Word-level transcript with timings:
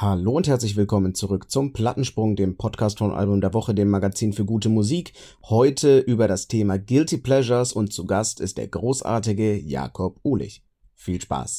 Hallo 0.00 0.32
und 0.32 0.48
herzlich 0.48 0.76
willkommen 0.76 1.14
zurück 1.14 1.50
zum 1.50 1.74
Plattensprung, 1.74 2.34
dem 2.34 2.56
Podcast 2.56 3.00
von 3.00 3.12
Album 3.12 3.42
der 3.42 3.52
Woche, 3.52 3.74
dem 3.74 3.90
Magazin 3.90 4.32
für 4.32 4.46
gute 4.46 4.70
Musik. 4.70 5.12
Heute 5.44 5.98
über 5.98 6.26
das 6.26 6.48
Thema 6.48 6.78
Guilty 6.78 7.18
Pleasures 7.18 7.74
und 7.74 7.92
zu 7.92 8.06
Gast 8.06 8.40
ist 8.40 8.56
der 8.56 8.68
großartige 8.68 9.56
Jakob 9.56 10.18
Uhlich. 10.24 10.64
Viel 10.94 11.20
Spaß! 11.20 11.58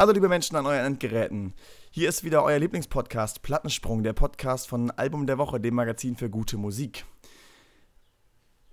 Hallo 0.00 0.12
liebe 0.12 0.30
Menschen 0.30 0.56
an 0.56 0.64
euren 0.64 0.86
Endgeräten. 0.86 1.52
Hier 1.90 2.08
ist 2.08 2.24
wieder 2.24 2.42
euer 2.42 2.58
Lieblingspodcast 2.58 3.42
Plattensprung, 3.42 4.02
der 4.02 4.14
Podcast 4.14 4.66
von 4.66 4.90
Album 4.92 5.26
der 5.26 5.36
Woche, 5.36 5.60
dem 5.60 5.74
Magazin 5.74 6.16
für 6.16 6.30
gute 6.30 6.56
Musik. 6.56 7.04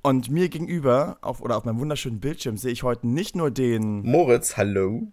Und 0.02 0.32
mir 0.32 0.48
gegenüber, 0.48 1.18
auf, 1.20 1.42
oder 1.42 1.58
auf 1.58 1.66
meinem 1.66 1.82
wunderschönen 1.82 2.22
Bildschirm, 2.22 2.56
sehe 2.56 2.72
ich 2.72 2.84
heute 2.84 3.10
nicht 3.10 3.36
nur 3.36 3.52
den 3.52 4.10
Moritz, 4.10 4.56
hallo. 4.56 5.12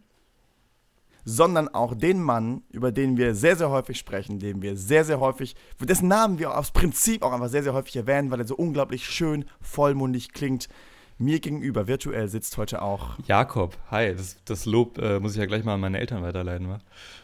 Sondern 1.24 1.66
auch 1.66 1.96
den 1.96 2.23
Mann, 2.23 2.62
über 2.70 2.92
den 2.92 3.16
wir 3.16 3.34
sehr, 3.34 3.56
sehr 3.56 3.70
häufig 3.70 3.98
sprechen, 3.98 4.38
den 4.38 4.62
wir 4.62 4.76
sehr, 4.76 5.04
sehr 5.04 5.18
häufig, 5.18 5.56
dessen 5.80 6.06
Namen 6.06 6.38
wir 6.38 6.56
aus 6.56 6.70
Prinzip 6.70 7.24
auch 7.24 7.32
einfach 7.32 7.48
sehr, 7.48 7.65
sehr 7.65 7.74
häufig 7.74 7.96
erwähnen, 7.96 8.30
weil 8.30 8.38
er 8.38 8.46
so 8.46 8.54
unglaublich 8.54 9.04
schön 9.04 9.46
vollmundig 9.60 10.32
klingt. 10.32 10.68
Mir 11.16 11.38
gegenüber 11.38 11.86
virtuell 11.86 12.27
sitzt 12.28 12.56
heute 12.56 12.82
auch 12.82 13.16
Jakob. 13.27 13.77
Hi, 13.91 14.14
das, 14.16 14.36
das 14.45 14.66
Lob 14.66 14.98
äh, 14.98 15.20
muss 15.20 15.32
ich 15.32 15.38
ja 15.38 15.46
gleich 15.46 15.62
mal 15.62 15.74
an 15.74 15.80
meine 15.80 16.00
Eltern 16.00 16.23
weiterleiten, 16.23 16.68
wa? 16.68 16.80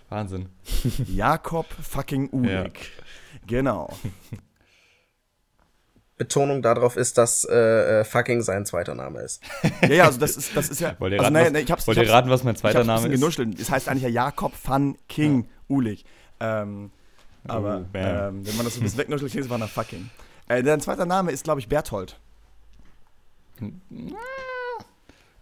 Wahnsinn. 0.09 0.49
Jakob 1.07 1.67
fucking 1.83 2.31
Uhlig. 2.31 2.53
Ja. 2.53 3.03
Genau. 3.49 3.93
Betonung 6.19 6.63
darauf 6.63 6.97
ist, 6.97 7.19
dass 7.19 7.45
äh, 7.45 8.01
äh, 8.01 8.05
fucking 8.05 8.43
sein 8.43 8.65
zweiter 8.65 8.95
Name 8.95 9.23
ist. 9.23 9.43
Ja, 9.83 9.89
ja, 9.89 10.05
also 10.05 10.21
das 10.21 10.37
ist, 10.37 10.55
das 10.55 10.69
ist 10.69 10.81
ja. 10.81 10.95
Wollt 11.01 11.15
ihr 11.15 11.19
also, 11.19 11.33
raten, 11.33 11.53
naja, 11.53 11.65
ich 11.65 11.73
hab's, 11.73 11.87
wollt 11.87 11.97
ihr 11.97 12.09
raten 12.09 12.31
was 12.31 12.45
mein 12.45 12.57
zweiter 12.57 12.85
Name 12.85 13.09
ist? 13.09 13.15
Genuschelt. 13.15 13.59
Es 13.59 13.71
heißt 13.71 13.89
eigentlich 13.89 14.05
ja 14.05 14.11
Jakob 14.11 14.53
van 14.63 14.99
King 15.09 15.45
ja. 15.45 15.49
Uhlig. 15.69 16.05
Ähm, 16.39 16.93
aber 17.49 17.87
oh, 17.93 17.97
ähm, 17.97 18.47
wenn 18.47 18.57
man 18.57 18.67
das 18.67 18.75
so 18.75 18.81
ein 18.81 18.85
bisschen 18.85 18.99
wegnuschelt, 18.99 19.33
klingt 19.33 19.51
es 19.51 19.59
nach 19.59 19.69
fucking. 19.69 20.11
Äh, 20.47 20.63
dein 20.63 20.81
zweiter 20.81 21.07
Name 21.07 21.33
ist, 21.33 21.43
glaube 21.43 21.59
ich, 21.59 21.69
Berthold. 21.69 22.21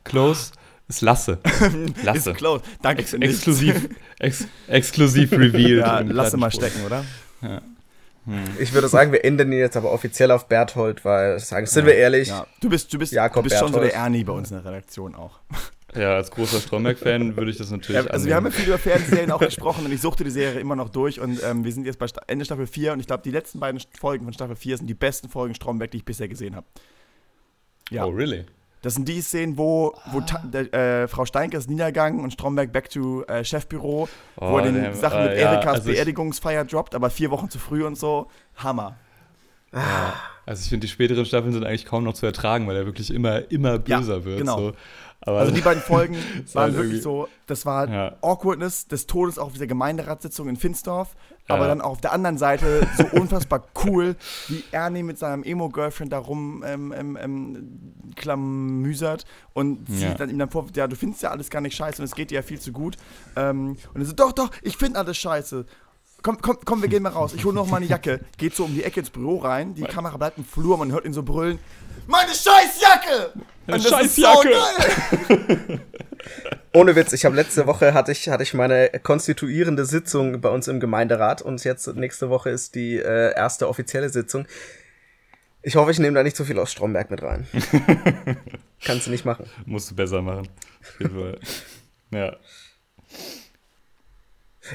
Close 0.05 0.53
ist 0.89 1.03
Lasse. 1.03 1.39
Lasse. 2.03 2.31
ist 2.31 2.39
close. 2.39 2.63
Danke 2.83 3.03
Ex 3.03 3.13
exklusiv, 3.13 3.89
ex 4.19 4.47
exklusiv 4.67 5.33
revealed. 5.33 5.81
Ja, 5.81 6.01
lasse 6.01 6.37
mal 6.37 6.51
stecken, 6.51 6.85
oder? 6.85 7.05
Ja. 7.43 7.61
Hm. 8.25 8.45
Ich 8.59 8.73
würde 8.73 8.89
sagen, 8.89 9.13
wir 9.13 9.25
ändern 9.25 9.53
ihn 9.53 9.59
jetzt 9.59 9.77
aber 9.77 9.93
offiziell 9.93 10.31
auf 10.31 10.49
Berthold, 10.49 11.05
weil, 11.05 11.39
sagen, 11.41 11.67
sind 11.67 11.85
ja. 11.85 11.87
wir 11.89 11.95
ehrlich. 11.95 12.29
Ja. 12.29 12.47
Du 12.61 12.69
bist, 12.69 12.93
du 12.93 12.99
bist, 12.99 13.13
Jakob 13.13 13.45
du 13.45 13.49
bist 13.49 13.59
schon 13.59 13.73
so 13.73 13.81
der 13.81 13.95
Ernie 13.95 14.25
bei 14.25 14.33
uns 14.33 14.51
in 14.51 14.57
der 14.57 14.65
Redaktion 14.67 15.15
auch. 15.15 15.41
Ja, 15.95 16.17
als 16.17 16.31
großer 16.31 16.61
Stromberg-Fan 16.61 17.37
würde 17.37 17.51
ich 17.51 17.57
das 17.57 17.71
natürlich. 17.71 18.05
Ja, 18.05 18.11
also, 18.11 18.27
wir 18.27 18.35
haben 18.35 18.45
ja 18.45 18.51
viel 18.51 18.67
über 18.67 18.77
Fernsehserien 18.77 19.31
auch 19.31 19.41
gesprochen 19.41 19.87
und 19.87 19.93
ich 19.93 20.03
suchte 20.03 20.23
die 20.23 20.31
Serie 20.31 20.61
immer 20.61 20.77
noch 20.77 20.91
durch 20.91 21.19
und 21.21 21.43
ähm, 21.43 21.65
wir 21.65 21.73
sind 21.73 21.87
jetzt 21.87 21.99
bei 21.99 22.07
Ende 22.27 22.45
Staffel 22.45 22.67
4 22.67 22.93
und 22.93 23.01
ich 23.01 23.07
glaube, 23.07 23.23
die 23.23 23.31
letzten 23.31 23.59
beiden 23.61 23.81
Folgen 23.99 24.25
von 24.25 24.35
Staffel 24.35 24.57
4 24.57 24.77
sind 24.77 24.87
die 24.87 24.95
besten 24.95 25.31
Folgen 25.31 25.55
Stromberg, 25.55 25.91
die 25.91 25.99
ich 25.99 26.05
bisher 26.05 26.29
gesehen 26.29 26.55
habe. 26.55 26.67
Ja. 27.91 28.05
Oh, 28.05 28.11
really? 28.11 28.45
Das 28.83 28.95
sind 28.95 29.09
die 29.09 29.21
Szenen, 29.21 29.59
wo, 29.59 29.95
wo 30.13 30.21
äh, 30.57 31.09
Frau 31.09 31.25
Steinke 31.25 31.57
ist 31.57 31.69
Niedergang 31.69 32.21
und 32.21 32.33
Stromberg 32.33 32.73
back 32.73 32.89
to 32.91 33.25
äh, 33.25 33.45
Chefbüro, 33.45 34.09
oh, 34.37 34.51
wo 34.51 34.59
er 34.59 34.71
den 34.71 34.95
Sachen 34.95 35.25
mit 35.25 35.33
äh, 35.33 35.41
Erikas 35.41 35.65
ja, 35.65 35.71
also 35.73 35.91
Beerdigungsfeier 35.91 36.65
droppt, 36.65 36.95
aber 36.95 37.11
vier 37.11 37.31
Wochen 37.31 37.51
zu 37.51 37.59
früh 37.59 37.85
und 37.85 37.99
so. 37.99 38.29
Hammer. 38.57 38.97
Ja. 39.73 40.15
Also 40.47 40.63
ich 40.63 40.69
finde, 40.69 40.87
die 40.87 40.91
späteren 40.91 41.27
Staffeln 41.27 41.53
sind 41.53 41.65
eigentlich 41.65 41.85
kaum 41.85 42.05
noch 42.05 42.15
zu 42.15 42.25
ertragen, 42.25 42.67
weil 42.69 42.77
er 42.77 42.87
wirklich 42.87 43.13
immer, 43.13 43.51
immer 43.51 43.79
böser 43.79 44.19
ja, 44.19 44.25
wird. 44.25 44.39
Genau. 44.39 44.59
So. 44.59 44.73
Also 45.21 45.53
die 45.53 45.61
beiden 45.61 45.83
Folgen 45.87 46.17
waren 46.55 46.75
wirklich 46.75 47.03
so, 47.03 47.29
das 47.47 47.67
war. 47.67 48.17
Awkwardness 48.23 48.87
des 48.87 49.07
Todes 49.07 49.39
auch 49.39 49.47
auf 49.47 49.53
dieser 49.53 49.67
Gemeinderatssitzung 49.67 50.49
in 50.49 50.57
Finsdorf, 50.57 51.17
ja. 51.49 51.55
aber 51.55 51.69
dann 51.69 51.81
auch 51.81 51.93
auf 51.93 52.01
der 52.01 52.13
anderen 52.13 52.39
Seite 52.39 52.87
so 52.97 53.05
unfassbar 53.19 53.65
cool, 53.85 54.17
wie 54.49 54.65
Ernie 54.71 55.03
mit 55.03 55.19
seinem 55.19 55.43
Emo-Girlfriend 55.43 56.13
da 56.13 56.19
rum 56.19 56.63
ähm, 56.67 56.93
ähm, 56.97 57.19
ähm, 57.21 57.93
klamüsert 58.17 59.25
und 59.55 59.89
sie 59.89 60.07
ja. 60.07 60.15
dann 60.15 60.31
ihm 60.31 60.39
dann 60.39 60.51
vor, 60.51 60.67
ja, 60.75 60.87
du 60.87 60.97
findest 60.97 61.23
ja 61.23 61.31
alles 61.31 61.51
gar 61.51 61.61
nicht 61.61 61.77
scheiße 61.77 62.03
und 62.03 62.07
es 62.07 62.15
geht 62.15 62.31
dir 62.31 62.37
ja 62.37 62.43
viel 62.43 62.61
zu 62.61 62.73
gut. 62.73 62.97
Ähm, 63.37 63.77
und 63.95 64.01
er 64.01 64.07
so, 64.07 64.13
doch, 64.13 64.33
doch, 64.33 64.51
ich 64.63 64.77
finde 64.77 64.99
alles 64.99 65.17
scheiße. 65.17 65.65
Komm, 66.21 66.39
komm, 66.43 66.59
komm, 66.65 66.83
wir 66.83 66.89
gehen 66.89 67.05
mal 67.05 67.11
raus. 67.11 67.33
Ich 67.33 67.45
hole 67.45 67.55
noch 67.55 67.69
mal 67.69 67.77
eine 67.77 67.87
Jacke. 67.87 68.21
Geht 68.39 68.55
so 68.55 68.65
um 68.65 68.75
die 68.75 68.83
Ecke 68.83 69.01
ins 69.01 69.11
Büro 69.11 69.37
rein. 69.37 69.75
Die 69.75 69.83
Kamera 69.83 70.17
bleibt 70.17 70.37
im 70.37 70.45
Flur. 70.45 70.77
Man 70.77 70.91
hört 70.91 71.05
ihn 71.05 71.13
so 71.13 71.23
brüllen. 71.23 71.61
Meine 72.09 72.31
Scheißjacke! 72.31 73.35
Eine 73.67 73.81
Scheißjacke! 73.81 74.55
So 75.29 75.79
Ohne 76.75 76.95
Witz, 76.97 77.13
ich 77.13 77.25
habe 77.25 77.35
letzte 77.35 77.67
Woche 77.67 77.95
hatte 77.95 78.13
ich, 78.13 78.29
hatte 78.29 78.43
ich 78.43 78.55
meine 78.55 78.91
konstituierende 79.03 79.85
Sitzung 79.85 80.41
bei 80.41 80.49
uns 80.49 80.69
im 80.69 80.81
Gemeinderat 80.81 81.43
und 81.43 81.63
jetzt 81.65 81.87
nächste 81.95 82.31
Woche 82.31 82.51
ist 82.51 82.75
die 82.75 82.97
äh, 82.97 83.35
erste 83.35 83.69
offizielle 83.69 84.11
Sitzung. 84.11 84.47
Ich 85.63 85.77
hoffe, 85.77 85.91
ich 85.91 85.99
nehme 85.99 86.15
da 86.15 86.23
nicht 86.23 86.37
so 86.37 86.45
viel 86.45 86.59
aus 86.59 86.71
Stromberg 86.71 87.11
mit 87.11 87.23
rein. 87.23 87.47
Kannst 88.85 89.07
du 89.07 89.11
nicht 89.11 89.25
machen. 89.25 89.47
Musst 89.67 89.91
du 89.91 89.97
besser 89.97 90.23
machen. 90.23 90.49
ja. 92.11 92.37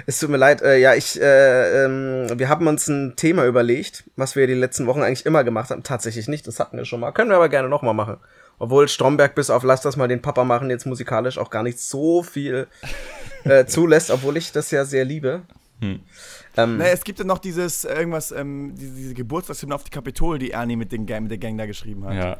Es 0.05 0.19
tut 0.19 0.29
mir 0.29 0.37
leid, 0.37 0.61
äh, 0.61 0.77
ja, 0.77 0.95
ich, 0.95 1.21
äh, 1.21 1.85
ähm, 1.85 2.27
wir 2.37 2.49
haben 2.49 2.67
uns 2.67 2.87
ein 2.87 3.15
Thema 3.15 3.45
überlegt, 3.45 4.03
was 4.15 4.35
wir 4.35 4.47
die 4.47 4.53
letzten 4.53 4.87
Wochen 4.87 5.01
eigentlich 5.01 5.25
immer 5.25 5.43
gemacht 5.43 5.69
haben. 5.69 5.83
Tatsächlich 5.83 6.27
nicht, 6.27 6.47
das 6.47 6.59
hatten 6.59 6.77
wir 6.77 6.85
schon 6.85 6.99
mal. 6.99 7.11
Können 7.11 7.29
wir 7.29 7.35
aber 7.35 7.49
gerne 7.49 7.69
nochmal 7.69 7.93
machen. 7.93 8.17
Obwohl 8.63 8.87
Stromberg 8.87 9.35
bis 9.35 9.49
auf 9.49 9.63
Lass 9.63 9.81
das 9.81 9.97
mal 9.97 10.07
den 10.07 10.21
Papa 10.21 10.45
machen 10.45 10.69
jetzt 10.69 10.85
musikalisch 10.85 11.37
auch 11.37 11.49
gar 11.49 11.63
nicht 11.63 11.79
so 11.79 12.23
viel 12.23 12.67
äh, 13.43 13.65
zulässt, 13.65 14.09
obwohl 14.09 14.37
ich 14.37 14.53
das 14.53 14.71
ja 14.71 14.85
sehr 14.85 15.03
liebe. 15.03 15.41
Hm. 15.81 15.99
Ähm, 16.55 16.77
naja, 16.77 16.93
es 16.93 17.03
gibt 17.03 17.19
ja 17.19 17.25
noch 17.25 17.39
dieses 17.39 17.83
irgendwas, 17.83 18.31
ähm, 18.31 18.73
diese, 18.77 18.95
diese 18.95 19.13
Geburtstagshymne 19.15 19.75
auf 19.75 19.83
die 19.83 19.89
Kapitol, 19.89 20.39
die 20.39 20.51
Ernie 20.51 20.77
mit, 20.77 20.93
den, 20.93 21.01
mit 21.01 21.29
der 21.29 21.39
Gang 21.39 21.57
da 21.57 21.65
geschrieben 21.65 22.05
hat. 22.05 22.13
Ja. 22.13 22.37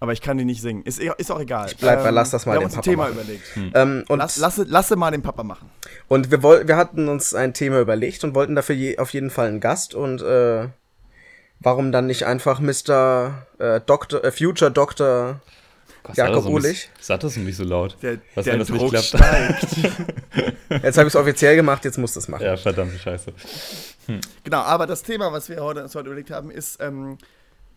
Aber 0.00 0.12
ich 0.12 0.20
kann 0.20 0.36
die 0.36 0.44
nicht 0.44 0.60
singen. 0.60 0.82
Ist, 0.82 0.98
ist 0.98 1.30
auch 1.30 1.38
egal. 1.38 1.68
Ich 1.68 1.76
bleib 1.76 2.02
bei 2.02 2.08
ähm, 2.08 2.14
Lass 2.16 2.30
das 2.30 2.44
mal 2.44 2.58
den 2.58 2.68
Papa 2.68 2.82
Thema 2.82 3.04
machen. 3.04 3.12
überlegt. 3.12 3.54
Hm. 3.54 3.70
Ähm, 3.72 4.04
und 4.08 4.18
lass, 4.18 4.36
lasse, 4.38 4.64
lasse 4.64 4.96
mal 4.96 5.12
den 5.12 5.22
Papa 5.22 5.44
machen. 5.44 5.70
Und 6.08 6.32
wir, 6.32 6.42
woll, 6.42 6.66
wir 6.66 6.76
hatten 6.76 7.08
uns 7.08 7.34
ein 7.34 7.54
Thema 7.54 7.78
überlegt 7.78 8.24
und 8.24 8.34
wollten 8.34 8.56
dafür 8.56 8.74
je, 8.74 8.98
auf 8.98 9.10
jeden 9.10 9.30
Fall 9.30 9.46
einen 9.46 9.60
Gast. 9.60 9.94
Und 9.94 10.22
äh, 10.22 10.70
warum 11.64 11.92
dann 11.92 12.06
nicht 12.06 12.24
einfach 12.24 12.60
Mr. 12.60 13.46
Äh, 13.58 13.80
Doktor, 13.80 14.22
äh, 14.22 14.30
Future 14.30 14.70
Dr. 14.70 15.40
Gott, 16.02 16.16
Jakob 16.16 16.46
Uhlich? 16.46 16.90
Sag 17.00 17.20
das 17.20 17.36
nicht 17.36 17.56
so 17.56 17.64
laut. 17.64 17.96
Der, 18.02 18.18
Was, 18.34 18.44
der 18.44 18.52
wenn 18.52 18.60
das 18.60 18.68
Druck 18.68 18.92
nicht 18.92 19.10
klappt? 19.10 19.76
jetzt 20.82 20.98
habe 20.98 21.08
ich 21.08 21.14
es 21.14 21.16
offiziell 21.16 21.56
gemacht, 21.56 21.84
jetzt 21.84 21.98
muss 21.98 22.12
das 22.12 22.28
machen. 22.28 22.44
Ja, 22.44 22.56
verdammte 22.56 22.98
Scheiße. 22.98 23.32
Hm. 24.06 24.20
Genau, 24.44 24.58
aber 24.58 24.86
das 24.86 25.02
Thema, 25.02 25.32
was 25.32 25.48
wir 25.48 25.62
heute, 25.62 25.82
uns 25.82 25.94
heute 25.94 26.06
überlegt 26.08 26.30
haben, 26.30 26.50
ist 26.50 26.78
ähm, 26.80 27.16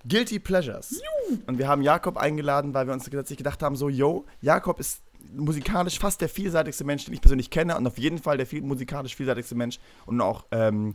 Guilty 0.07 0.39
Pleasures. 0.39 1.01
Und 1.47 1.57
wir 1.57 1.69
haben 1.69 1.81
Jakob 1.81 2.17
eingeladen, 2.17 2.73
weil 2.73 2.85
wir 2.85 2.93
uns 2.93 3.09
gedacht, 3.09 3.27
gedacht 3.35 3.63
haben, 3.63 3.77
so, 3.77 3.87
yo, 3.87 4.25
Jakob 4.41 4.79
ist 4.79 5.01
musikalisch 5.33 5.99
fast 5.99 6.19
der 6.21 6.29
vielseitigste 6.29 6.83
Mensch, 6.83 7.05
den 7.05 7.13
ich 7.13 7.21
persönlich 7.21 7.49
kenne 7.49 7.77
und 7.77 7.87
auf 7.87 7.97
jeden 7.97 8.17
Fall 8.17 8.37
der 8.37 8.45
viel, 8.45 8.61
musikalisch 8.61 9.15
vielseitigste 9.15 9.55
Mensch 9.55 9.79
und 10.05 10.19
auch 10.21 10.45
ähm, 10.51 10.93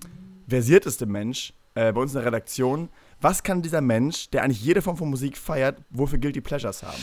versierteste 0.48 1.06
Mensch 1.06 1.54
äh, 1.75 1.93
bei 1.93 2.00
uns 2.00 2.12
in 2.12 2.19
der 2.19 2.27
Redaktion. 2.27 2.88
Was 3.21 3.43
kann 3.43 3.62
dieser 3.62 3.81
Mensch, 3.81 4.31
der 4.31 4.43
eigentlich 4.43 4.62
jede 4.62 4.83
Form 4.83 4.97
von 4.97 5.09
Musik 5.09 5.37
feiert, 5.37 5.78
wofür 5.91 6.19
Guilty 6.19 6.41
Pleasures 6.41 6.83
haben? 6.83 7.03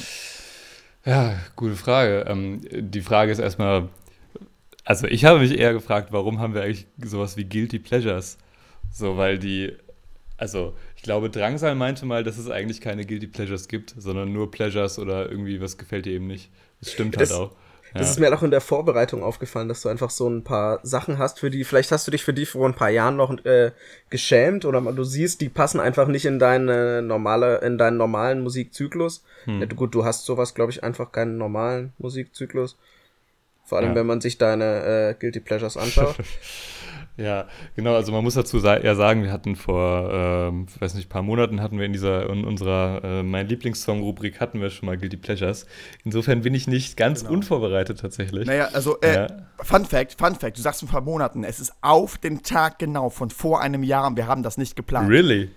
Ja, 1.06 1.36
gute 1.56 1.76
Frage. 1.76 2.26
Ähm, 2.28 2.62
die 2.72 3.02
Frage 3.02 3.32
ist 3.32 3.40
erstmal, 3.40 3.90
also 4.84 5.08
ich 5.08 5.26
habe 5.26 5.40
mich 5.40 5.58
eher 5.58 5.74
gefragt, 5.74 6.12
warum 6.12 6.40
haben 6.40 6.54
wir 6.54 6.64
eigentlich 6.64 6.88
sowas 7.04 7.38
wie 7.38 7.46
Guilty 7.46 7.80
Pleasures? 7.80 8.38
So, 8.92 9.18
weil 9.18 9.40
die 9.40 9.78
also, 10.40 10.74
ich 10.96 11.04
glaube, 11.04 11.30
Drangsal 11.30 11.76
meinte 11.76 12.06
mal, 12.06 12.24
dass 12.24 12.38
es 12.38 12.50
eigentlich 12.50 12.80
keine 12.80 13.06
Guilty 13.06 13.28
Pleasures 13.28 13.68
gibt, 13.68 13.94
sondern 13.98 14.32
nur 14.32 14.50
Pleasures 14.50 14.98
oder 14.98 15.30
irgendwie 15.30 15.60
was 15.60 15.78
gefällt 15.78 16.06
dir 16.06 16.14
eben 16.14 16.28
nicht. 16.28 16.50
Das 16.80 16.94
stimmt 16.94 17.20
das, 17.20 17.38
halt 17.38 17.52
auch. 17.92 17.96
Ja. 17.96 18.00
Das 18.00 18.10
ist 18.12 18.20
mir 18.20 18.34
auch 18.34 18.44
in 18.44 18.52
der 18.52 18.62
Vorbereitung 18.62 19.24
aufgefallen, 19.24 19.68
dass 19.68 19.82
du 19.82 19.90
einfach 19.90 20.10
so 20.10 20.30
ein 20.30 20.44
paar 20.44 20.80
Sachen 20.84 21.18
hast, 21.18 21.40
für 21.40 21.50
die, 21.50 21.64
vielleicht 21.64 21.92
hast 21.92 22.08
du 22.08 22.12
dich 22.12 22.24
für 22.24 22.34
die 22.34 22.46
vor 22.46 22.68
ein 22.68 22.76
paar 22.76 22.90
Jahren 22.90 23.16
noch 23.16 23.46
äh, 23.46 23.72
geschämt 24.10 24.66
oder 24.66 24.82
du 24.82 25.04
siehst, 25.04 25.42
die 25.42 25.50
passen 25.50 25.80
einfach 25.80 26.08
nicht 26.08 26.26
in 26.26 26.40
deine 26.40 27.02
normale, 27.02 27.58
in 27.60 27.78
deinen 27.78 27.98
normalen 27.98 28.42
Musikzyklus. 28.42 29.24
Hm. 29.46 29.62
Ja, 29.62 29.68
gut, 29.68 29.94
du 29.96 30.06
hast 30.06 30.26
sowas, 30.26 30.54
glaube 30.54 30.72
ich, 30.72 30.84
einfach 30.84 31.12
keinen 31.12 31.38
normalen 31.38 31.94
Musikzyklus. 31.98 32.78
Vor 33.66 33.78
allem, 33.78 33.90
ja. 33.90 33.96
wenn 33.96 34.08
man 34.08 34.20
sich 34.20 34.38
deine 34.38 34.84
äh, 34.84 35.14
Guilty 35.20 35.40
Pleasures 35.40 35.78
anschaut. 35.78 36.16
Ja, 37.20 37.48
genau, 37.76 37.96
also 37.96 38.14
man 38.14 38.24
muss 38.24 38.36
dazu 38.36 38.60
sa 38.60 38.78
ja 38.78 38.96
sagen, 38.96 39.24
wir 39.24 39.32
hatten 39.32 39.58
vor, 39.58 40.10
ähm, 40.12 40.68
weiß 40.80 40.94
nicht, 40.94 41.10
paar 41.10 41.22
Monaten 41.22 41.62
hatten 41.62 41.78
wir 41.78 41.86
in 41.86 41.92
dieser, 41.92 42.30
in 42.30 42.46
unserer 42.46 43.04
äh, 43.04 43.24
Mein 43.24 43.48
Lieblingssong-Rubrik 43.48 44.40
hatten 44.40 44.62
wir 44.62 44.70
schon 44.70 44.86
mal 44.86 44.98
Guilty 44.98 45.18
Pleasures. 45.18 45.66
Insofern 46.06 46.42
bin 46.42 46.56
ich 46.56 46.68
nicht 46.68 46.96
ganz 46.96 47.22
genau. 47.22 47.34
unvorbereitet 47.34 48.00
tatsächlich. 48.00 48.48
Naja, 48.48 48.70
also, 48.72 49.00
äh, 49.02 49.14
ja. 49.16 49.28
Fun 49.62 49.86
Fact, 49.86 50.16
Fun 50.18 50.36
Fact, 50.36 50.58
du 50.58 50.62
sagst 50.62 50.82
ein 50.82 50.88
paar 50.88 51.02
Monaten, 51.02 51.44
es 51.44 51.60
ist 51.60 51.74
auf 51.82 52.18
den 52.18 52.42
Tag 52.42 52.80
genau 52.80 53.10
von 53.10 53.30
vor 53.30 53.62
einem 53.62 53.84
Jahr 53.84 54.08
und 54.08 54.16
wir 54.16 54.28
haben 54.28 54.42
das 54.42 54.58
nicht 54.58 54.78
geplant. 54.78 55.10
Really? 55.10 55.50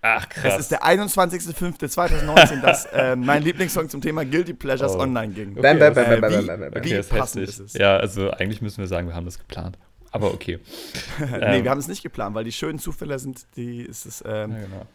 Ach, 0.00 0.28
krass. 0.28 0.54
Es 0.54 0.60
ist 0.60 0.70
der 0.70 0.84
21.05.2019, 0.84 2.60
dass 2.60 2.86
äh, 2.86 3.16
mein 3.16 3.42
Lieblingssong 3.42 3.88
zum 3.88 4.00
Thema 4.00 4.24
Guilty 4.24 4.54
Pleasures 4.54 4.94
oh. 4.94 5.00
online 5.00 5.32
ging. 5.32 5.52
Okay, 5.52 5.62
bam, 5.62 5.78
bam, 5.80 5.94
bam, 5.94 6.04
bam, 6.04 6.20
bam, 6.20 6.46
bam, 6.46 6.60
bam. 6.60 6.70
Okay, 6.76 7.02
wie 7.02 7.16
passend 7.16 7.48
ist 7.48 7.58
es? 7.58 7.72
Ja, 7.72 7.96
also 7.96 8.30
eigentlich 8.30 8.62
müssen 8.62 8.78
wir 8.78 8.86
sagen, 8.86 9.08
wir 9.08 9.16
haben 9.16 9.24
das 9.24 9.38
geplant. 9.38 9.76
Aber 10.10 10.32
okay. 10.32 10.58
nee, 11.18 11.26
ähm, 11.40 11.64
wir 11.64 11.70
haben 11.70 11.78
es 11.78 11.88
nicht 11.88 12.02
geplant, 12.02 12.34
weil 12.34 12.44
die 12.44 12.52
schönen 12.52 12.78
Zufälle 12.78 13.18
sind, 13.18 13.46
die 13.56 13.82
ist 13.82 14.06
es. 14.06 14.22
Ähm, 14.26 14.52
ja, 14.52 14.58
genau. 14.58 14.86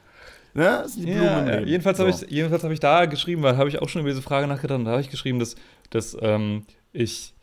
Ne? 0.56 0.88
Sind 0.88 1.08
die 1.08 1.12
Blumen 1.12 1.48
ja, 1.48 1.60
jedenfalls 1.62 1.98
so. 1.98 2.06
habe 2.06 2.16
ich, 2.16 2.30
jedenfalls 2.32 2.64
hab 2.64 2.72
ich 2.72 2.80
da 2.80 3.06
geschrieben, 3.06 3.42
weil 3.42 3.58
habe 3.58 3.70
ich 3.70 3.82
auch 3.82 3.90
schon 3.90 4.02
über 4.02 4.10
diese 4.10 4.22
Frage 4.22 4.48
nachgedacht 4.48 4.80
und 4.80 4.86
da 4.86 4.92
habe 4.92 5.02
ich 5.02 5.10
geschrieben, 5.10 5.40
dass, 5.40 5.56
dass 5.90 6.16
ähm, 6.22 6.66
ich 6.92 7.34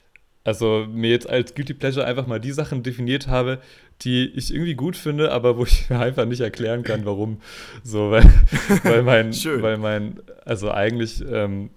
also 0.45 0.87
mir 0.91 1.11
jetzt 1.11 1.29
als 1.29 1.55
Guilty 1.55 1.75
Pleasure 1.75 2.07
einfach 2.07 2.27
mal 2.27 2.41
die 2.41 2.53
Sachen 2.53 2.83
definiert 2.83 3.29
habe, 3.29 3.59
die 4.03 4.27
ich 4.35 4.53
irgendwie 4.53 4.75
gut 4.75 4.97
finde, 4.97 5.33
aber 5.33 5.59
wo 5.59 5.65
ich 5.65 5.91
mir 5.91 5.99
einfach 6.01 6.25
nicht 6.25 6.41
erklären 6.41 6.83
kann, 6.83 7.05
warum. 7.05 7.41
So, 7.83 8.11
weil, 8.11 8.25
weil 8.85 9.03
mein, 9.03 9.33
weil 9.33 9.77
mein, 9.77 10.21
also 10.45 10.71
eigentlich 10.71 11.23
ähm, 11.29 11.71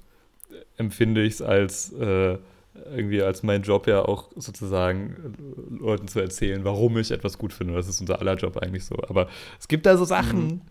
empfinde 0.77 1.23
ich 1.23 1.33
es 1.35 1.41
als 1.41 1.91
äh, 1.93 2.37
irgendwie 2.73 3.21
als 3.21 3.43
mein 3.43 3.61
Job 3.61 3.87
ja 3.87 4.03
auch 4.03 4.29
sozusagen 4.35 5.35
Leuten 5.69 6.07
zu 6.07 6.19
erzählen, 6.19 6.63
warum 6.63 6.97
ich 6.97 7.11
etwas 7.11 7.37
gut 7.37 7.53
finde. 7.53 7.73
Das 7.73 7.87
ist 7.87 8.01
unser 8.01 8.19
aller 8.19 8.35
Job 8.35 8.57
eigentlich 8.57 8.85
so. 8.85 8.95
Aber 9.07 9.27
es 9.59 9.67
gibt 9.67 9.85
da 9.85 9.95
so 9.97 10.05
Sachen, 10.05 10.61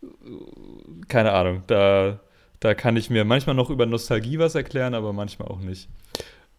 mhm. 0.00 1.08
keine 1.08 1.32
Ahnung, 1.32 1.62
da, 1.66 2.20
da 2.60 2.74
kann 2.74 2.96
ich 2.96 3.10
mir 3.10 3.24
manchmal 3.24 3.56
noch 3.56 3.70
über 3.70 3.86
Nostalgie 3.86 4.38
was 4.38 4.54
erklären, 4.54 4.94
aber 4.94 5.12
manchmal 5.12 5.48
auch 5.48 5.60
nicht. 5.60 5.88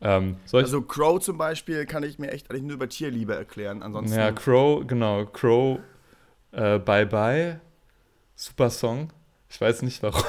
Ähm, 0.01 0.37
also 0.51 0.81
Crow 0.81 1.19
zum 1.19 1.37
Beispiel 1.37 1.85
kann 1.85 2.03
ich 2.03 2.19
mir 2.19 2.31
echt 2.31 2.49
eigentlich 2.49 2.63
nur 2.63 2.75
über 2.75 2.89
Tierliebe 2.89 3.35
erklären. 3.35 3.83
Ansonsten 3.83 4.17
ja, 4.17 4.31
Crow, 4.31 4.85
genau. 4.85 5.25
Crow, 5.25 5.79
äh, 6.51 6.79
Bye 6.79 7.05
Bye, 7.05 7.61
super 8.35 8.69
Song. 8.69 9.11
Ich 9.49 9.59
weiß 9.59 9.81
nicht 9.81 10.03
warum. 10.03 10.23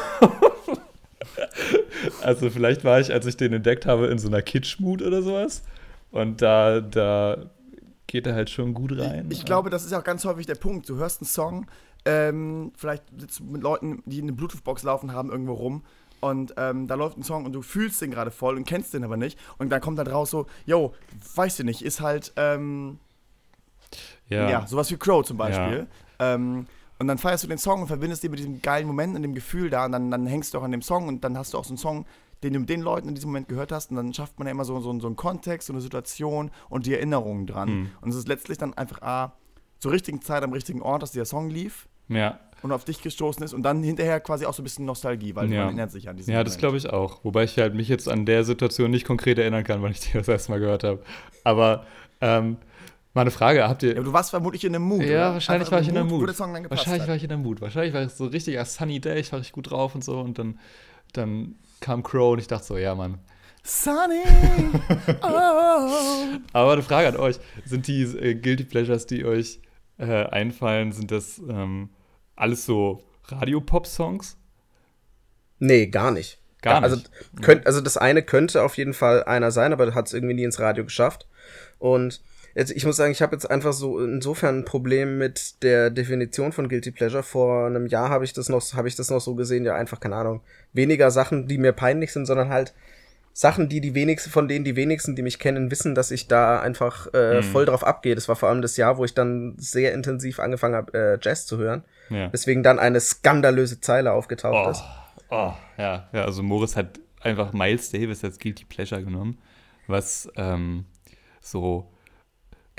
Also 2.22 2.50
vielleicht 2.50 2.84
war 2.84 3.00
ich, 3.00 3.12
als 3.12 3.26
ich 3.26 3.36
den 3.36 3.52
entdeckt 3.52 3.86
habe, 3.86 4.06
in 4.06 4.18
so 4.18 4.28
einer 4.28 4.42
Kitsch-Mut 4.42 5.02
oder 5.02 5.22
sowas. 5.22 5.62
Und 6.10 6.42
da, 6.42 6.80
da 6.80 7.50
geht 8.06 8.26
er 8.26 8.34
halt 8.34 8.50
schon 8.50 8.74
gut 8.74 8.98
rein. 8.98 9.26
Ich, 9.30 9.38
ich 9.38 9.44
glaube, 9.44 9.70
das 9.70 9.84
ist 9.84 9.92
auch 9.92 10.04
ganz 10.04 10.24
häufig 10.24 10.46
der 10.46 10.56
Punkt. 10.56 10.88
Du 10.88 10.96
hörst 10.96 11.20
einen 11.20 11.28
Song, 11.28 11.66
ähm, 12.04 12.72
vielleicht 12.76 13.04
sitzt 13.16 13.40
du 13.40 13.44
mit 13.44 13.62
Leuten, 13.62 14.02
die 14.06 14.20
eine 14.20 14.32
Bluetooth-Box 14.32 14.82
laufen 14.82 15.12
haben, 15.12 15.30
irgendwo 15.30 15.52
rum 15.52 15.82
und 16.20 16.54
ähm, 16.58 16.86
da 16.86 16.94
läuft 16.94 17.16
ein 17.16 17.22
Song 17.22 17.44
und 17.46 17.52
du 17.52 17.62
fühlst 17.62 18.00
den 18.02 18.10
gerade 18.10 18.30
voll 18.30 18.56
und 18.56 18.64
kennst 18.64 18.94
den 18.94 19.04
aber 19.04 19.16
nicht. 19.16 19.38
Und 19.58 19.70
dann 19.70 19.80
kommt 19.80 19.98
da 19.98 20.04
draus 20.04 20.30
so, 20.30 20.46
yo, 20.66 20.94
weißt 21.34 21.60
du 21.60 21.64
nicht, 21.64 21.82
ist 21.82 22.00
halt, 22.00 22.32
ähm, 22.36 22.98
ja. 24.28 24.48
ja, 24.48 24.66
sowas 24.66 24.90
wie 24.90 24.96
Crow 24.96 25.24
zum 25.24 25.38
Beispiel. 25.38 25.86
Ja. 26.20 26.34
Ähm, 26.34 26.66
und 27.00 27.08
dann 27.08 27.18
feierst 27.18 27.42
du 27.42 27.48
den 27.48 27.58
Song 27.58 27.80
und 27.80 27.86
verbindest 27.88 28.22
den 28.22 28.30
mit 28.30 28.38
diesem 28.38 28.60
geilen 28.60 28.86
Moment 28.86 29.16
und 29.16 29.22
dem 29.22 29.34
Gefühl 29.34 29.70
da 29.70 29.86
und 29.86 29.92
dann, 29.92 30.10
dann 30.10 30.26
hängst 30.26 30.52
du 30.54 30.58
auch 30.58 30.62
an 30.62 30.70
dem 30.70 30.82
Song 30.82 31.08
und 31.08 31.24
dann 31.24 31.36
hast 31.36 31.54
du 31.54 31.58
auch 31.58 31.64
so 31.64 31.70
einen 31.70 31.78
Song, 31.78 32.04
den 32.42 32.52
du 32.52 32.60
mit 32.60 32.68
den 32.68 32.82
Leuten 32.82 33.08
in 33.08 33.14
diesem 33.14 33.30
Moment 33.30 33.48
gehört 33.48 33.72
hast 33.72 33.90
und 33.90 33.96
dann 33.96 34.12
schafft 34.12 34.38
man 34.38 34.46
ja 34.46 34.52
immer 34.52 34.64
so, 34.64 34.78
so, 34.80 35.00
so 35.00 35.06
einen 35.06 35.16
Kontext, 35.16 35.66
so 35.66 35.72
eine 35.72 35.80
Situation 35.80 36.50
und 36.68 36.86
die 36.86 36.94
Erinnerungen 36.94 37.46
dran. 37.46 37.70
Mhm. 37.70 37.90
Und 38.02 38.10
es 38.10 38.16
ist 38.16 38.28
letztlich 38.28 38.58
dann 38.58 38.74
einfach 38.74 39.02
A, 39.02 39.32
zur 39.78 39.92
richtigen 39.92 40.20
Zeit 40.20 40.42
am 40.42 40.52
richtigen 40.52 40.82
Ort, 40.82 41.02
dass 41.02 41.12
dieser 41.12 41.24
Song 41.24 41.48
lief. 41.48 41.88
Ja 42.08 42.38
und 42.62 42.72
auf 42.72 42.84
dich 42.84 43.02
gestoßen 43.02 43.42
ist 43.42 43.54
und 43.54 43.62
dann 43.62 43.82
hinterher 43.82 44.20
quasi 44.20 44.46
auch 44.46 44.54
so 44.54 44.62
ein 44.62 44.64
bisschen 44.64 44.84
Nostalgie, 44.84 45.34
weil 45.34 45.50
ja. 45.50 45.60
man 45.60 45.68
erinnert 45.68 45.92
sich 45.92 46.08
an 46.08 46.16
diesen 46.16 46.30
Ja, 46.30 46.38
Moment. 46.38 46.48
das 46.48 46.58
glaube 46.58 46.76
ich 46.76 46.90
auch. 46.90 47.24
Wobei 47.24 47.44
ich 47.44 47.56
halt 47.58 47.74
mich 47.74 47.88
jetzt 47.88 48.08
an 48.08 48.26
der 48.26 48.44
Situation 48.44 48.90
nicht 48.90 49.06
konkret 49.06 49.38
erinnern 49.38 49.64
kann, 49.64 49.82
weil 49.82 49.92
ich 49.92 50.00
die 50.00 50.12
das 50.12 50.28
erste 50.28 50.52
Mal 50.52 50.60
gehört 50.60 50.84
habe. 50.84 51.02
Aber 51.44 51.86
ähm, 52.20 52.58
mal 53.14 53.22
eine 53.22 53.30
Frage, 53.30 53.68
habt 53.68 53.82
ihr. 53.82 53.94
Ja, 53.94 54.02
du 54.02 54.12
warst 54.12 54.30
vermutlich 54.30 54.64
in 54.64 54.74
einem 54.74 54.84
Mood. 54.84 55.02
Ja, 55.02 55.06
oder? 55.06 55.32
wahrscheinlich 55.34 55.62
Einfach 55.62 55.72
war 55.72 55.80
ich 55.80 55.88
in 55.88 55.96
einem 55.96 56.08
Mood. 56.08 56.26
wahrscheinlich 56.70 57.02
hat. 57.02 57.08
war 57.08 57.16
ich 57.16 57.24
in 57.24 57.32
einem 57.32 57.42
Mood. 57.42 57.60
Wahrscheinlich 57.60 57.94
war 57.94 58.02
es 58.02 58.16
so 58.16 58.24
ein 58.24 58.30
richtiger 58.30 58.64
Sunny 58.64 59.00
Day, 59.00 59.20
ich 59.20 59.32
war 59.32 59.38
richtig 59.38 59.52
gut 59.52 59.70
drauf 59.70 59.94
und 59.94 60.04
so 60.04 60.20
und 60.20 60.38
dann, 60.38 60.58
dann 61.12 61.56
kam 61.80 62.02
Crow 62.02 62.32
und 62.32 62.38
ich 62.38 62.46
dachte 62.46 62.64
so, 62.64 62.78
ja, 62.78 62.94
Mann. 62.94 63.18
Sunny! 63.62 64.22
Oh. 65.22 66.38
Aber 66.52 66.72
eine 66.72 66.82
Frage 66.82 67.08
an 67.08 67.16
euch: 67.16 67.38
Sind 67.64 67.86
die 67.86 68.02
äh, 68.02 68.34
Guilty 68.34 68.64
Pleasures, 68.64 69.06
die 69.06 69.24
euch 69.24 69.60
äh, 69.98 70.24
einfallen, 70.26 70.92
sind 70.92 71.10
das. 71.10 71.38
Ähm, 71.38 71.90
alles 72.40 72.64
so 72.64 73.02
Radio-Pop-Songs? 73.26 74.38
Nee, 75.58 75.86
gar 75.86 76.10
nicht. 76.10 76.38
Gar 76.62 76.82
also, 76.82 76.96
nicht. 76.96 77.10
Könnt, 77.42 77.66
also 77.66 77.80
das 77.80 77.96
eine 77.96 78.22
könnte 78.22 78.62
auf 78.62 78.76
jeden 78.76 78.94
Fall 78.94 79.24
einer 79.24 79.50
sein, 79.50 79.72
aber 79.72 79.94
hat 79.94 80.06
es 80.06 80.14
irgendwie 80.14 80.34
nie 80.34 80.44
ins 80.44 80.58
Radio 80.58 80.84
geschafft. 80.84 81.28
Und 81.78 82.22
jetzt, 82.54 82.70
ich 82.72 82.84
muss 82.84 82.96
sagen, 82.96 83.12
ich 83.12 83.22
habe 83.22 83.34
jetzt 83.34 83.50
einfach 83.50 83.72
so 83.72 84.00
insofern 84.00 84.58
ein 84.60 84.64
Problem 84.64 85.18
mit 85.18 85.62
der 85.62 85.90
Definition 85.90 86.52
von 86.52 86.68
Guilty 86.68 86.90
Pleasure. 86.90 87.22
Vor 87.22 87.66
einem 87.66 87.86
Jahr 87.86 88.08
habe 88.08 88.24
ich 88.24 88.32
das 88.32 88.48
noch, 88.48 88.74
habe 88.74 88.88
ich 88.88 88.96
das 88.96 89.10
noch 89.10 89.20
so 89.20 89.34
gesehen, 89.34 89.64
ja 89.64 89.74
einfach 89.74 90.00
keine 90.00 90.16
Ahnung, 90.16 90.40
weniger 90.72 91.10
Sachen, 91.10 91.46
die 91.48 91.58
mir 91.58 91.72
peinlich 91.72 92.12
sind, 92.12 92.26
sondern 92.26 92.48
halt 92.48 92.74
Sachen, 93.32 93.68
die 93.68 93.80
die 93.80 93.94
wenigsten, 93.94 94.30
von 94.30 94.48
denen 94.48 94.64
die 94.64 94.76
wenigsten, 94.76 95.14
die 95.14 95.22
mich 95.22 95.38
kennen, 95.38 95.70
wissen, 95.70 95.94
dass 95.94 96.10
ich 96.10 96.26
da 96.28 96.60
einfach 96.60 97.06
äh, 97.14 97.36
mhm. 97.36 97.42
voll 97.44 97.64
drauf 97.64 97.84
abgehe. 97.84 98.14
Das 98.14 98.28
war 98.28 98.36
vor 98.36 98.48
allem 98.48 98.60
das 98.60 98.76
Jahr, 98.76 98.98
wo 98.98 99.04
ich 99.04 99.14
dann 99.14 99.54
sehr 99.56 99.94
intensiv 99.94 100.40
angefangen 100.40 100.74
habe, 100.74 100.98
äh, 100.98 101.18
Jazz 101.22 101.46
zu 101.46 101.58
hören. 101.58 101.84
Ja. 102.10 102.28
Deswegen 102.28 102.62
dann 102.62 102.78
eine 102.78 103.00
skandalöse 103.00 103.80
Zeile 103.80 104.12
aufgetaucht 104.12 104.66
oh. 104.66 104.70
ist. 104.70 104.82
Oh, 105.30 105.52
ja, 105.78 106.08
ja, 106.12 106.24
also 106.24 106.42
Morris 106.42 106.76
hat 106.76 106.98
einfach 107.20 107.52
Miles 107.52 107.90
Davis 107.90 108.24
als 108.24 108.38
Guilty 108.38 108.64
Pleasure 108.64 109.02
genommen, 109.02 109.38
was 109.86 110.28
ähm, 110.36 110.86
so 111.40 111.88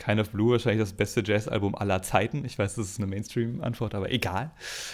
Kind 0.02 0.20
of 0.20 0.32
Blue 0.32 0.52
wahrscheinlich 0.52 0.82
das 0.82 0.94
beste 0.94 1.22
Jazzalbum 1.24 1.76
aller 1.76 2.02
Zeiten. 2.02 2.44
Ich 2.44 2.58
weiß, 2.58 2.76
das 2.76 2.88
ist 2.88 2.98
eine 2.98 3.06
Mainstream-Antwort, 3.06 3.94
aber 3.94 4.12
egal. 4.12 4.50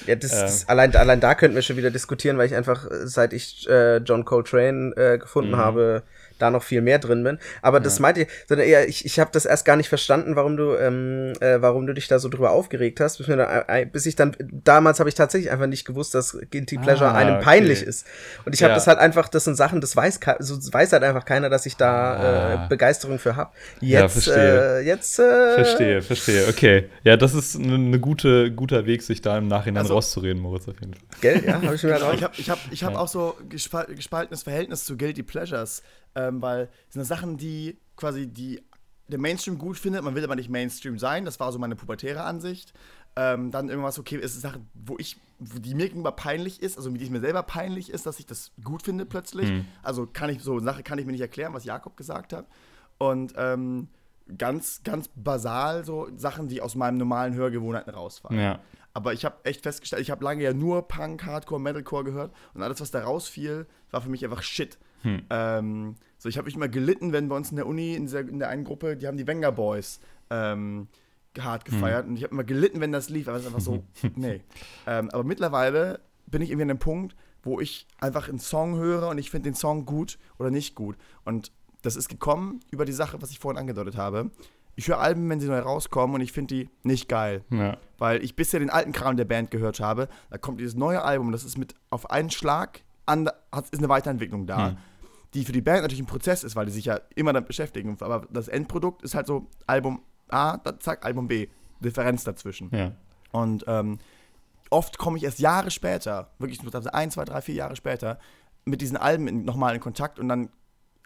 Ja, 0.06 0.16
das, 0.16 0.34
ähm. 0.34 0.42
das, 0.42 0.70
allein, 0.70 0.94
allein 0.96 1.22
da 1.22 1.34
könnten 1.34 1.56
wir 1.56 1.62
schon 1.62 1.78
wieder 1.78 1.92
diskutieren, 1.92 2.38
weil 2.38 2.48
ich 2.48 2.56
einfach, 2.56 2.86
äh, 2.92 3.08
seit 3.08 3.32
ich 3.32 3.68
äh, 3.70 3.98
John 3.98 4.26
Coltrane 4.26 4.94
äh, 4.98 5.18
gefunden 5.18 5.52
mhm. 5.52 5.58
habe, 5.58 6.04
da 6.38 6.52
noch 6.52 6.64
viel 6.64 6.82
mehr 6.82 7.00
drin 7.00 7.24
bin. 7.24 7.40
Aber 7.62 7.78
ja. 7.78 7.84
das 7.84 8.00
meinte 8.00 8.22
ich, 8.22 8.28
sondern 8.48 8.68
eher, 8.68 8.88
ich, 8.88 9.06
ich 9.06 9.20
habe 9.20 9.30
das 9.34 9.46
erst 9.46 9.66
gar 9.66 9.76
nicht 9.76 9.90
verstanden, 9.90 10.36
warum 10.36 10.58
du, 10.58 10.76
ähm, 10.76 11.34
äh, 11.40 11.62
warum 11.62 11.88
du 11.88 11.94
dich 11.94 12.08
da 12.08 12.20
so 12.20 12.30
drüber 12.30 12.52
aufgeregt 12.52 13.00
hast, 13.00 13.18
bis, 13.18 13.28
mir 13.28 13.38
dann, 13.38 13.64
äh, 13.68 13.86
bis 13.86 14.06
ich 14.06 14.16
dann, 14.16 14.36
damals 14.40 15.00
habe 15.00 15.10
ich 15.10 15.16
tatsächlich 15.16 15.52
einfach 15.52 15.68
nicht 15.68 15.86
gewusst, 15.86 16.14
dass 16.16 16.38
Guilty 16.52 16.78
Pleasure 16.78 17.10
ah, 17.10 17.16
einem 17.16 17.36
okay. 17.36 17.44
peinlich 17.44 17.84
ist. 17.84 18.06
Und 18.46 18.54
ich 18.54 18.64
habe 18.64 18.72
ja. 18.72 18.76
das 18.76 18.88
halt 18.88 19.00
einfach, 19.00 19.28
das 19.30 19.44
sind 19.44 19.56
Sachen, 19.56 19.82
das 19.82 19.96
weiß, 19.96 20.20
so 20.40 20.56
weiß 20.74 20.94
halt 20.94 21.04
einfach 21.04 21.26
keiner, 21.26 21.50
dass 21.50 21.66
ich 21.66 21.78
da 21.78 22.14
ah. 22.14 22.66
äh, 22.66 22.68
Begeisterung 22.70 23.20
für 23.20 23.36
habe. 23.36 23.52
Jetzt, 23.80 23.92
ja, 23.92 24.08
verstehe. 24.10 24.78
Äh, 24.80 24.86
jetzt, 24.86 25.20
äh, 25.20 25.56
verstehe, 25.56 26.02
verstehe, 26.02 26.48
okay. 26.48 26.90
Ja, 27.04 27.18
das 27.18 27.34
ist 27.34 27.56
ein 27.56 27.90
ne 27.90 28.00
gute, 28.00 28.52
guter 28.52 28.86
Weg, 28.86 29.02
sich 29.04 29.22
da 29.22 29.38
im 29.38 29.48
Nachhinein 29.48 29.84
also, 29.84 29.96
rauszureden, 29.96 30.42
Moritz, 30.42 30.68
auf 30.68 30.80
jeden 30.80 30.94
Fall. 30.94 31.04
Gell, 31.22 31.44
ja, 31.46 31.62
habe 31.62 31.76
ich 31.76 31.84
mir 31.84 31.94
halt 31.94 32.04
auch. 32.04 32.14
Ich 32.14 32.24
habe 32.24 32.34
ich 32.38 32.50
hab, 32.50 32.60
ich 32.72 32.84
hab 32.84 32.94
ja. 32.94 33.00
auch 33.00 33.08
so 33.08 33.36
gespaltenes 33.50 34.44
Verhältnis 34.44 34.86
zu 34.86 34.98
Guilty 34.98 35.24
Pleasures 35.24 35.84
ähm, 36.18 36.42
weil 36.42 36.70
es 36.88 36.96
sind 36.96 37.06
Sachen, 37.06 37.38
die 37.38 37.78
quasi 37.96 38.28
die 38.28 38.62
der 39.08 39.20
Mainstream 39.20 39.58
gut 39.58 39.78
findet, 39.78 40.04
man 40.04 40.16
will 40.16 40.24
aber 40.24 40.36
nicht 40.36 40.50
Mainstream 40.50 41.00
sein, 41.00 41.24
das 41.24 41.40
war 41.40 41.52
so 41.54 41.60
meine 41.60 41.76
pubertäre 41.76 42.24
Ansicht. 42.24 42.74
Ähm, 43.16 43.52
dann 43.52 43.70
irgendwas, 43.70 43.98
okay, 43.98 44.18
es 44.18 44.36
ist 44.36 44.44
eine 44.44 44.54
Sache, 44.54 44.66
wo 44.74 44.98
ich, 45.00 45.18
wo 45.40 45.60
die 45.60 45.74
mir 45.74 45.88
gegenüber 45.88 46.12
peinlich 46.12 46.62
ist, 46.62 46.78
also 46.78 46.92
die 46.92 47.04
es 47.04 47.10
mir 47.10 47.22
selber 47.22 47.42
peinlich 47.44 47.90
ist, 47.90 48.06
dass 48.06 48.20
ich 48.20 48.26
das 48.26 48.52
gut 48.64 48.84
finde 48.84 49.06
plötzlich. 49.06 49.50
Mhm. 49.50 49.66
Also 49.82 50.06
kann 50.06 50.30
ich, 50.30 50.44
so 50.44 50.54
eine 50.54 50.64
Sache 50.64 50.84
kann 50.84 51.00
ich 51.00 51.06
mir 51.06 51.14
nicht 51.14 51.22
erklären, 51.22 51.54
was 51.54 51.64
Jakob 51.64 51.98
gesagt 51.98 52.34
hat. 52.34 52.48
Und 53.00 53.34
ähm, 53.38 53.88
ganz, 54.38 54.82
ganz 54.84 55.10
basal 55.16 55.84
so 55.86 56.10
Sachen, 56.16 56.48
die 56.48 56.62
aus 56.62 56.76
meinem 56.76 56.98
normalen 56.98 57.34
Hörgewohnheiten 57.34 57.94
rausfallen. 57.94 58.40
Ja. 58.40 58.60
Aber 58.94 59.14
ich 59.14 59.26
habe 59.26 59.38
echt 59.46 59.62
festgestellt, 59.62 60.02
ich 60.02 60.12
habe 60.12 60.24
lange 60.24 60.44
ja 60.44 60.54
nur 60.54 60.88
Punk, 60.88 61.24
Hardcore, 61.26 61.62
Metalcore 61.62 62.04
gehört 62.04 62.36
und 62.54 62.62
alles, 62.62 62.82
was 62.82 62.92
da 62.92 63.04
rausfiel, 63.04 63.68
war 63.90 64.02
für 64.02 64.10
mich 64.10 64.24
einfach 64.26 64.44
Shit. 64.44 64.78
Hm. 65.02 65.26
Ähm, 65.30 65.96
so, 66.18 66.30
ich 66.30 66.38
habe 66.38 66.46
mich 66.46 66.56
immer 66.56 66.68
gelitten, 66.68 67.14
wenn 67.14 67.30
bei 67.30 67.36
uns 67.36 67.52
in 67.52 67.58
der 67.58 67.68
Uni, 67.68 67.96
in 67.96 68.08
der, 68.08 68.22
in 68.22 68.40
der 68.40 68.50
einen 68.50 68.64
Gruppe, 68.64 68.98
die 68.98 69.08
haben 69.08 69.18
die 69.18 69.28
Wenger 69.28 69.52
Boys 69.52 70.00
ähm, 70.30 70.88
hart 71.40 71.66
gefeiert. 71.66 72.04
Hm. 72.04 72.12
Und 72.12 72.18
ich 72.18 72.24
habe 72.24 72.34
immer 72.34 72.44
gelitten, 72.44 72.82
wenn 72.82 72.92
das 72.92 73.10
lief, 73.10 73.28
aber 73.28 73.38
es 73.38 73.44
ist 73.44 73.48
einfach 73.48 73.62
so, 73.62 73.84
nee. 74.16 74.42
Ähm, 74.88 75.10
aber 75.12 75.24
mittlerweile 75.24 76.00
bin 76.26 76.42
ich 76.42 76.50
irgendwie 76.50 76.64
an 76.64 76.70
einem 76.72 76.80
Punkt, 76.80 77.16
wo 77.44 77.60
ich 77.60 77.88
einfach 78.00 78.28
einen 78.28 78.40
Song 78.40 78.78
höre 78.78 79.10
und 79.10 79.18
ich 79.18 79.30
finde 79.30 79.50
den 79.50 79.56
Song 79.56 79.86
gut 79.86 80.18
oder 80.40 80.50
nicht 80.50 80.76
gut. 80.76 80.98
Und 81.24 81.52
das 81.84 81.96
ist 81.96 82.10
gekommen 82.10 82.62
über 82.72 82.84
die 82.84 82.94
Sache, 82.94 83.22
was 83.22 83.30
ich 83.30 83.40
vorhin 83.40 83.60
angedeutet 83.60 83.96
habe. 83.96 84.32
Ich 84.76 84.88
höre 84.88 85.00
Alben, 85.00 85.30
wenn 85.30 85.40
sie 85.40 85.48
neu 85.48 85.60
rauskommen 85.60 86.16
und 86.16 86.22
ich 86.22 86.32
finde 86.32 86.56
die 86.56 86.70
nicht 86.84 87.08
geil. 87.08 87.44
Ja. 87.50 87.78
Weil 87.98 88.24
ich 88.24 88.36
bisher 88.36 88.60
den 88.60 88.70
alten 88.70 88.92
Kram 88.92 89.18
der 89.18 89.26
Band 89.26 89.50
gehört 89.50 89.80
habe. 89.80 90.08
Da 90.30 90.38
kommt 90.38 90.60
dieses 90.60 90.76
neue 90.76 91.04
Album 91.04 91.32
das 91.32 91.44
ist 91.44 91.58
mit 91.58 91.76
auf 91.90 92.12
einen 92.12 92.30
Schlag, 92.30 92.82
an, 93.06 93.30
ist 93.72 93.78
eine 93.78 93.90
Weiterentwicklung 93.90 94.48
da. 94.48 94.72
Hm 94.72 94.78
die 95.38 95.46
für 95.46 95.52
die 95.52 95.62
Band 95.62 95.84
natürlich 95.84 96.02
ein 96.02 96.08
Prozess 96.08 96.44
ist, 96.44 96.56
weil 96.56 96.66
die 96.66 96.72
sich 96.72 96.86
ja 96.86 97.00
immer 97.16 97.32
damit 97.32 97.48
beschäftigen. 97.48 97.96
Aber 98.00 98.28
das 98.32 98.48
Endprodukt 98.48 99.04
ist 99.04 99.14
halt 99.14 99.28
so 99.28 99.48
Album 99.68 100.02
A, 100.30 100.58
zack, 100.80 101.06
Album 101.06 101.28
B. 101.28 101.48
Differenz 101.80 102.24
dazwischen. 102.24 102.72
Ja. 102.74 102.94
Und 103.32 103.64
ähm, 103.68 104.00
oft 104.72 104.98
komme 104.98 105.18
ich 105.18 105.24
erst 105.24 105.40
Jahre 105.40 105.70
später, 105.70 106.32
wirklich 106.40 106.64
nur 106.64 106.74
ein, 106.94 107.12
zwei, 107.12 107.24
drei, 107.24 107.42
vier 107.42 107.54
Jahre 107.54 107.76
später, 107.76 108.18
mit 108.66 108.82
diesen 108.82 108.98
Alben 108.98 109.46
nochmal 109.46 109.76
in 109.76 109.80
Kontakt 109.80 110.20
und 110.20 110.28
dann 110.28 110.50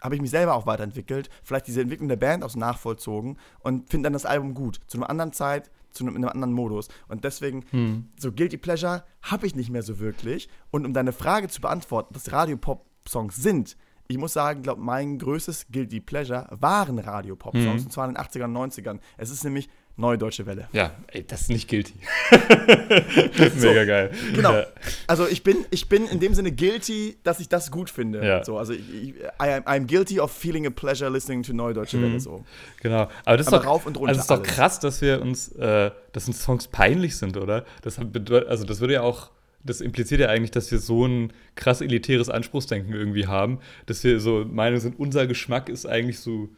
habe 0.00 0.16
ich 0.16 0.20
mich 0.20 0.30
selber 0.30 0.54
auch 0.54 0.66
weiterentwickelt, 0.66 1.28
vielleicht 1.44 1.68
diese 1.68 1.82
Entwicklung 1.82 2.08
der 2.08 2.16
Band 2.16 2.42
auch 2.42 2.56
nachvollzogen 2.56 3.38
und 3.60 3.88
finde 3.90 4.06
dann 4.06 4.14
das 4.14 4.24
Album 4.24 4.54
gut. 4.54 4.80
Zu 4.88 4.98
einer 4.98 5.10
anderen 5.10 5.32
Zeit, 5.32 5.70
zu 5.92 6.04
einem, 6.04 6.16
in 6.16 6.24
einem 6.24 6.32
anderen 6.32 6.54
Modus. 6.54 6.88
Und 7.06 7.22
deswegen, 7.22 7.64
hm. 7.70 8.08
so 8.18 8.32
Guilty 8.32 8.56
Pleasure 8.56 9.04
habe 9.20 9.46
ich 9.46 9.54
nicht 9.54 9.70
mehr 9.70 9.82
so 9.82 10.00
wirklich. 10.00 10.48
Und 10.70 10.86
um 10.86 10.94
deine 10.94 11.12
Frage 11.12 11.48
zu 11.48 11.60
beantworten, 11.60 12.14
dass 12.14 12.32
Radio-Pop-Songs 12.32 13.36
sind, 13.36 13.76
ich 14.12 14.18
muss 14.18 14.32
sagen, 14.32 14.62
glaube 14.62 14.80
mein 14.80 15.18
größtes 15.18 15.66
Guilty 15.72 16.00
Pleasure 16.00 16.46
waren 16.50 16.98
Radio-Pop-Songs, 16.98 17.80
hm. 17.80 17.86
und 17.86 17.92
zwar 17.92 18.08
in 18.08 18.14
den 18.14 18.22
80ern 18.22 18.44
und 18.44 18.72
90ern. 18.72 18.98
Es 19.16 19.30
ist 19.30 19.44
nämlich 19.44 19.68
Neue 19.94 20.16
Deutsche 20.16 20.46
Welle. 20.46 20.68
Ja, 20.72 20.92
ey, 21.08 21.22
das 21.26 21.42
ist 21.42 21.48
nicht 21.50 21.68
guilty. 21.68 21.92
das 22.30 23.54
ist 23.54 23.60
mega 23.60 23.84
geil. 23.84 24.10
Genau. 24.34 24.52
Ja. 24.54 24.66
Also 25.06 25.28
ich 25.28 25.42
bin, 25.42 25.66
ich 25.70 25.86
bin 25.90 26.06
in 26.06 26.18
dem 26.18 26.32
Sinne 26.32 26.50
guilty, 26.50 27.18
dass 27.22 27.40
ich 27.40 27.50
das 27.50 27.70
gut 27.70 27.90
finde. 27.90 28.26
Ja. 28.26 28.42
So, 28.42 28.56
also 28.56 28.72
ich, 28.72 28.80
ich, 28.90 29.14
I, 29.20 29.60
I'm 29.66 29.86
guilty 29.86 30.18
of 30.18 30.32
feeling 30.32 30.66
a 30.66 30.70
pleasure 30.70 31.10
listening 31.10 31.42
to 31.42 31.52
Neue 31.52 31.74
Deutsche 31.74 31.98
mhm. 31.98 32.04
Welle. 32.04 32.20
So. 32.20 32.42
Genau. 32.80 33.08
Aber 33.26 33.36
das 33.36 33.46
ist 33.46 33.52
doch, 33.52 33.66
rauf 33.66 33.84
und 33.84 33.98
runter 33.98 34.08
also 34.08 34.20
ist 34.20 34.30
doch 34.30 34.42
krass, 34.42 34.80
dass 34.80 35.02
wir 35.02 35.20
uns, 35.20 35.52
äh, 35.52 35.90
dass 36.12 36.26
uns 36.26 36.42
Songs 36.42 36.68
peinlich 36.68 37.18
sind, 37.18 37.36
oder? 37.36 37.66
Das 37.82 37.96
bedeutet, 37.96 38.48
also 38.48 38.64
das 38.64 38.80
würde 38.80 38.94
ja 38.94 39.02
auch 39.02 39.30
das 39.64 39.80
impliziert 39.80 40.20
ja 40.20 40.28
eigentlich, 40.28 40.50
dass 40.50 40.70
wir 40.70 40.78
so 40.78 41.06
ein 41.06 41.32
krass 41.54 41.80
elitäres 41.80 42.28
Anspruchsdenken 42.28 42.92
irgendwie 42.94 43.26
haben, 43.26 43.60
dass 43.86 44.02
wir 44.04 44.20
so 44.20 44.44
Meinung 44.44 44.80
sind, 44.80 44.98
unser 44.98 45.26
Geschmack 45.26 45.68
ist 45.68 45.86
eigentlich 45.86 46.18
so 46.20 46.48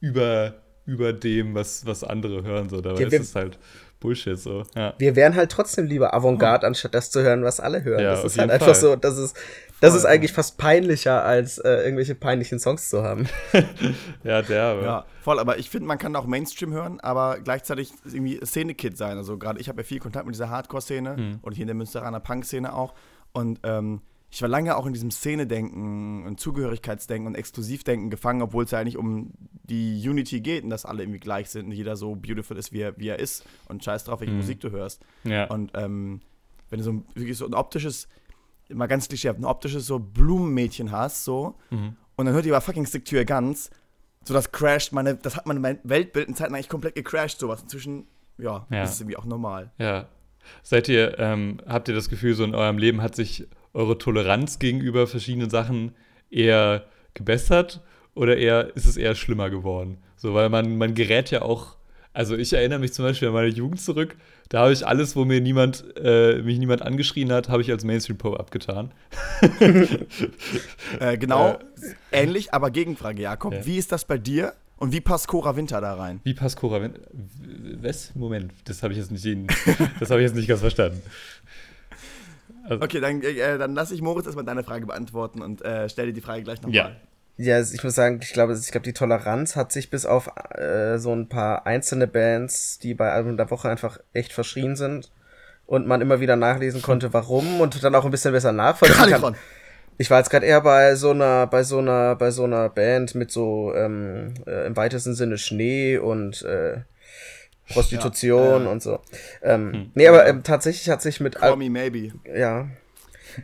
über 0.00 0.54
über 0.86 1.12
dem, 1.12 1.54
was, 1.54 1.86
was 1.86 2.02
andere 2.02 2.42
hören. 2.42 2.68
So. 2.68 2.80
Dabei 2.80 3.02
ja, 3.02 3.06
ist 3.06 3.20
es 3.20 3.34
halt 3.34 3.58
Bullshit. 4.00 4.38
So. 4.38 4.64
Ja. 4.74 4.94
Wir 4.98 5.14
wären 5.14 5.36
halt 5.36 5.52
trotzdem 5.52 5.86
lieber 5.86 6.14
Avantgarde, 6.14 6.66
anstatt 6.66 6.94
das 6.94 7.10
zu 7.10 7.22
hören, 7.22 7.44
was 7.44 7.60
alle 7.60 7.84
hören. 7.84 8.02
Ja, 8.02 8.10
das 8.12 8.24
ist 8.24 8.38
halt 8.38 8.50
einfach 8.50 8.74
so, 8.74 8.96
das 8.96 9.18
ist, 9.18 9.36
das 9.80 9.94
ist 9.94 10.04
eigentlich 10.04 10.32
fast 10.32 10.58
peinlicher, 10.58 11.24
als 11.24 11.58
äh, 11.58 11.82
irgendwelche 11.82 12.14
peinlichen 12.14 12.58
Songs 12.58 12.90
zu 12.90 13.02
haben. 13.02 13.28
ja, 14.24 14.42
der. 14.42 14.64
Aber. 14.64 14.82
Ja, 14.82 15.04
voll, 15.22 15.38
aber 15.38 15.58
ich 15.58 15.70
finde, 15.70 15.86
man 15.86 15.98
kann 15.98 16.14
auch 16.16 16.26
Mainstream 16.26 16.72
hören, 16.72 17.00
aber 17.00 17.40
gleichzeitig 17.40 17.92
irgendwie 18.04 18.40
Szene-Kid 18.44 18.96
sein. 18.96 19.16
Also 19.16 19.38
gerade 19.38 19.60
ich 19.60 19.68
habe 19.68 19.80
ja 19.82 19.84
viel 19.84 20.00
Kontakt 20.00 20.26
mit 20.26 20.34
dieser 20.34 20.50
Hardcore-Szene 20.50 21.16
hm. 21.16 21.38
und 21.42 21.52
hier 21.54 21.62
in 21.62 21.68
der 21.68 21.76
Münsteraner 21.76 22.20
Punk-Szene 22.20 22.74
auch. 22.74 22.94
Und 23.32 23.60
ähm, 23.62 24.02
ich 24.32 24.40
war 24.42 24.48
lange 24.48 24.76
auch 24.76 24.86
in 24.86 24.92
diesem 24.92 25.10
Szene-Denken 25.10 26.24
und 26.24 26.38
Zugehörigkeitsdenken 26.38 27.26
und 27.26 27.34
Exklusivdenken 27.34 28.10
gefangen, 28.10 28.42
obwohl 28.42 28.64
es 28.64 28.70
ja 28.70 28.78
eigentlich 28.78 28.96
um 28.96 29.32
die 29.64 30.00
Unity 30.08 30.40
geht 30.40 30.62
und 30.62 30.70
dass 30.70 30.84
alle 30.84 31.02
irgendwie 31.02 31.18
gleich 31.18 31.50
sind 31.50 31.66
und 31.66 31.72
jeder 31.72 31.96
so 31.96 32.14
beautiful 32.14 32.56
ist, 32.56 32.72
wie 32.72 32.80
er, 32.80 32.96
wie 32.96 33.08
er 33.08 33.18
ist 33.18 33.44
und 33.68 33.84
scheiß 33.84 34.04
drauf, 34.04 34.20
welche 34.20 34.32
mhm. 34.32 34.40
Musik 34.40 34.60
du 34.60 34.70
hörst. 34.70 35.02
Ja. 35.24 35.46
Und 35.46 35.72
ähm, 35.74 36.20
wenn 36.68 36.78
du 36.78 36.84
so 36.84 36.92
ein, 36.92 37.04
wirklich 37.14 37.36
so 37.36 37.46
ein 37.46 37.54
optisches, 37.54 38.06
mal 38.72 38.86
ganz 38.86 39.08
klischeehaft, 39.08 39.38
ein 39.38 39.44
optisches 39.44 39.86
so 39.86 39.98
Blumenmädchen 39.98 40.90
hast, 40.90 41.24
so, 41.24 41.56
mhm. 41.70 41.96
und 42.16 42.26
dann 42.26 42.34
hört 42.34 42.46
ihr 42.46 42.54
aber 42.54 42.60
fucking 42.60 42.86
Stick 42.86 43.04
to 43.04 43.16
Your 43.16 43.24
Guns, 43.24 43.70
so 44.24 44.34
das 44.34 44.52
crasht 44.52 44.92
meine, 44.92 45.16
das 45.16 45.36
hat 45.36 45.46
mein 45.46 45.62
Weltbild 45.82 46.28
in 46.28 46.34
Zeiten 46.34 46.54
eigentlich 46.54 46.68
komplett 46.68 46.94
gecrashed, 46.94 47.40
sowas. 47.40 47.62
Inzwischen, 47.62 48.06
ja, 48.38 48.66
ja. 48.70 48.82
ist 48.82 48.94
es 48.94 49.00
irgendwie 49.00 49.16
auch 49.16 49.24
normal. 49.24 49.70
Ja. 49.78 50.08
Seid 50.62 50.88
ihr, 50.88 51.18
ähm, 51.18 51.58
habt 51.66 51.88
ihr 51.88 51.94
das 51.94 52.08
Gefühl, 52.08 52.34
so 52.34 52.44
in 52.44 52.54
eurem 52.54 52.78
Leben 52.78 53.02
hat 53.02 53.14
sich 53.14 53.46
eure 53.72 53.98
Toleranz 53.98 54.58
gegenüber 54.58 55.06
verschiedenen 55.06 55.50
Sachen 55.50 55.94
eher 56.30 56.86
gebessert 57.14 57.82
oder 58.14 58.36
eher 58.36 58.74
ist 58.76 58.86
es 58.86 58.96
eher 58.96 59.14
schlimmer 59.14 59.50
geworden? 59.50 59.98
So, 60.16 60.34
weil 60.34 60.48
man, 60.48 60.76
man 60.76 60.94
gerät 60.94 61.30
ja 61.30 61.42
auch, 61.42 61.76
also 62.12 62.36
ich 62.36 62.52
erinnere 62.52 62.78
mich 62.78 62.92
zum 62.92 63.04
Beispiel 63.04 63.28
an 63.28 63.34
meine 63.34 63.48
Jugend 63.48 63.80
zurück, 63.80 64.16
da 64.50 64.62
habe 64.62 64.72
ich 64.72 64.84
alles, 64.84 65.14
wo 65.14 65.24
mir 65.24 65.40
niemand, 65.40 65.84
äh, 65.96 66.42
mich 66.42 66.58
niemand 66.58 66.82
angeschrien 66.82 67.32
hat, 67.32 67.48
habe 67.48 67.62
ich 67.62 67.70
als 67.70 67.84
Mainstream-Pop 67.84 68.38
abgetan. 68.38 68.90
äh, 71.00 71.16
genau, 71.16 71.52
äh, 72.10 72.22
ähnlich, 72.24 72.52
aber 72.52 72.72
Gegenfrage, 72.72 73.22
Jakob. 73.22 73.54
Ja. 73.54 73.64
Wie 73.64 73.78
ist 73.78 73.92
das 73.92 74.04
bei 74.04 74.18
dir? 74.18 74.54
Und 74.76 74.92
wie 74.92 75.00
passt 75.00 75.28
Cora 75.28 75.54
Winter 75.54 75.80
da 75.80 75.94
rein? 75.94 76.20
Wie 76.24 76.34
passt 76.34 76.56
Cora 76.56 76.82
Winter? 76.82 77.00
Was? 77.80 78.12
Moment, 78.16 78.52
das 78.64 78.82
habe 78.82 78.92
ich 78.92 78.98
jetzt 78.98 79.12
nicht, 79.12 79.24
das 80.00 80.10
habe 80.10 80.20
ich 80.20 80.26
jetzt 80.26 80.34
nicht 80.34 80.48
ganz 80.48 80.60
verstanden. 80.60 81.00
Also 82.64 82.82
okay, 82.82 83.00
dann, 83.00 83.22
äh, 83.22 83.56
dann 83.56 83.74
lasse 83.74 83.94
ich 83.94 84.02
Moritz 84.02 84.26
erstmal 84.26 84.44
deine 84.44 84.64
Frage 84.64 84.84
beantworten 84.84 85.42
und 85.42 85.62
äh, 85.62 85.88
stell 85.88 86.06
dir 86.06 86.12
die 86.12 86.20
Frage 86.20 86.42
gleich 86.42 86.60
nochmal. 86.60 86.74
Ja. 86.74 86.96
Ja, 87.42 87.58
ich 87.58 87.82
muss 87.82 87.94
sagen, 87.94 88.20
ich 88.22 88.34
glaube, 88.34 88.52
ich 88.52 88.70
glaube, 88.70 88.84
die 88.84 88.92
Toleranz 88.92 89.56
hat 89.56 89.72
sich 89.72 89.88
bis 89.88 90.04
auf 90.04 90.30
äh, 90.54 90.98
so 90.98 91.14
ein 91.14 91.26
paar 91.26 91.66
einzelne 91.66 92.06
Bands, 92.06 92.78
die 92.78 92.92
bei 92.92 93.12
Album 93.12 93.38
der 93.38 93.50
Woche 93.50 93.70
einfach 93.70 93.98
echt 94.12 94.34
verschrien 94.34 94.76
sind 94.76 95.10
und 95.64 95.86
man 95.86 96.02
immer 96.02 96.20
wieder 96.20 96.36
nachlesen 96.36 96.82
konnte, 96.82 97.14
warum 97.14 97.62
und 97.62 97.82
dann 97.82 97.94
auch 97.94 98.04
ein 98.04 98.10
bisschen 98.10 98.32
besser 98.32 98.52
nachvollziehen 98.52 99.18
kann. 99.18 99.36
Ich 99.96 100.10
war 100.10 100.18
jetzt 100.18 100.28
gerade 100.28 100.44
eher 100.44 100.60
bei 100.60 100.94
so 100.96 101.12
einer, 101.12 101.46
bei 101.46 101.62
so 101.62 101.78
einer, 101.78 102.14
bei 102.14 102.30
so 102.30 102.44
einer 102.44 102.68
Band 102.68 103.14
mit 103.14 103.30
so 103.30 103.72
ähm, 103.74 104.34
äh, 104.46 104.66
im 104.66 104.76
weitesten 104.76 105.14
Sinne 105.14 105.38
Schnee 105.38 105.96
und 105.96 106.42
äh, 106.42 106.82
Prostitution 107.72 108.64
ja, 108.64 108.70
und 108.70 108.82
so. 108.82 109.00
Ähm, 109.42 109.72
hm. 109.72 109.90
Nee, 109.94 110.08
aber 110.08 110.26
ähm, 110.26 110.42
tatsächlich 110.42 110.90
hat 110.90 111.00
sich 111.00 111.20
mit 111.20 111.36
Call 111.36 111.56
Me 111.56 111.70
Maybe. 111.70 112.12
Ja. 112.34 112.68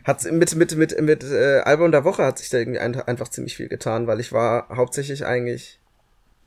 Hat 0.03 0.23
mit 0.31 0.55
mit 0.55 0.75
mit 0.75 1.01
mit 1.01 1.23
äh, 1.23 1.59
Album 1.59 1.91
der 1.91 2.03
Woche 2.03 2.25
hat 2.25 2.37
sich 2.37 2.49
da 2.49 2.57
irgendwie 2.57 2.79
ein, 2.79 2.95
einfach 3.01 3.27
ziemlich 3.27 3.55
viel 3.55 3.67
getan, 3.67 4.07
weil 4.07 4.19
ich 4.19 4.31
war 4.31 4.69
hauptsächlich 4.69 5.25
eigentlich 5.25 5.79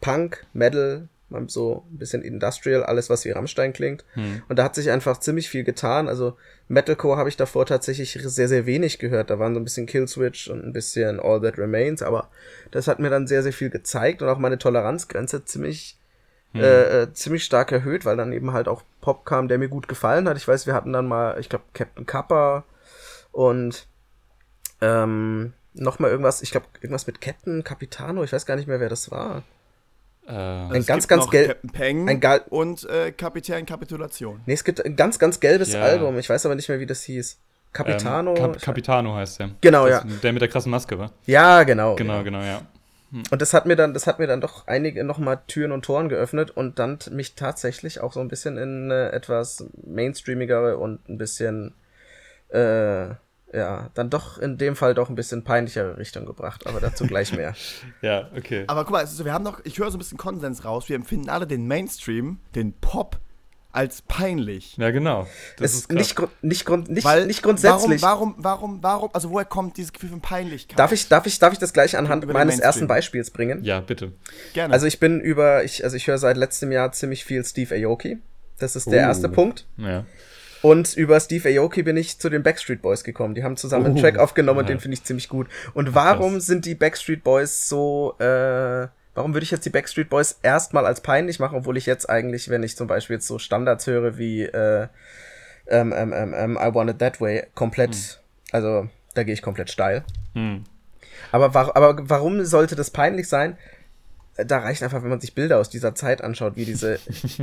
Punk, 0.00 0.46
Metal, 0.52 1.08
so 1.46 1.84
ein 1.90 1.98
bisschen 1.98 2.22
Industrial, 2.22 2.82
alles 2.82 3.08
was 3.10 3.24
wie 3.24 3.30
Rammstein 3.30 3.72
klingt. 3.72 4.04
Hm. 4.14 4.42
Und 4.48 4.58
da 4.58 4.64
hat 4.64 4.74
sich 4.74 4.90
einfach 4.90 5.18
ziemlich 5.18 5.48
viel 5.48 5.64
getan. 5.64 6.08
Also 6.08 6.36
Metalcore 6.68 7.16
habe 7.16 7.28
ich 7.28 7.36
davor 7.36 7.66
tatsächlich 7.66 8.18
sehr, 8.20 8.48
sehr 8.48 8.66
wenig 8.66 8.98
gehört. 8.98 9.30
Da 9.30 9.38
waren 9.38 9.54
so 9.54 9.60
ein 9.60 9.64
bisschen 9.64 9.86
Killswitch 9.86 10.48
und 10.48 10.64
ein 10.64 10.72
bisschen 10.72 11.20
All 11.20 11.40
That 11.40 11.58
Remains, 11.58 12.02
aber 12.02 12.28
das 12.70 12.88
hat 12.88 12.98
mir 12.98 13.10
dann 13.10 13.26
sehr, 13.26 13.42
sehr 13.42 13.52
viel 13.52 13.70
gezeigt 13.70 14.22
und 14.22 14.28
auch 14.28 14.38
meine 14.38 14.58
Toleranzgrenze 14.58 15.44
ziemlich 15.44 15.96
hm. 16.52 16.62
Äh, 16.62 17.02
äh, 17.02 17.12
ziemlich 17.12 17.44
stark 17.44 17.70
erhöht, 17.70 18.04
weil 18.04 18.16
dann 18.16 18.32
eben 18.32 18.52
halt 18.52 18.66
auch 18.66 18.82
Pop 19.00 19.24
kam, 19.24 19.46
der 19.46 19.58
mir 19.58 19.68
gut 19.68 19.86
gefallen 19.86 20.28
hat. 20.28 20.36
Ich 20.36 20.48
weiß, 20.48 20.66
wir 20.66 20.74
hatten 20.74 20.92
dann 20.92 21.06
mal, 21.06 21.38
ich 21.38 21.48
glaube, 21.48 21.64
Captain 21.74 22.06
Kappa 22.06 22.64
und 23.32 23.86
ähm, 24.80 25.52
noch 25.74 25.98
mal 25.98 26.10
irgendwas, 26.10 26.42
ich 26.42 26.50
glaube, 26.50 26.66
irgendwas 26.80 27.06
mit 27.06 27.20
Captain 27.20 27.64
Capitano, 27.64 28.24
ich 28.24 28.32
weiß 28.32 28.46
gar 28.46 28.56
nicht 28.56 28.68
mehr, 28.68 28.80
wer 28.80 28.88
das 28.88 29.10
war. 29.10 29.44
Äh, 30.26 30.32
ein 30.32 30.86
ganz, 30.86 31.08
ganz 31.08 31.28
gelb. 31.30 31.58
Ein 31.78 32.20
Gal 32.20 32.42
und 32.50 32.88
äh, 32.88 33.12
Kapitän 33.12 33.66
Kapitulation. 33.66 34.40
Nee, 34.46 34.54
es 34.54 34.64
gibt 34.64 34.84
ein 34.84 34.96
ganz, 34.96 35.18
ganz 35.18 35.40
gelbes 35.40 35.72
yeah. 35.72 35.82
Album. 35.82 36.18
Ich 36.18 36.28
weiß 36.28 36.46
aber 36.46 36.54
nicht 36.54 36.68
mehr, 36.68 36.80
wie 36.80 36.86
das 36.86 37.02
hieß. 37.02 37.38
Capitano. 37.72 38.34
Ähm, 38.34 38.52
Cap 38.52 38.60
Capitano 38.60 39.14
heißt 39.14 39.40
der. 39.40 39.50
Genau, 39.60 39.86
das 39.88 40.04
ja. 40.04 40.10
Der 40.22 40.32
mit 40.32 40.42
der 40.42 40.48
krassen 40.48 40.70
Maske, 40.70 40.98
war? 40.98 41.12
Ja, 41.26 41.62
genau. 41.62 41.96
Genau, 41.96 42.22
genau, 42.22 42.42
ja. 42.42 42.62
Hm. 43.10 43.22
Und 43.30 43.42
das 43.42 43.54
hat 43.54 43.66
mir 43.66 43.76
dann, 43.76 43.94
das 43.94 44.06
hat 44.06 44.18
mir 44.18 44.26
dann 44.26 44.40
doch 44.40 44.66
einige 44.66 45.02
nochmal 45.04 45.40
Türen 45.46 45.72
und 45.72 45.84
Toren 45.84 46.08
geöffnet 46.08 46.50
und 46.50 46.78
dann 46.78 46.98
mich 47.10 47.34
tatsächlich 47.34 48.00
auch 48.00 48.12
so 48.12 48.20
ein 48.20 48.28
bisschen 48.28 48.56
in 48.56 48.84
eine 48.90 49.12
etwas 49.12 49.64
mainstreamigere 49.84 50.78
und 50.78 51.08
ein 51.08 51.18
bisschen, 51.18 51.74
äh, 52.52 53.14
ja, 53.52 53.90
dann 53.94 54.10
doch 54.10 54.38
in 54.38 54.58
dem 54.58 54.76
Fall 54.76 54.94
doch 54.94 55.08
ein 55.08 55.16
bisschen 55.16 55.42
peinlichere 55.42 55.98
Richtung 55.98 56.24
gebracht, 56.24 56.66
aber 56.66 56.80
dazu 56.80 57.06
gleich 57.06 57.32
mehr. 57.34 57.54
ja, 58.02 58.30
okay. 58.36 58.64
Aber 58.68 58.84
guck 58.84 58.92
mal, 58.92 58.98
also 58.98 59.24
wir 59.24 59.32
haben 59.32 59.44
noch, 59.44 59.60
ich 59.64 59.78
höre 59.78 59.90
so 59.90 59.96
ein 59.96 59.98
bisschen 59.98 60.18
Konsens 60.18 60.64
raus, 60.64 60.88
wir 60.88 60.96
empfinden 60.96 61.28
alle 61.28 61.46
den 61.46 61.66
Mainstream, 61.66 62.38
den 62.54 62.72
Pop, 62.74 63.18
als 63.72 64.02
peinlich. 64.02 64.76
Ja, 64.76 64.90
genau. 64.90 65.26
Das 65.56 65.72
ist, 65.72 65.80
ist 65.82 65.92
nicht, 65.92 66.16
nicht, 66.42 66.64
grund, 66.64 66.90
nicht, 66.90 67.04
Weil, 67.04 67.26
nicht 67.26 67.42
grundsätzlich. 67.42 68.02
Warum, 68.02 68.34
warum, 68.38 68.82
warum, 68.82 68.82
warum, 68.82 69.10
also 69.12 69.30
woher 69.30 69.44
kommt 69.44 69.76
dieses 69.76 69.92
Gefühl 69.92 70.10
von 70.10 70.20
Peinlichkeit? 70.20 70.78
Darf 70.78 70.92
ich, 70.92 71.08
darf 71.08 71.26
ich, 71.26 71.38
darf 71.38 71.52
ich 71.52 71.58
das 71.58 71.72
gleich 71.72 71.96
anhand 71.96 72.26
meines 72.26 72.58
ersten 72.58 72.86
Beispiels 72.86 73.30
bringen? 73.30 73.62
Ja, 73.62 73.80
bitte. 73.80 74.12
Gerne. 74.54 74.74
Also 74.74 74.86
ich 74.86 74.98
bin 74.98 75.20
über, 75.20 75.64
ich, 75.64 75.84
also 75.84 75.96
ich 75.96 76.06
höre 76.06 76.18
seit 76.18 76.36
letztem 76.36 76.72
Jahr 76.72 76.90
ziemlich 76.92 77.24
viel 77.24 77.44
Steve 77.44 77.74
Aoki. 77.74 78.18
Das 78.58 78.76
ist 78.76 78.90
der 78.90 79.04
uh, 79.04 79.08
erste 79.08 79.28
Punkt. 79.28 79.66
Ja. 79.76 80.04
Und 80.62 80.94
über 80.94 81.18
Steve 81.20 81.48
Aoki 81.48 81.82
bin 81.82 81.96
ich 81.96 82.18
zu 82.18 82.28
den 82.28 82.42
Backstreet 82.42 82.82
Boys 82.82 83.04
gekommen. 83.04 83.34
Die 83.34 83.42
haben 83.42 83.56
zusammen 83.56 83.86
einen 83.86 83.96
Track 83.96 84.18
aufgenommen 84.18 84.60
und 84.60 84.68
den 84.68 84.80
finde 84.80 84.94
ich 84.94 85.04
ziemlich 85.04 85.28
gut. 85.28 85.48
Und 85.72 85.94
warum 85.94 86.40
sind 86.40 86.66
die 86.66 86.74
Backstreet 86.74 87.24
Boys 87.24 87.68
so, 87.68 88.14
äh, 88.18 88.88
warum 89.14 89.34
würde 89.34 89.44
ich 89.44 89.50
jetzt 89.50 89.64
die 89.64 89.70
Backstreet 89.70 90.10
Boys 90.10 90.38
erstmal 90.42 90.84
als 90.84 91.00
peinlich 91.00 91.38
machen, 91.38 91.56
obwohl 91.56 91.76
ich 91.76 91.86
jetzt 91.86 92.10
eigentlich, 92.10 92.50
wenn 92.50 92.62
ich 92.62 92.76
zum 92.76 92.86
Beispiel 92.86 93.16
jetzt 93.16 93.26
so 93.26 93.38
Standards 93.38 93.86
höre 93.86 94.18
wie 94.18 94.42
äh, 94.42 94.88
ähm, 95.68 95.94
ähm, 95.96 96.12
ähm, 96.12 96.34
ähm 96.36 96.58
I 96.60 96.74
Want 96.74 96.90
It 96.90 96.98
That 96.98 97.20
Way, 97.20 97.46
komplett, 97.54 97.94
hm. 97.94 98.02
also 98.52 98.88
da 99.14 99.22
gehe 99.22 99.34
ich 99.34 99.42
komplett 99.42 99.70
steil. 99.70 100.04
Hm. 100.34 100.64
Aber, 101.32 101.54
war, 101.54 101.76
aber 101.76 102.08
warum 102.08 102.44
sollte 102.44 102.76
das 102.76 102.90
peinlich 102.90 103.28
sein? 103.28 103.56
Da 104.46 104.58
reicht 104.58 104.82
einfach, 104.82 105.02
wenn 105.02 105.10
man 105.10 105.20
sich 105.20 105.34
Bilder 105.34 105.58
aus 105.58 105.70
dieser 105.70 105.94
Zeit 105.94 106.22
anschaut, 106.22 106.56
wie 106.56 106.64
diese, 106.64 106.98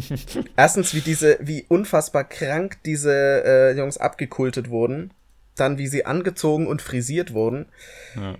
erstens, 0.55 0.93
wie 0.93 1.01
diese, 1.01 1.37
wie 1.41 1.65
unfassbar 1.67 2.23
krank 2.23 2.77
diese 2.85 3.43
äh, 3.45 3.77
Jungs 3.77 3.97
abgekultet 3.97 4.69
wurden, 4.69 5.11
dann 5.55 5.77
wie 5.77 5.87
sie 5.87 6.05
angezogen 6.05 6.67
und 6.67 6.81
frisiert 6.81 7.33
wurden. 7.33 7.67
Ja 8.15 8.35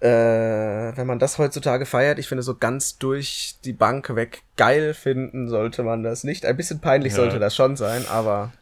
äh, 0.00 0.96
wenn 0.96 1.06
man 1.06 1.18
das 1.18 1.38
heutzutage 1.38 1.84
feiert, 1.84 2.18
ich 2.18 2.28
finde 2.28 2.42
so 2.42 2.54
ganz 2.54 2.98
durch 2.98 3.56
die 3.64 3.72
Bank 3.72 4.14
weg 4.14 4.42
geil 4.56 4.94
finden 4.94 5.48
sollte 5.48 5.82
man 5.82 6.02
das 6.02 6.22
nicht. 6.22 6.46
Ein 6.46 6.56
bisschen 6.56 6.80
peinlich 6.80 7.12
ja. 7.12 7.16
sollte 7.16 7.38
das 7.38 7.56
schon 7.56 7.76
sein, 7.76 8.06
aber 8.08 8.52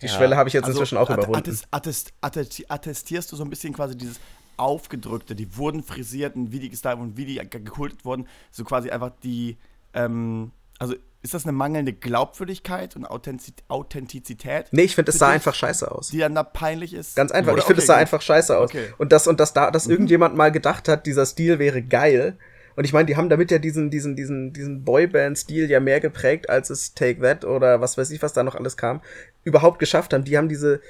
die 0.00 0.06
ja. 0.06 0.12
Schwelle 0.12 0.36
habe 0.36 0.48
ich 0.48 0.54
jetzt 0.54 0.64
also, 0.64 0.80
inzwischen 0.80 0.98
auch 0.98 1.08
überwunden. 1.08 1.36
Attest, 1.36 2.12
attest, 2.20 2.64
attestierst 2.68 3.30
du 3.30 3.36
so 3.36 3.44
ein 3.44 3.50
bisschen 3.50 3.72
quasi 3.72 3.96
dieses 3.96 4.18
aufgedrückte, 4.62 5.34
die 5.34 5.56
wurden 5.56 5.82
frisiert 5.82 6.36
und 6.36 6.52
wie 6.52 6.60
die 6.60 6.70
gestylt 6.70 6.98
und 6.98 7.16
wie 7.16 7.26
die 7.26 7.36
gekultet 7.36 8.04
wurden, 8.04 8.26
so 8.50 8.64
quasi 8.64 8.90
einfach 8.90 9.10
die, 9.22 9.56
ähm, 9.94 10.52
also 10.78 10.94
ist 11.22 11.34
das 11.34 11.44
eine 11.44 11.52
mangelnde 11.52 11.92
Glaubwürdigkeit 11.92 12.96
und 12.96 13.06
Authentizität? 13.06 14.66
Nee, 14.72 14.82
ich 14.82 14.96
finde, 14.96 15.12
es 15.12 15.18
sah 15.18 15.26
dich, 15.26 15.34
einfach 15.34 15.54
scheiße 15.54 15.90
aus. 15.90 16.08
Die 16.08 16.18
dann 16.18 16.34
da 16.34 16.42
peinlich 16.42 16.94
ist. 16.94 17.14
Ganz 17.14 17.30
einfach, 17.30 17.52
Oder? 17.52 17.60
ich 17.60 17.64
finde, 17.64 17.78
okay, 17.78 17.82
es 17.82 17.86
sah 17.86 17.94
gut. 17.94 18.00
einfach 18.00 18.22
scheiße 18.22 18.58
aus. 18.58 18.70
Okay. 18.70 18.86
Und 18.98 19.12
das, 19.12 19.28
und 19.28 19.38
das 19.38 19.52
da, 19.52 19.70
dass 19.70 19.86
mhm. 19.86 19.92
irgendjemand 19.92 20.36
mal 20.36 20.50
gedacht 20.50 20.88
hat, 20.88 21.06
dieser 21.06 21.24
Stil 21.24 21.60
wäre 21.60 21.80
geil. 21.80 22.36
Und 22.74 22.84
ich 22.84 22.92
meine, 22.92 23.06
die 23.06 23.16
haben 23.16 23.28
damit 23.28 23.52
ja 23.52 23.58
diesen, 23.58 23.90
diesen, 23.90 24.16
diesen, 24.16 24.52
diesen 24.52 24.82
Boyband-Stil 24.82 25.70
ja 25.70 25.78
mehr 25.78 26.00
geprägt, 26.00 26.50
als 26.50 26.70
es 26.70 26.94
Take 26.94 27.20
That 27.20 27.44
oder 27.44 27.80
was 27.80 27.96
weiß 27.98 28.10
ich, 28.10 28.22
was 28.22 28.32
da 28.32 28.42
noch 28.42 28.56
alles 28.56 28.76
kam, 28.76 29.00
überhaupt 29.44 29.78
geschafft 29.78 30.12
haben. 30.12 30.24
Die 30.24 30.36
haben 30.36 30.48
diese, 30.48 30.80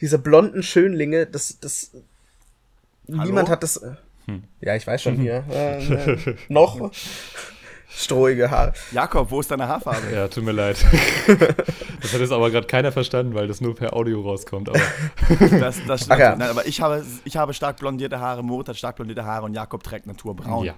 diese 0.00 0.18
blonden 0.18 0.62
Schönlinge, 0.62 1.26
das, 1.26 1.58
das, 1.60 1.90
Hallo? 3.10 3.24
niemand 3.24 3.48
hat 3.48 3.62
das, 3.62 3.80
hm. 4.26 4.44
ja, 4.60 4.76
ich 4.76 4.86
weiß 4.86 5.02
schon 5.02 5.16
hier, 5.16 5.44
äh, 5.50 5.84
äh, 6.14 6.36
noch 6.48 6.90
strohige 7.94 8.50
Haare. 8.50 8.72
Jakob, 8.92 9.30
wo 9.30 9.40
ist 9.40 9.50
deine 9.50 9.68
Haarfarbe? 9.68 10.14
Ja, 10.14 10.28
tut 10.28 10.44
mir 10.44 10.52
leid. 10.52 10.76
das 12.00 12.12
hat 12.12 12.20
jetzt 12.20 12.32
aber 12.32 12.50
gerade 12.50 12.66
keiner 12.66 12.92
verstanden, 12.92 13.34
weil 13.34 13.48
das 13.48 13.60
nur 13.60 13.74
per 13.74 13.94
Audio 13.94 14.22
rauskommt. 14.22 14.68
Aber, 14.68 14.80
das, 15.58 15.76
das 15.86 16.04
stimmt. 16.04 16.20
Ja. 16.20 16.36
Nein, 16.36 16.48
aber 16.48 16.66
ich 16.66 16.80
habe, 16.80 17.04
ich 17.24 17.36
habe 17.36 17.52
stark 17.54 17.78
blondierte 17.78 18.20
Haare, 18.20 18.42
Moritz 18.42 18.68
hat 18.68 18.76
stark 18.76 18.96
blondierte 18.96 19.24
Haare 19.24 19.44
und 19.44 19.54
Jakob 19.54 19.82
trägt 19.82 20.06
naturbraun. 20.06 20.64
Ja, 20.64 20.74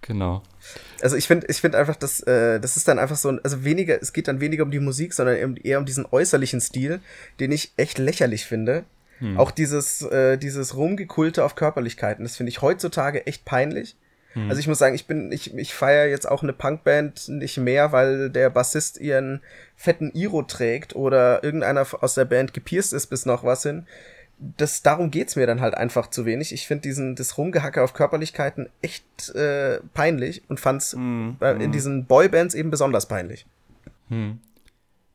genau. 0.00 0.42
Also 1.02 1.16
ich 1.16 1.26
finde 1.26 1.46
ich 1.48 1.60
finde 1.60 1.78
einfach, 1.78 1.96
dass 1.96 2.20
äh, 2.20 2.60
das 2.60 2.76
ist 2.76 2.86
dann 2.86 2.98
einfach 2.98 3.16
so 3.16 3.30
ein, 3.30 3.40
also 3.42 3.64
weniger, 3.64 4.00
es 4.00 4.12
geht 4.12 4.28
dann 4.28 4.40
weniger 4.40 4.62
um 4.62 4.70
die 4.70 4.80
Musik, 4.80 5.14
sondern 5.14 5.56
eher 5.56 5.78
um 5.78 5.86
diesen 5.86 6.06
äußerlichen 6.10 6.60
Stil, 6.60 7.00
den 7.40 7.50
ich 7.50 7.72
echt 7.76 7.98
lächerlich 7.98 8.44
finde. 8.44 8.84
Hm. 9.20 9.38
Auch 9.38 9.50
dieses, 9.50 10.02
äh, 10.02 10.36
dieses 10.36 10.76
Rumgekulte 10.76 11.44
auf 11.44 11.54
Körperlichkeiten, 11.54 12.24
das 12.24 12.36
finde 12.36 12.50
ich 12.50 12.62
heutzutage 12.62 13.26
echt 13.26 13.44
peinlich. 13.44 13.96
Mhm. 14.34 14.48
Also 14.48 14.60
ich 14.60 14.68
muss 14.68 14.78
sagen, 14.78 14.94
ich 14.94 15.06
bin, 15.06 15.30
ich, 15.32 15.54
ich 15.54 15.74
feiere 15.74 16.08
jetzt 16.08 16.28
auch 16.28 16.42
eine 16.42 16.52
Punkband 16.52 17.28
nicht 17.28 17.58
mehr, 17.58 17.92
weil 17.92 18.30
der 18.30 18.50
Bassist 18.50 18.98
ihren 18.98 19.40
fetten 19.76 20.10
Iro 20.12 20.42
trägt 20.42 20.96
oder 20.96 21.44
irgendeiner 21.44 21.86
aus 22.00 22.14
der 22.14 22.24
Band 22.24 22.54
gepierst 22.54 22.92
ist 22.92 23.08
bis 23.08 23.26
noch 23.26 23.44
was 23.44 23.62
hin. 23.62 23.86
Das, 24.38 24.82
darum 24.82 25.10
geht's 25.10 25.36
mir 25.36 25.46
dann 25.46 25.60
halt 25.60 25.74
einfach 25.74 26.08
zu 26.08 26.24
wenig. 26.24 26.54
Ich 26.54 26.66
finde 26.66 26.82
diesen, 26.82 27.14
das 27.14 27.36
Rumgehacke 27.36 27.82
auf 27.82 27.92
Körperlichkeiten 27.92 28.70
echt 28.80 29.34
äh, 29.34 29.80
peinlich 29.92 30.42
und 30.48 30.58
fand's 30.58 30.94
äh, 30.94 30.96
in 30.96 31.36
hm. 31.40 31.72
diesen 31.72 32.06
Boybands 32.06 32.54
eben 32.54 32.70
besonders 32.70 33.06
peinlich. 33.06 33.46
Mhm. 34.08 34.38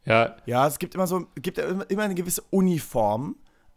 Ja. 0.04 0.36
Ja, 0.46 0.68
es 0.68 0.78
gibt 0.78 0.94
immer 0.94 1.08
so, 1.08 1.26
es 1.36 1.42
gibt 1.42 1.58
immer 1.58 2.04
eine 2.04 2.14
gewisse 2.14 2.44
Uniform, 2.52 3.36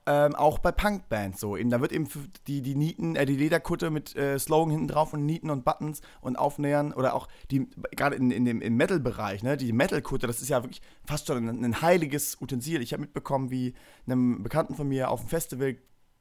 ähm, 0.08 0.34
auch 0.34 0.58
bei 0.58 0.72
Punkbands 0.72 1.38
so. 1.38 1.54
Eben, 1.56 1.68
da 1.68 1.82
wird 1.82 1.92
eben 1.92 2.08
die, 2.46 2.62
die 2.62 2.74
Nieten, 2.74 3.14
äh, 3.14 3.26
die 3.26 3.36
Lederkutte 3.36 3.90
mit 3.90 4.16
äh, 4.16 4.38
Slogan 4.38 4.70
hinten 4.70 4.88
drauf 4.88 5.12
und 5.12 5.26
Nieten 5.26 5.50
und 5.50 5.66
Buttons 5.66 6.00
und 6.22 6.36
Aufnähern 6.36 6.94
oder 6.94 7.14
auch 7.14 7.28
die, 7.50 7.68
gerade 7.94 8.16
in, 8.16 8.30
in 8.30 8.46
dem 8.46 8.62
im 8.62 8.76
Metal-Bereich, 8.76 9.42
ne, 9.42 9.58
die 9.58 9.72
Metal-Kutte, 9.72 10.26
das 10.26 10.40
ist 10.40 10.48
ja 10.48 10.62
wirklich 10.62 10.80
fast 11.04 11.26
schon 11.26 11.46
ein, 11.46 11.62
ein 11.62 11.82
heiliges 11.82 12.40
Utensil. 12.40 12.80
Ich 12.80 12.94
habe 12.94 13.02
mitbekommen, 13.02 13.50
wie 13.50 13.74
einem 14.06 14.42
Bekannten 14.42 14.74
von 14.74 14.88
mir 14.88 15.10
auf 15.10 15.20
dem 15.20 15.28
Festival 15.28 15.76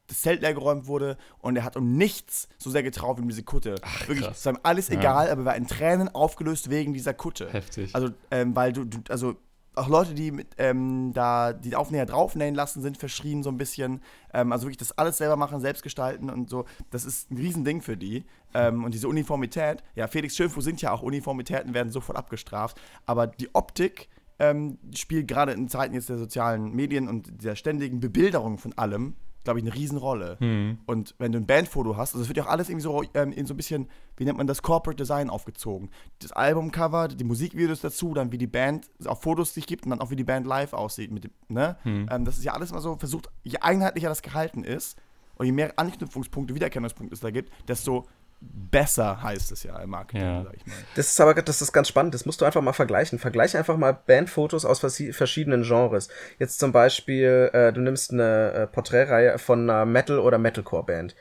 das 0.07 0.21
Zelt 0.21 0.41
leer 0.41 0.53
geräumt 0.53 0.87
wurde 0.87 1.17
und 1.39 1.55
er 1.55 1.63
hat 1.63 1.77
um 1.77 1.97
nichts 1.97 2.49
so 2.57 2.69
sehr 2.69 2.83
getraut 2.83 3.17
wie 3.17 3.21
um 3.21 3.29
diese 3.29 3.43
Kutte. 3.43 3.75
Ach, 3.81 4.07
Wirklich, 4.07 4.27
es 4.27 4.45
war 4.45 4.53
ihm 4.53 4.59
alles 4.63 4.89
egal, 4.89 5.27
ja. 5.27 5.31
aber 5.31 5.41
er 5.41 5.45
war 5.45 5.55
in 5.55 5.67
Tränen 5.67 6.13
aufgelöst 6.13 6.69
wegen 6.69 6.93
dieser 6.93 7.13
Kutte. 7.13 7.51
Heftig. 7.51 7.93
Also, 7.95 8.09
ähm, 8.31 8.55
weil 8.55 8.73
du, 8.73 8.85
du, 8.85 8.99
also 9.09 9.35
auch 9.77 9.87
Leute, 9.87 10.13
die 10.13 10.31
mit, 10.31 10.47
ähm, 10.57 11.11
da 11.13 11.53
die 11.53 11.75
Aufnäher 11.75 12.05
draufnähen 12.05 12.55
lassen, 12.55 12.81
sind 12.81 12.97
verschrien 12.97 13.43
so 13.43 13.49
ein 13.49 13.57
bisschen. 13.57 14.01
Ähm, 14.33 14.51
also 14.51 14.65
wirklich 14.65 14.77
das 14.77 14.97
alles 14.97 15.17
selber 15.17 15.35
machen, 15.35 15.59
selbst 15.61 15.83
gestalten 15.83 16.29
und 16.29 16.49
so. 16.49 16.65
Das 16.89 17.05
ist 17.05 17.31
ein 17.31 17.37
Riesending 17.37 17.81
für 17.81 17.97
die. 17.97 18.25
Ähm, 18.53 18.83
und 18.83 18.93
diese 18.93 19.07
Uniformität, 19.07 19.83
ja, 19.95 20.07
Felix 20.07 20.35
Schönfuß 20.35 20.63
sind 20.63 20.81
ja 20.81 20.91
auch 20.91 21.01
Uniformitäten, 21.01 21.73
werden 21.73 21.91
sofort 21.91 22.17
abgestraft. 22.17 22.79
Aber 23.05 23.27
die 23.27 23.53
Optik 23.53 24.09
ähm, 24.39 24.77
spielt 24.95 25.27
gerade 25.27 25.53
in 25.53 25.67
Zeiten 25.67 25.93
jetzt 25.93 26.09
der 26.09 26.17
sozialen 26.17 26.73
Medien 26.75 27.07
und 27.07 27.43
der 27.43 27.55
ständigen 27.55 27.99
Bebilderung 27.99 28.57
von 28.57 28.77
allem 28.77 29.15
glaube 29.47 29.59
ich, 29.59 29.65
eine 29.65 29.73
Riesenrolle. 29.73 30.35
Mhm. 30.41 30.79
Und 30.85 31.15
wenn 31.19 31.31
du 31.31 31.39
ein 31.39 31.45
Bandfoto 31.45 31.95
hast, 31.95 32.13
also 32.13 32.21
es 32.21 32.27
wird 32.27 32.37
ja 32.37 32.43
auch 32.43 32.49
alles 32.49 32.67
irgendwie 32.67 32.83
so 32.83 33.01
ähm, 33.13 33.31
in 33.31 33.45
so 33.45 33.53
ein 33.53 33.57
bisschen, 33.57 33.87
wie 34.17 34.25
nennt 34.25 34.37
man 34.37 34.45
das, 34.45 34.61
Corporate 34.61 35.01
Design 35.01 35.29
aufgezogen. 35.29 35.89
Das 36.19 36.33
Albumcover, 36.33 37.07
die 37.07 37.23
Musikvideos 37.23 37.79
dazu, 37.79 38.13
dann 38.13 38.33
wie 38.33 38.37
die 38.37 38.47
Band 38.47 38.89
auf 39.05 39.21
Fotos 39.21 39.53
sich 39.53 39.65
gibt 39.65 39.85
und 39.85 39.91
dann 39.91 40.01
auch 40.01 40.11
wie 40.11 40.17
die 40.17 40.25
Band 40.25 40.45
live 40.45 40.73
aussieht. 40.73 41.11
Mit 41.11 41.23
dem, 41.23 41.31
ne? 41.47 41.77
Mhm. 41.85 42.09
Ähm, 42.11 42.25
das 42.25 42.37
ist 42.37 42.43
ja 42.43 42.53
alles 42.53 42.73
mal 42.73 42.81
so 42.81 42.97
versucht, 42.97 43.29
je 43.45 43.57
einheitlicher 43.59 44.09
das 44.09 44.21
gehalten 44.21 44.65
ist 44.65 44.99
und 45.35 45.45
je 45.45 45.53
mehr 45.53 45.73
Anknüpfungspunkte, 45.77 46.53
Wiedererkennungspunkte 46.53 47.13
es 47.13 47.21
da 47.21 47.31
gibt, 47.31 47.51
desto 47.69 48.05
besser 48.39 49.23
heißt 49.23 49.51
es 49.51 49.63
ja 49.63 49.77
im 49.79 49.89
Marketing, 49.89 50.21
ja. 50.21 50.43
sag 50.43 50.55
ich 50.55 50.65
mal. 50.65 50.75
Das 50.95 51.07
ist 51.07 51.19
aber 51.19 51.33
das 51.33 51.61
ist 51.61 51.73
ganz 51.73 51.87
spannend, 51.87 52.13
das 52.13 52.25
musst 52.25 52.41
du 52.41 52.45
einfach 52.45 52.61
mal 52.61 52.73
vergleichen. 52.73 53.19
Vergleich 53.19 53.57
einfach 53.57 53.77
mal 53.77 53.93
Bandfotos 53.93 54.65
aus 54.65 54.79
verschiedenen 54.79 55.63
Genres. 55.63 56.09
Jetzt 56.37 56.59
zum 56.59 56.71
Beispiel, 56.71 57.49
äh, 57.53 57.73
du 57.73 57.81
nimmst 57.81 58.11
eine 58.11 58.51
äh, 58.53 58.67
Porträtreihe 58.67 59.39
von 59.39 59.69
einer 59.69 59.85
Metal- 59.85 60.19
oder 60.19 60.37
Metalcore-Band. 60.37 61.15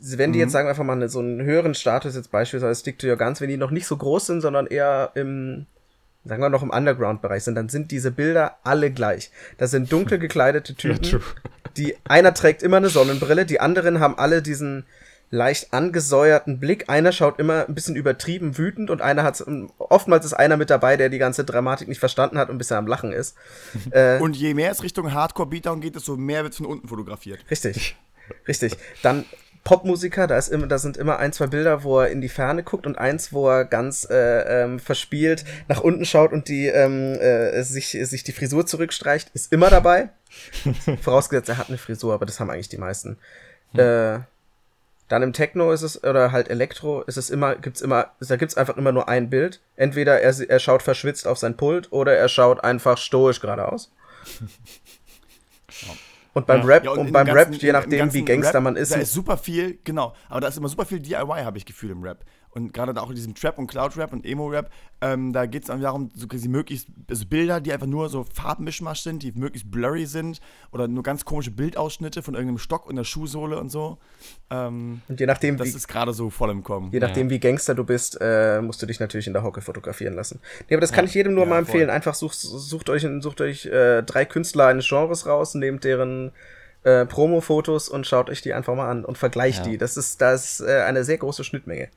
Wenn 0.00 0.32
die 0.32 0.38
mhm. 0.38 0.44
jetzt 0.44 0.52
sagen 0.52 0.68
einfach 0.68 0.84
mal 0.84 1.08
so 1.08 1.18
einen 1.18 1.42
höheren 1.42 1.74
Status, 1.74 2.14
jetzt 2.14 2.30
beispielsweise 2.30 2.80
Stick 2.80 2.98
to 2.98 3.08
Your 3.08 3.16
Guns, 3.16 3.40
wenn 3.40 3.48
die 3.48 3.56
noch 3.56 3.72
nicht 3.72 3.86
so 3.86 3.96
groß 3.96 4.26
sind, 4.26 4.40
sondern 4.40 4.66
eher 4.66 5.10
im, 5.14 5.66
sagen 6.24 6.40
wir 6.40 6.48
noch 6.48 6.62
im 6.62 6.70
Underground-Bereich 6.70 7.44
sind, 7.44 7.56
dann 7.56 7.68
sind 7.68 7.90
diese 7.90 8.12
Bilder 8.12 8.58
alle 8.62 8.90
gleich. 8.90 9.32
Das 9.58 9.72
sind 9.72 9.92
dunkel 9.92 10.18
gekleidete 10.18 10.74
Typen, 10.76 11.04
ja, 11.04 11.18
die, 11.76 11.96
einer 12.04 12.32
trägt 12.32 12.62
immer 12.62 12.78
eine 12.78 12.88
Sonnenbrille, 12.88 13.44
die 13.44 13.60
anderen 13.60 14.00
haben 14.00 14.18
alle 14.18 14.40
diesen, 14.42 14.86
leicht 15.30 15.72
angesäuerten 15.72 16.58
Blick. 16.58 16.88
Einer 16.88 17.12
schaut 17.12 17.38
immer 17.38 17.66
ein 17.66 17.74
bisschen 17.74 17.96
übertrieben 17.96 18.56
wütend 18.56 18.90
und 18.90 19.02
einer 19.02 19.22
hat 19.22 19.44
oftmals 19.78 20.24
ist 20.24 20.34
einer 20.34 20.56
mit 20.56 20.70
dabei, 20.70 20.96
der 20.96 21.08
die 21.08 21.18
ganze 21.18 21.44
Dramatik 21.44 21.88
nicht 21.88 22.00
verstanden 22.00 22.38
hat 22.38 22.48
und 22.48 22.56
ein 22.56 22.58
bisschen 22.58 22.76
am 22.76 22.86
Lachen 22.86 23.12
ist. 23.12 23.36
äh, 23.90 24.18
und 24.18 24.36
je 24.36 24.54
mehr 24.54 24.70
es 24.70 24.82
Richtung 24.82 25.12
Hardcore 25.12 25.48
Beatdown 25.48 25.80
geht, 25.80 25.96
desto 25.96 26.16
mehr 26.16 26.42
wird 26.44 26.54
von 26.54 26.66
unten 26.66 26.88
fotografiert. 26.88 27.44
Richtig. 27.50 27.96
Richtig. 28.46 28.76
Dann 29.02 29.24
Popmusiker, 29.64 30.26
da 30.26 30.38
ist 30.38 30.48
immer, 30.48 30.66
da 30.66 30.78
sind 30.78 30.96
immer 30.96 31.18
ein, 31.18 31.32
zwei 31.32 31.46
Bilder, 31.46 31.82
wo 31.82 32.00
er 32.00 32.08
in 32.08 32.22
die 32.22 32.30
Ferne 32.30 32.62
guckt 32.62 32.86
und 32.86 32.96
eins, 32.96 33.32
wo 33.32 33.50
er 33.50 33.64
ganz 33.66 34.06
äh, 34.10 34.62
ähm, 34.62 34.78
verspielt 34.78 35.44
nach 35.68 35.80
unten 35.80 36.06
schaut 36.06 36.32
und 36.32 36.48
die 36.48 36.66
ähm, 36.66 37.14
äh, 37.14 37.62
sich, 37.62 37.90
sich 37.90 38.24
die 38.24 38.32
Frisur 38.32 38.64
zurückstreicht, 38.64 39.30
ist 39.34 39.52
immer 39.52 39.68
dabei. 39.68 40.08
Vorausgesetzt, 41.02 41.50
er 41.50 41.58
hat 41.58 41.68
eine 41.68 41.76
Frisur, 41.76 42.14
aber 42.14 42.24
das 42.24 42.40
haben 42.40 42.50
eigentlich 42.50 42.70
die 42.70 42.78
meisten. 42.78 43.18
Hm. 43.72 43.80
Äh, 43.80 44.20
dann 45.08 45.22
im 45.22 45.32
Techno 45.32 45.72
ist 45.72 45.82
es, 45.82 46.04
oder 46.04 46.32
halt 46.32 46.48
Elektro, 46.48 47.02
ist 47.02 47.16
es 47.16 47.30
immer, 47.30 47.56
gibt's 47.56 47.80
immer, 47.80 48.12
da 48.20 48.36
gibt's 48.36 48.56
einfach 48.56 48.76
immer 48.76 48.92
nur 48.92 49.08
ein 49.08 49.30
Bild. 49.30 49.60
Entweder 49.76 50.20
er, 50.20 50.34
er 50.48 50.58
schaut 50.58 50.82
verschwitzt 50.82 51.26
auf 51.26 51.38
sein 51.38 51.56
Pult 51.56 51.92
oder 51.92 52.14
er 52.14 52.28
schaut 52.28 52.62
einfach 52.62 52.98
stoisch 52.98 53.40
geradeaus. 53.40 53.92
Und 56.34 56.46
beim 56.46 56.60
ja. 56.60 56.66
Rap, 56.66 56.84
ja, 56.84 56.90
und, 56.92 56.98
und 56.98 57.12
beim 57.12 57.26
ganzen, 57.26 57.54
Rap, 57.54 57.62
je 57.62 57.72
nachdem, 57.72 58.12
wie 58.12 58.24
Gangster 58.24 58.54
Rap, 58.54 58.62
man 58.62 58.76
ist. 58.76 58.92
Da 58.92 58.96
ist 58.96 59.12
super 59.12 59.36
viel, 59.36 59.78
genau. 59.82 60.14
Aber 60.28 60.40
da 60.40 60.46
ist 60.46 60.56
immer 60.56 60.68
super 60.68 60.84
viel 60.84 61.00
DIY, 61.00 61.42
habe 61.42 61.58
ich 61.58 61.66
Gefühl, 61.66 61.90
im 61.90 62.02
Rap 62.04 62.24
und 62.58 62.74
gerade 62.74 63.00
auch 63.00 63.08
in 63.08 63.14
diesem 63.14 63.34
Trap 63.34 63.58
und 63.58 63.68
Cloud-Rap 63.68 64.12
und 64.12 64.26
Emo-Rap, 64.26 64.70
ähm, 65.00 65.32
da 65.32 65.46
geht 65.46 65.62
es 65.62 65.68
darum, 65.68 66.10
so 66.14 66.26
quasi 66.26 66.48
möglichst 66.48 66.88
also 67.08 67.24
Bilder, 67.26 67.60
die 67.60 67.72
einfach 67.72 67.86
nur 67.86 68.08
so 68.08 68.24
Farbmischmasch 68.24 69.00
sind, 69.00 69.22
die 69.22 69.32
möglichst 69.32 69.70
blurry 69.70 70.06
sind 70.06 70.40
oder 70.72 70.88
nur 70.88 71.02
ganz 71.02 71.24
komische 71.24 71.52
Bildausschnitte 71.52 72.22
von 72.22 72.34
irgendeinem 72.34 72.58
Stock 72.58 72.86
und 72.86 72.96
der 72.96 73.04
Schuhsohle 73.04 73.58
und 73.60 73.70
so. 73.70 73.98
Ähm, 74.50 75.02
und 75.08 75.20
je 75.20 75.26
nachdem, 75.26 75.56
das 75.56 75.68
wie, 75.68 75.76
ist 75.76 75.86
gerade 75.86 76.12
so 76.12 76.30
voll 76.30 76.50
im 76.50 76.64
Kommen. 76.64 76.90
Je 76.90 76.98
nachdem, 76.98 77.28
ja. 77.28 77.34
wie 77.34 77.38
Gangster 77.38 77.74
du 77.74 77.84
bist, 77.84 78.18
äh, 78.20 78.60
musst 78.60 78.82
du 78.82 78.86
dich 78.86 78.98
natürlich 78.98 79.28
in 79.28 79.32
der 79.32 79.44
Hocke 79.44 79.60
fotografieren 79.60 80.14
lassen. 80.14 80.40
Nee, 80.68 80.74
aber 80.74 80.80
das 80.80 80.92
kann 80.92 81.04
ja. 81.04 81.08
ich 81.08 81.14
jedem 81.14 81.34
nur 81.34 81.44
ja, 81.44 81.50
mal 81.50 81.58
empfehlen. 81.60 81.86
Voll. 81.86 81.94
Einfach 81.94 82.14
sucht, 82.14 82.38
sucht 82.38 82.90
euch, 82.90 83.06
sucht 83.20 83.40
euch 83.40 83.66
äh, 83.66 84.02
drei 84.02 84.24
Künstler 84.24 84.66
eines 84.66 84.88
Genres 84.88 85.26
raus, 85.26 85.54
nehmt 85.54 85.84
deren 85.84 86.32
äh, 86.84 87.06
Promo-Fotos 87.06 87.88
und 87.88 88.06
schaut 88.06 88.30
euch 88.30 88.42
die 88.42 88.54
einfach 88.54 88.74
mal 88.74 88.90
an 88.90 89.04
und 89.04 89.18
vergleicht 89.18 89.66
die. 89.66 89.78
Das 89.78 89.96
ist, 89.96 90.20
das 90.20 90.60
ist 90.60 90.68
äh, 90.68 90.82
eine 90.82 91.04
sehr 91.04 91.18
große 91.18 91.44
Schnittmenge. 91.44 91.88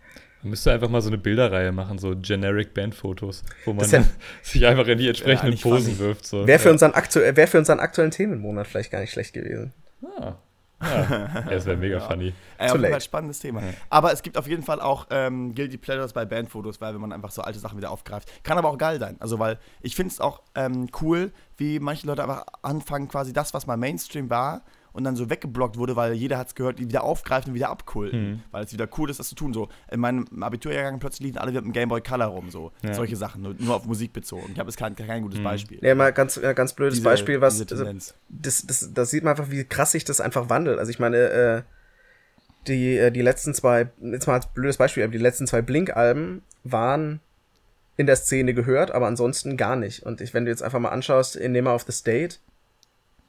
Man 0.43 0.51
müsste 0.51 0.71
einfach 0.71 0.89
mal 0.89 1.01
so 1.01 1.09
eine 1.09 1.17
Bilderreihe 1.17 1.71
machen, 1.71 1.99
so 1.99 2.15
generic 2.15 2.73
Bandfotos, 2.73 3.43
wo 3.65 3.73
man 3.73 3.87
ja, 3.89 4.03
sich 4.41 4.65
einfach 4.65 4.87
in 4.87 4.97
die 4.97 5.07
entsprechenden 5.07 5.55
ja, 5.55 5.61
Posen 5.61 5.99
wirft. 5.99 6.25
So. 6.25 6.47
Wäre 6.47 6.59
für, 6.59 6.71
unseren 6.71 6.93
wär 6.93 7.47
für 7.47 7.59
unseren 7.59 7.79
aktuellen 7.79 8.11
Themenmonat 8.11 8.67
vielleicht 8.67 8.91
gar 8.91 9.01
nicht 9.01 9.11
schlecht 9.11 9.33
gewesen. 9.33 9.73
Ah. 10.03 10.35
Ja, 10.81 11.43
das 11.49 11.65
wäre 11.65 11.77
mega 11.77 11.97
ja. 11.99 12.07
funny. 12.07 12.33
Äh, 12.57 12.69
auf 12.69 12.77
jeden 12.77 12.91
Fall 12.91 13.01
spannendes 13.01 13.39
Thema. 13.39 13.61
Aber 13.89 14.11
es 14.11 14.23
gibt 14.23 14.37
auf 14.37 14.47
jeden 14.47 14.63
Fall 14.63 14.81
auch 14.81 15.07
ähm, 15.11 15.53
Guilty 15.53 15.77
Pleasures 15.77 16.13
bei 16.13 16.25
Bandfotos, 16.25 16.81
weil 16.81 16.93
wenn 16.93 17.01
man 17.01 17.13
einfach 17.13 17.31
so 17.31 17.41
alte 17.41 17.59
Sachen 17.59 17.77
wieder 17.77 17.91
aufgreift. 17.91 18.43
Kann 18.43 18.57
aber 18.57 18.69
auch 18.69 18.77
geil 18.77 18.99
sein. 18.99 19.15
Also, 19.19 19.39
weil 19.39 19.59
ich 19.81 19.95
finde 19.95 20.11
es 20.11 20.19
auch 20.19 20.41
ähm, 20.55 20.89
cool, 21.01 21.31
wie 21.57 21.79
manche 21.79 22.07
Leute 22.07 22.23
einfach 22.23 22.45
anfangen, 22.61 23.07
quasi 23.07 23.33
das, 23.33 23.53
was 23.53 23.67
mal 23.67 23.77
Mainstream 23.77 24.29
war, 24.29 24.63
und 24.93 25.03
dann 25.03 25.15
so 25.15 25.29
weggeblockt 25.29 25.77
wurde, 25.77 25.95
weil 25.95 26.13
jeder 26.13 26.37
hat 26.37 26.47
es 26.47 26.55
gehört, 26.55 26.79
die 26.79 26.87
wieder 26.87 27.03
aufgreifen 27.03 27.51
und 27.51 27.55
wieder 27.55 27.69
abkulten. 27.69 28.31
Mhm. 28.31 28.43
Weil 28.51 28.65
es 28.65 28.73
wieder 28.73 28.87
cool 28.97 29.09
ist, 29.09 29.19
das 29.19 29.29
zu 29.29 29.35
tun. 29.35 29.53
So, 29.53 29.69
in 29.89 29.99
meinem 29.99 30.25
Abiturjahrgang 30.41 30.99
plötzlich 30.99 31.27
liefen 31.27 31.37
alle 31.37 31.51
wieder 31.51 31.61
mit 31.61 31.69
dem 31.69 31.73
Gameboy 31.73 32.01
Color 32.01 32.27
rum, 32.27 32.49
so. 32.49 32.71
Ja. 32.81 32.93
Solche 32.93 33.15
Sachen, 33.15 33.41
nur, 33.41 33.55
nur, 33.57 33.75
auf 33.75 33.85
Musik 33.85 34.11
bezogen. 34.13 34.49
Ich 34.53 34.59
habe 34.59 34.69
jetzt 34.69 34.77
kein, 34.77 34.95
kein 34.95 35.23
gutes 35.23 35.39
mhm. 35.39 35.43
Beispiel. 35.43 35.79
Ja, 35.81 35.95
mal 35.95 36.11
ganz, 36.11 36.35
ja, 36.35 36.53
ganz 36.53 36.73
blödes 36.73 36.95
diese, 36.95 37.05
Beispiel, 37.05 37.39
was. 37.39 37.61
Also, 37.61 37.85
das, 38.29 38.65
das, 38.65 38.89
das 38.93 39.09
sieht 39.09 39.23
man 39.23 39.31
einfach, 39.31 39.49
wie 39.49 39.63
krass 39.63 39.91
sich 39.91 40.03
das 40.03 40.19
einfach 40.19 40.49
wandelt. 40.49 40.79
Also 40.79 40.89
ich 40.89 40.99
meine, 40.99 41.17
äh, 41.17 41.61
die, 42.67 42.97
äh, 42.97 43.11
die 43.11 43.21
letzten 43.21 43.53
zwei, 43.53 43.89
jetzt 44.01 44.27
mal 44.27 44.33
als 44.33 44.47
blödes 44.47 44.77
Beispiel, 44.77 45.03
aber 45.03 45.11
die 45.11 45.17
letzten 45.17 45.47
zwei 45.47 45.61
Blink-Alben 45.61 46.41
waren 46.63 47.21
in 47.97 48.07
der 48.07 48.15
Szene 48.15 48.53
gehört, 48.53 48.91
aber 48.91 49.07
ansonsten 49.07 49.57
gar 49.57 49.75
nicht. 49.75 50.03
Und 50.03 50.21
ich, 50.21 50.33
wenn 50.33 50.45
du 50.45 50.51
jetzt 50.51 50.63
einfach 50.63 50.79
mal 50.79 50.89
anschaust, 50.89 51.35
in 51.35 51.51
Name 51.51 51.71
of 51.71 51.83
the 51.83 51.91
State, 51.91 52.37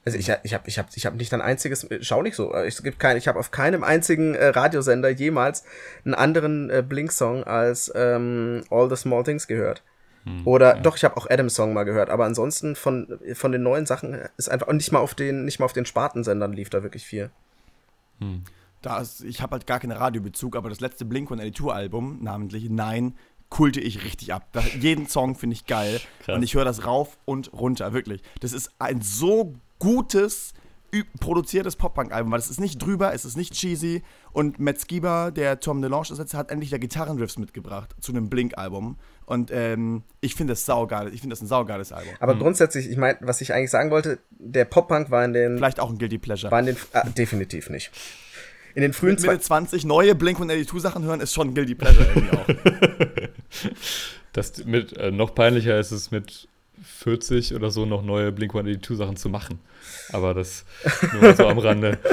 also 0.05 0.19
ich, 0.19 0.29
ich 0.43 0.55
habe 0.55 0.69
ich 0.69 0.79
hab, 0.79 0.89
ich 0.95 1.07
hab 1.07 1.15
nicht 1.15 1.33
ein 1.33 1.41
einziges, 1.41 1.87
schau 2.01 2.23
nicht 2.23 2.35
so, 2.35 2.53
es 2.55 2.83
gibt 2.83 2.99
kein, 2.99 3.17
ich 3.17 3.29
habe 3.29 3.39
auf 3.39 3.51
keinem 3.53 3.85
einzigen 3.85 4.35
äh, 4.35 4.49
Radiosender 4.49 5.11
jemals 5.11 5.65
einen 6.05 6.15
anderen 6.15 6.71
äh, 6.71 6.83
Blink-Song 6.87 7.45
als 7.45 7.93
ähm, 7.95 8.65
All 8.71 8.89
the 8.91 8.97
Small 8.97 9.23
Things 9.23 9.47
gehört. 9.47 9.83
Hm, 10.25 10.47
Oder 10.47 10.77
ja. 10.77 10.83
doch, 10.83 10.97
ich 10.97 11.05
habe 11.05 11.17
auch 11.17 11.31
Adams 11.31 11.55
Song 11.55 11.73
mal 11.73 11.85
gehört, 11.85 12.11
aber 12.11 12.25
ansonsten 12.25 12.75
von, 12.75 13.19
von 13.35 13.53
den 13.53 13.63
neuen 13.63 13.87
Sachen 13.87 14.21
ist 14.37 14.49
einfach, 14.49 14.67
und 14.67 14.77
nicht 14.77 14.91
mal 14.91 15.01
auf 15.01 15.15
den, 15.15 15.45
nicht 15.45 15.61
mal 15.61 15.67
auf 15.67 15.73
den 15.73 15.87
Spartensendern 15.87 16.53
lief 16.53 16.69
da 16.69 16.83
wirklich 16.83 17.05
viel. 17.05 17.31
Hm. 18.19 18.43
Da 18.83 19.01
ist, 19.01 19.23
ich 19.23 19.41
habe 19.41 19.53
halt 19.53 19.69
gar 19.69 19.79
keinen 19.79 19.93
Radiobezug, 19.93 20.57
aber 20.57 20.69
das 20.69 20.81
letzte 20.81 21.05
Blink 21.05 21.31
und 21.31 21.39
82 21.39 21.73
Album, 21.73 22.19
namentlich 22.23 22.69
Nein, 22.69 23.15
kulte 23.49 23.81
ich 23.81 24.03
richtig 24.05 24.33
ab. 24.33 24.49
Da, 24.53 24.61
jeden 24.81 25.07
Song 25.07 25.37
finde 25.37 25.55
ich 25.55 25.67
geil 25.67 26.01
Krass. 26.25 26.37
und 26.37 26.43
ich 26.43 26.55
höre 26.55 26.65
das 26.65 26.87
rauf 26.87 27.17
und 27.25 27.53
runter, 27.53 27.93
wirklich. 27.93 28.23
Das 28.41 28.53
ist 28.53 28.73
ein 28.79 29.03
so 29.03 29.55
gutes, 29.83 30.55
produziertes 31.19 31.75
Pop-Punk-Album, 31.75 32.31
weil 32.31 32.39
es 32.39 32.49
ist 32.49 32.61
nicht 32.61 32.81
drüber, 32.81 33.13
es 33.13 33.25
ist 33.25 33.37
nicht 33.37 33.53
cheesy 33.53 34.03
und 34.33 34.61
Matt 34.61 34.79
Skiba, 34.79 35.33
der 35.33 35.59
Tom 35.59 35.83
DeLonge 35.83 36.11
ersetzt, 36.11 36.35
hat 36.35 36.53
endlich 36.53 36.71
da 36.71 36.79
Gitarrenriffs 36.79 37.37
mitgebracht 37.37 37.97
zu 37.99 38.13
einem 38.13 38.31
Blink-Album 38.31 38.97
und 39.27 39.51
ähm, 39.53 40.05
ich 40.21 40.37
finde 40.37 40.53
das 40.53 40.65
saugeil, 40.67 41.13
ich 41.13 41.21
finde 41.21 41.35
das 41.35 41.43
ein 41.43 41.49
saugeiles 41.49 41.91
Album. 41.91 42.15
Aber 42.21 42.37
mhm. 42.37 42.41
grundsätzlich, 42.41 42.89
ich 42.89 42.97
meine, 42.97 43.19
was 43.23 43.41
ich 43.41 43.53
eigentlich 43.53 43.71
sagen 43.73 43.91
wollte, 43.91 44.21
der 44.31 44.67
Pop-Punk 44.67 45.11
war 45.11 45.25
in 45.25 45.33
den... 45.33 45.57
Vielleicht 45.57 45.81
auch 45.81 45.91
ein 45.91 45.99
Guilty 45.99 46.19
Pleasure. 46.19 46.53
War 46.53 46.61
in 46.61 46.67
den... 46.67 46.77
Ah, 46.93 47.09
definitiv 47.09 47.69
nicht 47.69 47.91
in 48.75 48.81
den 48.81 48.95
frühen 48.95 49.17
Mit 49.17 49.23
Mitte 49.23 49.41
20 49.41 49.85
neue 49.85 50.15
Blink-182 50.15 50.81
Sachen 50.81 51.05
hören, 51.05 51.21
ist 51.21 51.35
schon 51.35 51.55
Guilty 51.55 51.75
Pleasure 51.75 52.07
irgendwie 52.07 52.37
auch. 52.39 52.47
das 54.33 54.65
mit, 54.65 54.97
äh, 54.97 55.11
noch 55.11 55.35
peinlicher 55.35 55.79
ist 55.79 55.91
es 55.91 56.11
mit 56.11 56.49
40 56.83 57.55
oder 57.55 57.71
so 57.71 57.87
noch 57.87 58.03
neue 58.03 58.33
Blink-182 58.33 58.97
Sachen 58.97 59.17
zu 59.17 59.29
machen. 59.29 59.61
Aber 60.13 60.35
das 60.35 60.65
nur 61.13 61.35
so 61.35 61.47
am 61.47 61.59
Rande. 61.59 61.99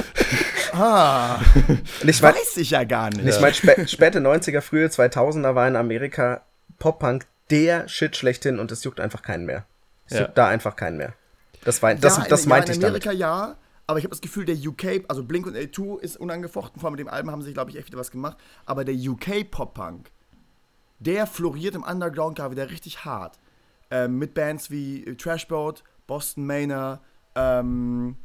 Ah, 0.72 1.40
ich 2.06 2.22
mein, 2.22 2.34
weiß 2.34 2.58
ich 2.58 2.70
ja 2.70 2.84
gar 2.84 3.10
nicht. 3.10 3.26
Ich 3.26 3.40
meine, 3.40 3.54
spä 3.54 3.88
späte 3.88 4.20
90er, 4.20 4.60
frühe 4.60 4.86
2000er 4.86 5.56
war 5.56 5.66
in 5.66 5.74
Amerika 5.74 6.42
Pop-Punk 6.78 7.26
der 7.50 7.88
Shit 7.88 8.16
schlechthin 8.16 8.60
und 8.60 8.70
es 8.70 8.84
juckt 8.84 9.00
einfach 9.00 9.22
keinen 9.22 9.46
mehr. 9.46 9.66
Es 10.06 10.12
ja. 10.12 10.20
juckt 10.22 10.38
da 10.38 10.46
einfach 10.46 10.76
keinen 10.76 10.96
mehr. 10.96 11.14
Das, 11.64 11.82
war, 11.82 11.92
das, 11.96 12.18
ja, 12.18 12.24
das 12.28 12.46
meinte 12.46 12.70
ja, 12.70 12.78
in 12.78 12.84
Amerika 12.84 13.10
ich 13.10 13.18
damit. 13.18 13.20
ja, 13.20 13.56
aber 13.88 13.98
ich 13.98 14.04
habe 14.04 14.10
das 14.10 14.20
Gefühl, 14.20 14.44
der 14.44 14.54
UK, 14.54 15.04
also 15.08 15.24
Blink 15.24 15.46
und 15.46 15.56
A2 15.56 15.98
ist 15.98 16.16
unangefochten, 16.16 16.80
vor 16.80 16.86
allem 16.86 16.92
mit 16.92 17.00
dem 17.00 17.08
Album 17.08 17.32
haben 17.32 17.42
sie, 17.42 17.52
glaube 17.52 17.72
ich, 17.72 17.76
echt 17.76 17.88
wieder 17.88 17.98
was 17.98 18.12
gemacht, 18.12 18.36
aber 18.64 18.84
der 18.84 18.94
UK 18.94 19.50
Pop-Punk, 19.50 20.12
der 21.00 21.26
floriert 21.26 21.74
im 21.74 21.82
Underground 21.82 22.36
gerade 22.36 22.52
wieder 22.52 22.70
richtig 22.70 23.04
hart. 23.04 23.39
Ähm, 23.90 24.18
mit 24.18 24.34
Bands 24.34 24.70
wie 24.70 25.16
Trashboat, 25.16 25.82
Boston 26.06 26.46
Manor, 26.46 27.00
ähm, 27.34 28.16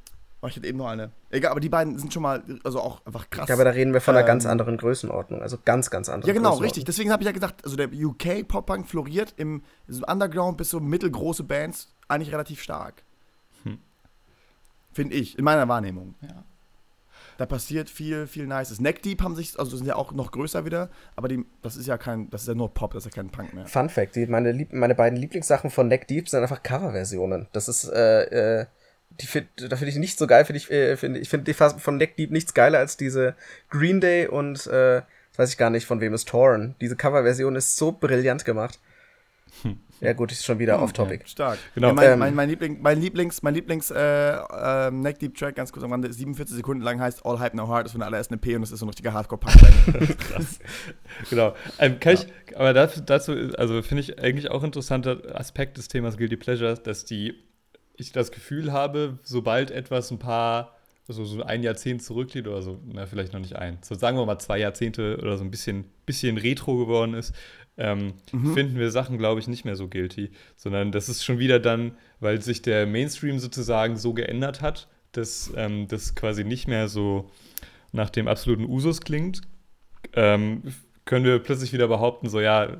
oh, 0.41 0.47
ich 0.47 0.55
hatte 0.55 0.67
eben 0.67 0.77
noch 0.77 0.87
eine. 0.87 1.11
Egal, 1.31 1.51
aber 1.51 1.59
die 1.59 1.69
beiden 1.69 1.97
sind 1.97 2.13
schon 2.13 2.21
mal, 2.21 2.43
also 2.63 2.79
auch 2.79 3.05
einfach 3.05 3.29
krass. 3.29 3.49
Ja, 3.49 3.55
aber 3.55 3.63
da 3.63 3.71
reden 3.71 3.93
wir 3.93 4.01
von 4.01 4.15
einer 4.15 4.21
ähm, 4.21 4.27
ganz 4.27 4.45
anderen 4.45 4.77
Größenordnung, 4.77 5.41
also 5.41 5.57
ganz, 5.63 5.89
ganz 5.89 6.09
anderen 6.09 6.27
Ja, 6.27 6.33
genau, 6.33 6.55
richtig. 6.57 6.85
Deswegen 6.85 7.11
habe 7.11 7.23
ich 7.23 7.25
ja 7.27 7.31
gesagt, 7.31 7.65
also 7.65 7.75
der 7.75 7.89
UK 7.91 8.47
Pop-Punk 8.47 8.87
floriert 8.87 9.33
im 9.37 9.63
Underground 10.07 10.57
bis 10.57 10.69
so 10.69 10.79
mittelgroße 10.79 11.43
Bands 11.43 11.93
eigentlich 12.07 12.31
relativ 12.31 12.61
stark. 12.61 13.03
Finde 14.95 15.15
ich, 15.15 15.37
in 15.37 15.43
meiner 15.43 15.67
Wahrnehmung. 15.67 16.15
Ja. 16.21 16.45
Da 17.37 17.45
passiert 17.45 17.89
viel, 17.89 18.27
viel 18.27 18.47
Nices. 18.47 18.79
Neck 18.79 19.01
Deep 19.01 19.21
haben 19.21 19.35
sich, 19.35 19.59
also 19.59 19.75
sind 19.75 19.85
ja 19.85 19.95
auch 19.95 20.11
noch 20.11 20.31
größer 20.31 20.65
wieder, 20.65 20.89
aber 21.15 21.27
die, 21.27 21.45
das 21.61 21.75
ist 21.75 21.87
ja 21.87 21.97
kein, 21.97 22.29
das 22.29 22.43
ist 22.43 22.47
ja 22.47 22.55
nur 22.55 22.73
Pop, 22.73 22.93
das 22.93 23.05
ist 23.05 23.15
ja 23.15 23.21
kein 23.21 23.29
Punk 23.29 23.53
mehr. 23.53 23.65
Fun 23.65 23.89
Fact, 23.89 24.15
die, 24.15 24.25
meine, 24.27 24.51
Lieb 24.51 24.71
meine 24.73 24.95
beiden 24.95 25.19
Lieblingssachen 25.19 25.69
von 25.69 25.87
Neck 25.87 26.07
Deep 26.07 26.29
sind 26.29 26.41
einfach 26.41 26.63
Coverversionen. 26.63 27.47
Das 27.51 27.67
ist, 27.67 27.85
äh, 27.85 28.61
äh, 28.61 28.65
die 29.21 29.27
find, 29.27 29.47
da 29.57 29.75
finde 29.75 29.89
ich 29.89 29.97
nicht 29.97 30.17
so 30.17 30.27
geil, 30.27 30.45
finde 30.45 30.57
ich, 30.57 30.71
äh, 30.71 30.97
find, 30.97 31.17
ich 31.17 31.29
finde 31.29 31.45
die 31.45 31.53
von 31.53 31.97
Neck 31.97 32.15
Deep 32.15 32.31
nichts 32.31 32.53
geiler 32.53 32.79
als 32.79 32.97
diese 32.97 33.35
Green 33.69 34.01
Day 34.01 34.27
und, 34.27 34.67
äh, 34.67 35.01
weiß 35.37 35.51
ich 35.51 35.57
gar 35.57 35.69
nicht, 35.69 35.85
von 35.85 36.01
wem 36.01 36.13
ist 36.13 36.27
Torn. 36.29 36.75
Diese 36.81 36.95
Coverversion 36.95 37.55
ist 37.55 37.75
so 37.75 37.91
brillant 37.91 38.45
gemacht. 38.45 38.79
Hm. 39.61 39.79
Ja, 40.01 40.13
gut, 40.13 40.31
ist 40.31 40.45
schon 40.45 40.59
wieder 40.59 40.75
hm, 40.75 40.83
off-topic. 40.83 41.21
Ja, 41.21 41.27
stark. 41.27 41.59
Genau. 41.73 41.87
Ja, 41.87 41.93
mein, 41.93 42.11
ähm, 42.11 42.19
mein, 42.19 42.35
mein, 42.35 42.49
Liebling, 42.49 42.81
mein 42.81 42.99
Lieblings, 42.99 43.41
mein 43.41 43.53
Lieblings 43.53 43.91
äh, 43.91 43.97
äh, 43.97 44.91
Neck 44.91 45.19
Deep 45.19 45.35
Track, 45.35 45.55
ganz 45.55 45.71
kurz 45.71 45.83
am 45.83 45.91
Rande, 45.91 46.11
47 46.11 46.55
Sekunden 46.55 46.83
lang 46.83 46.99
heißt 46.99 47.25
All 47.25 47.39
Hype 47.39 47.53
No 47.53 47.67
Heart, 47.67 47.85
ist 47.85 47.91
von 47.93 47.99
der 47.99 48.07
allerersten 48.07 48.35
EP 48.35 48.55
und 48.55 48.61
das 48.61 48.71
ist 48.71 48.79
so 48.79 48.85
ein 48.85 48.89
richtiger 48.89 49.13
Hardcore-Punk. 49.13 50.17
Krass. 50.19 50.59
genau. 51.29 51.55
Ähm, 51.79 51.99
kann 51.99 52.15
ja. 52.15 52.21
ich, 52.21 52.57
aber 52.57 52.73
dazu, 52.73 53.01
dazu 53.01 53.31
also 53.57 53.81
finde 53.81 54.01
ich 54.01 54.19
eigentlich 54.19 54.51
auch 54.51 54.63
interessanter 54.63 55.21
Aspekt 55.33 55.77
des 55.77 55.87
Themas 55.87 56.17
Guilty 56.17 56.37
Pleasure, 56.37 56.75
dass 56.75 57.05
die, 57.05 57.35
ich 57.95 58.11
das 58.11 58.31
Gefühl 58.31 58.73
habe, 58.73 59.19
sobald 59.23 59.71
etwas 59.71 60.11
ein 60.11 60.19
paar 60.19 60.75
also 61.07 61.23
so 61.23 61.43
ein 61.43 61.61
Jahrzehnt 61.61 62.01
zurückliegt 62.01 62.47
oder 62.47 62.61
so, 62.61 62.79
na, 62.91 63.05
vielleicht 63.05 63.31
noch 63.31 63.39
nicht 63.39 63.55
ein, 63.55 63.77
so 63.83 63.93
sagen 63.93 64.17
wir 64.17 64.25
mal 64.25 64.39
zwei 64.39 64.57
Jahrzehnte 64.57 65.17
oder 65.21 65.37
so 65.37 65.43
ein 65.43 65.51
bisschen, 65.51 65.85
bisschen 66.05 66.37
retro 66.37 66.77
geworden 66.77 67.13
ist, 67.13 67.33
ähm, 67.77 68.13
mhm. 68.31 68.53
finden 68.53 68.79
wir 68.79 68.91
Sachen, 68.91 69.17
glaube 69.17 69.39
ich, 69.39 69.47
nicht 69.47 69.65
mehr 69.65 69.75
so 69.75 69.87
guilty, 69.87 70.31
sondern 70.55 70.91
das 70.91 71.09
ist 71.09 71.23
schon 71.23 71.39
wieder 71.39 71.59
dann, 71.59 71.97
weil 72.19 72.41
sich 72.41 72.61
der 72.61 72.85
Mainstream 72.85 73.39
sozusagen 73.39 73.97
so 73.97 74.13
geändert 74.13 74.61
hat, 74.61 74.87
dass 75.11 75.51
ähm, 75.55 75.87
das 75.87 76.15
quasi 76.15 76.43
nicht 76.43 76.67
mehr 76.67 76.87
so 76.87 77.29
nach 77.91 78.09
dem 78.09 78.27
absoluten 78.27 78.65
Usus 78.65 79.01
klingt, 79.01 79.41
ähm, 80.13 80.63
können 81.05 81.25
wir 81.25 81.39
plötzlich 81.39 81.73
wieder 81.73 81.87
behaupten, 81.87 82.29
so 82.29 82.39
ja, 82.39 82.77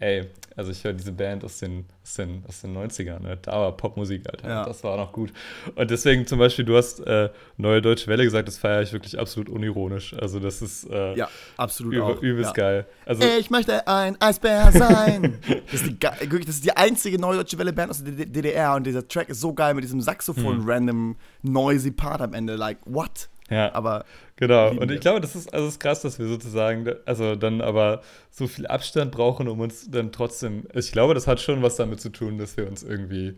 ey, 0.00 0.26
also 0.56 0.72
ich 0.72 0.82
höre 0.82 0.94
diese 0.94 1.12
Band 1.12 1.44
aus 1.44 1.58
den, 1.58 1.84
aus 2.02 2.14
den, 2.14 2.42
aus 2.48 2.62
den 2.62 2.76
90ern, 2.76 3.20
ne? 3.20 3.38
da 3.40 3.52
war 3.52 3.76
Popmusik, 3.76 4.26
Alter. 4.30 4.48
Ja. 4.48 4.64
Das 4.64 4.82
war 4.82 4.92
auch 4.92 4.96
noch 4.96 5.12
gut. 5.12 5.32
Und 5.74 5.90
deswegen 5.90 6.26
zum 6.26 6.38
Beispiel, 6.38 6.64
du 6.64 6.76
hast 6.76 7.00
äh, 7.00 7.28
Neue 7.56 7.82
Deutsche 7.82 8.06
Welle 8.08 8.24
gesagt, 8.24 8.48
das 8.48 8.58
feiere 8.58 8.82
ich 8.82 8.92
wirklich 8.92 9.18
absolut 9.18 9.48
unironisch. 9.50 10.14
Also 10.14 10.40
das 10.40 10.62
ist 10.62 10.88
äh, 10.90 11.14
ja, 11.14 11.28
absolut 11.56 11.94
üb 11.94 12.02
auch. 12.02 12.22
übelst 12.22 12.56
ja. 12.56 12.64
geil. 12.64 12.86
Also, 13.04 13.22
ich 13.38 13.50
möchte 13.50 13.86
ein 13.86 14.20
Eisbär 14.20 14.72
sein. 14.72 15.38
das, 15.70 15.82
ist 15.82 15.86
die, 15.86 15.98
das 15.98 16.54
ist 16.56 16.64
die 16.64 16.76
einzige 16.76 17.18
Neue 17.18 17.36
Deutsche 17.36 17.58
Welle 17.58 17.72
Band 17.72 17.90
aus 17.90 18.02
der 18.02 18.26
DDR 18.26 18.74
und 18.74 18.86
dieser 18.86 19.06
Track 19.06 19.28
ist 19.28 19.40
so 19.40 19.52
geil 19.52 19.74
mit 19.74 19.84
diesem 19.84 20.00
Saxophon-random 20.00 21.16
hm. 21.42 21.52
noisy 21.52 21.90
Part 21.90 22.22
am 22.22 22.32
Ende. 22.32 22.56
Like, 22.56 22.78
what? 22.86 23.28
Ja. 23.50 23.74
Aber 23.74 24.04
genau. 24.36 24.70
Und 24.70 24.90
ich 24.90 25.00
glaube, 25.00 25.20
das 25.20 25.36
ist 25.36 25.52
also 25.52 25.68
ist 25.68 25.80
krass, 25.80 26.02
dass 26.02 26.18
wir 26.18 26.26
sozusagen, 26.26 26.88
also 27.04 27.36
dann 27.36 27.60
aber 27.60 28.02
so 28.30 28.46
viel 28.46 28.66
Abstand 28.66 29.12
brauchen, 29.12 29.48
um 29.48 29.60
uns 29.60 29.90
dann 29.90 30.12
trotzdem. 30.12 30.64
Ich 30.74 30.92
glaube, 30.92 31.14
das 31.14 31.26
hat 31.26 31.40
schon 31.40 31.62
was 31.62 31.76
damit 31.76 32.00
zu 32.00 32.10
tun, 32.10 32.38
dass 32.38 32.56
wir 32.56 32.66
uns 32.66 32.82
irgendwie 32.82 33.34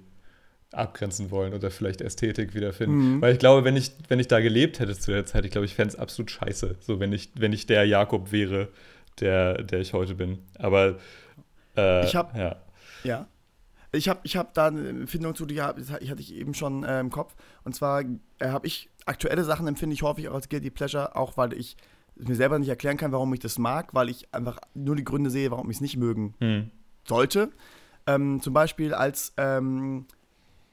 abgrenzen 0.72 1.30
wollen 1.30 1.54
oder 1.54 1.70
vielleicht 1.70 2.00
Ästhetik 2.00 2.54
wiederfinden. 2.54 3.16
Mhm. 3.16 3.22
Weil 3.22 3.32
ich 3.34 3.38
glaube, 3.38 3.64
wenn 3.64 3.76
ich, 3.76 3.92
wenn 4.08 4.18
ich 4.18 4.28
da 4.28 4.40
gelebt 4.40 4.80
hätte 4.80 4.98
zu 4.98 5.10
der 5.10 5.26
Zeit, 5.26 5.44
ich 5.44 5.50
glaube, 5.50 5.66
ich 5.66 5.74
fände 5.74 5.94
es 5.94 5.98
absolut 5.98 6.30
scheiße, 6.30 6.76
so 6.80 7.00
wenn 7.00 7.12
ich, 7.12 7.30
wenn 7.34 7.52
ich 7.52 7.66
der 7.66 7.84
Jakob 7.84 8.32
wäre, 8.32 8.68
der, 9.20 9.62
der 9.62 9.80
ich 9.80 9.92
heute 9.92 10.14
bin. 10.14 10.38
Aber 10.58 10.98
äh, 11.76 12.06
ich 12.06 12.16
habe 12.16 12.38
ja. 12.38 12.56
ja. 13.04 13.26
Ich 13.94 14.08
habe 14.08 14.20
ich 14.22 14.36
hab 14.36 14.54
da 14.54 14.68
eine 14.68 14.88
Empfindung 14.88 15.34
zu, 15.34 15.44
die 15.44 15.60
hatte 15.60 15.80
ich 16.18 16.34
eben 16.34 16.54
schon 16.54 16.82
äh, 16.82 16.98
im 16.98 17.10
Kopf. 17.10 17.34
Und 17.64 17.74
zwar 17.74 18.00
äh, 18.00 18.48
habe 18.48 18.66
ich 18.66 18.88
aktuelle 19.04 19.44
Sachen 19.44 19.66
empfinde 19.66 19.94
ich 19.94 20.02
häufig 20.02 20.28
auch 20.28 20.34
als 20.34 20.48
Guilty 20.48 20.70
Pleasure, 20.70 21.14
auch 21.14 21.36
weil 21.36 21.52
ich 21.52 21.76
mir 22.16 22.36
selber 22.36 22.58
nicht 22.58 22.68
erklären 22.68 22.96
kann, 22.96 23.12
warum 23.12 23.32
ich 23.34 23.40
das 23.40 23.58
mag, 23.58 23.94
weil 23.94 24.08
ich 24.08 24.32
einfach 24.34 24.58
nur 24.74 24.96
die 24.96 25.04
Gründe 25.04 25.30
sehe, 25.30 25.50
warum 25.50 25.70
ich 25.70 25.76
es 25.78 25.80
nicht 25.80 25.96
mögen 25.96 26.34
hm. 26.38 26.70
sollte. 27.04 27.50
Ähm, 28.06 28.40
zum 28.40 28.52
Beispiel 28.52 28.94
als 28.94 29.32
ähm, 29.36 30.06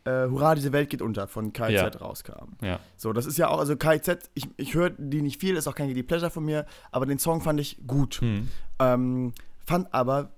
äh, 0.06 0.28
Hurra, 0.28 0.56
diese 0.56 0.72
Welt 0.72 0.90
geht 0.90 1.02
unter 1.02 1.28
von 1.28 1.54
KIZ 1.54 1.72
ja. 1.72 1.88
rauskam. 1.88 2.54
Ja. 2.62 2.80
So, 2.98 3.14
das 3.14 3.26
ist 3.26 3.38
ja 3.38 3.50
auch, 3.50 3.60
also 3.60 3.76
KIZ, 3.76 4.30
ich, 4.34 4.48
ich 4.58 4.74
höre 4.74 4.92
die 4.92 5.22
nicht 5.22 5.40
viel, 5.40 5.56
ist 5.56 5.68
auch 5.68 5.76
kein 5.76 5.88
Guilty 5.88 6.04
Pleasure 6.04 6.32
von 6.32 6.46
mir, 6.46 6.66
aber 6.92 7.06
den 7.06 7.20
Song 7.20 7.42
fand 7.42 7.60
ich 7.60 7.78
gut. 7.86 8.22
Hm. 8.22 8.50
Ähm, 8.80 9.34
fand 9.66 9.94
aber 9.94 10.32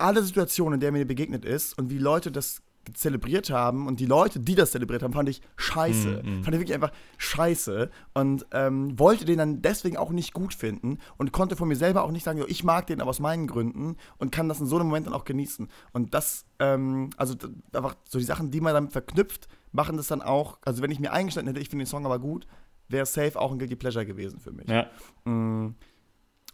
alle 0.00 0.22
Situationen, 0.22 0.74
in 0.74 0.80
der 0.80 0.92
mir 0.92 1.06
begegnet 1.06 1.44
ist 1.44 1.78
und 1.78 1.90
wie 1.90 1.98
Leute 1.98 2.30
das 2.32 2.62
zelebriert 2.94 3.50
haben 3.50 3.86
und 3.86 4.00
die 4.00 4.06
Leute, 4.06 4.40
die 4.40 4.54
das 4.54 4.72
zelebriert 4.72 5.02
haben, 5.02 5.12
fand 5.12 5.28
ich 5.28 5.42
scheiße. 5.56 6.22
Mm, 6.24 6.40
mm. 6.40 6.44
Fand 6.44 6.54
ich 6.54 6.60
wirklich 6.60 6.74
einfach 6.74 6.92
scheiße 7.18 7.90
und 8.14 8.46
ähm, 8.52 8.98
wollte 8.98 9.24
den 9.26 9.38
dann 9.38 9.62
deswegen 9.62 9.96
auch 9.96 10.10
nicht 10.10 10.32
gut 10.32 10.54
finden 10.54 10.98
und 11.18 11.30
konnte 11.32 11.56
von 11.56 11.68
mir 11.68 11.76
selber 11.76 12.02
auch 12.04 12.10
nicht 12.10 12.24
sagen, 12.24 12.42
ich 12.48 12.64
mag 12.64 12.86
den 12.86 13.00
aber 13.00 13.10
aus 13.10 13.20
meinen 13.20 13.46
Gründen 13.46 13.96
und 14.18 14.32
kann 14.32 14.48
das 14.48 14.60
in 14.60 14.66
so 14.66 14.76
einem 14.76 14.88
Moment 14.88 15.06
dann 15.06 15.14
auch 15.14 15.24
genießen. 15.24 15.68
Und 15.92 16.14
das, 16.14 16.46
ähm, 16.58 17.10
also 17.16 17.34
einfach 17.72 17.96
so 18.08 18.18
die 18.18 18.24
Sachen, 18.24 18.50
die 18.50 18.60
man 18.60 18.74
damit 18.74 18.92
verknüpft, 18.92 19.48
machen 19.72 19.96
das 19.96 20.08
dann 20.08 20.22
auch, 20.22 20.58
also 20.62 20.82
wenn 20.82 20.90
ich 20.90 21.00
mir 21.00 21.12
eingestanden 21.12 21.52
hätte, 21.52 21.62
ich 21.62 21.68
finde 21.68 21.84
den 21.84 21.90
Song 21.90 22.06
aber 22.06 22.18
gut, 22.18 22.46
wäre 22.88 23.06
safe 23.06 23.38
auch 23.38 23.52
ein 23.52 23.58
Guilty 23.58 23.76
Pleasure 23.76 24.06
gewesen 24.06 24.40
für 24.40 24.52
mich. 24.52 24.68
Ja. 24.68 24.86
Mm. 25.30 25.74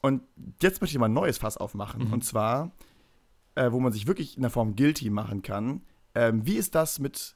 Und 0.03 0.23
jetzt 0.61 0.81
möchte 0.81 0.97
ich 0.97 1.01
mal 1.01 1.07
ein 1.07 1.15
neues 1.15 1.39
Fass 1.39 1.57
aufmachen. 1.57 2.07
Mhm. 2.07 2.13
Und 2.13 2.25
zwar, 2.25 2.71
äh, 3.57 3.73
wo 3.73 3.81
man 3.81 3.93
sich 3.93 4.07
wirklich 4.07 4.37
in 4.37 4.43
der 4.43 4.51
Form 4.51 4.77
guilty 4.77 5.11
machen 5.11 5.43
kann. 5.43 5.83
Ähm, 6.15 6.47
wie 6.47 6.57
ist 6.57 6.75
das 6.75 6.99
mit 6.99 7.35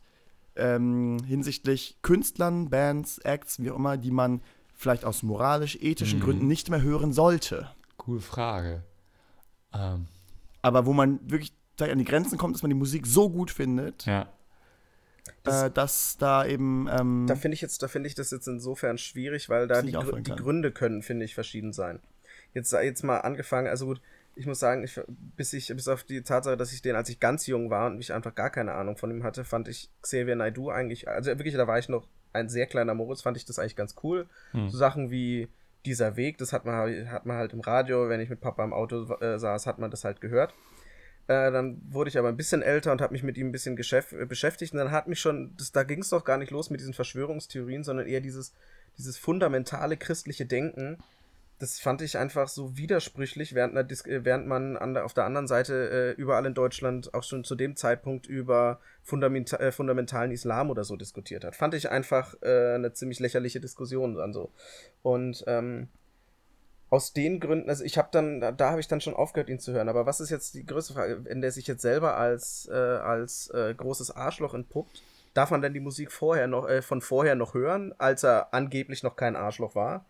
ähm, 0.56 1.18
hinsichtlich 1.26 1.98
Künstlern, 2.02 2.70
Bands, 2.70 3.18
Acts, 3.18 3.60
wie 3.60 3.70
auch 3.70 3.76
immer, 3.76 3.96
die 3.96 4.10
man 4.10 4.40
vielleicht 4.74 5.04
aus 5.04 5.22
moralisch-ethischen 5.22 6.20
mhm. 6.20 6.24
Gründen 6.24 6.46
nicht 6.46 6.70
mehr 6.70 6.82
hören 6.82 7.12
sollte? 7.12 7.70
Coole 7.96 8.20
Frage. 8.20 8.84
Ähm. 9.74 10.06
Aber 10.62 10.86
wo 10.86 10.92
man 10.92 11.18
wirklich 11.28 11.52
an 11.80 11.98
die 11.98 12.04
Grenzen 12.04 12.36
kommt, 12.36 12.54
dass 12.54 12.62
man 12.62 12.70
die 12.70 12.76
Musik 12.76 13.06
so 13.06 13.30
gut 13.30 13.50
findet, 13.50 14.04
ja. 14.04 14.28
Das, 15.42 15.62
äh, 15.62 15.70
dass 15.70 16.16
da 16.18 16.44
eben. 16.44 16.88
Ähm, 16.90 17.24
da 17.26 17.34
finde 17.34 17.54
ich 17.54 17.60
jetzt, 17.60 17.82
ich 17.82 18.14
das 18.14 18.30
jetzt 18.30 18.46
insofern 18.46 18.98
schwierig, 18.98 19.48
weil 19.48 19.66
da 19.66 19.82
die, 19.82 19.92
die 19.92 20.32
Gründe 20.36 20.72
können, 20.72 21.02
finde 21.02 21.24
ich, 21.24 21.34
verschieden 21.34 21.72
sein. 21.72 22.00
Jetzt, 22.52 22.72
jetzt 22.72 23.04
mal 23.04 23.18
angefangen, 23.18 23.68
also 23.68 23.86
gut, 23.86 24.00
ich 24.40 24.46
muss 24.46 24.58
sagen, 24.58 24.82
ich, 24.82 24.98
bis 25.36 25.52
ich, 25.52 25.68
bis 25.68 25.86
auf 25.86 26.02
die 26.02 26.22
Tatsache, 26.22 26.56
dass 26.56 26.72
ich 26.72 26.80
den, 26.80 26.96
als 26.96 27.10
ich 27.10 27.20
ganz 27.20 27.46
jung 27.46 27.68
war 27.68 27.88
und 27.88 28.00
ich 28.00 28.14
einfach 28.14 28.34
gar 28.34 28.48
keine 28.48 28.72
Ahnung 28.72 28.96
von 28.96 29.10
ihm 29.10 29.22
hatte, 29.22 29.44
fand 29.44 29.68
ich 29.68 29.90
Xavier 30.00 30.34
Naidoo 30.34 30.70
eigentlich, 30.70 31.08
also 31.08 31.28
wirklich, 31.28 31.54
da 31.54 31.66
war 31.66 31.78
ich 31.78 31.90
noch 31.90 32.08
ein 32.32 32.48
sehr 32.48 32.66
kleiner 32.66 32.94
Moritz, 32.94 33.20
fand 33.20 33.36
ich 33.36 33.44
das 33.44 33.58
eigentlich 33.58 33.76
ganz 33.76 33.96
cool. 34.02 34.26
Hm. 34.52 34.70
So 34.70 34.78
Sachen 34.78 35.10
wie 35.10 35.48
dieser 35.84 36.16
Weg, 36.16 36.38
das 36.38 36.54
hat 36.54 36.64
man, 36.64 37.10
hat 37.10 37.26
man 37.26 37.36
halt 37.36 37.52
im 37.52 37.60
Radio, 37.60 38.08
wenn 38.08 38.20
ich 38.20 38.30
mit 38.30 38.40
Papa 38.40 38.64
im 38.64 38.72
Auto 38.72 39.12
äh, 39.16 39.38
saß, 39.38 39.66
hat 39.66 39.78
man 39.78 39.90
das 39.90 40.04
halt 40.04 40.22
gehört. 40.22 40.54
Äh, 41.26 41.52
dann 41.52 41.82
wurde 41.90 42.08
ich 42.08 42.16
aber 42.16 42.28
ein 42.28 42.38
bisschen 42.38 42.62
älter 42.62 42.92
und 42.92 43.02
habe 43.02 43.12
mich 43.12 43.22
mit 43.22 43.36
ihm 43.36 43.48
ein 43.48 43.52
bisschen 43.52 43.76
äh, 43.76 44.26
beschäftigt. 44.26 44.72
Und 44.72 44.78
dann 44.78 44.90
hat 44.90 45.06
mich 45.06 45.20
schon, 45.20 45.54
das, 45.58 45.70
da 45.70 45.82
ging 45.82 46.00
es 46.00 46.08
doch 46.08 46.24
gar 46.24 46.38
nicht 46.38 46.50
los 46.50 46.70
mit 46.70 46.80
diesen 46.80 46.94
Verschwörungstheorien, 46.94 47.84
sondern 47.84 48.06
eher 48.06 48.22
dieses, 48.22 48.54
dieses 48.96 49.18
fundamentale 49.18 49.98
christliche 49.98 50.46
Denken. 50.46 50.96
Das 51.60 51.78
fand 51.78 52.00
ich 52.00 52.16
einfach 52.16 52.48
so 52.48 52.78
widersprüchlich, 52.78 53.54
während, 53.54 53.76
äh, 53.76 54.24
während 54.24 54.46
man 54.46 54.78
an 54.78 54.94
der, 54.94 55.04
auf 55.04 55.12
der 55.12 55.26
anderen 55.26 55.46
Seite 55.46 56.14
äh, 56.16 56.20
überall 56.20 56.46
in 56.46 56.54
Deutschland 56.54 57.12
auch 57.12 57.22
schon 57.22 57.44
zu 57.44 57.54
dem 57.54 57.76
Zeitpunkt 57.76 58.26
über 58.26 58.80
fundamenta 59.02 59.58
äh, 59.58 59.70
fundamentalen 59.70 60.32
Islam 60.32 60.70
oder 60.70 60.84
so 60.84 60.96
diskutiert 60.96 61.44
hat. 61.44 61.54
Fand 61.54 61.74
ich 61.74 61.90
einfach 61.90 62.34
äh, 62.40 62.74
eine 62.76 62.94
ziemlich 62.94 63.20
lächerliche 63.20 63.60
Diskussion 63.60 64.14
dann 64.14 64.32
so. 64.32 64.50
Und 65.02 65.44
ähm, 65.46 65.88
aus 66.88 67.12
den 67.12 67.40
Gründen, 67.40 67.68
also 67.68 67.84
ich 67.84 67.98
habe 67.98 68.08
dann, 68.10 68.40
da, 68.40 68.52
da 68.52 68.70
habe 68.70 68.80
ich 68.80 68.88
dann 68.88 69.02
schon 69.02 69.14
aufgehört, 69.14 69.50
ihn 69.50 69.60
zu 69.60 69.72
hören. 69.72 69.90
Aber 69.90 70.06
was 70.06 70.20
ist 70.20 70.30
jetzt 70.30 70.54
die 70.54 70.64
größte 70.64 70.94
Frage, 70.94 71.26
wenn 71.26 71.42
der 71.42 71.52
sich 71.52 71.66
jetzt 71.66 71.82
selber 71.82 72.16
als, 72.16 72.70
äh, 72.72 72.74
als 72.74 73.50
äh, 73.50 73.74
großes 73.74 74.16
Arschloch 74.16 74.54
entpuppt, 74.54 75.02
darf 75.34 75.50
man 75.50 75.60
dann 75.60 75.74
die 75.74 75.80
Musik 75.80 76.10
vorher 76.10 76.46
noch, 76.46 76.68
von 76.80 77.02
vorher 77.02 77.34
noch 77.34 77.52
hören, 77.52 77.94
als 77.98 78.24
er 78.24 78.54
angeblich 78.54 79.02
noch 79.02 79.14
kein 79.14 79.36
Arschloch 79.36 79.74
war? 79.74 80.06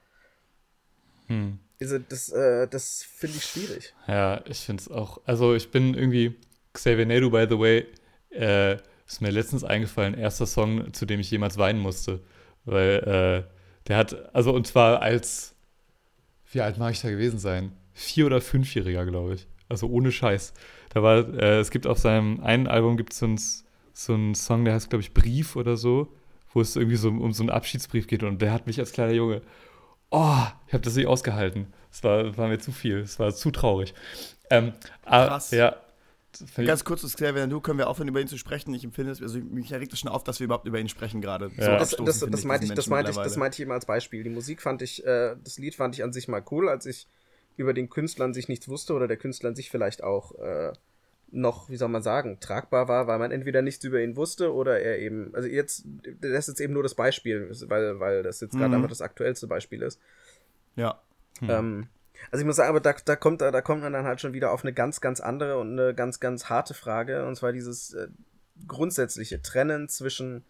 Hm. 1.31 1.59
Also 1.81 1.99
das, 1.99 2.29
äh, 2.29 2.69
das 2.69 3.03
finde 3.03 3.39
ich 3.39 3.45
schwierig. 3.45 3.95
Ja, 4.07 4.43
ich 4.47 4.59
finde 4.59 4.83
es 4.83 4.91
auch. 4.91 5.21
Also 5.25 5.55
ich 5.55 5.71
bin 5.71 5.95
irgendwie, 5.95 6.35
Xavier 6.75 7.07
Naidoo, 7.07 7.31
by 7.31 7.47
the 7.49 7.59
way, 7.59 7.87
äh, 8.31 8.77
ist 9.07 9.23
mir 9.23 9.31
letztens 9.31 9.65
eingefallen, 9.65 10.15
erster 10.15 10.47
Song, 10.47 10.93
zu 10.93 11.07
dem 11.07 11.21
ich 11.21 11.31
jemals 11.31 11.57
weinen 11.57 11.81
musste. 11.81 12.21
Weil 12.67 13.47
äh, 13.49 13.89
der 13.89 13.97
hat, 13.97 14.35
also 14.35 14.53
und 14.53 14.67
zwar 14.67 15.01
als 15.01 15.55
wie 16.53 16.61
alt 16.61 16.79
mag 16.79 16.93
ich 16.93 17.01
da 17.01 17.11
gewesen 17.11 17.39
sein? 17.39 17.73
Vier- 17.93 18.27
oder 18.27 18.41
fünfjähriger, 18.41 19.07
glaube 19.07 19.35
ich. 19.35 19.47
Also 19.69 19.89
ohne 19.89 20.11
Scheiß. 20.11 20.53
Da 20.93 21.03
war, 21.03 21.19
äh, 21.35 21.61
es 21.61 21.71
gibt 21.71 21.87
auf 21.87 21.99
seinem 21.99 22.41
einen 22.41 22.67
Album 22.67 22.97
gibt 22.97 23.13
so 23.13 23.27
es 23.27 23.65
so 23.93 24.15
einen 24.15 24.35
Song, 24.35 24.65
der 24.65 24.75
heißt, 24.75 24.91
glaube 24.91 25.03
ich, 25.03 25.15
Brief 25.15 25.55
oder 25.57 25.77
so, 25.77 26.09
wo 26.53 26.61
es 26.61 26.75
irgendwie 26.75 26.97
so 26.97 27.09
um 27.09 27.33
so 27.33 27.43
einen 27.43 27.51
Abschiedsbrief 27.51 28.07
geht 28.07 28.23
und 28.23 28.43
der 28.43 28.53
hat 28.53 28.67
mich 28.67 28.81
als 28.81 28.93
kleiner 28.93 29.13
Junge, 29.13 29.43
oh, 30.11 30.43
ich 30.67 30.73
habe 30.73 30.83
das 30.83 30.95
nicht 30.95 31.07
ausgehalten. 31.07 31.73
Es 31.93 32.05
war, 32.05 32.37
war 32.37 32.49
mir 32.49 32.59
zu 32.59 32.73
viel, 32.73 32.99
es 32.99 33.19
war 33.19 33.35
zu 33.35 33.51
traurig. 33.51 33.95
Ähm, 34.51 34.73
Krass. 35.05 35.51
Ja, 35.51 35.77
Ganz 36.57 36.85
kurz, 36.85 37.03
Xavier 37.03 37.47
du 37.49 37.61
können 37.61 37.79
wir 37.79 37.89
aufhören, 37.89 38.09
über 38.09 38.21
ihn 38.21 38.29
zu 38.29 38.39
sprechen. 38.39 38.73
Ich 38.73 38.85
empfinde 38.85 39.11
es, 39.13 39.21
also 39.21 39.39
mich 39.39 39.73
regt 39.73 39.93
es 39.93 39.99
schon 39.99 40.11
auf, 40.11 40.23
dass 40.23 40.39
wir 40.39 40.45
überhaupt 40.45 40.67
über 40.67 40.79
ihn 40.79 40.89
sprechen 40.89 41.21
gerade. 41.21 41.51
Ja. 41.57 41.77
Das, 41.77 41.91
das, 41.91 42.21
das, 42.21 42.45
meinte 42.45 42.67
ich, 42.67 42.73
das, 42.73 42.87
meinte 42.87 43.11
ich, 43.11 43.17
das 43.17 43.37
meinte 43.37 43.57
ich 43.57 43.61
eben 43.61 43.73
als 43.73 43.85
Beispiel. 43.85 44.23
Die 44.23 44.31
Musik 44.31 44.63
fand 44.63 44.81
ich, 44.83 45.05
äh, 45.05 45.35
das 45.43 45.59
Lied 45.59 45.75
fand 45.75 45.97
ich 45.97 46.05
an 46.05 46.13
sich 46.13 46.29
mal 46.29 46.43
cool, 46.51 46.69
als 46.69 46.87
ich 46.87 47.09
über 47.57 47.75
den 47.75 47.91
Künstler 47.91 48.27
an 48.27 48.35
sich 48.35 48.49
nichts 48.49 48.69
wusste 48.69 48.95
oder 48.95 49.09
der 49.09 49.17
Künstler 49.17 49.51
an 49.51 49.57
sich 49.57 49.71
vielleicht 49.71 50.05
auch 50.05 50.33
äh, 50.39 50.73
noch, 51.33 51.69
wie 51.71 51.77
soll 51.77 51.89
man 51.89 52.03
sagen, 52.03 52.39
tragbar 52.41 52.89
war, 52.89 53.07
weil 53.07 53.19
man 53.19 53.31
entweder 53.31 53.63
nichts 53.63 53.85
über 53.85 54.01
ihn 54.01 54.17
wusste 54.17 54.53
oder 54.53 54.81
er 54.81 54.99
eben, 54.99 55.35
also 55.35 55.49
jetzt, 55.49 55.85
das 56.21 56.31
ist 56.31 56.49
jetzt 56.49 56.61
eben 56.61 56.73
nur 56.73 56.83
das 56.83 56.95
Beispiel, 56.95 57.51
weil, 57.67 58.01
weil 58.01 58.23
das 58.23 58.41
jetzt 58.41 58.53
gerade 58.53 58.69
mhm. 58.69 58.75
einfach 58.75 58.89
das 58.89 59.01
aktuellste 59.01 59.47
Beispiel 59.47 59.83
ist. 59.83 60.01
Ja. 60.77 61.01
Hm. 61.41 61.51
Ähm, 61.51 61.89
also 62.31 62.43
ich 62.43 62.47
muss 62.47 62.57
sagen, 62.57 62.69
aber 62.69 62.81
da, 62.81 62.95
da, 63.05 63.17
kommt, 63.17 63.41
da, 63.41 63.51
da 63.51 63.61
kommt 63.63 63.83
man 63.83 63.93
dann 63.93 64.05
halt 64.05 64.21
schon 64.21 64.33
wieder 64.33 64.53
auf 64.53 64.65
eine 64.65 64.73
ganz, 64.73 65.01
ganz 65.01 65.21
andere 65.21 65.59
und 65.59 65.79
eine 65.79 65.95
ganz, 65.95 66.21
ganz 66.21 66.49
harte 66.49 66.75
Frage. 66.75 67.27
Und 67.27 67.37
zwar 67.37 67.53
dieses 67.53 67.95
äh, 67.95 68.09
grundsätzliche 68.67 69.43
Trennen 69.43 69.89
zwischen 69.89 70.45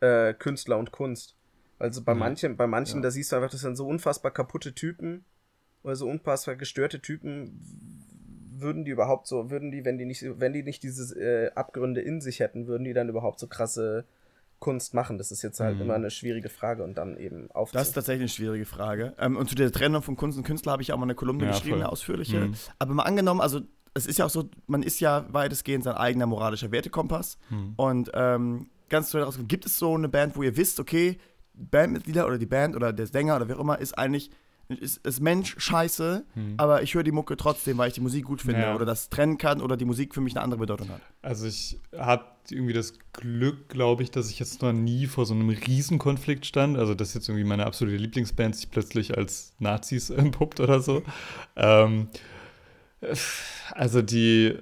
äh, 0.00 0.34
Künstler 0.34 0.78
und 0.78 0.92
Kunst. 0.92 1.34
Also 1.78 2.02
bei 2.02 2.14
mhm. 2.14 2.20
manchen, 2.20 2.56
bei 2.56 2.66
manchen, 2.66 2.98
ja. 2.98 3.02
da 3.02 3.10
siehst 3.10 3.32
du 3.32 3.36
einfach, 3.36 3.50
das 3.50 3.60
sind 3.60 3.76
so 3.76 3.86
unfassbar 3.86 4.30
kaputte 4.30 4.74
Typen 4.74 5.24
oder 5.82 5.96
so 5.96 6.08
unfassbar 6.08 6.56
gestörte 6.56 7.00
Typen. 7.00 8.05
Würden 8.60 8.84
die 8.84 8.90
überhaupt 8.90 9.26
so, 9.26 9.50
würden 9.50 9.70
die, 9.70 9.84
wenn 9.84 9.98
die 9.98 10.04
nicht, 10.04 10.24
wenn 10.40 10.52
die 10.52 10.62
nicht 10.62 10.82
diese 10.82 11.18
äh, 11.18 11.50
Abgründe 11.54 12.00
in 12.00 12.20
sich 12.20 12.40
hätten, 12.40 12.66
würden 12.66 12.84
die 12.84 12.92
dann 12.92 13.08
überhaupt 13.08 13.38
so 13.38 13.46
krasse 13.46 14.04
Kunst 14.58 14.94
machen? 14.94 15.18
Das 15.18 15.30
ist 15.30 15.42
jetzt 15.42 15.60
halt 15.60 15.76
mhm. 15.76 15.82
immer 15.82 15.94
eine 15.94 16.10
schwierige 16.10 16.48
Frage 16.48 16.82
und 16.82 16.96
dann 16.96 17.16
eben 17.16 17.50
auf. 17.50 17.72
Das 17.72 17.88
ist 17.88 17.94
tatsächlich 17.94 18.22
eine 18.22 18.28
schwierige 18.28 18.64
Frage. 18.64 19.14
Ähm, 19.18 19.36
und 19.36 19.48
zu 19.48 19.54
der 19.54 19.70
Trennung 19.72 20.02
von 20.02 20.16
Kunst 20.16 20.38
und 20.38 20.44
Künstler 20.44 20.72
habe 20.72 20.82
ich 20.82 20.92
auch 20.92 20.96
mal 20.96 21.04
eine 21.04 21.14
Kolumne 21.14 21.44
ja, 21.44 21.50
geschrieben, 21.50 21.76
voll. 21.76 21.82
eine 21.82 21.92
ausführliche. 21.92 22.40
Mhm. 22.40 22.54
Aber 22.78 22.94
mal 22.94 23.02
angenommen, 23.04 23.40
also 23.40 23.60
es 23.94 24.06
ist 24.06 24.18
ja 24.18 24.26
auch 24.26 24.30
so, 24.30 24.50
man 24.66 24.82
ist 24.82 25.00
ja 25.00 25.26
weitestgehend 25.30 25.84
sein 25.84 25.94
eigener 25.94 26.26
moralischer 26.26 26.70
Wertekompass. 26.70 27.38
Mhm. 27.50 27.74
Und 27.76 28.10
ähm, 28.14 28.70
ganz 28.88 29.10
zu 29.10 29.18
daraus 29.18 29.38
gibt 29.46 29.66
es 29.66 29.78
so 29.78 29.94
eine 29.94 30.08
Band, 30.08 30.36
wo 30.36 30.42
ihr 30.42 30.56
wisst, 30.56 30.80
okay, 30.80 31.18
Bandmitglieder 31.54 32.26
oder 32.26 32.38
die 32.38 32.46
Band 32.46 32.76
oder 32.76 32.92
der 32.92 33.06
Sänger 33.06 33.36
oder 33.36 33.48
wer 33.48 33.56
auch 33.56 33.60
immer 33.60 33.78
ist 33.78 33.96
eigentlich 33.96 34.30
ist, 34.68 35.04
ist 35.06 35.20
Mensch 35.20 35.54
scheiße, 35.58 36.24
hm. 36.34 36.54
aber 36.56 36.82
ich 36.82 36.94
höre 36.94 37.02
die 37.02 37.12
Mucke 37.12 37.36
trotzdem, 37.36 37.78
weil 37.78 37.88
ich 37.88 37.94
die 37.94 38.00
Musik 38.00 38.24
gut 38.24 38.42
finde 38.42 38.62
ja. 38.62 38.74
oder 38.74 38.84
das 38.84 39.08
trennen 39.08 39.38
kann 39.38 39.60
oder 39.60 39.76
die 39.76 39.84
Musik 39.84 40.14
für 40.14 40.20
mich 40.20 40.34
eine 40.34 40.42
andere 40.42 40.60
Bedeutung 40.60 40.88
hat. 40.88 41.00
Also 41.22 41.46
ich 41.46 41.78
habe 41.96 42.24
irgendwie 42.50 42.72
das 42.72 42.94
Glück, 43.12 43.68
glaube 43.68 44.02
ich, 44.02 44.10
dass 44.10 44.30
ich 44.30 44.38
jetzt 44.38 44.62
noch 44.62 44.72
nie 44.72 45.06
vor 45.06 45.26
so 45.26 45.34
einem 45.34 45.48
Riesenkonflikt 45.48 46.46
stand. 46.46 46.78
Also 46.78 46.94
dass 46.94 47.14
jetzt 47.14 47.28
irgendwie 47.28 47.44
meine 47.44 47.66
absolute 47.66 47.96
Lieblingsband 47.96 48.56
sich 48.56 48.70
plötzlich 48.70 49.16
als 49.16 49.54
Nazis 49.58 50.10
entpuppt 50.10 50.60
oder 50.60 50.80
so. 50.80 51.02
ähm, 51.56 52.08
also 53.72 54.02
die, 54.02 54.46
äh, 54.46 54.56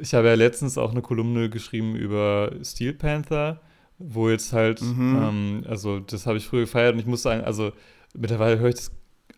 ich 0.00 0.14
habe 0.14 0.28
ja 0.28 0.34
letztens 0.34 0.78
auch 0.78 0.90
eine 0.90 1.02
Kolumne 1.02 1.50
geschrieben 1.50 1.94
über 1.94 2.52
Steel 2.62 2.94
Panther, 2.94 3.60
wo 3.98 4.30
jetzt 4.30 4.52
halt, 4.52 4.80
mhm. 4.80 5.22
ähm, 5.22 5.64
also 5.68 6.00
das 6.00 6.26
habe 6.26 6.38
ich 6.38 6.46
früher 6.46 6.62
gefeiert 6.62 6.94
und 6.94 7.00
ich 7.00 7.06
muss 7.06 7.22
sagen, 7.22 7.42
also 7.44 7.72
mittlerweile 8.14 8.58
höre 8.58 8.70
ich 8.70 8.76
das 8.76 8.90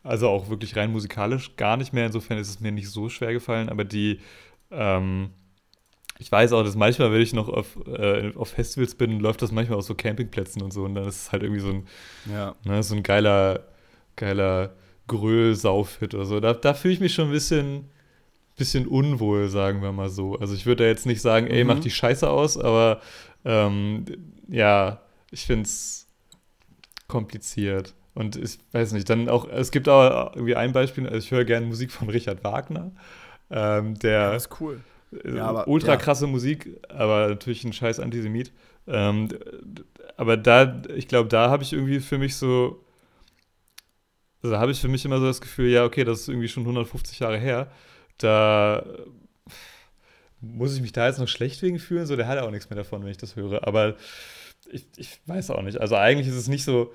also 0.03 0.29
auch 0.29 0.49
wirklich 0.49 0.77
rein 0.77 0.93
musikalisch 0.93 1.57
gar 1.57 1.77
nicht 1.77 1.93
mehr. 1.93 2.07
Insofern 2.07 2.39
ist 2.39 2.49
es 2.49 2.61
mir 2.61 2.73
nicht 2.73 2.89
so 2.89 3.09
schwer 3.09 3.33
gefallen, 3.33 3.69
aber 3.69 3.85
die, 3.85 4.21
ähm, 4.71 5.31
ich 6.19 6.31
weiß 6.31 6.53
auch, 6.53 6.63
dass 6.63 6.77
manchmal, 6.77 7.13
wenn 7.13 7.21
ich 7.21 7.33
noch 7.33 7.49
auf, 7.49 7.79
äh, 7.87 8.33
auf 8.35 8.51
Festivals 8.51 8.95
bin, 8.95 9.21
läuft 9.21 9.43
das 9.43 9.53
manchmal 9.53 9.79
auf 9.79 9.85
so 9.85 9.95
Campingplätzen 9.95 10.63
und 10.63 10.73
so 10.73 10.85
und 10.85 10.95
dann 10.95 11.07
ist 11.07 11.23
es 11.23 11.33
halt 11.33 11.43
irgendwie 11.43 11.61
so 11.61 11.71
ein, 11.71 11.87
ja. 12.31 12.55
ne, 12.65 12.83
so 12.83 12.95
ein 12.95 13.03
geiler, 13.03 13.65
geiler 14.17 14.75
Gröl-Saufhit 15.07 16.15
oder 16.15 16.27
so. 16.27 16.41
Da, 16.41 16.55
da 16.55 16.75
fühle 16.75 16.95
ich 16.95 17.01
mich 17.01 17.15
schon 17.15 17.29
ein 17.29 17.33
bisschen, 17.33 17.91
bisschen 18.57 18.87
unwohl, 18.87 19.49
sagen 19.49 19.83
wir 19.83 19.93
mal 19.93 20.11
so. 20.11 20.37
Also 20.39 20.55
ich 20.55 20.67
würde 20.67 20.85
da 20.85 20.89
jetzt 20.89 21.07
nicht 21.07 21.21
sagen, 21.23 21.47
ey, 21.47 21.65
mhm. 21.65 21.69
mach 21.69 21.81
die 21.81 21.91
Scheiße 21.91 22.29
aus, 22.29 22.57
aber 22.59 23.01
ähm, 23.45 24.05
ja, 24.49 25.01
ich 25.31 25.47
finde 25.47 25.65
es 25.65 26.07
kompliziert. 27.09 27.95
Und 28.21 28.37
ich 28.37 28.59
weiß 28.73 28.93
nicht, 28.93 29.09
dann 29.09 29.31
auch, 29.31 29.49
es 29.49 29.71
gibt 29.71 29.89
auch 29.89 30.35
irgendwie 30.35 30.55
ein 30.55 30.73
Beispiel, 30.73 31.07
also 31.07 31.17
ich 31.17 31.31
höre 31.31 31.47
gerne 31.47 31.65
Musik 31.65 31.91
von 31.91 32.11
Richard 32.11 32.45
Wagner. 32.45 32.93
Ähm, 33.51 33.99
der 33.99 34.13
ja, 34.13 34.33
das 34.33 34.45
ist 34.45 34.61
cool. 34.61 34.81
Äh, 35.25 35.37
ja, 35.37 35.47
aber, 35.47 35.67
ultra 35.69 35.97
krasse 35.97 36.27
ja. 36.27 36.31
Musik, 36.31 36.79
aber 36.91 37.29
natürlich 37.29 37.65
ein 37.65 37.73
scheiß 37.73 37.99
Antisemit. 37.99 38.53
Ähm, 38.87 39.29
aber 40.19 40.37
da, 40.37 40.83
ich 40.95 41.09
glaube, 41.09 41.31
da 41.31 41.49
habe 41.49 41.63
ich 41.63 41.73
irgendwie 41.73 41.99
für 42.01 42.19
mich 42.19 42.37
so, 42.37 42.85
also 44.43 44.59
habe 44.59 44.73
ich 44.73 44.81
für 44.83 44.89
mich 44.89 45.07
immer 45.07 45.19
so 45.19 45.25
das 45.25 45.41
Gefühl, 45.41 45.71
ja, 45.71 45.87
okay, 45.87 46.05
das 46.05 46.21
ist 46.21 46.29
irgendwie 46.29 46.49
schon 46.49 46.65
150 46.65 47.21
Jahre 47.21 47.39
her. 47.39 47.73
Da 48.19 48.85
muss 50.43 50.75
ich 50.75 50.83
mich 50.83 50.93
da 50.93 51.07
jetzt 51.07 51.21
noch 51.21 51.29
schlecht 51.29 51.63
wegen 51.63 51.79
fühlen? 51.79 52.05
So, 52.05 52.17
der 52.17 52.29
hat 52.29 52.39
auch 52.39 52.51
nichts 52.51 52.69
mehr 52.69 52.77
davon, 52.77 53.03
wenn 53.03 53.11
ich 53.11 53.17
das 53.17 53.35
höre. 53.35 53.67
Aber 53.67 53.97
ich, 54.71 54.87
ich 54.97 55.21
weiß 55.25 55.53
auch 55.53 55.63
nicht. 55.63 55.81
Also 55.81 55.97
eigentlich 55.97 56.29
ist 56.29 56.35
es 56.35 56.49
nicht 56.49 56.65
so, 56.65 56.93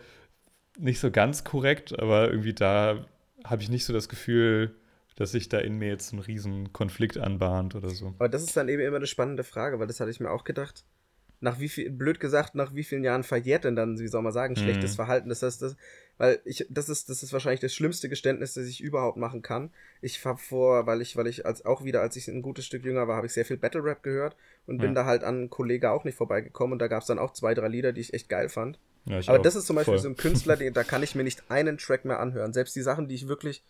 nicht 0.78 1.00
so 1.00 1.12
ganz 1.12 1.44
korrekt, 1.44 1.98
aber 2.00 2.30
irgendwie 2.30 2.54
da 2.54 3.06
habe 3.44 3.62
ich 3.62 3.70
nicht 3.70 3.86
so 3.86 3.94
das 3.94 4.10
Gefühl, 4.10 4.76
dass 5.16 5.32
sich 5.32 5.50
da 5.50 5.60
in 5.60 5.78
mir 5.78 5.88
jetzt 5.88 6.14
ein 6.14 6.20
riesen 6.20 6.74
Konflikt 6.74 7.18
anbahnt 7.18 7.76
oder 7.76 7.90
so. 7.90 8.14
Aber 8.20 8.30
das 8.30 8.44
ist 8.44 8.58
dann 8.58 8.70
eben 8.70 8.82
immer 8.82 8.98
eine 8.98 9.08
spannende 9.08 9.44
Frage, 9.44 9.80
weil 9.80 9.88
das 9.88 10.00
hatte 10.00 10.12
ich 10.12 10.20
mir 10.20 10.32
auch 10.32 10.44
gedacht. 10.44 10.84
Nach 11.42 11.60
wie 11.60 11.70
viel, 11.70 11.90
blöd 11.92 12.20
gesagt, 12.20 12.56
nach 12.56 12.74
wie 12.74 12.84
vielen 12.84 13.04
Jahren 13.04 13.24
verjährt 13.24 13.66
denn 13.66 13.76
dann, 13.76 14.00
wie 14.00 14.08
soll 14.08 14.22
man 14.22 14.32
sagen, 14.32 14.56
schlechtes 14.56 14.94
mhm. 14.94 14.96
Verhalten? 14.96 15.30
Das 15.30 15.44
heißt, 15.44 15.62
das, 15.62 15.76
weil 16.18 16.40
ich, 16.46 16.66
das 16.70 16.90
ist, 16.90 17.10
das 17.10 17.24
ist 17.24 17.34
wahrscheinlich 17.34 17.60
das 17.60 17.74
schlimmste 17.74 18.10
Geständnis, 18.10 18.54
das 18.54 18.66
ich 18.66 18.82
überhaupt 18.82 19.18
machen 19.18 19.42
kann. 19.42 19.70
Ich 20.02 20.24
habe 20.26 20.40
vor, 20.40 20.88
weil 20.88 21.02
ich, 21.02 21.18
weil 21.18 21.28
ich 21.28 21.46
als 21.46 21.66
auch 21.66 21.84
wieder, 21.84 22.02
als 22.02 22.16
ich 22.16 22.30
ein 22.30 22.42
gutes 22.42 22.66
Stück 22.66 22.86
jünger 22.86 23.08
war, 23.08 23.18
habe 23.18 23.28
ich 23.28 23.34
sehr 23.34 23.46
viel 23.46 23.58
Battle 23.58 23.84
Rap 23.84 24.02
gehört 24.02 24.36
und 24.66 24.78
bin 24.80 24.96
da 24.96 25.06
halt 25.06 25.24
an 25.24 25.36
einen 25.36 25.50
Kollege 25.50 25.92
auch 25.92 26.06
nicht 26.06 26.18
vorbeigekommen 26.18 26.74
und 26.74 26.80
da 26.80 26.88
gab 26.88 27.02
es 27.02 27.08
dann 27.08 27.20
auch 27.20 27.34
zwei, 27.34 27.54
drei 27.54 27.68
Lieder, 27.68 27.92
die 27.92 28.02
ich 28.02 28.14
echt 28.14 28.30
geil 28.30 28.50
fand. 28.50 28.80
Ja, 29.06 29.20
Aber 29.28 29.40
auch. 29.40 29.42
das 29.44 29.56
ist 29.56 29.68
zum 29.68 29.76
Beispiel 29.76 29.94
Voll. 29.94 30.02
so 30.02 30.10
ein 30.10 30.18
Künstler, 30.18 30.56
den, 30.58 30.74
da 30.74 30.84
kann 30.84 31.04
ich 31.04 31.16
mir 31.16 31.24
nicht 31.24 31.44
einen 31.50 31.78
Track 31.78 32.06
mehr 32.06 32.20
anhören. 32.20 32.54
Selbst 32.54 32.76
die 32.76 32.82
Sachen, 32.82 33.08
die 33.08 33.16
ich 33.16 33.28
wirklich 33.28 33.64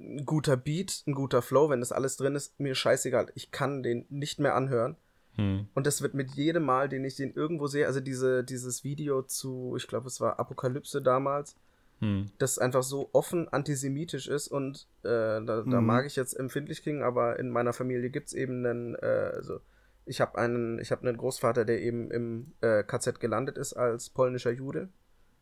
ein 0.00 0.24
guter 0.24 0.56
Beat, 0.56 1.02
ein 1.06 1.14
guter 1.14 1.42
Flow, 1.42 1.70
wenn 1.70 1.80
das 1.80 1.92
alles 1.92 2.16
drin 2.16 2.36
ist, 2.36 2.58
mir 2.60 2.74
scheißegal. 2.74 3.32
Ich 3.34 3.50
kann 3.50 3.82
den 3.82 4.06
nicht 4.08 4.38
mehr 4.38 4.54
anhören. 4.54 4.96
Hm. 5.34 5.68
Und 5.74 5.86
das 5.86 6.02
wird 6.02 6.14
mit 6.14 6.32
jedem 6.32 6.64
Mal, 6.64 6.88
den 6.88 7.04
ich 7.04 7.16
den 7.16 7.32
irgendwo 7.32 7.66
sehe, 7.66 7.86
also 7.86 8.00
diese, 8.00 8.44
dieses 8.44 8.84
Video 8.84 9.22
zu, 9.22 9.74
ich 9.76 9.86
glaube, 9.86 10.08
es 10.08 10.20
war 10.20 10.38
Apokalypse 10.38 11.00
damals, 11.00 11.54
hm. 12.00 12.26
das 12.38 12.58
einfach 12.58 12.82
so 12.82 13.10
offen 13.12 13.48
antisemitisch 13.48 14.28
ist 14.28 14.48
und 14.48 14.86
äh, 15.02 15.08
da, 15.08 15.42
da 15.42 15.62
hm. 15.64 15.86
mag 15.86 16.06
ich 16.06 16.16
jetzt 16.16 16.34
empfindlich 16.34 16.82
klingen, 16.82 17.02
aber 17.02 17.38
in 17.38 17.50
meiner 17.50 17.72
Familie 17.72 18.10
gibt 18.10 18.28
es 18.28 18.34
eben 18.34 18.66
einen, 18.66 18.94
äh, 18.96 19.32
also 19.34 19.60
ich 20.08 20.20
habe 20.20 20.38
einen, 20.38 20.78
ich 20.78 20.90
habe 20.90 21.06
einen 21.06 21.16
Großvater, 21.16 21.64
der 21.64 21.80
eben 21.80 22.10
im 22.10 22.52
äh, 22.60 22.82
KZ 22.82 23.20
gelandet 23.20 23.58
ist 23.58 23.74
als 23.74 24.10
polnischer 24.10 24.50
Jude. 24.50 24.88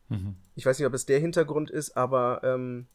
Mhm. 0.09 0.35
Ich 0.55 0.65
weiß 0.65 0.77
nicht, 0.79 0.87
ob 0.87 0.93
es 0.93 1.05
der 1.05 1.19
Hintergrund 1.19 1.69
ist, 1.69 1.97
aber 1.97 2.41
ähm, 2.43 2.87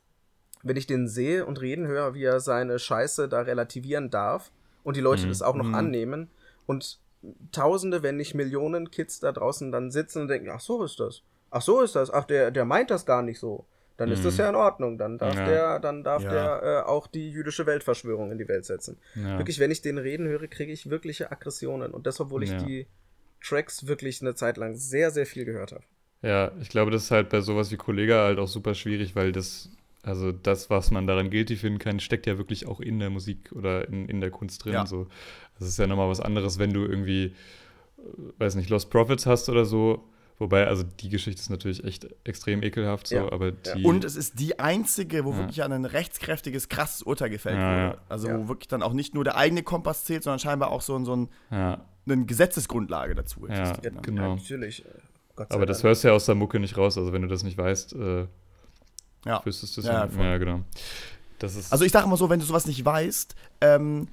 wenn 0.63 0.77
ich 0.77 0.87
den 0.87 1.09
sehe 1.09 1.45
und 1.45 1.61
reden 1.61 1.87
höre, 1.87 2.15
wie 2.15 2.25
er 2.25 2.41
seine 2.41 2.79
Scheiße 2.79 3.29
da 3.29 3.43
relativieren 3.43 4.11
darf 4.11 4.53
und 4.85 4.97
die 4.97 5.01
Leute 5.01 5.25
mhm. 5.25 5.29
das 5.31 5.43
auch 5.43 5.57
noch 5.57 5.67
mhm. 5.67 5.75
annehmen 5.75 6.31
und 6.67 7.01
Tausende, 7.53 8.03
wenn 8.03 8.17
nicht 8.17 8.35
Millionen 8.35 8.91
Kids 8.91 9.21
da 9.21 9.31
draußen 9.31 9.71
dann 9.71 9.93
sitzen 9.93 10.23
und 10.23 10.29
denken, 10.29 10.51
ach 10.51 10.61
so 10.61 10.83
ist 10.83 10.99
das, 10.99 11.23
ach 11.51 11.63
so 11.63 11.81
ist 11.81 11.95
das, 11.95 12.11
ach 12.11 12.25
der, 12.25 12.51
der 12.51 12.65
meint 12.65 12.91
das 12.91 13.07
gar 13.07 13.23
nicht 13.23 13.39
so, 13.39 13.65
dann 13.97 14.09
mhm. 14.09 14.15
ist 14.15 14.25
das 14.25 14.35
mhm. 14.35 14.41
ja 14.41 14.49
in 14.49 14.55
Ordnung, 14.55 14.99
dann 14.99 15.19
darf 15.19 15.37
ja. 15.37 15.47
der, 15.47 15.81
dann 15.81 16.05
darf 16.05 16.23
ja. 16.23 16.31
der 16.31 16.63
äh, 16.63 16.89
auch 16.89 17.07
die 17.07 17.31
jüdische 17.31 17.67
Weltverschwörung 17.67 18.33
in 18.33 18.39
die 18.39 18.49
Welt 18.49 18.65
setzen. 18.65 18.99
Ja. 19.15 19.39
Wirklich, 19.39 19.59
wenn 19.59 19.71
ich 19.71 19.83
den 19.83 19.99
reden 19.99 20.27
höre, 20.27 20.47
kriege 20.49 20.73
ich 20.73 20.91
wirkliche 20.91 21.31
Aggressionen 21.31 21.93
und 21.93 22.07
das, 22.07 22.21
obwohl 22.21 22.43
ich 22.43 22.57
die 22.57 22.87
Tracks 23.43 23.87
wirklich 23.87 24.23
eine 24.23 24.35
Zeit 24.35 24.57
lang 24.57 24.77
sehr, 24.77 25.11
sehr 25.11 25.27
viel 25.27 25.45
gehört 25.45 25.73
habe. 25.73 25.85
Ja, 26.23 26.53
ich 26.61 26.69
glaube, 26.69 26.91
das 26.93 27.05
ist 27.05 27.11
halt 27.11 27.31
bei 27.31 27.41
sowas 27.41 27.73
wie 27.73 27.77
Kollega 27.77 28.23
halt 28.25 28.39
auch 28.39 28.47
super 28.47 28.75
schwierig, 28.75 29.17
weil 29.17 29.33
das 29.33 29.71
also 30.03 30.33
das, 30.33 30.69
was 30.69 30.91
man 30.91 31.07
daran 31.07 31.31
guilty 31.31 31.57
finden 31.57 31.79
kann, 31.79 32.01
steckt 32.01 32.27
ja 32.27 32.37
wirklich 32.37 32.67
auch 32.67 32.81
in 32.81 32.99
der 32.99 33.11
Musik 33.11 33.53
oder 33.53 33.87
in, 33.89 34.09
in 34.09 34.21
der 34.21 34.31
Kunst 34.31 34.65
drin. 34.65 34.73
Ja. 34.73 34.87
So. 34.87 35.07
Das 35.59 35.69
ist 35.69 35.79
ja 35.79 35.87
nochmal 35.87 36.09
was 36.09 36.21
anderes, 36.21 36.59
wenn 36.59 36.73
du 36.73 36.85
irgendwie, 36.85 37.27
äh, 37.27 37.33
weiß 38.39 38.57
nicht, 38.57 38.69
Lost 38.69 38.91
Profits 38.91 39.27
hast 39.27 39.49
oder 39.49 39.65
so. 39.65 40.05
Wobei, 40.39 40.67
also 40.67 40.83
die 40.83 41.09
Geschichte 41.09 41.41
ist 41.41 41.51
natürlich 41.51 41.85
echt 41.85 42.09
extrem 42.25 42.63
ekelhaft, 42.63 43.07
so, 43.07 43.17
ja. 43.17 43.33
aber 43.33 43.53
die. 43.53 43.85
Und 43.85 44.05
es 44.05 44.17
ist 44.17 44.41
die 44.41 44.59
einzige, 44.59 45.25
wo 45.25 45.33
ja. 45.33 45.39
wirklich 45.39 45.63
ein 45.63 45.85
rechtskräftiges, 45.85 46.69
krasses 46.69 47.03
Urteil 47.03 47.31
gefällt 47.31 47.59
wurde. 47.59 47.99
Also 48.09 48.29
wo 48.29 48.49
wirklich 48.49 48.69
dann 48.69 48.83
auch 48.83 48.93
nicht 48.93 49.15
nur 49.15 49.25
der 49.25 49.37
eigene 49.37 49.63
Kompass 49.63 50.05
zählt, 50.05 50.25
sondern 50.25 50.41
scheinbar 50.41 50.71
auch 50.73 50.83
so, 50.83 51.03
so 51.05 51.15
ein, 51.15 51.29
eine 51.51 52.25
Gesetzesgrundlage 52.27 53.15
dazu 53.15 53.47
existiert. 53.47 53.85
Ja, 53.85 53.91
ne? 53.93 54.01
genau. 54.03 54.35
natürlich. 54.35 54.85
Äh, 54.85 55.45
aber 55.49 55.67
das 55.67 55.83
hörst 55.83 56.05
du 56.05 56.09
ja 56.09 56.15
aus 56.15 56.27
der 56.27 56.35
Mucke 56.35 56.59
nicht 56.59 56.77
raus. 56.77 56.99
Also 56.99 57.13
wenn 57.13 57.23
du 57.23 57.29
das 57.29 57.43
nicht 57.43 57.57
weißt, 57.57 57.95
äh, 57.95 58.27
ja. 59.25 59.41
Wüsstest 59.45 59.77
du 59.77 59.81
es 59.83 59.87
ja, 59.87 60.07
ja, 60.07 60.39
genau. 60.39 60.63
also 61.41 61.85
ich 61.85 61.93
sage 61.93 62.07
immer 62.07 62.17
so, 62.17 62.29
wenn 62.29 62.41
du 62.41 62.47
sowas 62.47 62.67
nicht 62.67 62.85
weißt, 62.85 63.37
ähm, 63.61 64.09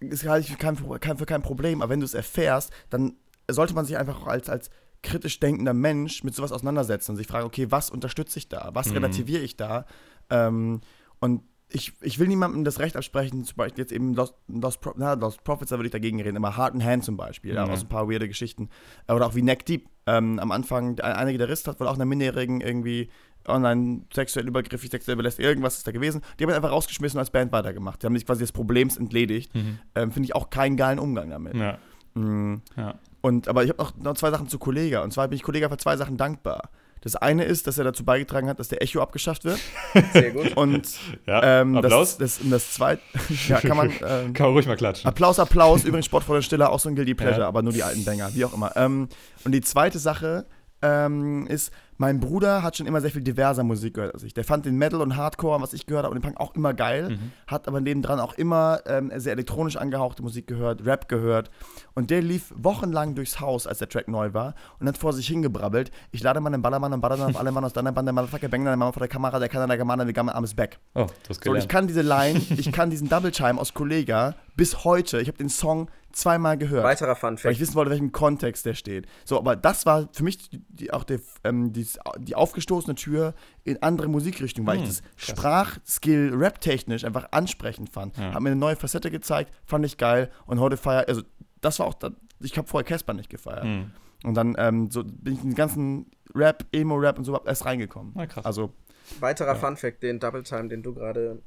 ist 0.00 0.26
halt 0.26 0.44
für 0.44 0.56
kein, 0.56 0.76
kein, 1.00 1.16
für 1.16 1.26
kein 1.26 1.42
Problem, 1.42 1.80
aber 1.80 1.90
wenn 1.90 2.00
du 2.00 2.04
es 2.04 2.14
erfährst, 2.14 2.70
dann 2.90 3.14
sollte 3.50 3.74
man 3.74 3.86
sich 3.86 3.96
einfach 3.96 4.22
auch 4.22 4.26
als, 4.26 4.48
als 4.50 4.70
kritisch 5.04 5.38
denkender 5.38 5.74
Mensch 5.74 6.24
mit 6.24 6.34
sowas 6.34 6.50
auseinandersetzen 6.50 7.12
und 7.12 7.16
sich 7.16 7.28
fragen, 7.28 7.46
okay, 7.46 7.66
was 7.70 7.90
unterstütze 7.90 8.38
ich 8.38 8.48
da? 8.48 8.70
Was 8.72 8.88
mhm. 8.88 8.94
relativiere 8.94 9.42
ich 9.42 9.56
da? 9.56 9.86
Ähm, 10.30 10.80
und 11.20 11.42
ich, 11.68 11.92
ich 12.00 12.18
will 12.18 12.28
niemandem 12.28 12.64
das 12.64 12.78
Recht 12.78 12.96
absprechen, 12.96 13.44
zum 13.44 13.56
Beispiel 13.56 13.82
jetzt 13.82 13.92
eben 13.92 14.14
Lost, 14.14 14.34
Lost, 14.48 14.80
Pro, 14.80 14.92
na, 14.96 15.14
Lost 15.14 15.44
Profits, 15.44 15.70
da 15.70 15.76
würde 15.76 15.86
ich 15.86 15.92
dagegen 15.92 16.20
reden, 16.20 16.36
immer 16.36 16.56
Heart 16.56 16.74
and 16.74 16.84
Hand 16.84 17.04
zum 17.04 17.16
Beispiel, 17.16 17.52
mhm. 17.52 17.56
ja, 17.56 17.64
aus 17.64 17.82
ein 17.82 17.88
paar 17.88 18.08
weirde 18.08 18.28
Geschichten. 18.28 18.68
Oder 19.08 19.26
auch 19.26 19.34
wie 19.34 19.42
Neck 19.42 19.64
Deep. 19.66 19.88
Ähm, 20.06 20.38
am 20.38 20.50
Anfang, 20.50 20.98
ein 21.00 21.28
Gitarrist 21.28 21.66
hat 21.66 21.80
wohl 21.80 21.88
auch 21.88 21.94
einer 21.94 22.04
Minderjährigen 22.04 22.60
irgendwie 22.60 23.08
online 23.46 24.02
sexuell 24.12 24.46
übergriffig, 24.46 24.90
sexuell 24.90 25.16
belässt, 25.16 25.38
irgendwas 25.38 25.78
ist 25.78 25.86
da 25.86 25.92
gewesen. 25.92 26.22
Die 26.38 26.44
haben 26.44 26.50
ihn 26.50 26.56
einfach 26.56 26.70
rausgeschmissen 26.70 27.18
und 27.18 27.20
als 27.20 27.30
Band 27.30 27.52
weitergemacht. 27.52 28.02
Die 28.02 28.06
haben 28.06 28.14
sich 28.14 28.26
quasi 28.26 28.40
des 28.40 28.52
Problems 28.52 28.96
entledigt. 28.96 29.54
Mhm. 29.54 29.78
Ähm, 29.94 30.12
Finde 30.12 30.26
ich 30.26 30.34
auch 30.34 30.50
keinen 30.50 30.76
geilen 30.76 30.98
Umgang 30.98 31.30
damit. 31.30 31.54
Ja. 31.54 31.78
Mhm. 32.14 32.62
ja. 32.76 32.94
Und, 33.24 33.48
aber 33.48 33.64
ich 33.64 33.70
habe 33.70 33.82
noch, 33.82 33.96
noch 33.96 34.12
zwei 34.16 34.30
Sachen 34.30 34.48
zu 34.48 34.58
Kollega. 34.58 35.02
Und 35.02 35.10
zwar 35.10 35.28
bin 35.28 35.36
ich 35.36 35.42
Kollega 35.42 35.70
für 35.70 35.78
zwei 35.78 35.96
Sachen 35.96 36.18
dankbar. 36.18 36.68
Das 37.00 37.16
eine 37.16 37.44
ist, 37.44 37.66
dass 37.66 37.78
er 37.78 37.84
dazu 37.84 38.04
beigetragen 38.04 38.50
hat, 38.50 38.58
dass 38.58 38.68
der 38.68 38.82
Echo 38.82 39.00
abgeschafft 39.00 39.46
wird. 39.46 39.58
Sehr 40.12 40.30
gut. 40.32 40.54
Und 40.58 40.86
ja, 41.26 41.62
ähm, 41.62 41.74
Applaus. 41.74 42.18
Das, 42.18 42.38
das, 42.40 42.50
das 42.50 42.72
zweite, 42.74 43.00
ja, 43.48 43.62
kann 43.62 43.78
man. 43.78 43.90
Ähm, 44.06 44.34
kann 44.34 44.46
man 44.46 44.52
ruhig 44.52 44.66
mal 44.66 44.76
klatschen. 44.76 45.08
Applaus, 45.08 45.38
Applaus. 45.38 45.84
Übrigens 45.86 46.04
Sport 46.04 46.24
vor 46.24 46.34
der 46.34 46.42
Stille, 46.42 46.68
auch 46.68 46.78
so 46.78 46.90
ein 46.90 46.96
Guilty 46.96 47.14
Pleasure, 47.14 47.40
ja. 47.40 47.48
aber 47.48 47.62
nur 47.62 47.72
die 47.72 47.82
alten 47.82 48.04
Banger, 48.04 48.28
wie 48.34 48.44
auch 48.44 48.52
immer. 48.52 48.76
Ähm, 48.76 49.08
und 49.42 49.52
die 49.52 49.62
zweite 49.62 49.98
Sache 49.98 50.44
ähm, 50.82 51.46
ist, 51.46 51.72
mein 51.96 52.20
Bruder 52.20 52.62
hat 52.62 52.76
schon 52.76 52.86
immer 52.86 53.00
sehr 53.00 53.10
viel 53.10 53.22
diverser 53.22 53.62
Musik 53.62 53.94
gehört 53.94 54.14
als 54.14 54.22
ich. 54.22 54.34
Der 54.34 54.44
fand 54.44 54.64
den 54.66 54.76
Metal 54.76 55.00
und 55.00 55.16
Hardcore, 55.16 55.60
was 55.60 55.72
ich 55.72 55.86
gehört 55.86 56.04
habe, 56.04 56.14
und 56.14 56.22
den 56.22 56.26
Punk 56.26 56.40
auch 56.40 56.54
immer 56.54 56.74
geil. 56.74 57.10
Mhm. 57.10 57.32
Hat 57.46 57.68
aber 57.68 57.80
nebendran 57.80 58.20
auch 58.20 58.34
immer 58.34 58.80
ähm, 58.86 59.12
sehr 59.16 59.32
elektronisch 59.32 59.76
angehauchte 59.76 60.22
Musik 60.22 60.46
gehört, 60.46 60.84
Rap 60.84 61.08
gehört. 61.08 61.50
Und 61.94 62.10
der 62.10 62.22
lief 62.22 62.52
wochenlang 62.56 63.14
durchs 63.14 63.40
Haus, 63.40 63.66
als 63.66 63.78
der 63.78 63.88
Track 63.88 64.08
neu 64.08 64.34
war, 64.34 64.54
und 64.80 64.88
hat 64.88 64.98
vor 64.98 65.12
sich 65.12 65.26
hingebrabbelt. 65.26 65.90
Ich 66.10 66.22
lade 66.22 66.40
mal 66.40 66.52
einen 66.52 66.62
Ballermann 66.62 66.92
und 66.92 67.00
Ballermann 67.00 67.30
auf 67.30 67.40
alle 67.40 67.52
Mann 67.52 67.64
aus 67.64 67.72
deiner 67.72 67.92
Band, 67.92 68.06
der 68.08 68.12
Motherfucker 68.12 68.48
bang 68.48 68.64
deine 68.64 68.76
Mama 68.76 68.92
vor 68.92 69.00
der 69.00 69.08
Kamera, 69.08 69.38
der 69.38 69.48
kann 69.48 69.66
der 69.68 69.78
Gemana, 69.78 70.04
der 70.04 70.12
Gamme 70.12 70.34
armes 70.34 70.54
Back. 70.54 70.78
Oh, 70.94 71.06
das 71.28 71.38
so, 71.42 71.54
ich 71.54 71.68
kann 71.68 71.86
diese 71.86 72.02
Line, 72.02 72.40
ich 72.56 72.72
kann 72.72 72.90
diesen 72.90 73.08
Double 73.08 73.30
Chime 73.30 73.60
aus 73.60 73.74
Kollega 73.74 74.34
bis 74.56 74.84
heute. 74.84 75.20
Ich 75.20 75.28
habe 75.28 75.38
den 75.38 75.48
Song 75.48 75.88
zweimal 76.14 76.56
gehört. 76.56 76.84
Weiterer 76.84 77.16
Fun 77.16 77.36
Fact. 77.36 77.44
Weil 77.44 77.52
ich 77.52 77.60
wissen 77.60 77.74
wollte, 77.74 77.90
welchem 77.90 78.12
Kontext 78.12 78.64
der 78.66 78.74
steht. 78.74 79.06
So, 79.24 79.38
aber 79.38 79.56
das 79.56 79.86
war 79.86 80.08
für 80.12 80.24
mich 80.24 80.50
die, 80.50 80.92
auch 80.92 81.04
der, 81.04 81.20
ähm, 81.44 81.72
die, 81.72 81.86
die 82.18 82.34
aufgestoßene 82.34 82.94
Tür 82.94 83.34
in 83.64 83.82
andere 83.82 84.08
Musikrichtungen, 84.08 84.66
weil 84.66 84.78
hm, 84.78 84.84
ich 84.84 84.88
das 84.88 85.02
Sprachskill 85.16 86.32
rap-technisch 86.34 87.04
einfach 87.04 87.28
ansprechend 87.32 87.90
fand. 87.90 88.16
Ja. 88.16 88.34
Hat 88.34 88.40
mir 88.40 88.50
eine 88.50 88.56
neue 88.56 88.76
Facette 88.76 89.10
gezeigt, 89.10 89.52
fand 89.64 89.84
ich 89.84 89.98
geil 89.98 90.30
und 90.46 90.60
heute 90.60 90.76
feier, 90.76 91.04
also 91.08 91.22
das 91.60 91.78
war 91.78 91.86
auch, 91.86 91.94
ich 92.40 92.56
habe 92.58 92.68
vorher 92.68 92.84
Casper 92.84 93.14
nicht 93.14 93.30
gefeiert. 93.30 93.64
Hm. 93.64 93.90
Und 94.24 94.34
dann 94.34 94.54
ähm, 94.58 94.90
so 94.90 95.04
bin 95.04 95.34
ich 95.34 95.42
in 95.42 95.50
den 95.50 95.54
ganzen 95.54 96.10
Rap, 96.34 96.64
Emo-Rap 96.72 97.18
und 97.18 97.24
so 97.24 97.38
erst 97.44 97.64
reingekommen. 97.64 98.12
Na, 98.14 98.26
krass. 98.26 98.44
Also, 98.44 98.72
Weiterer 99.20 99.48
ja. 99.48 99.54
Fun 99.54 99.76
Fact, 99.76 100.02
den 100.02 100.18
Double 100.18 100.42
Time, 100.42 100.68
den 100.68 100.82
du 100.82 100.94
gerade 100.94 101.42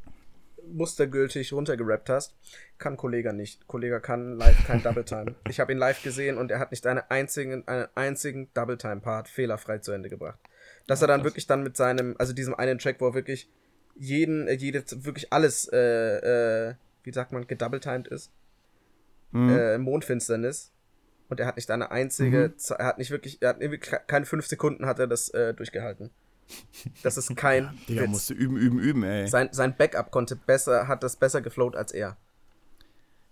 mustergültig 0.73 1.53
runtergerappt 1.53 2.10
hast, 2.10 2.36
kann 2.77 2.97
Kollege 2.97 3.34
nicht. 3.34 3.67
Kollege 3.67 3.99
kann 3.99 4.38
live 4.38 4.65
kein 4.65 4.84
Double 4.84 5.03
Time. 5.03 5.36
Ich 5.49 5.60
habe 5.60 5.71
ihn 5.71 5.77
live 5.77 6.01
gesehen 6.03 6.38
und 6.38 6.51
er 6.51 6.60
hat 6.60 6.71
nicht 6.71 6.86
einen 6.86 7.01
einzigen, 7.10 7.67
einen 7.67 7.88
einzigen 7.95 8.49
Double 8.53 8.77
Time 8.77 9.01
Part 9.01 9.27
fehlerfrei 9.27 9.80
zu 9.80 9.91
Ende 9.91 10.10
gebracht. 10.10 10.39
Dass 10.88 11.01
er 11.01 11.08
dann 11.08 11.23
wirklich 11.23 11.47
dann 11.47 11.63
mit 11.63 11.77
seinem, 11.77 12.15
also 12.17 12.34
diesem 12.34 12.56
einen 12.56 12.80
Track, 12.80 12.97
wo 12.99 13.08
er 13.08 13.13
wirklich 13.13 13.49
jeden, 13.95 14.47
äh, 14.47 14.53
jede, 14.53 14.84
wirklich 15.03 15.34
alles, 15.34 15.67
äh, 15.71 16.69
äh, 16.69 16.75
wie 17.03 17.13
sagt 17.13 17.32
man, 17.32 17.47
gedoubletimed 17.47 18.08
ist. 18.08 18.32
Mhm. 19.32 19.49
Äh, 19.49 19.77
Mondfinsternis. 19.77 20.71
Und 21.30 21.39
er 21.39 21.47
hat 21.47 21.58
nicht 21.58 21.69
eine 21.71 21.91
einzige, 21.91 22.53
mhm. 22.56 22.75
er 22.77 22.86
hat 22.86 22.97
nicht 22.97 23.12
wirklich, 23.12 23.41
er 23.41 23.49
hat 23.49 24.08
keine 24.08 24.25
fünf 24.25 24.47
Sekunden 24.47 24.86
hat 24.86 24.99
er 24.99 25.08
das 25.08 25.30
äh, 25.30 25.53
durchgehalten. 25.53 26.12
Das 27.03 27.17
ist 27.17 27.36
kein. 27.36 27.63
Ja, 27.63 27.73
Digga, 27.89 28.01
Witz. 28.03 28.10
musste 28.10 28.33
üben, 28.33 28.57
üben, 28.57 28.79
üben, 28.79 29.03
ey. 29.03 29.27
Sein, 29.27 29.49
sein 29.51 29.75
Backup 29.75 30.12
konnte 30.12 30.36
besser, 30.36 30.88
hat 30.88 31.03
das 31.03 31.15
besser 31.15 31.41
geflowt 31.41 31.75
als 31.75 31.91
er. 31.91 32.17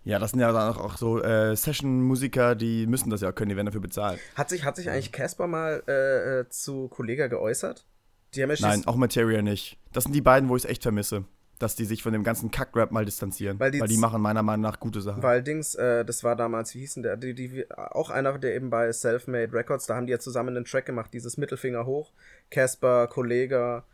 Ja, 0.04 0.18
das 0.18 0.30
sind 0.32 0.40
ja 0.40 0.52
dann 0.52 0.76
auch 0.76 0.96
so 0.98 1.22
äh, 1.22 1.56
Session-Musiker, 1.56 2.54
die 2.54 2.86
müssen 2.86 3.10
das 3.10 3.22
ja 3.22 3.32
können, 3.32 3.48
die 3.48 3.56
werden 3.56 3.66
dafür 3.66 3.80
bezahlt. 3.80 4.20
Hat 4.34 4.48
sich, 4.48 4.64
hat 4.64 4.76
sich 4.76 4.90
eigentlich 4.90 5.10
Casper 5.10 5.46
mal 5.46 5.82
äh, 5.88 6.40
äh 6.40 6.48
zu 6.48 6.88
Kollega 6.88 7.26
geäußert? 7.26 7.86
Nein, 8.34 8.86
auch 8.86 8.96
Materia 8.96 9.40
nicht. 9.40 9.78
Das 9.92 10.04
sind 10.04 10.12
die 10.12 10.20
beiden, 10.20 10.48
wo 10.48 10.56
ich 10.56 10.64
es 10.64 10.70
echt 10.70 10.82
vermisse 10.82 11.24
dass 11.58 11.74
die 11.74 11.84
sich 11.84 12.02
von 12.02 12.12
dem 12.12 12.24
ganzen 12.24 12.50
Kack-Rap 12.50 12.90
mal 12.90 13.04
distanzieren. 13.04 13.58
Weil 13.58 13.70
die, 13.70 13.80
weil 13.80 13.88
die, 13.88 13.96
machen 13.96 14.20
meiner 14.20 14.42
Meinung 14.42 14.62
nach 14.62 14.78
gute 14.78 15.00
Sachen. 15.00 15.22
Weil 15.22 15.42
Dings, 15.42 15.74
äh, 15.74 16.04
das 16.04 16.22
war 16.22 16.36
damals, 16.36 16.74
wie 16.74 16.80
hieß 16.80 16.94
denn 16.94 17.02
der? 17.02 17.16
Die, 17.16 17.34
die, 17.34 17.66
auch 17.70 18.10
einer, 18.10 18.38
der 18.38 18.54
eben 18.54 18.70
bei 18.70 18.92
Selfmade 18.92 19.52
Records, 19.52 19.86
da 19.86 19.96
haben 19.96 20.06
die 20.06 20.12
ja 20.12 20.18
zusammen 20.18 20.56
einen 20.56 20.64
Track 20.64 20.86
gemacht, 20.86 21.10
dieses 21.12 21.36
Mittelfinger 21.36 21.86
hoch. 21.86 22.12
Casper, 22.50 23.06
Kollega. 23.06 23.84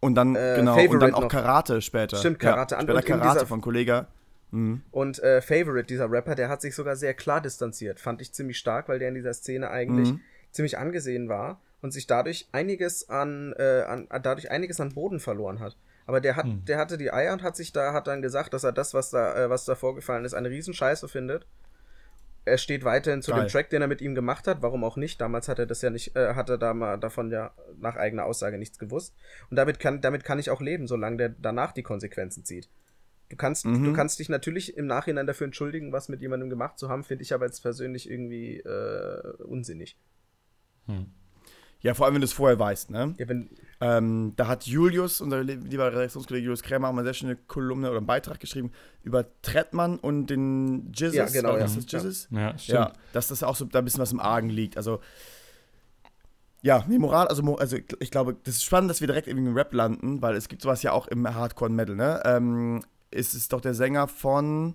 Und 0.00 0.14
dann, 0.14 0.36
äh, 0.36 0.54
genau, 0.56 0.74
Favorite 0.74 0.94
und 0.94 1.00
dann 1.00 1.14
auch 1.14 1.22
noch. 1.22 1.28
Karate 1.28 1.80
später. 1.80 2.16
Stimmt, 2.18 2.38
Karate. 2.38 2.74
Ja, 2.74 2.82
später 2.82 3.02
Karate 3.02 3.46
von 3.46 3.60
Kollega. 3.60 4.08
Mhm. 4.50 4.82
Und 4.90 5.22
äh, 5.22 5.40
Favorite, 5.40 5.86
dieser 5.86 6.10
Rapper, 6.10 6.34
der 6.34 6.48
hat 6.48 6.60
sich 6.60 6.74
sogar 6.74 6.96
sehr 6.96 7.14
klar 7.14 7.40
distanziert. 7.40 8.00
Fand 8.00 8.20
ich 8.20 8.32
ziemlich 8.32 8.58
stark, 8.58 8.88
weil 8.88 8.98
der 8.98 9.08
in 9.08 9.14
dieser 9.14 9.34
Szene 9.34 9.70
eigentlich 9.70 10.12
mhm. 10.12 10.20
ziemlich 10.52 10.78
angesehen 10.78 11.28
war 11.28 11.60
und 11.80 11.92
sich 11.92 12.06
dadurch 12.06 12.48
einiges 12.52 13.08
an, 13.08 13.54
äh, 13.58 13.82
an 13.86 14.08
dadurch 14.22 14.50
einiges 14.50 14.80
an 14.80 14.94
Boden 14.94 15.20
verloren 15.20 15.60
hat. 15.60 15.76
Aber 16.08 16.22
der 16.22 16.36
hat, 16.36 16.46
mhm. 16.46 16.64
der 16.64 16.78
hatte 16.78 16.96
die 16.96 17.12
Eier 17.12 17.34
und 17.34 17.42
hat 17.42 17.54
sich 17.54 17.70
da, 17.70 17.92
hat 17.92 18.06
dann 18.06 18.22
gesagt, 18.22 18.54
dass 18.54 18.64
er 18.64 18.72
das, 18.72 18.94
was 18.94 19.10
da, 19.10 19.44
äh, 19.44 19.50
was 19.50 19.66
da 19.66 19.74
vorgefallen 19.74 20.24
ist, 20.24 20.32
eine 20.32 20.48
Riesenscheiße 20.48 21.06
findet. 21.06 21.46
Er 22.46 22.56
steht 22.56 22.82
weiterhin 22.82 23.20
zu 23.20 23.32
Geil. 23.32 23.42
dem 23.42 23.48
Track, 23.48 23.68
den 23.68 23.82
er 23.82 23.88
mit 23.88 24.00
ihm 24.00 24.14
gemacht 24.14 24.46
hat. 24.46 24.62
Warum 24.62 24.84
auch 24.84 24.96
nicht? 24.96 25.20
Damals 25.20 25.48
hat 25.48 25.58
er 25.58 25.66
das 25.66 25.82
ja 25.82 25.90
nicht, 25.90 26.16
äh, 26.16 26.32
hat 26.32 26.48
er 26.48 26.56
da 26.56 26.72
mal 26.72 26.96
davon 26.96 27.30
ja 27.30 27.52
nach 27.78 27.96
eigener 27.96 28.24
Aussage 28.24 28.56
nichts 28.56 28.78
gewusst. 28.78 29.14
Und 29.50 29.58
damit 29.58 29.80
kann, 29.80 30.00
damit 30.00 30.24
kann 30.24 30.38
ich 30.38 30.48
auch 30.48 30.62
leben, 30.62 30.86
solange 30.86 31.18
der 31.18 31.28
danach 31.28 31.72
die 31.72 31.82
Konsequenzen 31.82 32.42
zieht. 32.42 32.70
Du 33.28 33.36
kannst, 33.36 33.66
mhm. 33.66 33.84
du 33.84 33.92
kannst 33.92 34.18
dich 34.18 34.30
natürlich 34.30 34.78
im 34.78 34.86
Nachhinein 34.86 35.26
dafür 35.26 35.44
entschuldigen, 35.44 35.92
was 35.92 36.08
mit 36.08 36.22
jemandem 36.22 36.48
gemacht 36.48 36.78
zu 36.78 36.88
haben, 36.88 37.04
finde 37.04 37.22
ich 37.22 37.34
aber 37.34 37.44
jetzt 37.44 37.60
persönlich 37.60 38.10
irgendwie 38.10 38.60
äh, 38.60 39.42
unsinnig. 39.42 39.98
Hm. 40.86 41.12
Ja, 41.80 41.94
vor 41.94 42.06
allem, 42.06 42.14
wenn 42.14 42.22
du 42.22 42.26
es 42.26 42.32
vorher 42.32 42.58
weißt, 42.58 42.90
ne? 42.90 43.14
Ja, 43.18 43.28
wenn 43.28 43.50
ähm, 43.80 44.32
da 44.34 44.48
hat 44.48 44.66
Julius, 44.66 45.20
unser 45.20 45.44
lieber 45.44 45.92
Redaktionskollege 45.92 46.46
Julius 46.46 46.62
Krämer, 46.62 46.88
auch 46.88 46.92
mal 46.92 47.04
sehr 47.04 47.14
schöne 47.14 47.36
Kolumne 47.36 47.88
oder 47.88 47.98
einen 47.98 48.06
Beitrag 48.06 48.40
geschrieben 48.40 48.72
über 49.04 49.26
Trettmann 49.42 49.98
und 49.98 50.26
den 50.26 50.90
Jizzes. 50.92 51.14
Ja, 51.14 51.26
genau. 51.26 51.56
Ja. 51.56 51.64
Ist 51.64 51.76
das 51.76 51.84
Jizzes? 51.90 52.28
Ja, 52.32 52.58
stimmt. 52.58 52.78
Ja, 52.78 52.92
dass 53.12 53.28
das 53.28 53.44
auch 53.44 53.54
so 53.54 53.64
da 53.64 53.78
ein 53.78 53.84
bisschen 53.84 54.00
was 54.00 54.10
im 54.10 54.18
Argen 54.18 54.50
liegt. 54.50 54.76
Also, 54.76 55.00
ja, 56.62 56.84
nee, 56.88 56.98
Moral, 56.98 57.28
also, 57.28 57.56
also 57.56 57.76
ich 57.76 58.10
glaube, 58.10 58.36
das 58.42 58.56
ist 58.56 58.64
spannend, 58.64 58.90
dass 58.90 59.00
wir 59.00 59.06
direkt 59.06 59.28
irgendwie 59.28 59.46
im 59.46 59.56
Rap 59.56 59.72
landen, 59.72 60.20
weil 60.20 60.34
es 60.34 60.48
gibt 60.48 60.62
sowas 60.62 60.82
ja 60.82 60.90
auch 60.90 61.06
im 61.06 61.32
Hardcore 61.32 61.70
Metal, 61.70 61.94
ne? 61.94 62.20
Ähm, 62.24 62.82
ist 63.12 63.34
es 63.34 63.46
doch 63.46 63.60
der 63.60 63.74
Sänger 63.74 64.08
von 64.08 64.74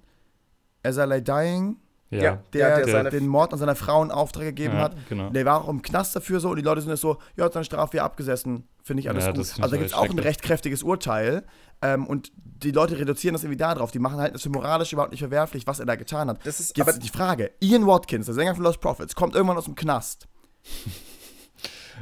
As 0.81 0.97
I 0.97 1.01
Lay 1.01 1.21
Dying. 1.21 1.77
Ja, 2.22 2.43
der, 2.53 2.86
der, 2.86 3.03
der 3.03 3.11
den 3.11 3.28
Mord 3.28 3.53
an 3.53 3.59
seiner 3.59 3.76
Frau 3.76 4.03
in 4.03 4.11
Auftrag 4.11 4.45
gegeben 4.45 4.76
ja, 4.76 4.82
hat. 4.82 4.95
Genau. 5.09 5.30
Der 5.30 5.45
war 5.45 5.64
auch 5.64 5.70
im 5.70 5.82
Knast 5.82 6.16
dafür 6.16 6.39
so 6.39 6.49
und 6.49 6.57
die 6.57 6.61
Leute 6.61 6.82
sind 6.82 6.89
jetzt 6.89 7.01
so, 7.01 7.18
ja, 7.36 7.45
hat 7.45 7.53
seine 7.53 7.66
Strafe 7.66 7.97
ja 7.97 8.05
abgesessen. 8.05 8.68
Finde 8.84 9.01
ich 9.01 9.09
alles 9.09 9.26
ja, 9.26 9.32
gut. 9.32 9.39
Also 9.39 9.61
da 9.61 9.78
gibt 9.78 9.89
es 9.89 9.93
auch 9.93 10.09
ein 10.09 10.20
recht 10.20 10.41
kräftiges 10.41 10.84
Urteil. 10.84 11.43
Ähm, 11.82 12.07
und 12.07 12.32
die 12.36 12.72
Leute 12.72 12.97
reduzieren 12.97 13.34
das 13.34 13.43
irgendwie 13.43 13.57
darauf. 13.57 13.91
Die 13.91 13.99
machen 13.99 14.18
halt 14.18 14.34
das 14.36 14.43
für 14.43 14.49
moralisch 14.49 14.93
überhaupt 14.93 15.11
nicht 15.11 15.20
verwerflich, 15.20 15.68
was 15.68 15.80
er 15.80 15.86
da 15.86 15.95
getan 15.95 16.30
hat. 16.30 16.45
Das 16.45 16.59
ist 16.59 16.78
Jetzt 16.78 16.88
aber 16.88 16.97
die 16.97 17.09
Frage: 17.09 17.51
Ian 17.59 17.86
Watkins, 17.88 18.26
der 18.26 18.36
Sänger 18.36 18.55
von 18.55 18.64
Lost 18.64 18.80
Prophets, 18.80 19.16
kommt 19.16 19.36
irgendwann 19.36 19.57
aus 19.57 19.66
dem 19.66 19.76
Knast. 19.76 20.28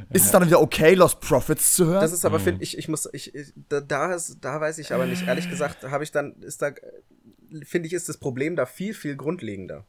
Ist 0.10 0.26
es 0.26 0.32
dann 0.32 0.46
wieder 0.46 0.62
okay, 0.62 0.94
Lost 0.94 1.20
Profits 1.20 1.74
zu 1.74 1.86
hören? 1.86 2.02
Das 2.02 2.14
ist 2.14 2.26
aber, 2.26 2.40
mhm. 2.40 2.44
finde 2.44 2.64
ich, 2.64 2.78
ich 2.78 2.88
muss, 2.88 3.10
ich, 3.14 3.34
da, 3.70 3.82
da, 3.82 4.14
ist, 4.14 4.38
da 4.42 4.60
weiß 4.60 4.78
ich 4.78 4.94
aber 4.94 5.06
nicht, 5.06 5.28
ehrlich 5.28 5.50
gesagt, 5.50 5.84
habe 5.84 6.04
ich 6.04 6.12
dann, 6.12 6.34
ist 6.42 6.62
da, 6.62 6.72
finde 7.64 7.88
ich, 7.88 7.94
ist 7.94 8.10
das 8.10 8.18
Problem 8.18 8.56
da 8.56 8.66
viel, 8.66 8.94
viel 8.94 9.16
grundlegender. 9.16 9.86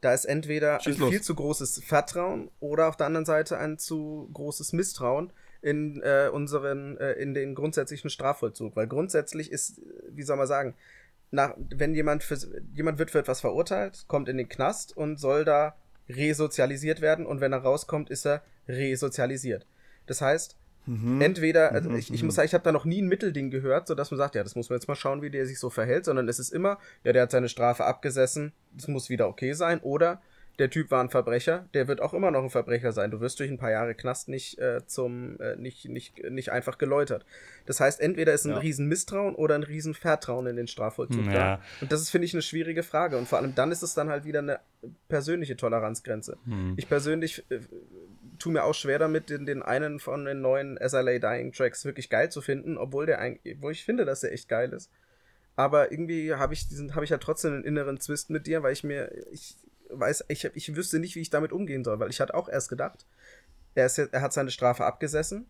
Da 0.00 0.14
ist 0.14 0.24
entweder 0.24 0.80
Schieß 0.80 0.96
ein 0.96 1.00
los. 1.00 1.10
viel 1.10 1.20
zu 1.20 1.34
großes 1.34 1.82
Vertrauen 1.84 2.50
oder 2.60 2.88
auf 2.88 2.96
der 2.96 3.06
anderen 3.06 3.26
Seite 3.26 3.58
ein 3.58 3.78
zu 3.78 4.30
großes 4.32 4.72
Misstrauen 4.72 5.32
in 5.62 6.00
äh, 6.02 6.30
unseren, 6.32 6.96
äh, 6.96 7.12
in 7.12 7.34
den 7.34 7.54
grundsätzlichen 7.54 8.08
Strafvollzug. 8.08 8.76
Weil 8.76 8.86
grundsätzlich 8.86 9.52
ist, 9.52 9.80
wie 10.08 10.22
soll 10.22 10.36
man 10.36 10.46
sagen, 10.46 10.74
nach, 11.30 11.54
wenn 11.56 11.94
jemand 11.94 12.24
für, 12.24 12.38
jemand 12.74 12.98
wird 12.98 13.10
für 13.10 13.18
etwas 13.18 13.40
verurteilt, 13.40 14.04
kommt 14.08 14.28
in 14.28 14.36
den 14.36 14.48
Knast 14.48 14.96
und 14.96 15.18
soll 15.18 15.44
da 15.44 15.76
resozialisiert 16.08 17.00
werden 17.00 17.26
und 17.26 17.40
wenn 17.40 17.52
er 17.52 17.60
rauskommt, 17.60 18.10
ist 18.10 18.26
er 18.26 18.42
resozialisiert. 18.68 19.66
Das 20.06 20.20
heißt, 20.20 20.56
Mhm. 20.86 21.20
Entweder, 21.20 21.72
also 21.72 21.90
mhm, 21.90 21.96
ich, 21.96 22.12
ich 22.12 22.22
muss 22.22 22.34
mhm. 22.34 22.36
sagen, 22.36 22.46
ich 22.46 22.54
habe 22.54 22.64
da 22.64 22.72
noch 22.72 22.84
nie 22.84 23.02
ein 23.02 23.08
Mittelding 23.08 23.50
gehört, 23.50 23.86
sodass 23.86 24.10
man 24.10 24.18
sagt, 24.18 24.34
ja, 24.34 24.42
das 24.42 24.56
muss 24.56 24.70
man 24.70 24.78
jetzt 24.78 24.88
mal 24.88 24.94
schauen, 24.94 25.22
wie 25.22 25.30
der 25.30 25.46
sich 25.46 25.58
so 25.58 25.70
verhält, 25.70 26.04
sondern 26.04 26.28
es 26.28 26.38
ist 26.38 26.52
immer, 26.52 26.78
ja, 27.04 27.12
der 27.12 27.22
hat 27.22 27.30
seine 27.30 27.48
Strafe 27.48 27.84
abgesessen, 27.84 28.52
das 28.72 28.88
muss 28.88 29.10
wieder 29.10 29.28
okay 29.28 29.52
sein, 29.52 29.80
oder 29.80 30.20
der 30.60 30.68
Typ 30.68 30.90
war 30.90 31.02
ein 31.02 31.08
Verbrecher, 31.08 31.66
der 31.72 31.88
wird 31.88 32.02
auch 32.02 32.12
immer 32.12 32.30
noch 32.30 32.42
ein 32.42 32.50
Verbrecher 32.50 32.92
sein. 32.92 33.10
Du 33.10 33.20
wirst 33.20 33.40
durch 33.40 33.50
ein 33.50 33.56
paar 33.56 33.70
Jahre 33.70 33.94
Knast 33.94 34.28
nicht 34.28 34.58
äh, 34.58 34.84
zum 34.84 35.40
äh, 35.40 35.56
nicht, 35.56 35.88
nicht, 35.88 36.30
nicht 36.30 36.52
einfach 36.52 36.76
geläutert. 36.76 37.24
Das 37.64 37.80
heißt, 37.80 37.98
entweder 37.98 38.34
ist 38.34 38.44
ein 38.44 38.50
ja. 38.50 38.58
riesen 38.58 38.86
Misstrauen 38.86 39.34
oder 39.34 39.54
ein 39.54 39.62
riesen 39.62 39.94
Vertrauen 39.94 40.46
in 40.46 40.56
den 40.56 40.66
Strafvollzug 40.66 41.24
ja. 41.26 41.32
da. 41.32 41.60
Und 41.80 41.92
das 41.92 42.02
ist, 42.02 42.10
finde 42.10 42.26
ich, 42.26 42.34
eine 42.34 42.42
schwierige 42.42 42.82
Frage. 42.82 43.16
Und 43.16 43.26
vor 43.26 43.38
allem 43.38 43.54
dann 43.54 43.72
ist 43.72 43.82
es 43.82 43.94
dann 43.94 44.10
halt 44.10 44.26
wieder 44.26 44.40
eine 44.40 44.60
persönliche 45.08 45.56
Toleranzgrenze. 45.56 46.36
Hm. 46.44 46.74
Ich 46.76 46.88
persönlich 46.88 47.42
äh, 47.50 47.60
tue 48.40 48.52
mir 48.52 48.64
auch 48.64 48.74
schwer 48.74 48.98
damit, 48.98 49.30
den, 49.30 49.46
den 49.46 49.62
einen 49.62 50.00
von 50.00 50.24
den 50.24 50.40
neuen 50.40 50.76
SLA 50.76 51.18
Dying 51.18 51.52
Tracks 51.52 51.84
wirklich 51.84 52.10
geil 52.10 52.30
zu 52.30 52.40
finden, 52.40 52.76
obwohl 52.78 53.06
der 53.06 53.20
eigentlich, 53.20 53.58
wo 53.60 53.70
ich 53.70 53.84
finde, 53.84 54.04
dass 54.04 54.20
der 54.20 54.32
echt 54.32 54.48
geil 54.48 54.72
ist. 54.72 54.90
Aber 55.56 55.92
irgendwie 55.92 56.34
habe 56.34 56.54
ich 56.54 56.68
diesen, 56.68 56.94
habe 56.94 57.04
ich 57.04 57.10
ja 57.10 57.18
trotzdem 57.18 57.52
einen 57.52 57.64
inneren 57.64 58.00
Zwist 58.00 58.30
mit 58.30 58.46
dir, 58.46 58.62
weil 58.62 58.72
ich 58.72 58.82
mir, 58.82 59.12
ich, 59.30 59.56
weiß, 59.90 60.24
ich, 60.28 60.44
ich 60.44 60.76
wüsste 60.76 60.98
nicht, 60.98 61.16
wie 61.16 61.20
ich 61.20 61.30
damit 61.30 61.52
umgehen 61.52 61.84
soll, 61.84 62.00
weil 62.00 62.10
ich 62.10 62.20
hatte 62.20 62.34
auch 62.34 62.48
erst 62.48 62.68
gedacht, 62.68 63.06
er, 63.74 63.86
ist, 63.86 63.98
er 63.98 64.22
hat 64.22 64.32
seine 64.32 64.50
Strafe 64.50 64.84
abgesessen. 64.84 65.46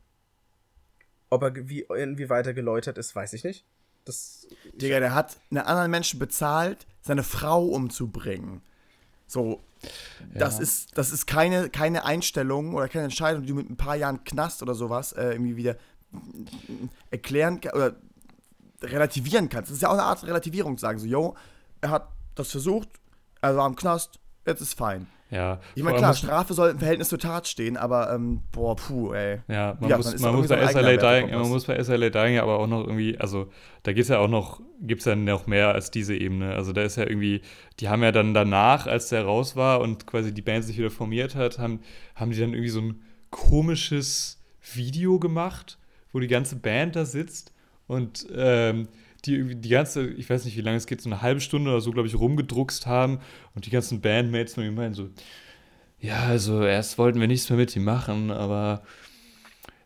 Ob 1.31 1.43
er 1.43 1.55
wie, 1.55 1.87
inwieweit 1.97 2.47
er 2.47 2.55
geläutert 2.55 2.99
ist, 2.99 3.15
weiß 3.15 3.33
ich 3.35 3.45
nicht. 3.45 3.65
Das, 4.05 4.49
Digga, 4.75 4.99
der 4.99 5.15
hat 5.15 5.39
einen 5.51 5.61
anderen 5.61 5.91
Menschen 5.91 6.19
bezahlt, 6.19 6.87
seine 7.03 7.23
Frau 7.23 7.67
umzubringen. 7.67 8.63
So, 9.31 9.61
ja. 10.35 10.41
das 10.41 10.59
ist, 10.59 10.99
das 10.99 11.13
ist 11.13 11.27
keine, 11.27 11.71
keine 11.71 12.05
Einstellung 12.05 12.75
oder 12.75 12.89
keine 12.89 13.05
Entscheidung, 13.05 13.43
die 13.43 13.49
du 13.49 13.55
mit 13.55 13.71
ein 13.71 13.77
paar 13.77 13.95
Jahren 13.95 14.25
Knast 14.25 14.61
oder 14.63 14.75
sowas 14.75 15.13
äh, 15.13 15.31
irgendwie 15.33 15.57
wieder 15.57 15.77
erklären 17.11 17.61
oder 17.73 17.95
relativieren 18.83 19.49
kannst. 19.49 19.71
Das 19.71 19.77
ist 19.77 19.83
ja 19.83 19.89
auch 19.89 19.93
eine 19.93 20.03
Art 20.03 20.25
Relativierung, 20.25 20.77
zu 20.77 20.83
sagen 20.83 20.99
so, 20.99 21.07
yo, 21.07 21.37
er 21.81 21.91
hat 21.91 22.09
das 22.35 22.51
versucht, 22.51 22.89
er 23.41 23.57
war 23.57 23.69
im 23.69 23.77
Knast, 23.77 24.19
jetzt 24.47 24.61
ist 24.61 24.75
fein. 24.75 25.07
Ja. 25.31 25.61
Ich 25.77 25.83
meine, 25.85 25.97
klar, 25.97 26.15
Strafe 26.15 26.55
soll 26.55 26.71
im 26.71 26.79
Verhältnis 26.79 27.09
zur 27.09 27.19
Tat 27.19 27.47
stehen, 27.47 27.77
aber 27.77 28.13
ähm, 28.13 28.43
boah, 28.51 28.75
puh, 28.75 29.13
ey. 29.13 29.39
Ja, 29.47 29.77
man, 29.81 29.91
ja, 29.91 29.97
muss, 29.97 30.19
man, 30.19 30.35
muss 30.35 30.49
bei 30.49 30.67
SLA 30.67 30.97
Dying, 30.97 31.31
man 31.31 31.49
muss 31.49 31.67
bei 31.67 31.83
SLA 31.83 32.11
Dying 32.11 32.35
ja 32.35 32.43
aber 32.43 32.59
auch 32.59 32.67
noch 32.67 32.81
irgendwie, 32.81 33.17
also 33.19 33.49
da 33.85 33.93
gibt 33.93 34.03
es 34.03 34.09
ja 34.09 34.19
auch 34.19 34.29
noch, 34.29 34.61
gibt 34.81 35.01
es 35.01 35.05
ja 35.05 35.15
noch 35.15 35.47
mehr 35.47 35.73
als 35.73 35.93
diese 35.93 36.17
Ebene. 36.17 36.55
Also 36.57 36.73
da 36.73 36.83
ist 36.83 36.97
ja 36.97 37.05
irgendwie, 37.05 37.43
die 37.79 37.89
haben 37.89 38.03
ja 38.03 38.11
dann 38.11 38.35
danach, 38.35 38.89
als 38.89 39.09
der 39.11 39.25
raus 39.25 39.55
war 39.55 39.81
und 39.81 40.07
quasi 40.07 40.35
die 40.35 40.43
Band 40.43 40.65
sich 40.65 40.79
wieder 40.79 40.91
formiert 40.91 41.37
hat, 41.37 41.59
haben, 41.59 41.81
haben 42.17 42.33
die 42.33 42.41
dann 42.41 42.53
irgendwie 42.53 42.71
so 42.71 42.81
ein 42.81 43.01
komisches 43.31 44.43
Video 44.75 45.21
gemacht, 45.21 45.79
wo 46.13 46.19
die 46.19 46.27
ganze 46.27 46.57
Band 46.57 46.97
da 46.97 47.05
sitzt 47.05 47.53
und 47.87 48.27
ähm, 48.35 48.89
die 49.27 49.35
irgendwie 49.35 49.57
die 49.57 49.69
ganze, 49.69 50.09
ich 50.09 50.29
weiß 50.29 50.45
nicht, 50.45 50.57
wie 50.57 50.63
lange 50.63 50.77
es 50.77 50.87
geht, 50.87 51.01
so 51.01 51.11
eine 51.11 51.23
halbe 51.23 51.41
Stunde 51.41 51.71
oder 51.71 51.81
so, 51.81 51.91
glaube 51.91 52.09
ich, 52.09 52.15
rumgedruckst 52.15 52.87
haben 52.87 53.21
und 53.55 53.67
die 53.67 53.71
ganzen 53.71 54.01
Bandmates 54.01 54.57
ihm 54.57 54.75
meinen 54.75 54.95
so, 54.95 55.09
ja, 56.01 56.25
also 56.25 56.63
erst 56.63 56.99
wollten 56.99 57.21
wir 57.21 57.29
nichts 57.29 57.49
mehr 57.51 57.59
mit 57.59 57.75
ihm 57.77 57.85
machen, 57.85 58.31
aber 58.31 58.83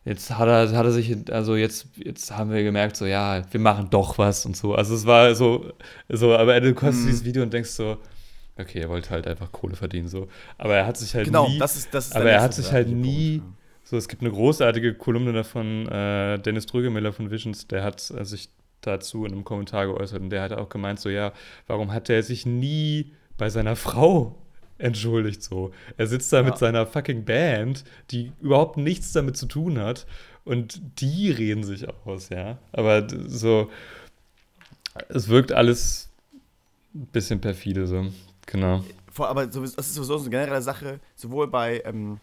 jetzt 0.05 0.29
hat 0.37 0.47
er, 0.47 0.71
hat 0.71 0.85
er 0.85 0.91
sich, 0.91 1.15
also 1.31 1.55
jetzt, 1.55 1.87
jetzt 1.97 2.31
haben 2.31 2.51
wir 2.51 2.63
gemerkt, 2.63 2.95
so, 2.95 3.05
ja, 3.05 3.41
wir 3.51 3.59
machen 3.59 3.89
doch 3.89 4.17
was 4.17 4.45
und 4.45 4.55
so. 4.55 4.75
Also 4.75 4.95
es 4.95 5.05
war 5.05 5.35
so, 5.35 5.73
so 6.07 6.35
aber 6.35 6.59
du 6.61 6.73
guckst 6.73 7.03
mm. 7.03 7.07
dieses 7.07 7.25
Video 7.25 7.43
und 7.43 7.51
denkst 7.51 7.71
so, 7.71 7.97
okay, 8.57 8.79
er 8.79 8.89
wollte 8.89 9.09
halt 9.09 9.27
einfach 9.27 9.51
Kohle 9.51 9.75
verdienen, 9.75 10.07
so. 10.07 10.27
Aber 10.57 10.75
er 10.75 10.85
hat 10.85 10.97
sich 10.97 11.13
halt 11.15 11.25
genau, 11.25 11.49
nie, 11.49 11.59
das 11.59 11.75
ist, 11.75 11.93
das 11.93 12.07
ist 12.07 12.15
aber 12.15 12.29
er 12.29 12.41
hat 12.41 12.53
sich 12.53 12.71
halt 12.71 12.87
nie, 12.87 13.41
so, 13.83 13.97
es 13.97 14.07
gibt 14.07 14.21
eine 14.21 14.31
großartige 14.31 14.93
Kolumne 14.93 15.33
davon, 15.33 15.87
äh, 15.87 16.39
Dennis 16.39 16.65
Drügemiller 16.65 17.11
von 17.11 17.31
Visions, 17.31 17.67
der 17.67 17.83
hat 17.83 18.09
äh, 18.11 18.23
sich 18.23 18.49
dazu 18.85 19.25
in 19.25 19.33
einem 19.33 19.43
Kommentar 19.43 19.87
geäußert 19.87 20.21
und 20.21 20.29
der 20.29 20.41
hat 20.41 20.53
auch 20.53 20.69
gemeint, 20.69 20.99
so 20.99 21.09
ja, 21.09 21.33
warum 21.67 21.91
hat 21.91 22.09
er 22.09 22.23
sich 22.23 22.45
nie 22.45 23.13
bei 23.37 23.49
seiner 23.49 23.75
Frau 23.75 24.35
entschuldigt 24.77 25.43
so? 25.43 25.71
Er 25.97 26.07
sitzt 26.07 26.31
da 26.33 26.37
ja. 26.37 26.43
mit 26.43 26.57
seiner 26.57 26.85
fucking 26.85 27.25
Band, 27.25 27.83
die 28.11 28.31
überhaupt 28.41 28.77
nichts 28.77 29.11
damit 29.13 29.37
zu 29.37 29.45
tun 29.45 29.79
hat 29.79 30.05
und 30.43 30.81
die 31.01 31.31
reden 31.31 31.63
sich 31.63 31.87
aus, 32.05 32.29
ja. 32.29 32.57
Aber 32.71 33.07
so, 33.27 33.69
es 35.09 35.27
wirkt 35.27 35.51
alles 35.51 36.09
ein 36.93 37.07
bisschen 37.07 37.41
perfide 37.41 37.87
so, 37.87 38.05
genau. 38.45 38.83
Aber 39.17 39.47
das 39.47 39.55
ist 39.55 39.95
sowieso 39.95 40.19
eine 40.19 40.29
generelle 40.29 40.61
Sache, 40.61 40.99
sowohl 41.15 41.47
bei 41.47 41.81
ähm, 41.85 42.19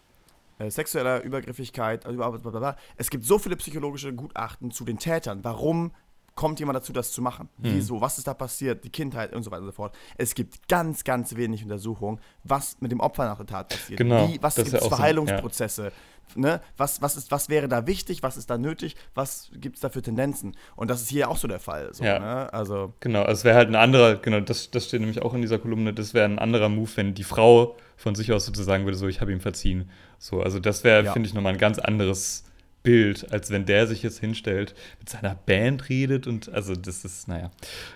äh, 0.59 0.69
sexueller 0.69 1.23
Übergriffigkeit, 1.23 2.05
also 2.05 2.17
blablabla. 2.17 2.77
es 2.97 3.09
gibt 3.09 3.25
so 3.25 3.39
viele 3.39 3.55
psychologische 3.55 4.13
Gutachten 4.13 4.71
zu 4.71 4.85
den 4.85 4.99
Tätern, 4.99 5.43
warum 5.43 5.91
kommt 6.35 6.59
jemand 6.59 6.77
dazu, 6.77 6.93
das 6.93 7.11
zu 7.11 7.21
machen? 7.21 7.49
Mhm. 7.57 7.75
Wieso? 7.75 8.01
Was 8.01 8.17
ist 8.17 8.27
da 8.27 8.33
passiert? 8.33 8.83
Die 8.83 8.89
Kindheit 8.89 9.33
und 9.33 9.43
so 9.43 9.51
weiter 9.51 9.61
und 9.61 9.67
so 9.67 9.73
fort. 9.73 9.95
Es 10.17 10.35
gibt 10.35 10.67
ganz, 10.67 11.03
ganz 11.03 11.35
wenig 11.35 11.63
Untersuchungen, 11.63 12.19
was 12.43 12.77
mit 12.79 12.91
dem 12.91 12.99
Opfer 12.99 13.25
nach 13.25 13.37
der 13.37 13.45
Tat 13.45 13.69
passiert. 13.69 13.97
Genau. 13.97 14.27
Wie, 14.27 14.41
was 14.41 14.55
gibt 14.55 14.73
es 14.73 14.87
für 14.87 14.97
Heilungsprozesse? 14.97 15.85
Ja. 15.85 15.91
Ne? 16.35 16.61
Was, 16.77 17.01
was, 17.01 17.15
ist, 17.15 17.31
was 17.31 17.49
wäre 17.49 17.67
da 17.67 17.85
wichtig? 17.85 18.23
Was 18.23 18.37
ist 18.37 18.49
da 18.49 18.57
nötig? 18.57 18.95
Was 19.13 19.51
gibt 19.53 19.75
es 19.75 19.81
da 19.81 19.89
für 19.89 20.01
Tendenzen? 20.01 20.55
Und 20.75 20.89
das 20.89 21.01
ist 21.01 21.09
hier 21.09 21.29
auch 21.29 21.37
so 21.37 21.47
der 21.47 21.59
Fall. 21.59 21.93
So, 21.93 22.03
ja. 22.03 22.19
Ne? 22.19 22.53
Also 22.53 22.93
genau, 23.01 23.21
also 23.21 23.33
es 23.33 23.43
wäre 23.43 23.55
halt 23.55 23.69
ein 23.69 23.75
anderer, 23.75 24.15
genau, 24.15 24.39
das, 24.39 24.71
das 24.71 24.85
steht 24.87 25.01
nämlich 25.01 25.21
auch 25.21 25.33
in 25.33 25.41
dieser 25.41 25.59
Kolumne, 25.59 25.93
das 25.93 26.13
wäre 26.13 26.25
ein 26.25 26.39
anderer 26.39 26.69
Move, 26.69 26.89
wenn 26.95 27.13
die 27.13 27.23
Frau 27.23 27.75
von 27.97 28.15
sich 28.15 28.31
aus 28.31 28.45
sozusagen 28.45 28.85
würde, 28.85 28.97
so, 28.97 29.07
ich 29.07 29.21
habe 29.21 29.31
ihm 29.31 29.41
verziehen. 29.41 29.89
So, 30.17 30.41
also 30.41 30.59
das 30.59 30.83
wäre, 30.83 31.03
ja. 31.03 31.13
finde 31.13 31.27
ich, 31.27 31.35
nochmal 31.35 31.53
ein 31.53 31.59
ganz 31.59 31.77
anderes 31.77 32.45
Bild, 32.83 33.31
als 33.31 33.49
wenn 33.49 33.65
der 33.65 33.87
sich 33.87 34.03
jetzt 34.03 34.19
hinstellt, 34.19 34.75
mit 34.99 35.09
seiner 35.09 35.35
Band 35.35 35.89
redet 35.89 36.27
und 36.27 36.49
also 36.49 36.75
das 36.75 37.05
ist, 37.05 37.27
naja, 37.27 37.51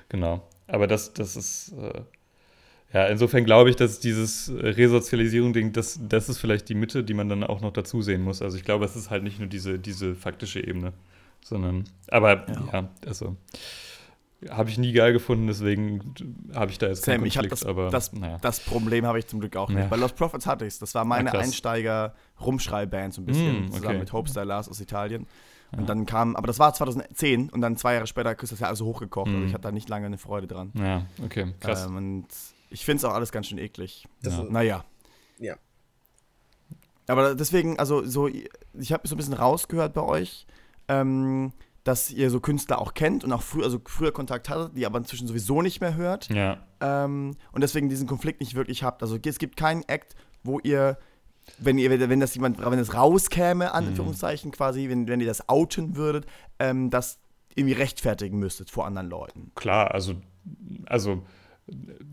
genau. 0.10 0.48
aber 0.68 0.88
das, 0.88 1.14
das 1.14 1.36
ist, 1.36 1.74
äh, 1.74 2.02
ja, 2.94 3.06
insofern 3.08 3.44
glaube 3.44 3.70
ich, 3.70 3.76
dass 3.76 4.00
dieses 4.00 4.50
Resozialisierung-Ding, 4.50 5.74
das, 5.74 6.00
das 6.08 6.30
ist 6.30 6.38
vielleicht 6.38 6.70
die 6.70 6.76
Mitte, 6.76 7.04
die 7.04 7.14
man 7.14 7.28
dann 7.28 7.44
auch 7.44 7.60
noch 7.60 7.74
dazu 7.74 8.02
sehen 8.02 8.22
muss. 8.22 8.42
Also 8.42 8.56
ich 8.58 8.64
glaube, 8.64 8.86
es 8.86 8.96
ist 8.96 9.10
halt 9.10 9.24
nicht 9.24 9.40
nur 9.40 9.50
diese, 9.50 9.78
diese 9.78 10.16
faktische 10.16 10.66
Ebene, 10.66 10.94
sondern, 11.44 11.84
aber 12.08 12.48
ja, 12.48 12.68
ja 12.72 12.90
also 13.06 13.36
habe 14.50 14.70
ich 14.70 14.78
nie 14.78 14.94
geil 14.94 15.14
gefunden, 15.14 15.48
deswegen 15.48 16.14
habe 16.54 16.70
ich 16.70 16.78
da 16.78 16.88
jetzt 16.88 17.04
Sam, 17.04 17.14
keinen 17.14 17.24
Konflikt, 17.24 17.46
ich 17.46 17.50
das, 17.50 17.66
aber 17.66 17.90
das, 17.90 18.14
naja. 18.14 18.38
das 18.42 18.60
Problem 18.60 19.06
habe 19.06 19.18
ich 19.18 19.28
zum 19.28 19.40
Glück 19.40 19.56
auch 19.56 19.70
nicht. 19.70 19.80
Ja. 19.80 19.88
Bei 19.88 19.96
Lost 19.96 20.16
Prophets 20.16 20.46
hatte 20.46 20.66
ich 20.66 20.74
es. 20.74 20.80
Das 20.80 20.94
war 20.94 21.06
meine 21.06 21.34
Einsteiger-Rumschrei-Band 21.34 23.14
so 23.16 23.22
ein 23.22 23.26
bisschen, 23.26 23.64
mm, 23.64 23.68
okay. 23.70 23.78
zusammen 23.78 24.00
mit 24.00 24.14
Hope 24.14 24.44
Lars 24.44 24.70
aus 24.70 24.80
Italien. 24.80 25.26
Und 25.72 25.82
ja. 25.82 25.86
dann 25.86 26.06
kam, 26.06 26.36
aber 26.36 26.48
das 26.48 26.60
war 26.60 26.74
2010 26.74 27.50
und 27.50 27.62
dann 27.62 27.76
zwei 27.78 27.96
Jahre 27.96 28.08
später 28.08 28.32
ist 28.42 28.52
das 28.52 28.60
ja 28.60 28.68
also 28.68 28.86
hochgekocht. 28.86 29.30
Mm. 29.30 29.36
Also 29.36 29.46
ich 29.48 29.54
hatte 29.54 29.64
da 29.64 29.72
nicht 29.72 29.90
lange 29.90 30.06
eine 30.06 30.18
Freude 30.18 30.48
dran. 30.48 30.72
Ja, 30.76 31.06
okay, 31.24 31.54
krass. 31.60 31.86
Ähm, 31.86 31.96
und 31.96 32.28
ich 32.70 32.86
finde 32.86 32.98
es 33.00 33.06
auch 33.06 33.14
alles 33.14 33.32
ganz 33.32 33.48
schön 33.48 33.58
eklig. 33.58 34.08
Ja. 34.24 34.44
Naja. 34.44 34.86
Ja. 35.40 35.56
Aber 37.08 37.36
deswegen, 37.36 37.80
also 37.80 38.06
so, 38.06 38.28
ich 38.28 38.94
habe 38.94 39.08
so 39.08 39.16
ein 39.16 39.18
bisschen 39.18 39.34
rausgehört 39.34 39.94
bei 39.94 40.02
euch. 40.02 40.46
Ähm, 40.88 41.54
dass 41.88 42.12
ihr 42.12 42.30
so 42.30 42.40
Künstler 42.42 42.82
auch 42.82 42.94
kennt 42.94 43.24
und 43.24 43.32
auch 43.32 43.42
früher, 43.42 43.64
also 43.64 43.80
früher 43.86 44.12
Kontakt 44.12 44.50
hattet, 44.50 44.76
die 44.76 44.86
aber 44.86 44.98
inzwischen 44.98 45.28
sowieso 45.28 45.62
nicht 45.62 45.80
mehr 45.80 45.96
hört. 45.96 46.30
Ja. 46.30 46.58
Ähm, 46.82 47.38
und 47.54 47.62
deswegen 47.62 47.88
diesen 47.88 48.08
Konflikt 48.08 48.42
nicht 48.42 48.56
wirklich 48.56 48.84
habt. 48.84 49.02
Also 49.02 49.18
es 49.24 49.40
gibt 49.40 49.56
keinen 49.56 49.84
Act, 49.88 50.16
wo 50.44 50.60
ihr, 50.60 50.98
wenn 51.60 51.78
ihr, 51.78 51.90
wenn 52.10 52.20
das 52.20 52.36
jemand, 52.36 52.60
wenn 52.60 52.80
es 52.80 52.94
rauskäme, 52.94 53.74
an 53.74 53.86
mhm. 53.86 53.90
Anführungszeichen 53.92 54.52
quasi, 54.52 54.90
wenn, 54.90 55.08
wenn 55.08 55.22
ihr 55.22 55.28
das 55.28 55.48
outen 55.48 55.96
würdet, 55.96 56.26
ähm, 56.60 56.90
das 56.90 57.20
irgendwie 57.56 57.74
rechtfertigen 57.74 58.38
müsstet 58.38 58.70
vor 58.70 58.86
anderen 58.86 59.10
Leuten. 59.10 59.52
Klar, 59.56 59.92
also, 59.92 60.16
also 60.86 61.24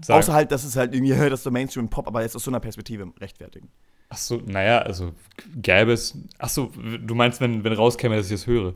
Außer 0.08 0.32
halt, 0.32 0.52
dass 0.52 0.64
es 0.64 0.76
halt 0.76 0.94
irgendwie, 0.94 1.14
das 1.30 1.42
so 1.42 1.50
Mainstream 1.50 1.88
Pop, 1.88 2.06
aber 2.06 2.22
jetzt 2.22 2.36
aus 2.36 2.44
so 2.44 2.50
einer 2.50 2.60
Perspektive 2.60 3.12
rechtfertigen. 3.20 3.68
Ach 4.08 4.16
so, 4.16 4.40
naja, 4.46 4.78
also 4.78 5.12
gäbe 5.56 5.92
es. 5.92 6.16
Ach 6.38 6.48
so, 6.48 6.66
du 6.66 7.14
meinst, 7.14 7.40
wenn, 7.40 7.64
wenn 7.64 7.72
rauskäme, 7.72 8.16
dass 8.16 8.26
ich 8.26 8.32
es 8.32 8.46
höre? 8.46 8.74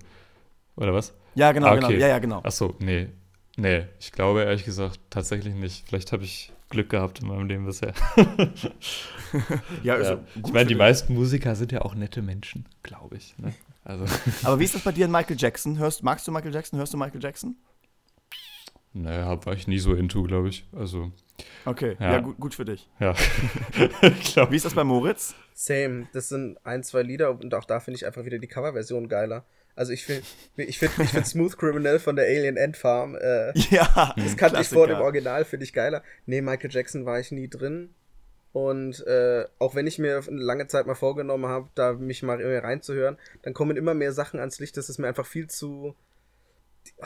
Oder 0.78 0.94
was? 0.94 1.12
Ja, 1.34 1.52
genau, 1.52 1.66
ah, 1.66 1.74
genau. 1.74 1.86
okay. 1.86 1.96
genau. 1.96 2.06
Ja, 2.06 2.12
ja, 2.12 2.18
genau. 2.20 2.40
Achso, 2.42 2.74
nee. 2.78 3.08
Nee, 3.56 3.86
ich 3.98 4.12
glaube 4.12 4.42
ehrlich 4.44 4.64
gesagt 4.64 5.00
tatsächlich 5.10 5.54
nicht. 5.54 5.88
Vielleicht 5.88 6.12
habe 6.12 6.22
ich 6.22 6.52
Glück 6.70 6.90
gehabt 6.90 7.20
in 7.20 7.26
meinem 7.26 7.48
Leben 7.48 7.66
bisher. 7.66 7.92
ja, 9.82 9.94
also 9.94 10.12
ja. 10.12 10.24
Ich 10.36 10.52
meine, 10.52 10.66
die 10.66 10.74
dich. 10.74 10.78
meisten 10.78 11.14
Musiker 11.14 11.56
sind 11.56 11.72
ja 11.72 11.82
auch 11.82 11.96
nette 11.96 12.22
Menschen, 12.22 12.66
glaube 12.84 13.16
ich. 13.16 13.36
Ne? 13.38 13.52
Also. 13.82 14.04
Aber 14.44 14.60
wie 14.60 14.64
ist 14.64 14.76
das 14.76 14.82
bei 14.82 14.92
dir 14.92 15.06
in 15.06 15.10
Michael 15.10 15.36
Jackson? 15.36 15.78
Hörst, 15.78 16.04
magst 16.04 16.28
du 16.28 16.32
Michael 16.32 16.54
Jackson? 16.54 16.78
Hörst 16.78 16.92
du 16.92 16.96
Michael 16.96 17.22
Jackson? 17.22 17.56
Naja, 18.92 19.44
war 19.44 19.54
ich 19.54 19.66
nie 19.66 19.78
so 19.78 19.94
into, 19.94 20.22
glaube 20.22 20.50
ich. 20.50 20.64
Also. 20.72 21.10
Okay, 21.64 21.96
ja, 21.98 22.12
ja 22.12 22.20
gut, 22.20 22.38
gut, 22.38 22.54
für 22.54 22.64
dich. 22.64 22.88
Ja. 23.00 23.14
Wie 24.50 24.56
ist 24.56 24.64
das 24.64 24.74
bei 24.74 24.84
Moritz? 24.84 25.34
Same. 25.54 26.06
Das 26.12 26.28
sind 26.28 26.64
ein, 26.64 26.84
zwei 26.84 27.02
Lieder 27.02 27.30
und 27.30 27.54
auch 27.54 27.64
da 27.64 27.80
finde 27.80 27.96
ich 27.96 28.06
einfach 28.06 28.24
wieder 28.24 28.38
die 28.38 28.46
Coverversion 28.46 29.08
geiler. 29.08 29.44
Also 29.78 29.92
ich 29.92 30.06
finde 30.06 30.24
ich 30.56 30.76
find, 30.76 30.90
ich 30.98 31.10
find 31.10 31.24
Smooth 31.24 31.56
Criminal 31.56 32.00
von 32.00 32.16
der 32.16 32.24
Alien 32.24 32.56
End 32.56 32.76
Farm. 32.76 33.14
Äh, 33.14 33.56
ja, 33.70 34.12
das 34.16 34.36
kannte 34.36 34.60
ich 34.60 34.66
vor 34.66 34.88
dem 34.88 34.98
Original, 34.98 35.44
finde 35.44 35.62
ich 35.62 35.72
geiler. 35.72 36.02
Nee, 36.26 36.40
Michael 36.40 36.72
Jackson 36.72 37.06
war 37.06 37.20
ich 37.20 37.30
nie 37.30 37.46
drin. 37.46 37.94
Und 38.52 39.06
äh, 39.06 39.44
auch 39.60 39.76
wenn 39.76 39.86
ich 39.86 40.00
mir 40.00 40.20
eine 40.26 40.42
lange 40.42 40.66
Zeit 40.66 40.88
mal 40.88 40.96
vorgenommen 40.96 41.46
habe, 41.46 41.68
da 41.76 41.92
mich 41.92 42.24
mal 42.24 42.44
reinzuhören, 42.58 43.18
dann 43.42 43.54
kommen 43.54 43.76
immer 43.76 43.94
mehr 43.94 44.12
Sachen 44.12 44.40
ans 44.40 44.58
Licht. 44.58 44.76
Das 44.76 44.88
ist 44.88 44.98
mir 44.98 45.06
einfach 45.06 45.26
viel 45.26 45.46
zu. 45.46 45.94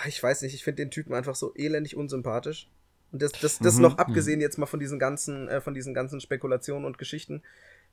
Ich 0.06 0.22
weiß 0.22 0.40
nicht, 0.40 0.54
ich 0.54 0.64
finde 0.64 0.82
den 0.82 0.90
Typen 0.90 1.12
einfach 1.12 1.34
so 1.34 1.54
elendig 1.54 1.94
unsympathisch. 1.94 2.70
Und 3.10 3.20
das, 3.20 3.32
das, 3.32 3.58
das 3.58 3.76
mhm, 3.76 3.82
noch 3.82 3.98
abgesehen 3.98 4.40
jetzt 4.40 4.56
mal 4.56 4.64
von 4.64 4.80
diesen 4.80 4.98
ganzen, 4.98 5.46
äh, 5.48 5.60
von 5.60 5.74
diesen 5.74 5.92
ganzen 5.92 6.22
Spekulationen 6.22 6.86
und 6.86 6.96
Geschichten. 6.96 7.42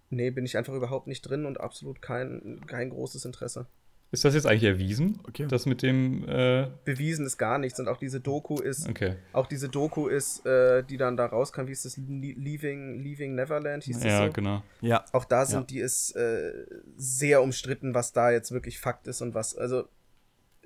Nee, 0.09 0.31
bin 0.31 0.45
ich 0.45 0.55
einfach 0.55 0.73
überhaupt 0.73 1.07
nicht 1.07 1.23
drin 1.23 1.45
und 1.45 1.59
absolut 1.59 2.01
kein, 2.01 2.61
kein 2.65 2.91
großes 2.91 3.25
Interesse. 3.25 3.67
Ist 4.11 4.25
das 4.25 4.33
jetzt 4.33 4.47
eigentlich 4.47 4.63
erwiesen? 4.63 5.19
Okay. 5.27 5.45
Das 5.47 5.67
mit 5.67 5.83
dem. 5.83 6.27
Äh 6.27 6.67
Bewiesen 6.83 7.27
ist 7.27 7.37
gar 7.37 7.59
nichts 7.59 7.79
und 7.79 7.87
auch 7.87 7.97
diese 7.97 8.19
Doku 8.19 8.55
ist. 8.55 8.89
Okay. 8.89 9.17
Auch 9.33 9.45
diese 9.45 9.69
Doku 9.69 10.07
ist, 10.07 10.45
äh, 10.47 10.83
die 10.83 10.97
dann 10.97 11.15
da 11.15 11.27
rauskam, 11.27 11.67
wie 11.67 11.71
ist 11.71 11.85
das? 11.85 11.95
Leaving, 11.97 13.03
Leaving 13.03 13.35
Neverland 13.35 13.83
hieß 13.83 13.99
das 13.99 14.05
ja, 14.05 14.25
so? 14.25 14.33
genau. 14.33 14.63
Ja. 14.81 15.05
Auch 15.11 15.25
da 15.25 15.45
sind, 15.45 15.59
ja. 15.59 15.65
die 15.65 15.79
ist 15.79 16.15
äh, 16.15 16.51
sehr 16.97 17.43
umstritten, 17.43 17.93
was 17.93 18.11
da 18.11 18.31
jetzt 18.31 18.51
wirklich 18.51 18.79
Fakt 18.79 19.07
ist 19.07 19.21
und 19.21 19.35
was. 19.35 19.55
Also. 19.55 19.87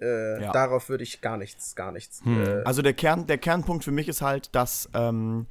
Äh, 0.02 0.42
ja. 0.42 0.52
Darauf 0.52 0.90
würde 0.90 1.04
ich 1.04 1.22
gar 1.22 1.38
nichts, 1.38 1.76
gar 1.76 1.92
nichts. 1.92 2.26
Hm. 2.26 2.44
Äh, 2.44 2.64
also 2.64 2.82
der, 2.82 2.94
Kern, 2.94 3.28
der 3.28 3.38
Kernpunkt 3.38 3.84
für 3.84 3.92
mich 3.92 4.08
ist 4.08 4.22
halt, 4.22 4.56
dass 4.56 4.90
ähm, 4.96 5.46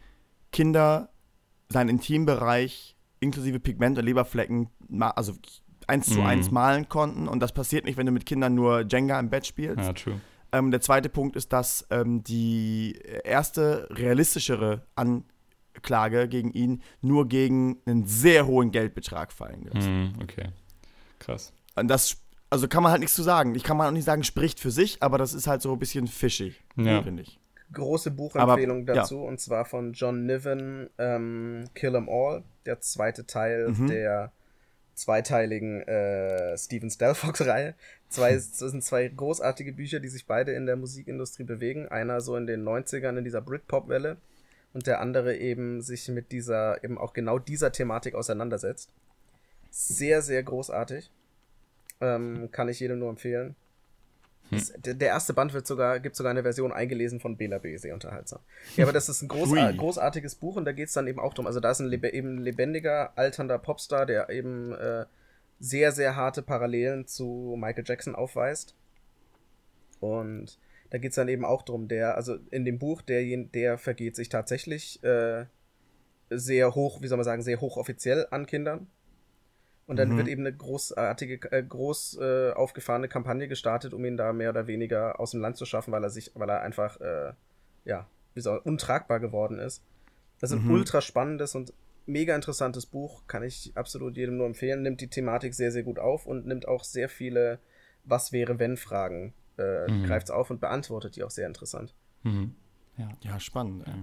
Kinder 0.50 1.10
seinen 1.68 1.88
Intimbereich 1.90 2.96
inklusive 3.20 3.60
Pigment 3.60 3.98
und 3.98 4.04
Leberflecken, 4.04 4.68
also 4.98 5.34
eins 5.92 6.08
mhm. 6.08 6.12
zu 6.14 6.22
eins 6.22 6.50
malen 6.50 6.88
konnten. 6.88 7.28
Und 7.28 7.40
das 7.40 7.52
passiert 7.52 7.84
nicht, 7.84 7.96
wenn 7.96 8.06
du 8.06 8.12
mit 8.12 8.26
Kindern 8.26 8.54
nur 8.54 8.84
Jenga 8.88 9.20
im 9.20 9.28
Bett 9.28 9.46
spielst. 9.46 9.84
Ja, 9.84 9.92
true. 9.92 10.20
Ähm, 10.52 10.70
der 10.70 10.80
zweite 10.80 11.08
Punkt 11.08 11.36
ist, 11.36 11.52
dass 11.52 11.86
ähm, 11.90 12.22
die 12.24 12.98
erste 13.24 13.88
realistischere 13.90 14.82
Anklage 14.96 16.28
gegen 16.28 16.50
ihn 16.52 16.82
nur 17.00 17.28
gegen 17.28 17.78
einen 17.86 18.06
sehr 18.06 18.46
hohen 18.46 18.70
Geldbetrag 18.70 19.32
fallen 19.32 19.64
wird. 19.64 19.82
Mhm, 19.82 20.12
okay. 20.22 20.48
Krass. 21.18 21.52
Und 21.74 21.88
das, 21.88 22.18
also 22.50 22.68
kann 22.68 22.82
man 22.82 22.92
halt 22.92 23.00
nichts 23.00 23.14
zu 23.14 23.22
sagen. 23.22 23.54
Ich 23.54 23.62
kann 23.62 23.76
mal 23.76 23.88
auch 23.88 23.92
nicht 23.92 24.04
sagen, 24.04 24.24
spricht 24.24 24.60
für 24.60 24.70
sich, 24.70 25.02
aber 25.02 25.16
das 25.16 25.32
ist 25.32 25.46
halt 25.46 25.62
so 25.62 25.72
ein 25.72 25.78
bisschen 25.78 26.06
fischig, 26.06 26.62
ja. 26.76 27.02
finde 27.02 27.22
ich. 27.22 27.38
Große 27.72 28.10
Buchempfehlung 28.10 28.82
aber, 28.82 28.94
dazu, 28.94 29.22
ja. 29.22 29.28
und 29.28 29.40
zwar 29.40 29.64
von 29.64 29.94
John 29.94 30.26
Niven, 30.26 30.90
ähm, 30.98 31.64
Kill 31.74 31.94
'em 31.94 32.10
All, 32.10 32.44
der 32.66 32.80
zweite 32.80 33.26
Teil 33.26 33.68
mhm. 33.70 33.86
der 33.86 34.32
zweiteiligen 34.94 35.82
äh, 35.82 36.56
Steven 36.56 36.90
Stelfox-Reihe. 36.90 37.74
Zwei, 38.08 38.34
das 38.34 38.58
sind 38.58 38.84
zwei 38.84 39.08
großartige 39.08 39.72
Bücher, 39.72 40.00
die 40.00 40.08
sich 40.08 40.26
beide 40.26 40.52
in 40.52 40.66
der 40.66 40.76
Musikindustrie 40.76 41.44
bewegen. 41.44 41.88
Einer 41.88 42.20
so 42.20 42.36
in 42.36 42.46
den 42.46 42.64
90ern 42.64 43.18
in 43.18 43.24
dieser 43.24 43.40
Britpop-Welle 43.40 44.16
und 44.72 44.86
der 44.86 45.00
andere 45.00 45.36
eben 45.36 45.82
sich 45.82 46.08
mit 46.08 46.32
dieser, 46.32 46.82
eben 46.84 46.98
auch 46.98 47.12
genau 47.12 47.38
dieser 47.38 47.72
Thematik 47.72 48.14
auseinandersetzt. 48.14 48.90
Sehr, 49.70 50.22
sehr 50.22 50.42
großartig. 50.42 51.10
Ähm, 52.00 52.50
kann 52.50 52.68
ich 52.68 52.80
jedem 52.80 52.98
nur 52.98 53.10
empfehlen. 53.10 53.54
Das, 54.52 54.74
hm. 54.74 54.98
der 54.98 55.08
erste 55.08 55.34
Band 55.34 55.54
wird 55.54 55.66
sogar, 55.66 55.98
gibt 55.98 56.14
sogar 56.14 56.30
eine 56.30 56.42
Version 56.42 56.72
eingelesen 56.72 57.20
von 57.20 57.36
Bela 57.36 57.58
B. 57.58 57.76
Sehr 57.76 57.94
unterhaltsam. 57.94 58.40
Ja, 58.76 58.84
aber 58.84 58.92
das 58.92 59.08
ist 59.08 59.22
ein 59.22 59.28
großar 59.28 59.72
großartiges 59.72 60.36
Buch 60.36 60.56
und 60.56 60.64
da 60.64 60.72
geht 60.72 60.88
es 60.88 60.94
dann 60.94 61.06
eben 61.06 61.18
auch 61.18 61.34
drum. 61.34 61.46
Also 61.46 61.58
da 61.60 61.70
ist 61.70 61.80
ein 61.80 61.86
lebe 61.86 62.12
eben 62.12 62.38
lebendiger, 62.38 63.12
alternder 63.16 63.58
Popstar, 63.58 64.06
der 64.06 64.28
eben 64.30 64.72
äh, 64.72 65.06
sehr, 65.58 65.92
sehr 65.92 66.16
harte 66.16 66.42
Parallelen 66.42 67.06
zu 67.06 67.56
Michael 67.58 67.84
Jackson 67.86 68.14
aufweist. 68.14 68.74
Und 70.00 70.58
da 70.90 70.98
geht 70.98 71.10
es 71.10 71.16
dann 71.16 71.28
eben 71.28 71.44
auch 71.44 71.62
drum, 71.62 71.88
der, 71.88 72.16
also 72.16 72.36
in 72.50 72.64
dem 72.64 72.78
Buch, 72.78 73.00
der, 73.00 73.22
der 73.54 73.78
vergeht 73.78 74.16
sich 74.16 74.28
tatsächlich 74.28 75.02
äh, 75.02 75.46
sehr 76.28 76.74
hoch, 76.74 77.00
wie 77.00 77.06
soll 77.06 77.16
man 77.16 77.24
sagen, 77.24 77.42
sehr 77.42 77.60
hochoffiziell 77.60 78.26
an 78.30 78.46
Kindern. 78.46 78.88
Und 79.86 79.96
dann 79.96 80.10
mhm. 80.10 80.16
wird 80.18 80.28
eben 80.28 80.46
eine 80.46 80.56
großartige, 80.56 81.50
äh, 81.50 81.62
groß 81.62 82.18
äh, 82.20 82.52
aufgefahrene 82.52 83.08
Kampagne 83.08 83.48
gestartet, 83.48 83.94
um 83.94 84.04
ihn 84.04 84.16
da 84.16 84.32
mehr 84.32 84.50
oder 84.50 84.66
weniger 84.66 85.18
aus 85.18 85.32
dem 85.32 85.40
Land 85.40 85.56
zu 85.56 85.66
schaffen, 85.66 85.92
weil 85.92 86.04
er 86.04 86.10
sich, 86.10 86.30
weil 86.34 86.48
er 86.48 86.62
einfach, 86.62 87.00
äh, 87.00 87.32
ja, 87.84 88.06
wie 88.34 88.40
soll, 88.40 88.58
untragbar 88.58 89.20
geworden 89.20 89.58
ist. 89.58 89.82
Das 90.40 90.50
ist 90.50 90.58
ein 90.58 90.64
mhm. 90.64 90.72
ultra 90.72 91.00
spannendes 91.00 91.54
und 91.54 91.72
mega 92.06 92.34
interessantes 92.34 92.86
Buch, 92.86 93.22
kann 93.26 93.42
ich 93.42 93.72
absolut 93.74 94.16
jedem 94.16 94.36
nur 94.36 94.46
empfehlen. 94.46 94.82
Nimmt 94.82 95.00
die 95.00 95.08
Thematik 95.08 95.54
sehr, 95.54 95.72
sehr 95.72 95.82
gut 95.82 95.98
auf 95.98 96.26
und 96.26 96.46
nimmt 96.46 96.66
auch 96.66 96.84
sehr 96.84 97.08
viele 97.08 97.58
Was 98.04 98.32
wäre 98.32 98.58
wenn 98.58 98.76
Fragen, 98.76 99.34
äh, 99.58 99.90
mhm. 99.90 100.04
greift 100.04 100.28
es 100.28 100.30
auf 100.30 100.50
und 100.50 100.60
beantwortet 100.60 101.16
die 101.16 101.22
auch 101.22 101.30
sehr 101.30 101.46
interessant. 101.46 101.94
Mhm. 102.22 102.54
Ja. 102.96 103.08
ja, 103.22 103.40
spannend. 103.40 103.86
Ja. 103.86 103.94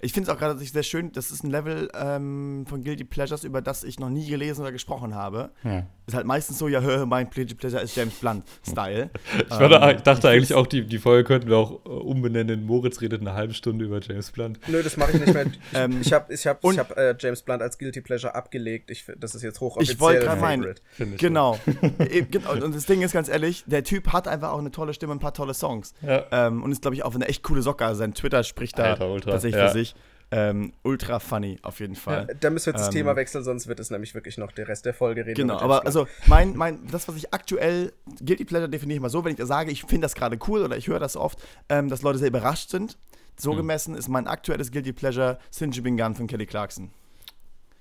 Ich 0.00 0.12
finde 0.12 0.28
es 0.28 0.36
auch 0.36 0.38
gerade 0.38 0.58
sehr 0.58 0.82
schön, 0.82 1.12
das 1.12 1.30
ist 1.30 1.44
ein 1.44 1.50
Level 1.50 1.88
ähm, 1.94 2.64
von 2.68 2.82
Guilty 2.82 3.04
Pleasures, 3.04 3.44
über 3.44 3.62
das 3.62 3.84
ich 3.84 4.00
noch 4.00 4.10
nie 4.10 4.28
gelesen 4.28 4.62
oder 4.62 4.72
gesprochen 4.72 5.14
habe. 5.14 5.50
Ja. 5.62 5.86
Ist 6.06 6.14
halt 6.14 6.26
meistens 6.26 6.58
so, 6.58 6.66
ja, 6.66 6.80
hör, 6.80 7.06
mein 7.06 7.30
Guilty 7.30 7.54
Pleasure 7.54 7.80
ist 7.80 7.94
James 7.94 8.14
Blunt-Style. 8.14 9.10
ich, 9.38 9.60
ähm, 9.60 9.96
ich, 9.96 10.02
dachte 10.02 10.28
ich 10.28 10.34
eigentlich 10.34 10.54
auch, 10.54 10.66
die, 10.66 10.84
die 10.84 10.98
Folge 10.98 11.22
könnten 11.22 11.48
wir 11.48 11.56
auch 11.56 11.84
äh, 11.84 11.88
umbenennen. 11.88 12.66
Moritz 12.66 13.00
redet 13.00 13.20
eine 13.20 13.34
halbe 13.34 13.54
Stunde 13.54 13.84
über 13.84 14.00
James 14.00 14.32
Blunt. 14.32 14.58
Nö, 14.66 14.82
das 14.82 14.96
mache 14.96 15.12
ich 15.12 15.20
nicht 15.20 15.34
mehr. 15.34 15.42
Ich, 15.52 15.78
ähm, 15.78 16.00
ich 16.00 16.12
habe 16.12 16.32
ich 16.32 16.46
hab, 16.46 16.64
ich 16.64 16.78
hab, 16.78 16.96
äh, 16.96 17.14
James 17.18 17.42
Blunt 17.42 17.62
als 17.62 17.78
Guilty 17.78 18.00
Pleasure 18.00 18.34
abgelegt. 18.34 18.90
Ich, 18.90 19.06
das 19.18 19.34
ist 19.34 19.42
jetzt 19.42 19.60
hochoffiziell. 19.60 19.94
Ich 19.94 20.00
wollte 20.00 20.24
gerade 20.24 20.40
meinen. 20.40 20.74
Genau. 21.18 21.58
und 21.66 22.74
das 22.74 22.86
Ding 22.86 23.02
ist 23.02 23.12
ganz 23.12 23.28
ehrlich, 23.28 23.64
der 23.66 23.84
Typ 23.84 24.12
hat 24.12 24.28
einfach 24.28 24.52
auch 24.52 24.58
eine 24.58 24.70
tolle 24.70 24.94
Stimme 24.94 25.12
und 25.12 25.18
ein 25.18 25.20
paar 25.20 25.34
tolle 25.34 25.54
Songs. 25.54 25.94
Ja. 26.02 26.24
Ähm, 26.30 26.62
und 26.62 26.72
ist, 26.72 26.82
glaube 26.82 26.94
ich, 26.94 27.04
auch 27.04 27.14
eine 27.14 27.26
echt 27.26 27.42
coole 27.42 27.62
Socke. 27.62 27.84
Also 27.84 27.98
sein 28.00 28.14
Twitter 28.14 28.42
spricht 28.44 28.78
da 28.78 28.94
Alter, 28.94 29.20
tatsächlich 29.20 29.62
ja. 29.62 29.71
Sich. 29.72 29.94
Ähm, 30.34 30.72
ultra 30.82 31.20
funny, 31.20 31.58
auf 31.60 31.80
jeden 31.80 31.94
Fall. 31.94 32.26
Ja, 32.26 32.34
da 32.34 32.48
müssen 32.48 32.66
wir 32.66 32.72
jetzt 32.72 32.80
das 32.80 32.88
ähm, 32.88 32.94
Thema 32.94 33.16
wechseln, 33.16 33.44
sonst 33.44 33.66
wird 33.66 33.78
es 33.80 33.90
nämlich 33.90 34.14
wirklich 34.14 34.38
noch 34.38 34.50
der 34.50 34.66
Rest 34.66 34.86
der 34.86 34.94
Folge 34.94 35.26
reden. 35.26 35.34
Genau, 35.34 35.58
aber 35.58 35.84
also 35.84 36.08
mein, 36.24 36.56
mein, 36.56 36.86
das, 36.90 37.06
was 37.06 37.16
ich 37.16 37.34
aktuell, 37.34 37.92
Guilty 38.24 38.46
Pleasure 38.46 38.70
definiere 38.70 38.96
ich 38.96 39.02
mal 39.02 39.10
so, 39.10 39.26
wenn 39.26 39.34
ich 39.34 39.44
sage, 39.44 39.70
ich 39.70 39.82
finde 39.82 40.06
das 40.06 40.14
gerade 40.14 40.38
cool 40.48 40.62
oder 40.62 40.78
ich 40.78 40.88
höre 40.88 41.00
das 41.00 41.18
oft, 41.18 41.38
ähm, 41.68 41.90
dass 41.90 42.00
Leute 42.00 42.18
sehr 42.18 42.28
überrascht 42.28 42.70
sind, 42.70 42.96
So 43.36 43.50
hm. 43.50 43.58
gemessen 43.58 43.94
ist 43.94 44.08
mein 44.08 44.26
aktuelles 44.26 44.72
Guilty 44.72 44.94
Pleasure 44.94 45.38
Sinji 45.50 45.82
Gun 45.82 46.14
von 46.14 46.26
Kelly 46.26 46.46
Clarkson. 46.46 46.90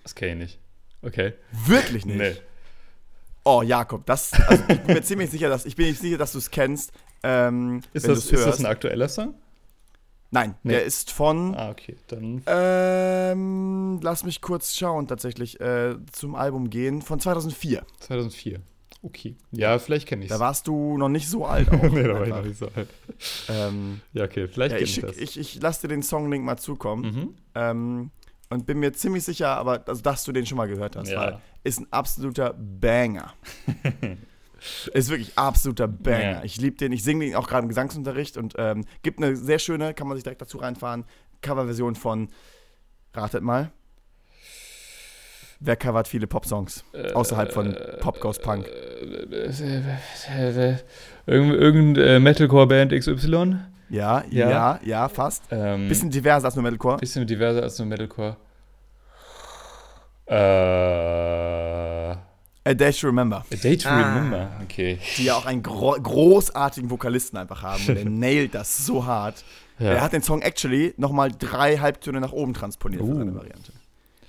Das 0.04 0.14
kenne 0.14 0.34
ich 0.34 0.38
nicht. 0.40 0.60
Okay. 1.04 1.34
Wirklich 1.68 2.06
nicht? 2.06 2.18
Nee. 2.18 2.36
Oh, 3.44 3.62
Jakob, 3.62 4.06
das, 4.06 4.34
also 4.34 4.64
ich 4.68 4.82
bin 4.82 4.96
mir 4.96 5.02
ziemlich 5.04 5.30
sicher, 5.30 5.50
dass 5.50 5.66
ich 5.66 5.76
bin 5.76 5.88
nicht 5.88 6.02
sicher, 6.02 6.18
dass 6.18 6.34
du 6.34 6.38
es 6.38 6.52
kennst. 6.52 6.92
Ähm, 7.24 7.82
ist, 7.94 8.08
das, 8.08 8.30
ist 8.30 8.46
das 8.46 8.60
ein 8.60 8.66
aktueller 8.66 9.08
Song? 9.08 9.36
Nein, 10.32 10.56
nee. 10.64 10.74
der 10.74 10.86
ist 10.86 11.12
von. 11.12 11.54
Ah, 11.56 11.70
okay, 11.70 11.98
dann. 12.08 12.42
Ähm, 12.48 14.00
lass 14.02 14.24
mich 14.24 14.42
kurz 14.42 14.76
schauen, 14.76 15.08
tatsächlich, 15.08 15.60
äh, 15.60 15.96
zum 16.12 16.36
Album 16.36 16.70
gehen, 16.70 17.02
von 17.02 17.20
2004. 17.20 17.86
2004. 18.00 18.62
Okay. 19.04 19.36
Ja, 19.52 19.78
vielleicht 19.80 20.08
kenne 20.08 20.24
ich 20.24 20.32
es. 20.32 20.38
Da 20.38 20.44
warst 20.44 20.68
du 20.68 20.98
noch 20.98 21.10
nicht 21.10 21.28
so 21.28 21.46
alt. 21.46 21.70
Auch, 21.72 21.82
nee, 21.84 22.04
da 22.04 22.14
war 22.14 22.24
ich 22.24 22.30
noch 22.30 22.44
nicht 22.46 22.58
so 22.58 22.68
alt. 22.68 22.88
Ähm, 23.50 24.02
ja, 24.14 24.26
okay, 24.26 24.48
vielleicht 24.48 24.74
ja, 24.74 24.78
kenne 24.78 24.90
ich, 24.90 24.98
ich 24.98 25.04
das. 25.04 25.18
Ich, 25.18 25.40
ich 25.40 25.62
lasse 25.62 25.82
dir 25.82 25.88
den 25.90 26.02
Songlink 26.02 26.46
mal 26.46 26.58
zukommen. 26.58 27.04
Mhm. 27.04 27.36
Ähm, 27.56 28.12
und 28.50 28.66
bin 28.66 28.80
mir 28.80 28.94
ziemlich 28.94 29.24
sicher, 29.24 29.50
aber 29.50 29.84
also, 29.88 30.02
dass 30.02 30.24
du 30.24 30.32
den 30.32 30.46
schon 30.46 30.58
mal 30.58 30.68
gehört 30.68 30.96
hast, 30.96 31.10
ja. 31.10 31.20
weil 31.20 31.42
ist 31.64 31.80
ein 31.80 31.88
absoluter 31.92 32.54
Banger. 32.54 33.34
ist 34.94 35.10
wirklich 35.10 35.38
absoluter 35.38 35.88
Banger. 35.88 36.32
Ja. 36.32 36.44
Ich 36.44 36.58
liebe 36.58 36.78
den. 36.78 36.92
Ich 36.92 37.04
singe 37.04 37.26
den 37.26 37.36
auch 37.36 37.48
gerade 37.48 37.64
im 37.64 37.70
Gesangsunterricht 37.70 38.38
und 38.38 38.56
ähm, 38.58 38.86
gibt 39.02 39.22
eine 39.22 39.36
sehr 39.36 39.60
schöne, 39.60 39.94
kann 39.94 40.08
man 40.08 40.18
sich 40.18 40.24
direkt 40.24 40.42
dazu 40.42 40.58
reinfahren, 40.58 41.06
Coverversion 41.42 41.96
von, 41.96 42.30
ratet 43.14 43.44
mal, 43.44 43.72
Wer 45.64 45.76
covert 45.76 46.08
viele 46.08 46.26
Popsongs 46.26 46.84
äh, 46.92 47.12
außerhalb 47.12 47.54
von 47.54 47.76
äh, 47.76 47.98
Pop 47.98 48.20
Goes 48.20 48.40
Punk? 48.40 48.68
Äh, 48.68 49.52
irgendein 51.28 52.24
Metalcore-Band 52.24 52.92
XY? 52.92 53.58
Ja, 53.90 54.24
ja, 54.32 54.50
ja, 54.50 54.80
ja 54.84 55.08
fast. 55.08 55.44
Ähm, 55.52 55.88
bisschen 55.88 56.10
diverser 56.10 56.46
als 56.46 56.56
nur 56.56 56.64
Metalcore. 56.64 56.98
Bisschen 56.98 57.28
diverser 57.28 57.62
als 57.62 57.78
nur 57.78 57.90
Metalcore. 57.90 58.38
Äh. 60.26 61.81
A 62.64 62.74
Day 62.74 62.92
to 62.92 63.08
Remember. 63.08 63.44
A 63.52 63.56
Day 63.56 63.78
to 63.78 63.90
ah. 63.90 63.98
Remember, 63.98 64.52
okay. 64.64 65.00
Die 65.18 65.26
ja 65.26 65.36
auch 65.36 65.46
einen 65.46 65.64
gro 65.64 65.94
großartigen 65.94 66.90
Vokalisten 66.90 67.38
einfach 67.38 67.64
haben. 67.64 67.84
Und 67.88 67.96
der 67.96 68.06
nailt 68.10 68.54
das 68.54 68.86
so 68.86 69.06
hart. 69.06 69.44
Ja. 69.80 69.94
Er 69.94 70.02
hat 70.02 70.14
den 70.14 70.22
Song 70.22 70.42
actually 70.42 70.94
nochmal 70.98 71.32
drei 71.32 71.78
Halbtöne 71.78 72.22
nach 72.22 72.32
oben 72.32 72.54
transponiert 72.54 73.02
uh. 73.02 73.08
für 73.08 73.18
seine 73.18 73.36
Variante 73.36 73.74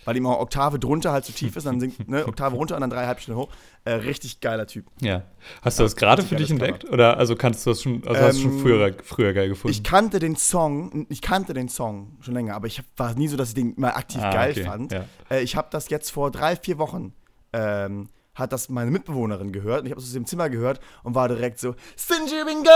weil 0.04 0.16
ihm 0.16 0.26
auch 0.26 0.40
Oktave 0.40 0.78
drunter 0.78 1.12
halt 1.12 1.24
zu 1.24 1.32
tief 1.32 1.56
ist, 1.56 1.64
dann 1.64 1.80
singt 1.80 2.08
ne, 2.08 2.26
Oktave 2.26 2.56
runter 2.56 2.74
und 2.74 2.80
dann 2.80 2.90
drei 2.90 3.06
Halbstunden 3.06 3.40
hoch. 3.40 3.50
Äh, 3.84 3.92
richtig 3.92 4.40
geiler 4.40 4.66
Typ. 4.66 4.86
Ja. 5.00 5.22
Hast 5.62 5.78
du 5.78 5.82
das 5.82 5.96
gerade 5.96 6.22
für 6.22 6.36
dich 6.36 6.50
entdeckt? 6.50 6.84
Oder 6.84 7.16
also 7.18 7.36
kannst 7.36 7.64
du 7.66 7.70
das 7.70 7.82
schon, 7.82 8.02
also 8.06 8.20
ähm, 8.20 8.26
hast 8.26 8.38
du 8.38 8.42
schon 8.42 8.52
ähm, 8.52 8.60
früher, 8.60 8.94
früher 9.02 9.32
geil 9.32 9.48
gefunden? 9.48 9.72
Ich 9.72 9.82
kannte 9.82 10.18
den 10.18 10.36
Song, 10.36 11.06
ich 11.08 11.20
kannte 11.20 11.54
den 11.54 11.68
Song 11.68 12.16
schon 12.20 12.34
länger, 12.34 12.54
aber 12.54 12.66
ich 12.66 12.82
war 12.96 13.14
nie 13.14 13.28
so, 13.28 13.36
dass 13.36 13.50
ich 13.50 13.54
den 13.54 13.74
mal 13.76 13.90
aktiv 13.90 14.20
ah, 14.22 14.32
geil 14.32 14.52
okay. 14.52 14.64
fand. 14.64 14.92
Ja. 14.92 15.04
Äh, 15.30 15.42
ich 15.42 15.56
habe 15.56 15.68
das 15.70 15.88
jetzt 15.88 16.10
vor 16.10 16.30
drei, 16.30 16.56
vier 16.56 16.78
Wochen 16.78 17.12
ähm, 17.52 18.08
hat 18.34 18.52
das 18.52 18.68
meine 18.68 18.90
Mitbewohnerin 18.90 19.52
gehört 19.52 19.80
und 19.80 19.86
ich 19.86 19.92
habe 19.92 20.00
es 20.00 20.06
aus 20.06 20.12
dem 20.12 20.26
Zimmer 20.26 20.48
gehört 20.48 20.80
und 21.02 21.14
war 21.14 21.28
direkt 21.28 21.58
so 21.58 21.74
Stingy 21.96 22.44
Bingo, 22.44 22.70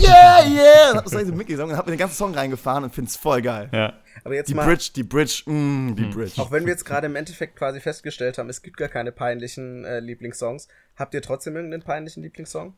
yeah, 0.00 0.44
yeah. 0.46 0.90
Und 0.92 0.98
hab 0.98 1.08
so 1.08 1.18
mitgesungen 1.32 1.72
und 1.72 1.76
hab 1.76 1.86
mir 1.86 1.92
den 1.92 1.98
ganzen 1.98 2.16
Song 2.16 2.34
reingefahren 2.34 2.84
und 2.84 2.94
find's 2.94 3.16
voll 3.16 3.42
geil. 3.42 3.68
Ja. 3.72 3.94
Aber 4.24 4.34
jetzt 4.34 4.48
die 4.48 4.54
mal, 4.54 4.66
Bridge, 4.66 4.90
die 4.94 5.02
Bridge, 5.02 5.42
mm, 5.46 5.96
die 5.96 6.04
hm. 6.04 6.10
Bridge. 6.10 6.40
Auch 6.40 6.50
wenn 6.50 6.64
wir 6.64 6.72
jetzt 6.72 6.84
gerade 6.84 7.06
im 7.06 7.16
Endeffekt 7.16 7.56
quasi 7.56 7.80
festgestellt 7.80 8.38
haben, 8.38 8.48
es 8.48 8.62
gibt 8.62 8.76
gar 8.76 8.88
keine 8.88 9.12
peinlichen 9.12 9.84
äh, 9.84 10.00
Lieblingssongs, 10.00 10.68
habt 10.96 11.14
ihr 11.14 11.22
trotzdem 11.22 11.56
irgendeinen 11.56 11.82
peinlichen 11.82 12.22
Lieblingssong? 12.22 12.74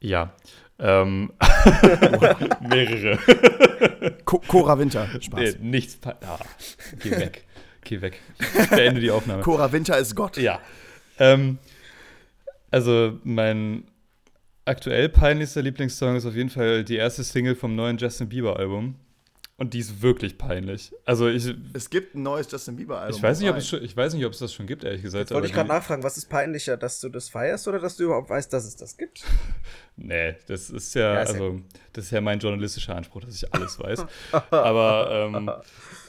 Ja. 0.00 0.32
Ähm, 0.78 1.32
mehrere. 2.60 3.18
Cora 4.24 4.78
Winter. 4.78 5.08
Spaß. 5.20 5.40
Nee, 5.40 5.54
nichts. 5.60 5.98
Ah, 6.06 6.38
geh 7.02 7.10
weg. 7.10 7.44
Geh 7.82 8.00
weg. 8.00 8.20
Ich 8.38 8.70
beende 8.70 9.00
die 9.00 9.10
Aufnahme. 9.10 9.42
Cora 9.42 9.72
Winter 9.72 9.98
ist 9.98 10.14
Gott. 10.14 10.36
Ja. 10.38 10.60
Ähm, 11.20 11.58
also, 12.70 13.18
mein 13.22 13.84
aktuell 14.64 15.08
peinlichster 15.08 15.62
Lieblingssong 15.62 16.16
ist 16.16 16.26
auf 16.26 16.34
jeden 16.34 16.50
Fall 16.50 16.84
die 16.84 16.96
erste 16.96 17.22
Single 17.22 17.54
vom 17.54 17.76
neuen 17.76 17.98
Justin 17.98 18.28
Bieber-Album. 18.28 18.96
Und 19.60 19.74
die 19.74 19.78
ist 19.80 20.00
wirklich 20.00 20.38
peinlich. 20.38 20.90
Also 21.04 21.28
ich. 21.28 21.54
Es 21.74 21.90
gibt 21.90 22.14
ein 22.14 22.22
neues 22.22 22.50
Justin 22.50 22.76
Bieber-Album. 22.76 23.14
Ich, 23.14 23.22
weiß 23.22 23.40
nicht, 23.40 23.50
ob 23.50 23.56
es 23.58 23.68
schon, 23.68 23.84
ich 23.84 23.94
weiß 23.94 24.14
nicht, 24.14 24.24
ob 24.24 24.32
es 24.32 24.38
das 24.38 24.54
schon 24.54 24.66
gibt, 24.66 24.84
ehrlich 24.84 25.02
gesagt. 25.02 25.24
Jetzt 25.24 25.34
wollte 25.34 25.48
ich 25.48 25.52
gerade 25.52 25.68
nachfragen, 25.68 26.02
was 26.02 26.16
ist 26.16 26.30
peinlicher, 26.30 26.78
dass 26.78 26.98
du 27.00 27.10
das 27.10 27.28
feierst 27.28 27.68
oder 27.68 27.78
dass 27.78 27.94
du 27.98 28.04
überhaupt 28.04 28.30
weißt, 28.30 28.50
dass 28.54 28.64
es 28.64 28.76
das 28.76 28.96
gibt? 28.96 29.22
nee, 29.96 30.34
das 30.46 30.70
ist 30.70 30.94
ja, 30.94 31.12
ja 31.12 31.20
also, 31.20 31.48
ja 31.50 31.60
das 31.92 32.06
ist 32.06 32.10
ja 32.10 32.22
mein 32.22 32.38
journalistischer 32.38 32.96
Anspruch, 32.96 33.20
dass 33.20 33.34
ich 33.34 33.52
alles 33.52 33.78
weiß. 33.78 34.06
aber, 34.50 35.28
ähm, 35.30 35.50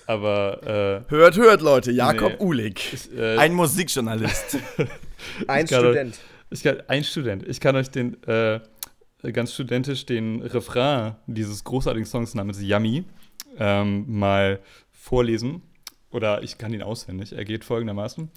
aber, 0.07 1.03
äh, 1.09 1.11
Hört, 1.11 1.35
hört, 1.35 1.61
Leute, 1.61 1.91
Jakob 1.91 2.31
nee, 2.39 2.45
Uhlig. 2.45 2.93
Ich, 2.93 3.17
äh, 3.17 3.35
ein 3.35 3.53
Musikjournalist. 3.53 4.59
ein 5.47 5.67
Student. 5.67 6.15
Euch, 6.15 6.21
ich 6.51 6.63
kann, 6.63 6.83
ein 6.87 7.03
Student. 7.03 7.45
Ich 7.45 7.59
kann 7.59 7.75
euch 7.75 7.91
den, 7.91 8.23
äh, 8.23 8.61
ganz 9.33 9.53
studentisch 9.53 10.05
den 10.05 10.41
Refrain 10.41 11.15
dieses 11.27 11.65
großartigen 11.65 12.05
Songs 12.05 12.33
namens 12.33 12.61
Yummy 12.61 13.03
ähm, 13.57 14.05
mal 14.07 14.59
vorlesen. 14.91 15.61
Oder 16.11 16.43
ich 16.43 16.57
kann 16.57 16.73
ihn 16.73 16.83
auswendig. 16.83 17.33
Er 17.33 17.45
geht 17.45 17.63
folgendermaßen. 17.63 18.29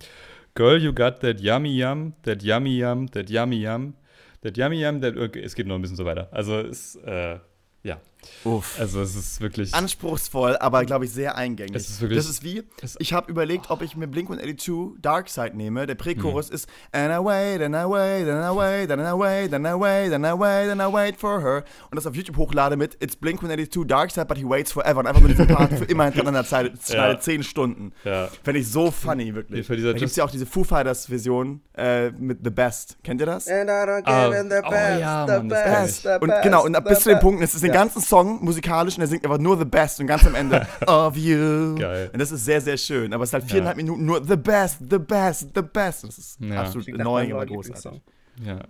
Girl, 0.55 0.81
you 0.81 0.93
got 0.93 1.21
that 1.21 1.41
yummy 1.41 1.77
yum, 1.77 2.15
that 2.23 2.43
yummy 2.43 2.79
yum, 2.79 3.11
that 3.11 3.29
yummy 3.29 3.57
yum, 3.57 3.95
that 4.43 4.57
yummy 4.57 4.81
yum, 4.81 5.01
that... 5.01 5.17
Okay, 5.17 5.43
es 5.43 5.57
geht 5.57 5.67
noch 5.67 5.75
ein 5.75 5.83
bisschen 5.83 5.97
so 5.97 6.05
weiter. 6.05 6.29
Also 6.31 6.61
es, 6.61 6.95
äh, 6.97 7.39
ja. 7.83 8.01
Uff. 8.45 8.79
Also 8.79 9.01
es 9.01 9.15
ist 9.15 9.41
wirklich 9.41 9.75
anspruchsvoll, 9.75 10.57
aber 10.57 10.85
glaube 10.85 11.05
ich 11.05 11.13
sehr 11.13 11.37
eingängig. 11.37 11.75
Es 11.75 11.89
ist 11.89 12.01
wirklich, 12.01 12.19
das 12.19 12.29
ist 12.29 12.43
wie 12.43 12.63
ich 12.99 13.13
habe 13.13 13.31
überlegt, 13.31 13.71
ob 13.71 13.83
ich 13.83 13.97
mir 13.97 14.07
Blink-182 14.07 15.01
Dark 15.01 15.29
Side 15.29 15.57
nehme. 15.57 15.87
Der 15.87 15.95
Prächorus 15.95 16.51
mhm. 16.51 16.55
ist 16.55 16.69
And 16.93 17.13
I 17.13 17.19
wait, 17.25 17.63
and 17.63 17.75
I 17.75 17.85
wait, 17.89 18.29
and 18.29 18.45
I 18.45 18.57
wait, 18.57 18.91
and 18.91 19.01
I 19.01 19.13
wait, 19.13 19.53
and 19.53 19.67
I 19.67 19.73
wait, 19.73 20.13
and 20.13 20.27
I 20.27 20.33
wait, 20.33 20.71
and 20.71 20.81
I 20.81 20.93
wait 20.93 21.17
for 21.17 21.43
her 21.43 21.65
und 21.91 21.97
das 21.97 22.07
auf 22.07 22.15
YouTube 22.15 22.37
hochlade 22.37 22.77
mit 22.77 22.97
It's 23.03 23.17
Blink-182 23.17 23.87
Dark 23.87 24.11
Side, 24.11 24.27
but 24.27 24.37
he 24.37 24.45
waits 24.45 24.73
forever 24.73 25.01
und 25.01 25.07
einfach 25.07 25.21
nur 25.21 25.31
diesen 25.31 25.47
Part 25.47 25.73
für 25.73 25.85
immer 25.85 26.05
hintereinander 26.05 26.45
Zeit, 26.45 26.73
ja. 26.89 27.19
10 27.19 27.43
Stunden. 27.43 27.93
Ja. 28.05 28.29
Fände 28.43 28.61
ich 28.61 28.71
so 28.71 28.91
funny 28.91 29.35
wirklich. 29.35 29.67
Da 29.67 29.93
gibt 29.93 30.11
es 30.11 30.17
ja 30.17 30.25
auch 30.25 30.31
diese 30.31 30.47
Foo 30.47 30.65
Fighters 30.65 31.07
Version 31.07 31.61
äh, 31.77 32.11
mit 32.11 32.39
The 32.45 32.51
Best. 32.51 32.99
Kennt 33.03 33.21
ihr 33.21 33.27
das? 33.27 33.49
And 33.49 33.69
I 33.69 33.73
don't 33.73 34.03
give 34.03 34.37
him 34.37 34.51
the 34.51 34.61
best, 34.61 34.67
oh, 34.69 35.01
ja, 35.01 35.27
the, 35.27 35.33
Mann, 35.33 35.49
best 35.49 36.03
the 36.03 36.09
best, 36.09 36.23
Und 36.23 36.33
genau, 36.43 36.65
und 36.65 36.85
bis 36.85 37.01
zu 37.01 37.09
dem 37.11 37.21
Punkt, 37.21 37.43
es 37.43 37.55
ist 37.55 37.65
den 37.65 37.73
ganzen 37.73 38.01
Song 38.01 38.14
musikalisch 38.23 38.97
und 38.97 39.01
er 39.01 39.09
singt 39.09 39.25
aber 39.25 39.39
nur 39.39 39.59
The 39.59 39.65
Best 39.65 39.99
und 40.01 40.07
ganz 40.07 40.27
am 40.27 40.35
Ende 40.35 40.67
of 40.87 41.17
You. 41.17 41.75
Geil. 41.77 42.11
Und 42.13 42.19
das 42.21 42.31
ist 42.31 42.45
sehr, 42.45 42.61
sehr 42.61 42.77
schön. 42.77 43.13
Aber 43.13 43.25
es 43.25 43.31
ist 43.31 43.35
halt 43.35 43.45
viereinhalb 43.45 43.77
ja. 43.77 43.83
Minuten 43.83 44.05
nur 44.05 44.25
The 44.25 44.37
Best, 44.37 44.79
The 44.89 44.99
Best, 44.99 45.49
The 45.55 45.63
Best. 45.63 46.05
Das 46.05 46.19
ist 46.19 46.41
ja. 46.41 46.63
absolut 46.63 46.89
neu, 46.97 47.33
aber 47.33 47.47
großartig. 47.47 48.01
Ja. 48.45 48.61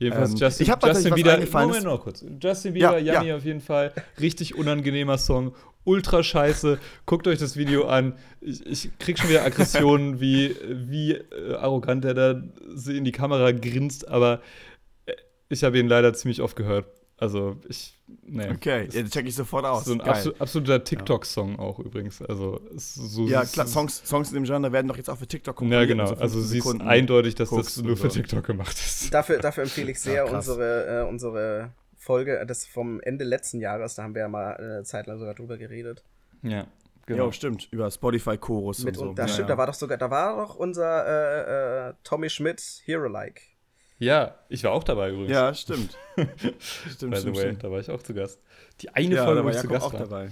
Jedenfalls 0.00 0.30
ähm, 0.30 0.36
Justin, 0.36 0.66
ich 0.66 0.82
Justin 0.82 1.16
wieder. 1.16 1.38
Moment 1.52 1.84
noch 1.84 2.02
kurz. 2.02 2.24
Justin 2.42 2.72
Bieber, 2.72 2.98
ja, 2.98 3.14
Yummy 3.14 3.28
ja. 3.28 3.36
auf 3.36 3.44
jeden 3.44 3.60
Fall. 3.60 3.92
Richtig 4.18 4.56
unangenehmer 4.56 5.18
Song. 5.18 5.54
Ultra 5.84 6.22
scheiße. 6.22 6.78
Guckt 7.04 7.26
euch 7.26 7.38
das 7.38 7.56
Video 7.56 7.86
an. 7.86 8.14
Ich, 8.40 8.66
ich 8.66 8.98
krieg 8.98 9.18
schon 9.18 9.28
wieder 9.28 9.44
Aggressionen, 9.44 10.20
wie, 10.20 10.56
wie 10.66 11.12
äh, 11.12 11.54
arrogant 11.54 12.04
er 12.06 12.14
da 12.14 12.42
in 12.88 13.04
die 13.04 13.12
Kamera 13.12 13.52
grinst. 13.52 14.08
Aber 14.08 14.40
äh, 15.04 15.12
ich 15.50 15.64
habe 15.64 15.78
ihn 15.78 15.86
leider 15.86 16.14
ziemlich 16.14 16.40
oft 16.40 16.56
gehört. 16.56 16.86
Also 17.20 17.58
ich, 17.68 18.00
nee. 18.22 18.48
Okay, 18.48 18.88
ja, 18.90 19.02
check 19.04 19.26
ich 19.26 19.34
sofort 19.34 19.66
aus. 19.66 19.84
So 19.84 19.92
ein 19.92 20.00
absol 20.00 20.34
absoluter 20.38 20.82
TikTok-Song 20.82 21.58
auch 21.58 21.78
übrigens. 21.78 22.22
Also 22.22 22.62
so 22.74 23.26
ja, 23.26 23.44
klar, 23.44 23.66
Songs, 23.66 24.02
Songs 24.06 24.30
in 24.30 24.36
dem 24.36 24.44
Genre 24.44 24.72
werden 24.72 24.88
doch 24.88 24.96
jetzt 24.96 25.10
auch 25.10 25.18
für 25.18 25.26
TikTok 25.26 25.56
komponiert. 25.56 25.82
Ja, 25.82 25.86
genau. 25.86 26.08
Also, 26.08 26.14
also 26.22 26.40
sie 26.40 26.58
ist 26.58 26.80
eindeutig, 26.80 27.34
dass 27.34 27.50
das 27.50 27.76
nur 27.82 27.98
für 27.98 28.08
TikTok 28.08 28.46
gemacht 28.46 28.74
ist. 28.74 29.12
Dafür, 29.12 29.38
dafür 29.38 29.64
empfehle 29.64 29.90
ich 29.90 30.00
sehr 30.00 30.24
ja, 30.24 30.34
unsere, 30.34 31.02
äh, 31.02 31.08
unsere 31.08 31.72
Folge, 31.98 32.42
das 32.46 32.66
vom 32.66 33.00
Ende 33.00 33.26
letzten 33.26 33.60
Jahres, 33.60 33.96
da 33.96 34.04
haben 34.04 34.14
wir 34.14 34.22
ja 34.22 34.28
mal 34.28 34.56
eine 34.56 34.82
Zeit 34.84 35.06
lang 35.06 35.18
sogar 35.18 35.34
drüber 35.34 35.58
geredet. 35.58 36.02
Ja. 36.42 36.66
Genau. 37.04 37.26
Ja, 37.26 37.32
stimmt, 37.32 37.68
über 37.70 37.90
Spotify 37.90 38.38
Chorus 38.38 38.82
und 38.82 38.96
so. 38.96 39.12
Da 39.12 39.22
ja, 39.22 39.28
stimmt, 39.28 39.48
ja. 39.48 39.54
da 39.54 39.58
war 39.58 39.66
doch 39.66 39.74
sogar, 39.74 39.98
da 39.98 40.10
war 40.10 40.36
doch 40.36 40.56
unser 40.56 41.06
äh, 41.06 41.90
äh, 41.90 41.94
Tommy 42.02 42.30
Schmidt 42.30 42.62
Hero 42.84 43.08
Like. 43.08 43.42
Ja, 44.00 44.34
ich 44.48 44.64
war 44.64 44.72
auch 44.72 44.82
dabei 44.82 45.10
übrigens. 45.10 45.30
Ja, 45.30 45.54
stimmt. 45.54 45.96
stimmt, 46.16 47.14
By 47.14 47.20
the 47.20 47.34
way, 47.34 47.54
da 47.54 47.70
war 47.70 47.80
ich 47.80 47.90
auch 47.90 48.02
zu 48.02 48.14
Gast. 48.14 48.40
Die 48.80 48.88
eine 48.88 49.14
ja, 49.14 49.24
Folge, 49.26 49.44
wo 49.44 49.50
ich 49.50 49.58
zu 49.58 49.68
Gast 49.68 49.86
auch 49.86 49.92
war. 49.92 50.00
dabei. 50.00 50.30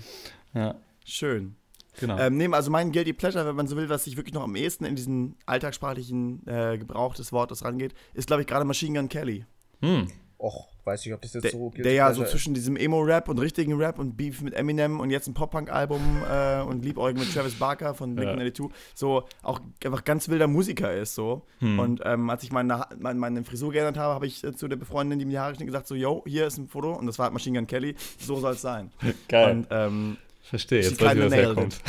Ja. 0.55 0.75
Schön. 1.05 1.55
Genau. 2.01 2.19
Ähm, 2.19 2.39
nee, 2.39 2.49
also 2.49 2.71
mein 2.71 2.93
Guilty 2.93 3.13
Pleasure, 3.13 3.47
wenn 3.47 3.57
man 3.57 3.67
so 3.67 3.77
will, 3.77 3.91
was 3.91 4.05
sich 4.05 4.17
wirklich 4.17 4.33
noch 4.33 4.43
am 4.43 4.57
ehesten 4.57 4.87
in 4.87 4.97
diesen 4.97 5.37
alltagssprachlichen 5.45 6.47
äh, 6.47 6.79
Gebrauch 6.79 7.15
des 7.15 7.31
Wortes 7.31 7.63
rangeht, 7.63 7.95
ist, 8.15 8.29
glaube 8.29 8.43
ich, 8.43 8.49
gerade 8.49 8.65
Machine 8.65 8.99
Gun 8.99 9.09
Kelly. 9.11 9.45
Hm. 9.83 10.09
Och, 10.41 10.69
weiß 10.85 11.05
ich, 11.05 11.13
ob 11.13 11.21
das 11.21 11.33
jetzt 11.35 11.45
der, 11.45 11.51
so 11.51 11.71
gilt. 11.71 11.85
Der 11.85 11.95
ja 11.95 12.15
so 12.15 12.25
zwischen 12.25 12.55
diesem 12.55 12.77
Emo-Rap 12.77 13.29
und 13.29 13.39
richtigen 13.39 13.75
Rap 13.75 13.99
und 13.99 14.17
Beef 14.17 14.41
mit 14.41 14.55
Eminem 14.55 15.01
und 15.01 15.11
jetzt 15.11 15.27
ein 15.27 15.35
Pop-Punk-Album 15.35 16.01
äh, 16.31 16.61
und 16.63 16.85
Liebäugen 16.85 17.19
mit 17.19 17.35
Travis 17.35 17.55
Barker 17.55 17.93
von 17.95 18.15
Blink-182 18.15 18.63
ja. 18.63 18.69
so 18.95 19.25
auch 19.43 19.61
einfach 19.85 20.05
ganz 20.05 20.29
wilder 20.29 20.47
Musiker 20.47 20.95
ist 20.95 21.17
so. 21.17 21.43
Hm. 21.59 21.79
Und 21.81 22.03
ähm, 22.05 22.31
als 22.31 22.45
ich 22.45 22.53
meine, 22.53 22.87
meine, 23.01 23.19
meine 23.19 23.43
Frisur 23.43 23.73
geändert 23.73 23.99
habe, 23.99 24.15
habe 24.15 24.29
ich 24.29 24.45
äh, 24.45 24.55
zu 24.55 24.69
der 24.69 24.77
Befreundin, 24.77 25.19
die 25.19 25.25
mir 25.25 25.33
die 25.33 25.39
Haare 25.41 25.51
geschnitten, 25.51 25.73
gesagt 25.73 25.89
so, 25.89 25.97
yo, 25.97 26.23
hier 26.25 26.47
ist 26.47 26.57
ein 26.57 26.69
Foto 26.69 26.93
und 26.93 27.07
das 27.07 27.19
war 27.19 27.25
halt 27.25 27.33
Machine 27.33 27.59
Gun 27.59 27.67
Kelly, 27.67 27.97
so 28.21 28.37
soll 28.37 28.53
es 28.53 28.63
sein. 28.63 28.93
Geil. 29.29 29.51
Und 29.51 29.67
ähm, 29.71 30.19
Verstehe, 30.43 30.83
jetzt 30.83 31.03
weiß 31.03 31.15
ich, 31.15 31.25
was 31.25 31.35
herkommt. 31.35 31.75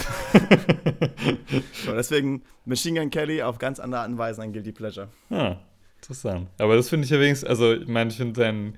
so, 1.86 1.93
deswegen 1.93 2.41
Machine 2.66 3.00
Gun 3.00 3.10
Kelly 3.12 3.43
auf 3.43 3.60
ganz 3.60 3.80
andere 3.80 4.02
Art 4.02 4.10
und 4.10 4.18
Weise 4.18 4.41
ein 4.41 4.52
Guilty 4.52 4.72
Pleasure. 4.72 5.08
Ah, 5.30 5.58
interessant. 6.02 6.47
Aber 6.58 6.76
das 6.76 6.89
finde 6.89 7.06
ich 7.06 7.12
ja 7.12 7.20
wenigstens, 7.20 7.50
also 7.50 7.74
ich 7.74 7.88
meine, 7.88 8.10
ich 8.10 8.18
finde 8.18 8.39
seinen 8.39 8.78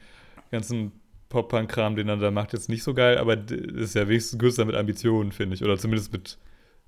ganzen 0.52 0.92
Pop-Punk-Kram, 1.30 1.96
den 1.96 2.10
er 2.10 2.18
da 2.18 2.32
macht, 2.32 2.54
jetzt 2.54 2.70
nicht 2.70 2.84
so 2.84 2.94
geil, 2.94 3.18
aber 3.18 3.38
ist 3.50 3.96
ja 3.96 4.08
wenigstens 4.08 4.40
größer 4.40 4.66
mit 4.66 4.76
Ambitionen, 4.76 5.32
finde 5.32 5.56
ich. 5.56 5.64
Oder 5.64 5.78
zumindest 5.78 6.12
mit, 6.12 6.38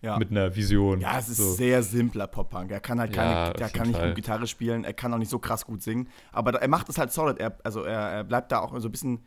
ja. 0.02 0.18
mit 0.18 0.32
einer 0.32 0.56
Vision. 0.56 1.00
Ja, 1.00 1.18
es 1.18 1.30
ist 1.30 1.38
so. 1.38 1.54
sehr 1.54 1.82
simpler 1.82 2.28
Pop-Punk. 2.28 2.72
Er 2.72 2.82
kann 2.82 3.00
halt 3.00 3.14
keine, 3.14 3.32
ja, 3.32 3.52
er 3.52 3.70
kann 3.70 3.88
nicht 3.88 4.02
gut 4.02 4.16
Gitarre 4.16 4.48
spielen, 4.48 4.84
er 4.84 4.94
kann 4.94 5.14
auch 5.14 5.18
nicht 5.18 5.32
so 5.32 5.40
krass 5.40 5.66
gut 5.66 5.82
singen. 5.82 6.10
Aber 6.32 6.54
er 6.62 6.68
macht 6.68 6.90
es 6.90 6.98
halt 6.98 7.12
solid. 7.12 7.40
Er, 7.40 7.58
also 7.64 7.84
er, 7.84 8.00
er 8.00 8.24
bleibt 8.24 8.52
da 8.52 8.60
auch 8.60 8.78
so 8.80 8.88
ein 8.88 8.92
bisschen 8.92 9.24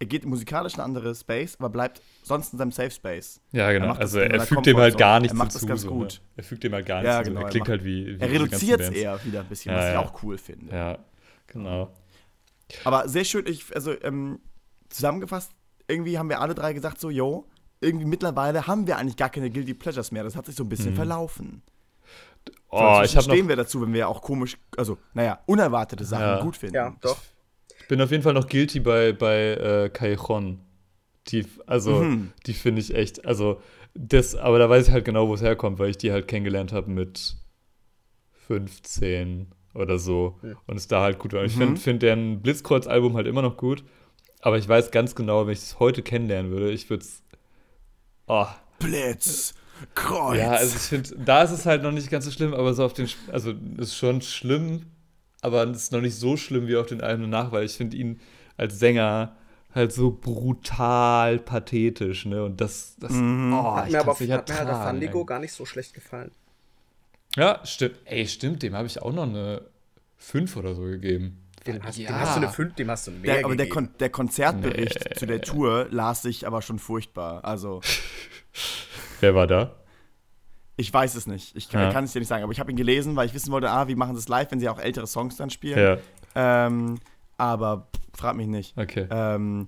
er 0.00 0.06
geht 0.06 0.24
musikalisch 0.24 0.74
in 0.74 0.80
andere 0.80 1.14
Space, 1.14 1.56
aber 1.58 1.70
bleibt 1.70 2.02
sonst 2.22 2.52
in 2.52 2.58
seinem 2.58 2.72
Safe 2.72 2.90
Space. 2.90 3.40
Ja, 3.52 3.72
genau. 3.72 3.94
Er 3.94 3.98
also 3.98 4.20
er 4.20 4.40
fügt 4.40 4.66
dem 4.66 4.76
halt 4.76 4.96
gar 4.96 5.18
nichts 5.20 5.34
Er 5.34 5.38
macht 5.38 5.54
das 5.54 5.66
ganz 5.66 5.82
so, 5.82 5.88
gut. 5.88 6.20
Ne? 6.22 6.32
Er 6.36 6.44
fügt 6.44 6.64
dem 6.64 6.72
halt 6.72 6.86
gar 6.86 7.02
nichts 7.02 7.14
ja, 7.14 7.22
genau, 7.22 7.40
Er 7.40 7.48
klingt 7.48 7.68
er 7.68 7.72
halt 7.72 7.84
wie, 7.84 8.18
wie 8.18 8.20
Er 8.20 8.30
reduziert 8.30 8.80
es 8.80 8.90
eher 8.90 9.24
wieder 9.24 9.40
ein 9.40 9.46
bisschen, 9.46 9.72
ja, 9.72 9.78
was 9.78 9.84
ja. 9.86 9.92
ich 9.92 9.98
auch 9.98 10.22
cool 10.22 10.38
finde. 10.38 10.74
Ja, 10.74 10.98
genau. 11.46 11.92
Aber 12.84 13.08
sehr 13.08 13.24
schön, 13.24 13.46
ich, 13.46 13.74
also 13.74 13.94
ähm, 14.02 14.40
zusammengefasst, 14.88 15.52
irgendwie 15.88 16.18
haben 16.18 16.28
wir 16.28 16.40
alle 16.40 16.54
drei 16.54 16.72
gesagt, 16.74 17.00
so, 17.00 17.10
yo, 17.10 17.46
irgendwie 17.80 18.04
mittlerweile 18.06 18.66
haben 18.66 18.86
wir 18.86 18.98
eigentlich 18.98 19.16
gar 19.16 19.30
keine 19.30 19.50
Guilty 19.50 19.74
Pleasures 19.74 20.12
mehr. 20.12 20.22
Das 20.22 20.36
hat 20.36 20.46
sich 20.46 20.54
so 20.54 20.64
ein 20.64 20.68
bisschen 20.68 20.92
mhm. 20.92 20.96
verlaufen. 20.96 21.62
Oh, 22.70 23.00
ich 23.02 23.16
habe 23.16 23.24
stehen 23.24 23.48
wir 23.48 23.56
dazu, 23.56 23.80
wenn 23.80 23.92
wir 23.92 24.08
auch 24.08 24.20
komisch, 24.20 24.58
also, 24.76 24.98
naja, 25.14 25.38
unerwartete 25.46 26.04
Sachen 26.04 26.22
ja. 26.22 26.40
gut 26.40 26.56
finden. 26.56 26.76
Ja, 26.76 26.94
doch. 27.00 27.16
Ich 27.16 27.37
bin 27.88 28.00
auf 28.00 28.10
jeden 28.10 28.22
Fall 28.22 28.34
noch 28.34 28.46
guilty 28.46 28.80
bei, 28.80 29.12
bei 29.12 29.54
äh, 29.54 29.90
Callejon. 29.90 30.60
Die, 31.28 31.44
also, 31.66 31.96
mhm. 31.96 32.32
die 32.46 32.54
finde 32.54 32.80
ich 32.80 32.94
echt, 32.94 33.26
also, 33.26 33.60
das, 33.94 34.34
aber 34.34 34.58
da 34.58 34.70
weiß 34.70 34.88
ich 34.88 34.92
halt 34.92 35.04
genau, 35.04 35.28
wo 35.28 35.34
es 35.34 35.42
herkommt, 35.42 35.78
weil 35.78 35.90
ich 35.90 35.98
die 35.98 36.12
halt 36.12 36.28
kennengelernt 36.28 36.72
habe 36.72 36.90
mit 36.90 37.36
15 38.46 39.48
oder 39.74 39.98
so. 39.98 40.38
Ja. 40.42 40.54
Und 40.66 40.76
es 40.76 40.88
da 40.88 41.02
halt 41.02 41.18
gut 41.18 41.32
war. 41.32 41.44
Ich 41.44 41.56
mhm. 41.56 41.60
finde 41.60 41.80
find 41.80 42.02
deren 42.02 42.42
Blitzkreuz-Album 42.42 43.16
halt 43.16 43.26
immer 43.26 43.42
noch 43.42 43.56
gut. 43.56 43.84
Aber 44.40 44.56
ich 44.56 44.68
weiß 44.68 44.90
ganz 44.90 45.14
genau, 45.14 45.46
wenn 45.46 45.52
ich 45.52 45.58
es 45.58 45.80
heute 45.80 46.02
kennenlernen 46.02 46.52
würde, 46.52 46.70
ich 46.70 46.88
würde 46.90 47.04
es. 47.04 47.22
Oh. 48.26 48.46
Blitz! 48.78 49.54
Kreuz! 49.94 50.38
Ja, 50.38 50.52
also 50.52 50.76
ich 50.76 50.82
finde, 50.82 51.24
da 51.24 51.42
ist 51.42 51.50
es 51.50 51.66
halt 51.66 51.82
noch 51.82 51.92
nicht 51.92 52.10
ganz 52.10 52.24
so 52.24 52.30
schlimm, 52.30 52.54
aber 52.54 52.74
so 52.74 52.84
auf 52.84 52.92
den. 52.92 53.08
Also 53.32 53.54
ist 53.78 53.96
schon 53.96 54.22
schlimm, 54.22 54.86
aber 55.40 55.64
es 55.64 55.84
ist 55.84 55.92
noch 55.92 56.00
nicht 56.00 56.16
so 56.16 56.36
schlimm 56.36 56.66
wie 56.66 56.76
auf 56.76 56.86
den 56.86 57.00
Alben 57.00 57.22
danach, 57.22 57.52
weil 57.52 57.64
ich 57.64 57.76
finde 57.76 57.96
ihn 57.96 58.20
als 58.56 58.78
Sänger 58.78 59.36
halt 59.74 59.92
so 59.92 60.10
brutal 60.10 61.38
pathetisch, 61.38 62.26
ne? 62.26 62.44
Und 62.44 62.60
das, 62.60 62.96
das 62.98 63.12
mhm. 63.12 63.52
oh, 63.52 63.76
hat 63.76 63.90
mir 63.90 64.00
aber 64.00 64.12
auf, 64.12 64.20
hat 64.20 64.26
mir 64.26 64.34
halt 64.34 64.48
der 64.48 64.74
Fandigo 64.74 65.24
gar 65.24 65.38
nicht 65.38 65.52
so 65.52 65.64
schlecht 65.64 65.94
gefallen. 65.94 66.32
Ja, 67.36 67.60
stimmt. 67.64 67.96
Ey, 68.04 68.26
stimmt, 68.26 68.62
dem 68.62 68.74
habe 68.74 68.86
ich 68.86 69.00
auch 69.00 69.12
noch 69.12 69.24
eine 69.24 69.62
5 70.16 70.56
oder 70.56 70.74
so 70.74 70.82
gegeben. 70.82 71.44
Dem 71.66 71.82
hast, 71.82 71.98
ja. 71.98 72.08
dem 72.08 72.20
hast 72.20 72.36
du 72.36 72.40
eine 72.40 72.50
5, 72.50 72.74
dem 72.74 72.90
hast 72.90 73.06
du 73.06 73.10
mehr 73.10 73.34
der, 73.34 73.44
Aber 73.44 73.56
der, 73.56 73.68
Kon 73.68 73.90
der, 74.00 74.10
Konzertbericht 74.10 75.04
nee. 75.04 75.16
zu 75.16 75.26
der 75.26 75.42
Tour 75.42 75.86
las 75.90 76.22
sich 76.22 76.46
aber 76.46 76.62
schon 76.62 76.78
furchtbar. 76.78 77.44
Also. 77.44 77.80
Wer 79.20 79.34
war 79.34 79.46
da? 79.46 79.76
Ich 80.80 80.94
weiß 80.94 81.16
es 81.16 81.26
nicht. 81.26 81.56
Ich 81.56 81.68
kann, 81.68 81.82
ja. 81.82 81.92
kann 81.92 82.04
es 82.04 82.12
dir 82.12 82.20
nicht 82.20 82.28
sagen. 82.28 82.44
Aber 82.44 82.52
ich 82.52 82.60
habe 82.60 82.70
ihn 82.70 82.76
gelesen, 82.76 83.16
weil 83.16 83.26
ich 83.26 83.34
wissen 83.34 83.50
wollte, 83.50 83.68
ah, 83.68 83.88
wie 83.88 83.96
machen 83.96 84.14
sie 84.14 84.20
es 84.20 84.28
live, 84.28 84.52
wenn 84.52 84.60
sie 84.60 84.68
auch 84.68 84.78
ältere 84.78 85.08
Songs 85.08 85.36
dann 85.36 85.50
spielen. 85.50 85.98
Ja. 86.36 86.66
Ähm, 86.66 87.00
aber 87.36 87.88
frag 88.14 88.36
mich 88.36 88.46
nicht. 88.46 88.78
Okay. 88.78 89.08
Ähm, 89.10 89.66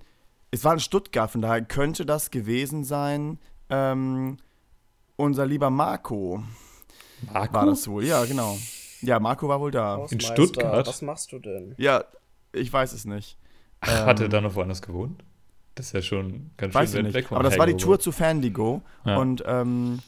es 0.52 0.64
war 0.64 0.72
in 0.72 0.78
Stuttgart, 0.78 1.28
von 1.28 1.42
daher 1.42 1.62
könnte 1.62 2.06
das 2.06 2.30
gewesen 2.30 2.84
sein. 2.84 3.40
Ähm, 3.70 4.36
unser 5.16 5.46
lieber 5.46 5.68
Marco. 5.68 6.44
Marco? 7.32 7.54
War 7.54 7.66
das 7.66 7.88
wohl, 7.88 8.04
ja, 8.04 8.24
genau. 8.24 8.56
Ja, 9.02 9.18
Marco 9.18 9.48
war 9.48 9.60
wohl 9.60 9.72
da. 9.72 10.06
In 10.10 10.20
Stuttgart? 10.20 10.86
Was 10.86 11.02
machst 11.02 11.32
du 11.32 11.40
denn? 11.40 11.74
Ja, 11.76 12.04
ich 12.52 12.72
weiß 12.72 12.92
es 12.92 13.04
nicht. 13.04 13.36
Ach, 13.80 14.02
ähm, 14.02 14.06
hat 14.06 14.20
er 14.20 14.28
da 14.28 14.40
noch 14.40 14.54
woanders 14.54 14.80
gewohnt? 14.80 15.24
Das 15.74 15.86
ist 15.86 15.92
ja 15.92 16.02
schon 16.02 16.50
ganz 16.56 16.72
schön 16.72 17.06
weit 17.06 17.14
weg 17.14 17.32
Aber 17.32 17.42
das 17.42 17.58
war 17.58 17.66
die 17.66 17.76
Tour 17.76 17.98
zu 17.98 18.12
Fandigo. 18.12 18.82
Ja. 19.04 19.16
Und 19.16 19.42
ähm, 19.44 20.00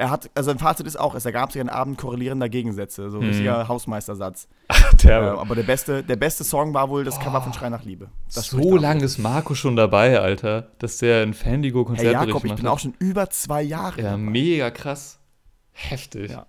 er 0.00 0.10
hat, 0.10 0.30
also 0.34 0.50
ein 0.50 0.58
Fazit 0.58 0.86
ist 0.86 0.98
auch, 0.98 1.14
es 1.14 1.26
ergab 1.26 1.52
sich 1.52 1.60
ein 1.60 1.68
Abend 1.68 1.98
korrelierender 1.98 2.48
Gegensätze, 2.48 3.10
so 3.10 3.18
ein 3.18 3.24
mhm. 3.24 3.28
richtiger 3.28 3.68
Hausmeistersatz. 3.68 4.48
Ach, 4.68 4.94
der. 4.94 5.20
Äh, 5.20 5.38
aber 5.38 5.54
der 5.54 5.62
beste, 5.62 6.02
der 6.02 6.16
beste 6.16 6.42
Song 6.42 6.72
war 6.72 6.88
wohl 6.88 7.04
das 7.04 7.18
oh, 7.18 7.20
Cover 7.20 7.42
von 7.42 7.52
Schrei 7.52 7.68
nach 7.68 7.84
Liebe. 7.84 8.08
Das 8.34 8.46
so 8.46 8.78
lange 8.78 9.04
ist 9.04 9.18
Marco 9.18 9.54
schon 9.54 9.76
dabei, 9.76 10.18
Alter, 10.18 10.68
dass 10.78 10.96
der 10.96 11.22
ein 11.22 11.34
Fandigo-Konzert 11.34 12.16
hey, 12.16 12.26
Jakob, 12.28 12.44
ich 12.46 12.54
bin 12.54 12.66
auch 12.66 12.78
schon 12.78 12.94
über 12.98 13.28
zwei 13.28 13.60
Jahre. 13.60 14.00
Ja, 14.00 14.16
mega 14.16 14.70
krass. 14.70 15.18
Heftig. 15.72 16.30
Ja. 16.30 16.46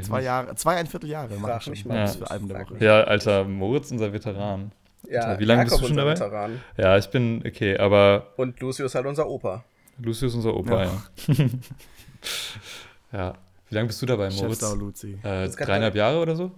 Zwei 0.00 0.22
Jahre, 0.22 0.54
zweieinviertel 0.54 1.10
Jahre 1.10 1.34
mache 1.36 1.72
ich 1.72 1.80
schon 1.80 1.88
mal 1.88 1.98
ja. 1.98 2.06
für 2.06 2.30
Alben 2.30 2.48
der 2.48 2.60
Woche. 2.60 2.76
Ja, 2.82 3.02
Alter, 3.02 3.44
Moritz, 3.44 3.90
unser 3.90 4.14
Veteran. 4.14 4.72
Ja, 5.06 5.20
Alter, 5.20 5.40
wie 5.40 5.44
lange 5.44 5.64
bist 5.64 5.78
du 5.78 5.86
schon 5.86 5.96
dabei? 5.96 6.12
Veteran. 6.12 6.60
Ja, 6.78 6.96
ich 6.96 7.10
bin, 7.10 7.42
okay, 7.46 7.76
aber. 7.76 8.28
Und 8.38 8.58
Lucius 8.60 8.92
ist 8.92 8.94
halt 8.94 9.04
unser 9.04 9.28
Opa. 9.28 9.64
Lucius 9.98 10.32
ist 10.32 10.36
unser 10.36 10.54
Opa, 10.54 10.84
ja. 10.84 11.02
ja. 11.26 11.34
ja. 13.12 13.34
Wie 13.68 13.74
lange 13.74 13.86
bist 13.86 14.02
du 14.02 14.06
dabei, 14.06 14.30
Moritz? 14.30 14.60
Luzi. 14.74 15.18
Äh, 15.22 15.48
dreieinhalb 15.48 15.94
Jahre 15.94 16.18
oder 16.18 16.34
so? 16.34 16.50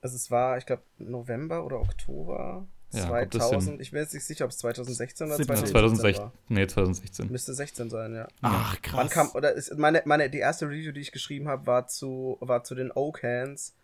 Also 0.00 0.16
es 0.16 0.30
war, 0.30 0.58
ich 0.58 0.66
glaube, 0.66 0.82
November 0.98 1.64
oder 1.64 1.80
Oktober 1.80 2.66
ja, 2.94 3.08
2000. 3.08 3.80
Ich 3.80 3.90
bin 3.90 4.00
jetzt 4.00 4.14
nicht 4.14 4.24
sicher, 4.24 4.44
ob 4.44 4.50
es 4.50 4.58
2016 4.58 5.26
oder 5.26 5.36
2016 5.36 5.72
2016 5.72 6.24
war. 6.24 6.32
Nee, 6.48 6.66
2016. 6.66 7.30
Müsste 7.30 7.54
16 7.54 7.90
sein, 7.90 8.14
ja. 8.14 8.28
Ach, 8.42 8.80
krass. 8.82 8.96
Wann 8.96 9.08
kam, 9.08 9.30
oder 9.34 9.52
ist, 9.52 9.76
meine, 9.76 10.02
meine, 10.04 10.30
die 10.30 10.38
erste 10.38 10.66
Review, 10.66 10.92
die 10.92 11.00
ich 11.00 11.12
geschrieben 11.12 11.48
habe, 11.48 11.66
war 11.66 11.86
zu, 11.88 12.38
war 12.40 12.64
zu 12.64 12.74
den 12.74 12.92
Oak 12.92 13.22
Hands. 13.22 13.74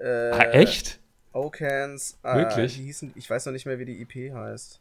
Äh, 0.00 0.06
ah, 0.06 0.50
echt? 0.52 1.00
Oak 1.32 1.60
Hands. 1.60 2.18
Äh, 2.22 2.36
Wirklich? 2.36 2.76
Die 2.76 2.84
hießen, 2.84 3.12
ich 3.16 3.28
weiß 3.28 3.46
noch 3.46 3.52
nicht 3.52 3.66
mehr, 3.66 3.78
wie 3.78 3.84
die 3.84 4.00
EP 4.00 4.34
heißt. 4.34 4.80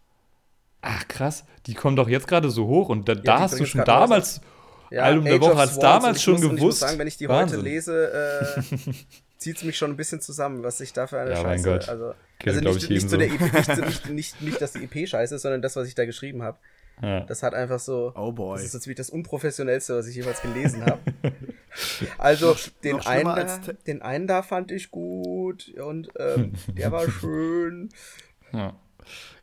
Ach, 0.82 1.08
krass. 1.08 1.46
Die 1.66 1.74
kommen 1.74 1.96
doch 1.96 2.08
jetzt 2.08 2.28
gerade 2.28 2.50
so 2.50 2.68
hoch 2.68 2.90
und 2.90 3.10
da, 3.10 3.14
ja, 3.14 3.22
da 3.22 3.40
hast 3.40 3.60
du 3.60 3.66
schon 3.66 3.84
damals. 3.84 4.42
Ja, 4.92 5.04
Album 5.04 5.26
der 5.26 5.42
Woche 5.42 5.58
hast 5.58 5.82
damals 5.82 6.22
schon 6.22 6.36
muss, 6.36 6.42
gewusst. 6.42 6.58
Ich 6.58 6.64
muss 6.64 6.80
sagen, 6.80 7.00
wenn 7.00 7.08
ich 7.08 7.18
die 7.18 7.30
Wahnsinn. 7.30 7.60
heute 7.60 7.70
lese, 7.70 8.58
äh, 8.58 8.62
zieht 9.38 9.58
es 9.58 9.64
mich 9.64 9.78
schon 9.78 9.92
ein 9.92 9.98
bisschen 9.98 10.22
zusammen, 10.22 10.64
was 10.64 10.80
ich 10.82 10.94
da 10.94 11.08
für 11.08 11.20
eine 11.20 11.32
ja, 11.32 11.38
Scheiße. 11.38 11.70
Mein 11.70 11.80
Gott. 11.80 11.90
Also, 11.90 12.14
also 12.46 12.62
nicht, 12.62 12.90
nicht, 12.90 13.10
so. 13.10 13.18
der 13.18 13.28
EP, 13.28 13.42
nicht, 13.42 13.68
nicht, 13.78 14.10
nicht, 14.10 14.42
nicht, 14.42 14.62
dass 14.62 14.74
die 14.74 14.84
EP 14.84 15.08
scheiße 15.08 15.36
ist, 15.36 15.42
sondern 15.42 15.62
das, 15.62 15.76
was 15.76 15.88
ich 15.88 15.96
da 15.96 16.06
geschrieben 16.06 16.44
habe. 16.44 16.58
Ja. 17.02 17.22
Das 17.22 17.44
hat 17.44 17.54
einfach 17.54 17.80
so. 17.80 18.12
Oh 18.16 18.32
boy. 18.32 18.58
Das 18.58 18.66
ist 18.66 18.74
jetzt 18.74 18.88
wie 18.88 18.96
das 18.96 19.10
unprofessionellste, 19.10 19.96
was 19.96 20.08
ich 20.08 20.16
jemals 20.16 20.42
gelesen 20.42 20.84
habe. 20.86 21.00
also, 22.18 22.52
noch, 22.52 22.60
den, 22.84 22.98
noch 22.98 23.06
einen 23.06 23.26
da, 23.26 23.60
den 23.86 24.02
einen 24.02 24.28
da 24.28 24.42
fand 24.42 24.72
ich 24.72 24.90
gut 24.90 25.70
und 25.78 26.10
ähm, 26.18 26.54
der 26.70 26.92
war 26.92 27.10
schön. 27.10 27.90
Ja. 28.52 28.76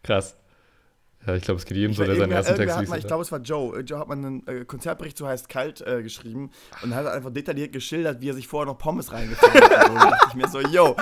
Krass. 0.03 0.37
Ja, 1.27 1.35
ich 1.35 1.43
glaube, 1.43 1.59
es 1.59 1.65
geht 1.65 1.77
jedem 1.77 1.95
so, 1.95 2.05
der 2.05 2.17
seinen 2.17 2.33
ersten 2.33 2.57
Text 2.57 2.79
liest. 2.81 2.97
Ich 2.97 3.07
glaube, 3.07 3.23
es 3.23 3.33
war 3.33 3.41
Joe. 3.41 3.81
Joe 3.81 3.99
hat 3.99 4.09
man 4.09 4.25
einen 4.25 4.47
äh, 4.47 4.65
Konzertbericht, 4.65 5.17
so 5.17 5.27
heißt 5.27 5.49
kalt, 5.49 5.81
äh, 5.81 6.03
geschrieben 6.03 6.51
und 6.83 6.95
hat 6.95 7.07
einfach 7.07 7.31
detailliert 7.31 7.73
geschildert, 7.73 8.21
wie 8.21 8.29
er 8.29 8.35
sich 8.35 8.47
vorher 8.47 8.71
noch 8.71 8.79
Pommes 8.79 9.13
reingefahren 9.13 9.55
hat. 9.55 9.91
Und 9.91 9.97
da 9.97 10.11
dachte 10.11 10.27
ich 10.29 10.35
mir 10.35 10.49
so, 10.49 10.61
yo, 10.61 10.97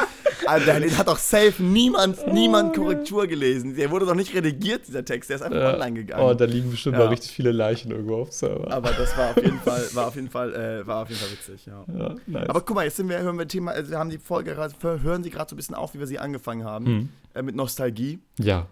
Alter, 0.46 0.80
den 0.80 0.96
hat 0.96 1.08
doch 1.08 1.18
safe 1.18 1.62
niemand, 1.62 2.18
oh, 2.24 2.32
niemand 2.32 2.76
Korrektur 2.76 3.26
gelesen. 3.26 3.76
Der 3.76 3.90
wurde 3.90 4.06
doch 4.06 4.14
nicht 4.14 4.34
redigiert, 4.34 4.86
dieser 4.86 5.04
Text. 5.04 5.30
Der 5.30 5.36
ist 5.36 5.42
einfach 5.42 5.58
äh, 5.58 5.74
online 5.74 5.94
gegangen. 5.94 6.22
Oh, 6.22 6.34
da 6.34 6.44
liegen 6.44 6.70
bestimmt 6.70 6.96
ja. 6.96 7.04
mal 7.04 7.08
richtig 7.08 7.32
viele 7.32 7.52
Leichen 7.52 7.90
irgendwo 7.90 8.22
auf 8.22 8.32
Server. 8.32 8.70
Aber 8.70 8.90
das 8.90 9.16
war 9.16 9.30
auf 9.30 9.36
jeden 9.36 9.58
Fall, 9.60 9.88
war 9.92 10.06
auf 10.08 10.14
jeden 10.14 10.30
Fall, 10.30 10.54
äh, 10.54 10.86
war 10.86 11.02
auf 11.02 11.08
jeden 11.08 11.20
Fall 11.20 11.32
witzig, 11.32 11.66
ja. 11.66 11.84
ja 11.96 12.14
nice. 12.26 12.48
Aber 12.48 12.60
guck 12.60 12.76
mal, 12.76 12.84
jetzt 12.84 12.96
sind 12.96 13.08
wir, 13.08 13.18
hören 13.18 13.38
wir 13.38 13.48
Thema, 13.48 13.72
also 13.72 13.90
wir 13.90 13.98
haben 13.98 14.10
die 14.10 14.18
Folge, 14.18 14.56
hören 14.56 15.24
Sie 15.24 15.30
gerade 15.30 15.50
so 15.50 15.54
ein 15.54 15.56
bisschen 15.56 15.74
auf, 15.74 15.94
wie 15.94 15.98
wir 15.98 16.06
sie 16.06 16.18
angefangen 16.18 16.64
haben. 16.64 16.84
Mhm. 16.84 17.08
Äh, 17.34 17.42
mit 17.42 17.56
Nostalgie. 17.56 18.20
Ja. 18.38 18.68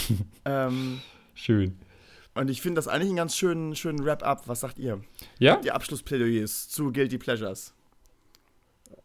ähm, 0.44 1.00
Schön. 1.34 1.78
Und 2.34 2.48
ich 2.48 2.62
finde 2.62 2.76
das 2.76 2.88
eigentlich 2.88 3.08
einen 3.08 3.16
ganz 3.16 3.36
schönen, 3.36 3.76
schönen 3.76 4.04
Wrap-up. 4.04 4.48
Was 4.48 4.60
sagt 4.60 4.78
ihr? 4.78 5.00
Ja? 5.38 5.56
Die 5.56 5.70
Abschlussplädoyers 5.70 6.68
zu 6.68 6.92
Guilty 6.92 7.18
Pleasures. 7.18 7.74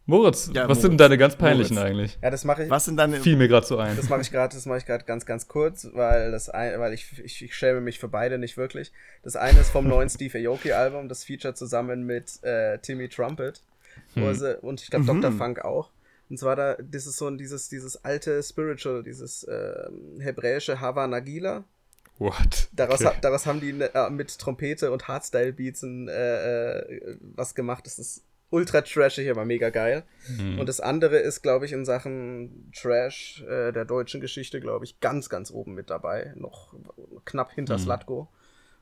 Moritz, 0.06 0.50
ja, 0.54 0.62
was 0.62 0.78
Moritz. 0.78 0.82
sind 0.82 0.98
deine 0.98 1.18
ganz 1.18 1.36
peinlichen 1.36 1.74
Moritz. 1.74 1.90
eigentlich? 1.90 2.18
Ja, 2.22 2.30
das 2.30 2.44
mache 2.44 2.64
ich. 2.64 2.70
Was 2.70 2.86
sind 2.86 2.96
deine? 2.96 3.20
Fiel 3.20 3.36
mir 3.36 3.46
gerade 3.46 3.66
so 3.66 3.76
ein. 3.76 3.94
Das 3.94 4.08
mache 4.08 4.22
ich 4.22 4.30
gerade, 4.30 4.54
das 4.54 4.64
mache 4.64 4.78
ich 4.78 4.86
gerade 4.86 5.04
ganz, 5.04 5.26
ganz 5.26 5.48
kurz, 5.48 5.86
weil 5.92 6.30
das 6.30 6.48
ein, 6.48 6.80
weil 6.80 6.94
ich, 6.94 7.18
ich, 7.22 7.44
ich 7.44 7.54
schäme 7.54 7.82
mich 7.82 7.98
für 7.98 8.08
beide 8.08 8.38
nicht 8.38 8.56
wirklich. 8.56 8.90
Das 9.22 9.36
eine 9.36 9.60
ist 9.60 9.68
vom 9.68 9.86
neuen 9.86 10.08
Steve 10.08 10.38
Aoki 10.48 10.72
Album, 10.72 11.10
das 11.10 11.24
feature 11.24 11.52
zusammen 11.52 12.04
mit 12.06 12.42
äh, 12.42 12.78
Timmy 12.78 13.10
Trumpet 13.10 13.60
hm. 14.14 14.34
sie, 14.34 14.58
und 14.62 14.80
ich 14.80 14.88
glaube 14.88 15.12
mhm. 15.12 15.20
Dr. 15.20 15.32
Funk 15.32 15.62
auch. 15.62 15.90
Und 16.30 16.38
zwar 16.38 16.56
da, 16.56 16.74
das 16.74 17.06
ist 17.06 17.16
so 17.16 17.26
ein 17.26 17.38
dieses 17.38 17.68
dieses 17.68 18.04
alte 18.04 18.42
Spiritual, 18.42 19.02
dieses 19.02 19.44
äh, 19.44 19.88
hebräische 20.20 20.80
Hava 20.80 21.06
Nagila 21.06 21.64
What? 22.18 22.68
Daraus, 22.72 23.04
okay. 23.04 23.16
daraus 23.20 23.46
haben 23.46 23.60
die 23.60 23.70
äh, 23.70 24.10
mit 24.10 24.38
Trompete 24.38 24.90
und 24.90 25.06
Hardstyle-Beats 25.06 25.84
äh, 25.84 26.08
äh, 26.08 27.16
was 27.20 27.54
gemacht. 27.54 27.86
Das 27.86 27.98
ist 27.98 28.24
ultra 28.50 28.80
trashig, 28.80 29.30
aber 29.30 29.44
mega 29.44 29.70
geil. 29.70 30.02
Mhm. 30.36 30.58
Und 30.58 30.68
das 30.68 30.80
andere 30.80 31.18
ist, 31.18 31.42
glaube 31.42 31.66
ich, 31.66 31.72
in 31.72 31.84
Sachen 31.84 32.72
Trash 32.74 33.44
äh, 33.48 33.72
der 33.72 33.84
deutschen 33.84 34.20
Geschichte, 34.20 34.60
glaube 34.60 34.84
ich, 34.84 34.98
ganz, 34.98 35.28
ganz 35.28 35.52
oben 35.52 35.74
mit 35.74 35.90
dabei. 35.90 36.32
Noch 36.34 36.74
knapp 37.24 37.52
hinter 37.52 37.78
mhm. 37.78 37.82
Slatko. 37.82 38.28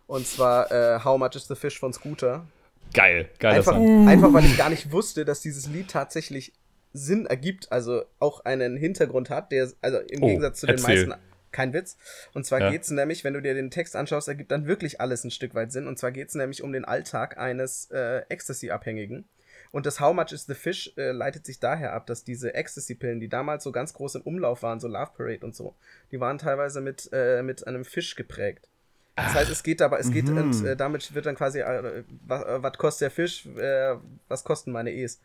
Und 0.06 0.26
zwar 0.26 0.70
äh, 0.70 1.00
How 1.04 1.18
Much 1.18 1.34
is 1.34 1.46
the 1.46 1.56
Fish 1.56 1.78
von 1.78 1.92
Scooter. 1.92 2.46
Geil, 2.94 3.28
geil. 3.38 3.56
Einfach, 3.56 3.74
einfach, 3.74 4.32
weil 4.32 4.44
ich 4.44 4.56
gar 4.56 4.70
nicht 4.70 4.92
wusste, 4.92 5.24
dass 5.24 5.40
dieses 5.40 5.66
Lied 5.66 5.90
tatsächlich 5.90 6.52
Sinn 6.96 7.26
ergibt, 7.26 7.70
also 7.70 8.04
auch 8.18 8.44
einen 8.44 8.76
Hintergrund 8.76 9.30
hat, 9.30 9.52
der, 9.52 9.70
also 9.80 9.98
im 9.98 10.22
oh, 10.22 10.26
Gegensatz 10.26 10.60
zu 10.60 10.66
den 10.66 10.76
erzähl. 10.76 11.06
meisten, 11.06 11.22
kein 11.52 11.72
Witz. 11.72 11.96
Und 12.34 12.44
zwar 12.44 12.60
ja. 12.60 12.70
geht 12.70 12.82
es 12.82 12.90
nämlich, 12.90 13.24
wenn 13.24 13.34
du 13.34 13.40
dir 13.40 13.54
den 13.54 13.70
Text 13.70 13.96
anschaust, 13.96 14.28
ergibt 14.28 14.50
dann 14.50 14.66
wirklich 14.66 15.00
alles 15.00 15.24
ein 15.24 15.30
Stück 15.30 15.54
weit 15.54 15.72
Sinn. 15.72 15.86
Und 15.86 15.98
zwar 15.98 16.12
geht 16.12 16.28
es 16.28 16.34
nämlich 16.34 16.62
um 16.62 16.72
den 16.72 16.84
Alltag 16.84 17.38
eines 17.38 17.90
äh, 17.90 18.22
Ecstasy-Abhängigen. 18.28 19.24
Und 19.72 19.86
das 19.86 20.00
How 20.00 20.14
Much 20.14 20.32
is 20.32 20.46
the 20.46 20.54
Fish 20.54 20.92
äh, 20.96 21.12
leitet 21.12 21.44
sich 21.44 21.60
daher 21.60 21.92
ab, 21.92 22.06
dass 22.06 22.24
diese 22.24 22.54
Ecstasy-Pillen, 22.54 23.20
die 23.20 23.28
damals 23.28 23.64
so 23.64 23.72
ganz 23.72 23.94
groß 23.94 24.16
im 24.16 24.22
Umlauf 24.22 24.62
waren, 24.62 24.80
so 24.80 24.88
Love 24.88 25.10
Parade 25.16 25.44
und 25.44 25.54
so, 25.54 25.74
die 26.12 26.20
waren 26.20 26.38
teilweise 26.38 26.80
mit, 26.80 27.08
äh, 27.12 27.42
mit 27.42 27.66
einem 27.66 27.84
Fisch 27.84 28.14
geprägt. 28.14 28.68
Das 29.16 29.32
heißt, 29.32 29.50
es 29.50 29.62
geht 29.62 29.80
aber, 29.80 29.98
es 29.98 30.10
geht, 30.10 30.28
mhm. 30.28 30.36
und 30.36 30.64
äh, 30.66 30.76
damit 30.76 31.14
wird 31.14 31.24
dann 31.24 31.36
quasi, 31.36 31.60
äh, 31.60 32.04
was, 32.26 32.44
äh, 32.44 32.62
was 32.62 32.72
kostet 32.74 33.00
der 33.02 33.10
Fisch, 33.10 33.46
äh, 33.46 33.96
was 34.28 34.44
kosten 34.44 34.72
meine 34.72 34.92
E's? 34.92 35.20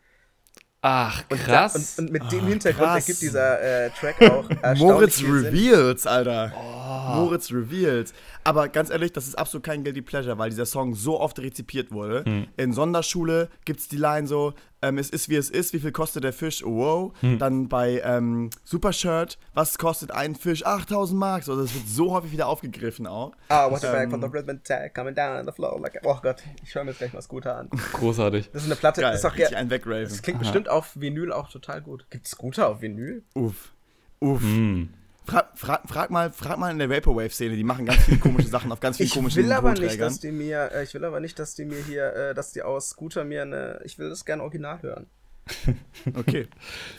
Ach, 0.84 1.22
krass. 1.28 1.76
Und, 1.76 1.82
da, 1.82 2.02
und, 2.02 2.08
und 2.08 2.12
mit 2.12 2.22
Ach, 2.24 2.28
dem 2.28 2.46
Hintergrund 2.48 2.88
krass. 2.88 3.08
ergibt 3.08 3.22
dieser 3.22 3.84
äh, 3.86 3.90
Track 3.90 4.20
auch 4.22 4.74
Moritz 4.76 5.22
Reveals, 5.22 6.06
Alter. 6.08 6.52
Oh. 6.56 7.14
Moritz 7.14 7.52
Reveals. 7.52 8.12
Aber 8.44 8.68
ganz 8.68 8.90
ehrlich, 8.90 9.12
das 9.12 9.26
ist 9.26 9.36
absolut 9.36 9.64
kein 9.64 9.84
Guilty 9.84 10.02
Pleasure, 10.02 10.38
weil 10.38 10.50
dieser 10.50 10.66
Song 10.66 10.94
so 10.94 11.20
oft 11.20 11.38
rezipiert 11.38 11.92
wurde. 11.92 12.24
Hm. 12.24 12.46
In 12.56 12.72
Sonderschule 12.72 13.48
gibt 13.64 13.80
es 13.80 13.88
die 13.88 13.96
Line 13.96 14.26
so, 14.26 14.54
ähm, 14.82 14.98
es 14.98 15.10
ist 15.10 15.28
wie 15.28 15.36
es 15.36 15.48
ist, 15.48 15.72
wie 15.72 15.78
viel 15.78 15.92
kostet 15.92 16.24
der 16.24 16.32
Fisch? 16.32 16.64
Oh, 16.64 16.76
wow. 16.76 17.12
Hm. 17.20 17.38
Dann 17.38 17.68
bei 17.68 18.02
ähm, 18.04 18.50
Supershirt, 18.64 19.38
was 19.54 19.78
kostet 19.78 20.10
ein 20.10 20.34
Fisch? 20.34 20.66
8000 20.66 21.18
Mark. 21.18 21.44
So, 21.44 21.56
das 21.56 21.72
wird 21.72 21.88
so 21.88 22.12
häufig 22.12 22.32
wieder 22.32 22.48
aufgegriffen 22.48 23.06
auch. 23.06 23.32
Ah, 23.48 23.70
what 23.70 23.80
the 23.80 23.86
ähm, 23.86 23.92
back 23.92 24.10
from 24.10 24.20
the 24.20 24.26
rhythm 24.26 24.62
tag 24.64 24.94
coming 24.94 25.14
down 25.14 25.38
on 25.38 25.46
the 25.46 25.52
floor. 25.52 25.80
Like, 25.80 26.00
oh 26.04 26.18
Gott, 26.20 26.42
ich 26.64 26.74
höre 26.74 26.82
mir 26.84 26.90
jetzt 26.90 26.98
gleich 26.98 27.12
mal 27.12 27.22
Scooter 27.22 27.56
an. 27.56 27.70
Großartig. 27.92 28.50
Das 28.52 28.62
ist 28.62 28.68
eine 28.68 28.76
Platte, 28.76 29.00
Geil, 29.00 29.14
ist 29.14 29.24
doch 29.24 29.36
ein 29.36 29.70
Wegraven. 29.70 30.08
Das 30.08 30.22
klingt 30.22 30.38
Aha. 30.38 30.42
bestimmt 30.44 30.68
auf 30.68 31.00
Vinyl 31.00 31.32
auch 31.32 31.48
total 31.48 31.80
gut. 31.80 32.06
Gibt 32.10 32.26
Scooter 32.26 32.68
auf 32.68 32.82
Vinyl? 32.82 33.22
Uff. 33.34 33.72
Uff. 34.20 34.42
Mm. 34.42 34.88
Frag, 35.24 35.56
frag, 35.56 35.88
frag, 35.88 36.10
mal, 36.10 36.30
frag 36.32 36.58
mal 36.58 36.70
in 36.70 36.78
der 36.78 36.90
Vaporwave-Szene, 36.90 37.54
die 37.54 37.64
machen 37.64 37.86
ganz 37.86 38.04
viele 38.04 38.18
komische 38.18 38.48
Sachen 38.48 38.72
auf 38.72 38.80
ganz 38.80 38.96
vielen 38.98 39.10
komischen 39.10 39.40
Ich 39.40 39.46
will 39.46 39.52
aber 39.52 39.72
nicht, 39.72 40.00
dass 40.00 40.18
die 40.18 40.32
mir, 40.32 40.70
äh, 40.72 40.82
ich 40.84 40.94
will 40.94 41.04
aber 41.04 41.20
nicht, 41.20 41.38
dass 41.38 41.54
die 41.54 41.64
mir 41.64 41.78
hier, 41.84 42.12
äh, 42.14 42.34
dass 42.34 42.52
die 42.52 42.62
aus 42.62 42.90
Scooter 42.90 43.24
mir 43.24 43.42
eine, 43.42 43.80
ich 43.84 43.98
will 43.98 44.08
das 44.08 44.24
gerne 44.24 44.42
original 44.42 44.82
hören. 44.82 45.06
okay. 46.14 46.46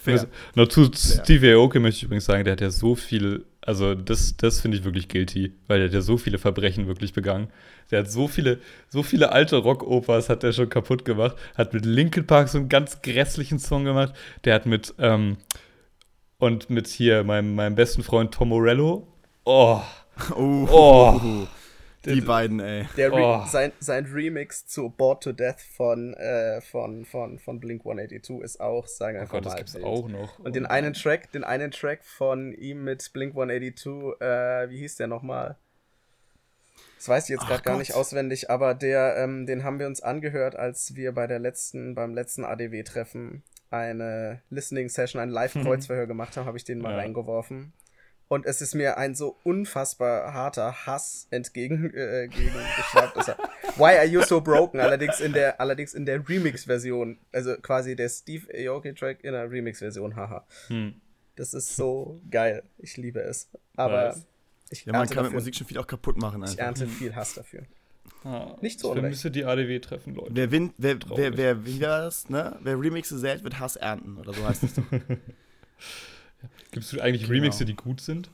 Fair. 0.01 0.13
Also, 0.13 0.27
noch 0.55 0.67
zu 0.67 0.85
Fair. 0.85 1.23
Stevie 1.23 1.53
Aoki 1.53 1.79
möchte 1.79 1.97
ich 1.97 2.03
übrigens 2.03 2.25
sagen, 2.25 2.43
der 2.43 2.53
hat 2.53 2.61
ja 2.61 2.69
so 2.69 2.95
viel, 2.95 3.45
also 3.61 3.95
das, 3.95 4.37
das 4.37 4.61
finde 4.61 4.77
ich 4.77 4.83
wirklich 4.83 5.07
guilty, 5.09 5.53
weil 5.67 5.79
der 5.79 5.87
hat 5.87 5.93
ja 5.93 6.01
so 6.01 6.17
viele 6.17 6.37
Verbrechen 6.37 6.87
wirklich 6.87 7.13
begangen. 7.13 7.47
Der 7.91 7.99
hat 7.99 8.11
so 8.11 8.27
viele, 8.27 8.59
so 8.89 9.03
viele 9.03 9.31
alte 9.31 9.57
Rockopers 9.57 10.29
hat 10.29 10.43
er 10.43 10.53
schon 10.53 10.69
kaputt 10.69 11.05
gemacht, 11.05 11.35
hat 11.55 11.73
mit 11.73 11.85
Linkin 11.85 12.25
Park 12.25 12.49
so 12.49 12.57
einen 12.57 12.69
ganz 12.69 13.01
grässlichen 13.01 13.59
Song 13.59 13.85
gemacht, 13.85 14.13
der 14.45 14.55
hat 14.55 14.65
mit, 14.65 14.93
ähm, 14.97 15.37
und 16.43 16.69
mit 16.69 16.87
hier 16.87 17.23
meinem, 17.23 17.55
meinem 17.55 17.75
besten 17.75 18.03
Freund 18.03 18.33
Tom 18.33 18.49
Morello. 18.49 19.07
Oh. 19.45 19.79
Uh, 20.35 20.67
oh. 20.69 21.47
Die 22.05 22.19
der, 22.19 22.25
beiden, 22.27 22.59
ey. 22.59 22.85
Der 22.97 23.13
oh. 23.13 23.45
sein, 23.47 23.71
sein 23.79 24.05
Remix 24.05 24.67
zu 24.67 24.89
Bored 24.89 25.23
to 25.23 25.31
Death 25.31 25.61
von, 25.61 26.13
äh, 26.15 26.59
von, 26.59 27.05
von, 27.05 27.39
von 27.39 27.61
Blink 27.61 27.83
182 27.85 28.43
ist 28.43 28.59
auch, 28.59 28.87
sagen 28.87 29.17
einfach 29.17 29.35
oh 29.35 29.37
Gott, 29.37 29.45
mal. 29.45 29.51
Das 29.51 29.73
gibt's 29.73 29.85
auch 29.85 30.09
noch. 30.09 30.39
Und 30.39 30.49
oh 30.49 30.51
den 30.51 30.65
einen 30.65 30.93
Track, 30.93 31.31
den 31.31 31.45
einen 31.45 31.71
Track 31.71 32.03
von 32.03 32.51
ihm 32.51 32.83
mit 32.83 33.13
Blink 33.13 33.31
182, 33.31 34.19
äh, 34.19 34.69
wie 34.69 34.79
hieß 34.79 34.97
der 34.97 35.07
nochmal? 35.07 35.55
Das 36.97 37.07
weiß 37.07 37.23
ich 37.23 37.29
jetzt 37.29 37.47
gerade 37.47 37.63
gar 37.63 37.77
nicht 37.77 37.93
auswendig, 37.93 38.49
aber 38.49 38.73
der, 38.73 39.15
ähm, 39.17 39.45
den 39.45 39.63
haben 39.63 39.79
wir 39.79 39.87
uns 39.87 40.01
angehört, 40.01 40.57
als 40.57 40.95
wir 40.95 41.13
bei 41.13 41.25
der 41.25 41.39
letzten, 41.39 41.95
beim 41.95 42.13
letzten 42.13 42.43
ADW-Treffen 42.43 43.43
eine 43.73 44.41
Listening 44.49 44.89
Session, 44.89 45.21
ein 45.21 45.29
Live-Kreuzverhör 45.31 46.07
gemacht 46.07 46.37
haben, 46.37 46.45
habe 46.45 46.57
ich 46.57 46.63
den 46.63 46.79
mal 46.79 46.91
ja. 46.91 46.97
reingeworfen. 46.97 47.73
Und 48.29 48.45
es 48.45 48.61
ist 48.61 48.73
mir 48.73 48.97
ein 48.97 49.15
so 49.15 49.37
unfassbar 49.43 50.33
harter 50.33 50.87
Hass 50.87 51.27
entgegen 51.29 51.93
äh, 51.93 52.27
Why 53.75 53.97
are 53.97 54.05
you 54.05 54.23
so 54.23 54.41
broken? 54.41 54.79
Allerdings 54.79 55.19
in 55.19 55.33
der, 55.33 55.59
allerdings 55.59 55.93
in 55.93 56.05
der 56.05 56.27
Remix-Version. 56.27 57.19
Also 57.31 57.55
quasi 57.57 57.95
der 57.95 58.09
Steve 58.09 58.47
Aoki-Track 58.51 59.23
in 59.23 59.33
der 59.33 59.51
Remix-Version, 59.51 60.15
haha. 60.15 60.47
Hm. 60.67 60.95
Das 61.35 61.53
ist 61.53 61.75
so 61.75 62.21
geil. 62.29 62.63
Ich 62.77 62.97
liebe 62.97 63.19
es. 63.19 63.49
Aber 63.75 64.09
Was? 64.09 64.25
ich 64.69 64.85
Ja, 64.85 64.93
man 64.93 65.09
kann 65.09 65.25
mit 65.25 65.33
Musik 65.33 65.55
schon 65.55 65.67
viel 65.67 65.77
auch 65.77 65.87
kaputt 65.87 66.17
machen. 66.17 66.41
Einfach. 66.41 66.53
Ich 66.53 66.59
ernte 66.59 66.87
viel 66.87 67.15
Hass 67.15 67.35
dafür. 67.35 67.63
Ah, 68.23 68.55
Nicht 68.61 68.79
so 68.79 68.93
Ich 68.93 68.99
vermisse 68.99 69.31
die 69.31 69.43
ADW 69.43 69.79
treffen, 69.79 70.15
Leute. 70.15 70.31
Wer, 70.33 70.51
win, 70.51 70.73
wer, 70.77 70.97
wer, 71.15 71.37
wer, 71.37 71.65
wie 71.65 71.79
das, 71.79 72.29
ne? 72.29 72.57
Wer 72.61 72.79
Remixe 72.79 73.17
sät, 73.17 73.43
wird 73.43 73.59
Hass 73.59 73.75
ernten, 73.75 74.17
oder 74.17 74.33
so 74.33 74.47
heißt 74.47 74.63
es 74.63 74.75
doch. 74.75 74.83
Gibt 76.71 76.85
es 76.85 76.97
eigentlich 76.99 77.23
genau. 77.23 77.33
Remixe, 77.33 77.65
die 77.65 77.75
gut 77.75 78.01
sind? 78.01 78.29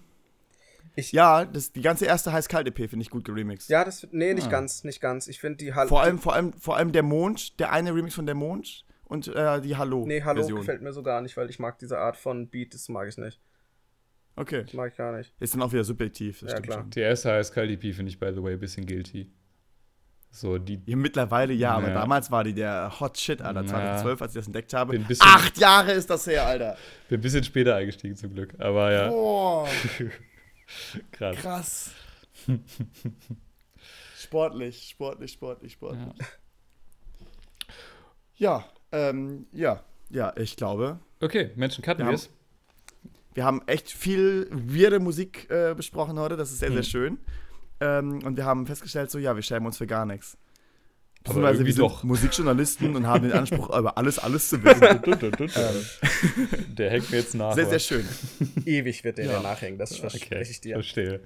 Ich, 0.96 1.12
ja, 1.12 1.46
das, 1.46 1.72
die 1.72 1.82
ganze 1.82 2.06
erste 2.06 2.32
heiß-kalt-EP 2.32 2.90
finde 2.90 3.02
ich 3.02 3.10
gut 3.10 3.26
geremixed. 3.26 3.70
Ja, 3.70 3.84
das, 3.86 4.08
nee, 4.12 4.34
nicht 4.34 4.48
ah. 4.48 4.52
ganz, 4.52 4.84
nicht 4.84 5.02
ganz. 5.02 5.28
Ich 5.28 5.40
finde 5.40 5.58
die 5.58 5.74
Hallo. 5.74 5.88
Vor 5.88 6.02
allem, 6.02 6.20
vor, 6.20 6.34
allem, 6.34 6.54
vor 6.54 6.78
allem 6.78 6.92
der 6.92 7.04
Mond, 7.04 7.60
der 7.60 7.72
eine 7.72 7.94
Remix 7.94 8.16
von 8.16 8.26
der 8.26 8.36
Mond 8.36 8.86
und 9.06 9.28
äh, 9.28 9.62
die 9.62 9.78
Hallo. 9.78 10.06
Nee, 10.06 10.24
Hallo 10.24 10.42
Version. 10.42 10.60
gefällt 10.60 10.82
mir 10.82 10.92
so 10.94 11.04
gar 11.04 11.22
nicht, 11.22 11.38
weil 11.38 11.50
ich 11.50 11.60
mag 11.60 11.80
diese 11.80 11.98
Art 12.00 12.18
von 12.18 12.50
Beat, 12.50 12.74
das 12.74 12.90
mag 12.90 13.08
ich 13.08 13.18
nicht. 13.18 13.40
Okay. 14.36 14.64
Das 14.64 14.74
mag 14.74 14.92
ich 14.92 14.98
gar 14.98 15.16
nicht. 15.16 15.34
Ist 15.40 15.54
dann 15.54 15.62
auch 15.62 15.72
wieder 15.72 15.84
subjektiv. 15.84 16.42
ja, 16.42 16.60
klar. 16.60 16.82
Schon. 16.82 16.90
Die 16.92 17.02
erste 17.02 17.32
heiß-kalt-EP 17.32 17.94
finde 17.94 18.10
ich, 18.10 18.20
by 18.20 18.32
the 18.34 18.42
way, 18.42 18.54
ein 18.54 18.60
bisschen 18.60 18.86
guilty. 18.86 19.32
So, 20.32 20.58
die. 20.58 20.80
Ja, 20.86 20.96
mittlerweile 20.96 21.54
ja, 21.54 21.74
aber 21.76 21.90
damals 21.90 22.30
war 22.30 22.44
die 22.44 22.54
der 22.54 23.00
Hot 23.00 23.18
Shit, 23.18 23.42
Alter. 23.42 23.66
2012, 23.66 24.22
als 24.22 24.32
ich 24.32 24.40
das 24.40 24.48
entdeckt 24.48 24.74
habe. 24.74 24.98
Bisschen, 25.00 25.26
Acht 25.26 25.58
Jahre 25.58 25.92
ist 25.92 26.10
das 26.10 26.28
her, 26.28 26.46
Alter. 26.46 26.78
Bin 27.08 27.20
ein 27.20 27.22
bisschen 27.22 27.44
später 27.44 27.76
eingestiegen 27.76 28.16
zum 28.16 28.34
Glück, 28.34 28.54
aber 28.60 28.92
ja. 28.92 29.10
Boah. 29.10 29.68
Krass. 31.12 31.38
Krass. 31.38 31.92
sportlich, 34.18 34.90
sportlich, 34.90 35.32
sportlich, 35.32 35.74
sportlich. 35.74 36.08
Ja, 38.36 38.66
ja, 38.92 39.10
ähm, 39.10 39.48
ja, 39.52 39.84
ja, 40.10 40.34
ich 40.38 40.56
glaube. 40.56 41.00
Okay, 41.20 41.52
Menschen, 41.56 41.84
cutten 41.84 42.06
wir 42.06 42.14
es. 42.14 42.30
Wir 43.34 43.46
haben 43.46 43.62
echt 43.68 43.92
viel 43.92 44.48
weirde 44.52 45.00
Musik 45.00 45.50
äh, 45.50 45.74
besprochen 45.76 46.20
heute, 46.20 46.38
das 46.38 46.52
ist 46.52 46.60
sehr, 46.60 46.70
hm. 46.70 46.76
sehr 46.76 46.84
schön. 46.84 47.18
Ähm, 47.82 48.24
und 48.24 48.38
wir 48.38 48.46
haben 48.46 48.66
festgestellt, 48.66 49.12
so, 49.12 49.18
ja, 49.18 49.36
wir 49.36 49.44
schämen 49.44 49.66
uns 49.66 49.78
für 49.78 49.88
gar 49.88 50.06
nichts. 50.06 50.38
Beziehungsweise 51.24 51.66
wir 51.66 51.74
sind 51.74 51.82
doch. 51.82 52.04
Musikjournalisten 52.04 52.96
und 52.96 53.06
haben 53.06 53.24
den 53.24 53.34
Anspruch, 53.34 53.70
über 53.78 53.98
alles, 53.98 54.20
alles 54.20 54.50
zu 54.50 54.64
wissen. 54.64 54.84
Ähm. 55.56 56.76
der 56.76 56.90
hängt 56.92 57.12
mir 57.12 57.18
jetzt 57.18 57.36
nach. 57.36 57.54
Sehr, 57.54 57.68
sehr 57.68 57.80
schön. 57.80 58.08
Ewig 58.66 59.04
wird 59.04 59.18
der, 59.18 59.26
ja. 59.26 59.42
nachhängen, 59.42 59.78
das 59.78 59.98
verspreche 59.98 60.36
okay, 60.36 60.50
ich 60.50 60.62
dir. 60.62 60.76
Verstehe. 60.76 61.20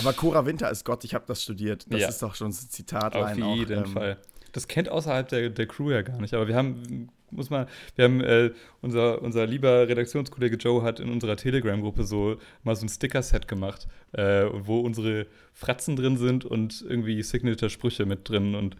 Aber 0.00 0.12
Cora 0.12 0.46
Winter 0.46 0.70
ist 0.70 0.84
Gott, 0.84 1.04
ich 1.04 1.14
habe 1.14 1.24
das 1.26 1.42
studiert. 1.42 1.86
Das 1.90 2.00
ja. 2.00 2.08
ist 2.08 2.22
doch 2.22 2.34
schon 2.34 2.48
ein 2.48 2.52
Zitat. 2.52 3.14
Auf 3.14 3.36
jeden 3.36 3.42
auch, 3.42 3.86
ähm, 3.86 3.92
Fall. 3.92 4.18
Das 4.52 4.66
kennt 4.66 4.88
außerhalb 4.88 5.28
der, 5.28 5.50
der 5.50 5.66
Crew 5.66 5.90
ja 5.90 6.02
gar 6.02 6.20
nicht, 6.20 6.32
aber 6.34 6.48
wir 6.48 6.56
haben 6.56 7.10
muss 7.30 7.50
man, 7.50 7.66
wir 7.96 8.04
haben, 8.04 8.20
äh, 8.20 8.50
unser, 8.80 9.22
unser 9.22 9.46
lieber 9.46 9.88
Redaktionskollege 9.88 10.56
Joe 10.56 10.82
hat 10.82 11.00
in 11.00 11.10
unserer 11.10 11.36
Telegram-Gruppe 11.36 12.04
so 12.04 12.36
mal 12.62 12.76
so 12.76 12.86
ein 12.86 12.88
Sticker-Set 12.88 13.48
gemacht, 13.48 13.88
äh, 14.12 14.44
wo 14.52 14.80
unsere 14.80 15.26
Fratzen 15.52 15.96
drin 15.96 16.16
sind 16.16 16.44
und 16.44 16.84
irgendwie 16.88 17.22
Signature-Sprüche 17.22 18.06
mit 18.06 18.28
drin 18.28 18.54
und 18.54 18.76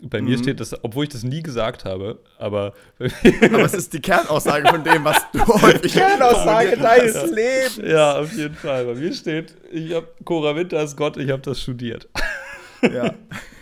bei 0.00 0.20
mhm. 0.20 0.28
mir 0.28 0.38
steht 0.38 0.60
das, 0.60 0.84
obwohl 0.84 1.04
ich 1.04 1.10
das 1.10 1.24
nie 1.24 1.42
gesagt 1.42 1.84
habe, 1.84 2.20
aber. 2.38 2.72
aber 2.98 3.64
es 3.64 3.74
ist 3.74 3.92
die 3.92 4.00
Kernaussage 4.00 4.68
von 4.68 4.84
dem, 4.84 5.04
was 5.04 5.20
du 5.32 5.40
häufig. 5.46 5.92
Kernaussage 5.92 6.76
deines 6.76 7.14
ja. 7.14 7.24
Lebens. 7.24 7.80
Ja, 7.84 8.18
auf 8.20 8.32
jeden 8.32 8.54
Fall. 8.54 8.84
Bei 8.84 8.94
mir 8.94 9.12
steht, 9.12 9.54
ich 9.72 9.92
habe 9.92 10.06
Cora 10.24 10.54
Winter 10.54 10.82
ist 10.82 10.96
Gott, 10.96 11.16
ich 11.16 11.30
habe 11.30 11.42
das 11.42 11.60
studiert. 11.60 12.08
Ja. 12.82 13.12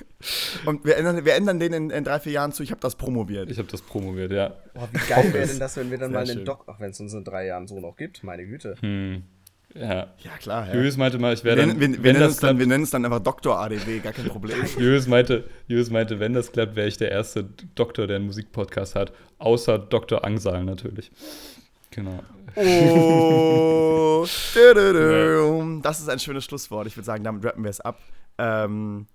Und 0.64 0.84
wir 0.84 0.96
ändern, 0.96 1.24
wir 1.24 1.34
ändern 1.34 1.60
den 1.60 1.72
in, 1.72 1.90
in, 1.90 2.04
drei, 2.04 2.18
vier 2.20 2.32
Jahren 2.32 2.52
zu, 2.52 2.62
ich 2.62 2.70
habe 2.70 2.80
das 2.80 2.96
promoviert. 2.96 3.50
Ich 3.50 3.58
habe 3.58 3.68
das 3.68 3.82
promoviert, 3.82 4.32
ja. 4.32 4.54
Boah, 4.74 4.88
wie 4.92 4.98
geil 5.08 5.32
wäre 5.32 5.46
denn 5.46 5.58
das, 5.58 5.76
wenn 5.76 5.90
wir 5.90 5.98
dann 5.98 6.12
Sehr 6.12 6.20
mal 6.20 6.30
einen 6.30 6.44
Doc, 6.44 6.66
auch 6.68 6.80
wenn 6.80 6.90
es 6.90 7.00
uns 7.00 7.12
in 7.12 7.24
drei 7.24 7.46
Jahren 7.46 7.66
so 7.66 7.78
noch 7.80 7.96
gibt, 7.96 8.24
meine 8.24 8.46
Güte. 8.46 8.76
Hm. 8.80 9.24
Ja. 9.74 10.14
Ja, 10.18 10.30
klar. 10.40 10.68
Ja. 10.68 10.74
Julius 10.74 10.96
meinte 10.96 11.18
mal, 11.18 11.34
ich 11.34 11.44
wäre 11.44 11.56
dann. 11.56 11.78
Wir, 11.78 12.02
wir, 12.02 12.12
nennen 12.14 12.34
dann, 12.40 12.58
wir 12.58 12.66
nennen 12.66 12.84
es 12.84 12.90
dann 12.90 13.04
einfach 13.04 13.20
Doktor 13.20 13.58
ADW, 13.58 13.98
gar 13.98 14.14
kein 14.14 14.26
Problem. 14.26 14.56
Julius 14.78 15.06
meinte, 15.06 15.44
Julius 15.66 15.90
meinte, 15.90 16.18
wenn 16.18 16.32
das 16.32 16.50
klappt, 16.50 16.76
wäre 16.76 16.88
ich 16.88 16.96
der 16.96 17.10
erste 17.10 17.44
Doktor, 17.74 18.06
der 18.06 18.16
einen 18.16 18.26
Musikpodcast 18.26 18.94
hat. 18.94 19.12
Außer 19.38 19.78
Dr. 19.78 20.24
Angsal 20.24 20.64
natürlich. 20.64 21.10
Genau. 21.90 22.22
Oh. 22.54 24.26
das 25.82 26.00
ist 26.00 26.08
ein 26.08 26.18
schönes 26.18 26.44
Schlusswort. 26.44 26.86
Ich 26.86 26.96
würde 26.96 27.04
sagen, 27.04 27.22
damit 27.22 27.44
rappen 27.44 27.62
wir 27.62 27.70
es 27.70 27.80
ab. 27.80 28.00
Ähm, 28.38 29.06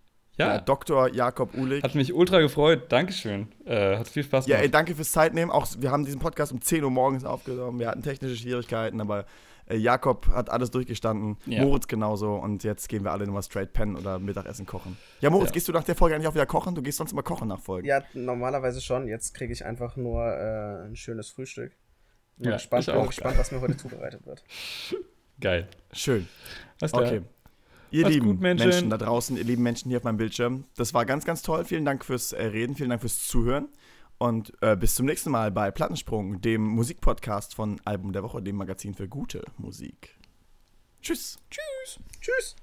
ja. 0.41 0.53
ja. 0.55 0.61
Dr. 0.61 1.13
Jakob 1.13 1.55
Uhlig. 1.55 1.83
Hat 1.83 1.95
mich 1.95 2.13
ultra 2.13 2.39
gefreut. 2.39 2.91
Dankeschön. 2.91 3.47
Äh, 3.65 3.97
hat 3.97 4.07
viel 4.07 4.23
Spaß 4.23 4.45
gemacht. 4.45 4.59
Ja, 4.59 4.63
ey, 4.63 4.69
danke 4.69 4.95
fürs 4.95 5.11
Zeitnehmen. 5.11 5.51
Auch 5.51 5.67
wir 5.77 5.91
haben 5.91 6.05
diesen 6.05 6.19
Podcast 6.19 6.51
um 6.51 6.61
10 6.61 6.83
Uhr 6.83 6.91
morgens 6.91 7.25
aufgenommen. 7.25 7.79
Wir 7.79 7.87
hatten 7.87 8.01
technische 8.03 8.35
Schwierigkeiten, 8.35 8.99
aber 9.01 9.25
Äh, 9.71 9.77
Jakob 9.77 10.27
hat 10.27 10.49
alles 10.49 10.71
durchgestanden. 10.71 11.37
Ja. 11.45 11.63
Moritz 11.63 11.87
genauso. 11.87 12.35
Und 12.35 12.63
jetzt 12.63 12.89
gehen 12.89 13.03
wir 13.03 13.11
alle 13.11 13.25
nochmal 13.25 13.43
straight 13.43 13.73
pennen 13.73 13.95
oder 13.95 14.19
Mittagessen 14.19 14.65
kochen. 14.65 14.97
Ja, 15.21 15.29
Moritz, 15.29 15.49
ja. 15.49 15.53
gehst 15.53 15.67
du 15.67 15.71
nach 15.71 15.83
der 15.83 15.95
Folge 15.95 16.15
eigentlich 16.15 16.27
auch 16.27 16.33
wieder 16.33 16.45
kochen? 16.45 16.75
Du 16.75 16.81
gehst 16.81 16.97
sonst 16.97 17.11
immer 17.11 17.23
kochen 17.23 17.47
nach 17.47 17.59
Folgen. 17.59 17.87
Ja, 17.87 18.03
normalerweise 18.13 18.81
schon. 18.81 19.07
Jetzt 19.07 19.33
kriege 19.33 19.53
ich 19.53 19.65
einfach 19.65 19.95
nur 19.95 20.25
äh, 20.25 20.85
ein 20.85 20.95
schönes 20.95 21.29
Frühstück. 21.29 21.73
Ja, 22.37 22.53
gespannt, 22.53 22.87
bin 22.87 23.05
gespannt 23.05 23.37
was 23.37 23.51
mir 23.51 23.61
heute 23.61 23.77
zubereitet 23.77 24.25
wird. 24.25 24.43
Geil. 25.39 25.67
Schön. 25.93 26.27
Okay. 26.81 27.21
Ihr 27.91 28.07
lieben 28.07 28.27
gut, 28.27 28.41
Menschen. 28.41 28.69
Menschen. 28.69 28.89
da 28.89 28.97
draußen, 28.97 29.37
ihr 29.37 29.43
lieben 29.43 29.63
Menschen 29.63 29.89
hier 29.89 29.97
auf 29.97 30.03
meinem 30.03 30.17
Bildschirm, 30.17 30.65
das 30.75 30.93
war 30.93 31.05
ganz, 31.05 31.25
ganz 31.25 31.41
toll. 31.41 31.65
Vielen 31.65 31.85
Dank 31.85 32.05
fürs 32.05 32.31
äh, 32.31 32.45
Reden, 32.45 32.75
vielen 32.75 32.89
Dank 32.89 33.01
fürs 33.01 33.27
Zuhören. 33.27 33.69
Und 34.17 34.53
äh, 34.61 34.77
bis 34.77 34.95
zum 34.95 35.07
nächsten 35.07 35.31
Mal 35.31 35.51
bei 35.51 35.71
Plattensprung, 35.71 36.41
dem 36.41 36.61
Musikpodcast 36.61 37.55
von 37.55 37.81
Album 37.85 38.13
der 38.13 38.23
Woche, 38.23 38.41
dem 38.41 38.55
Magazin 38.55 38.93
für 38.93 39.07
gute 39.07 39.43
Musik. 39.57 40.15
Tschüss. 41.01 41.39
Tschüss. 41.49 41.99
Tschüss. 42.21 42.55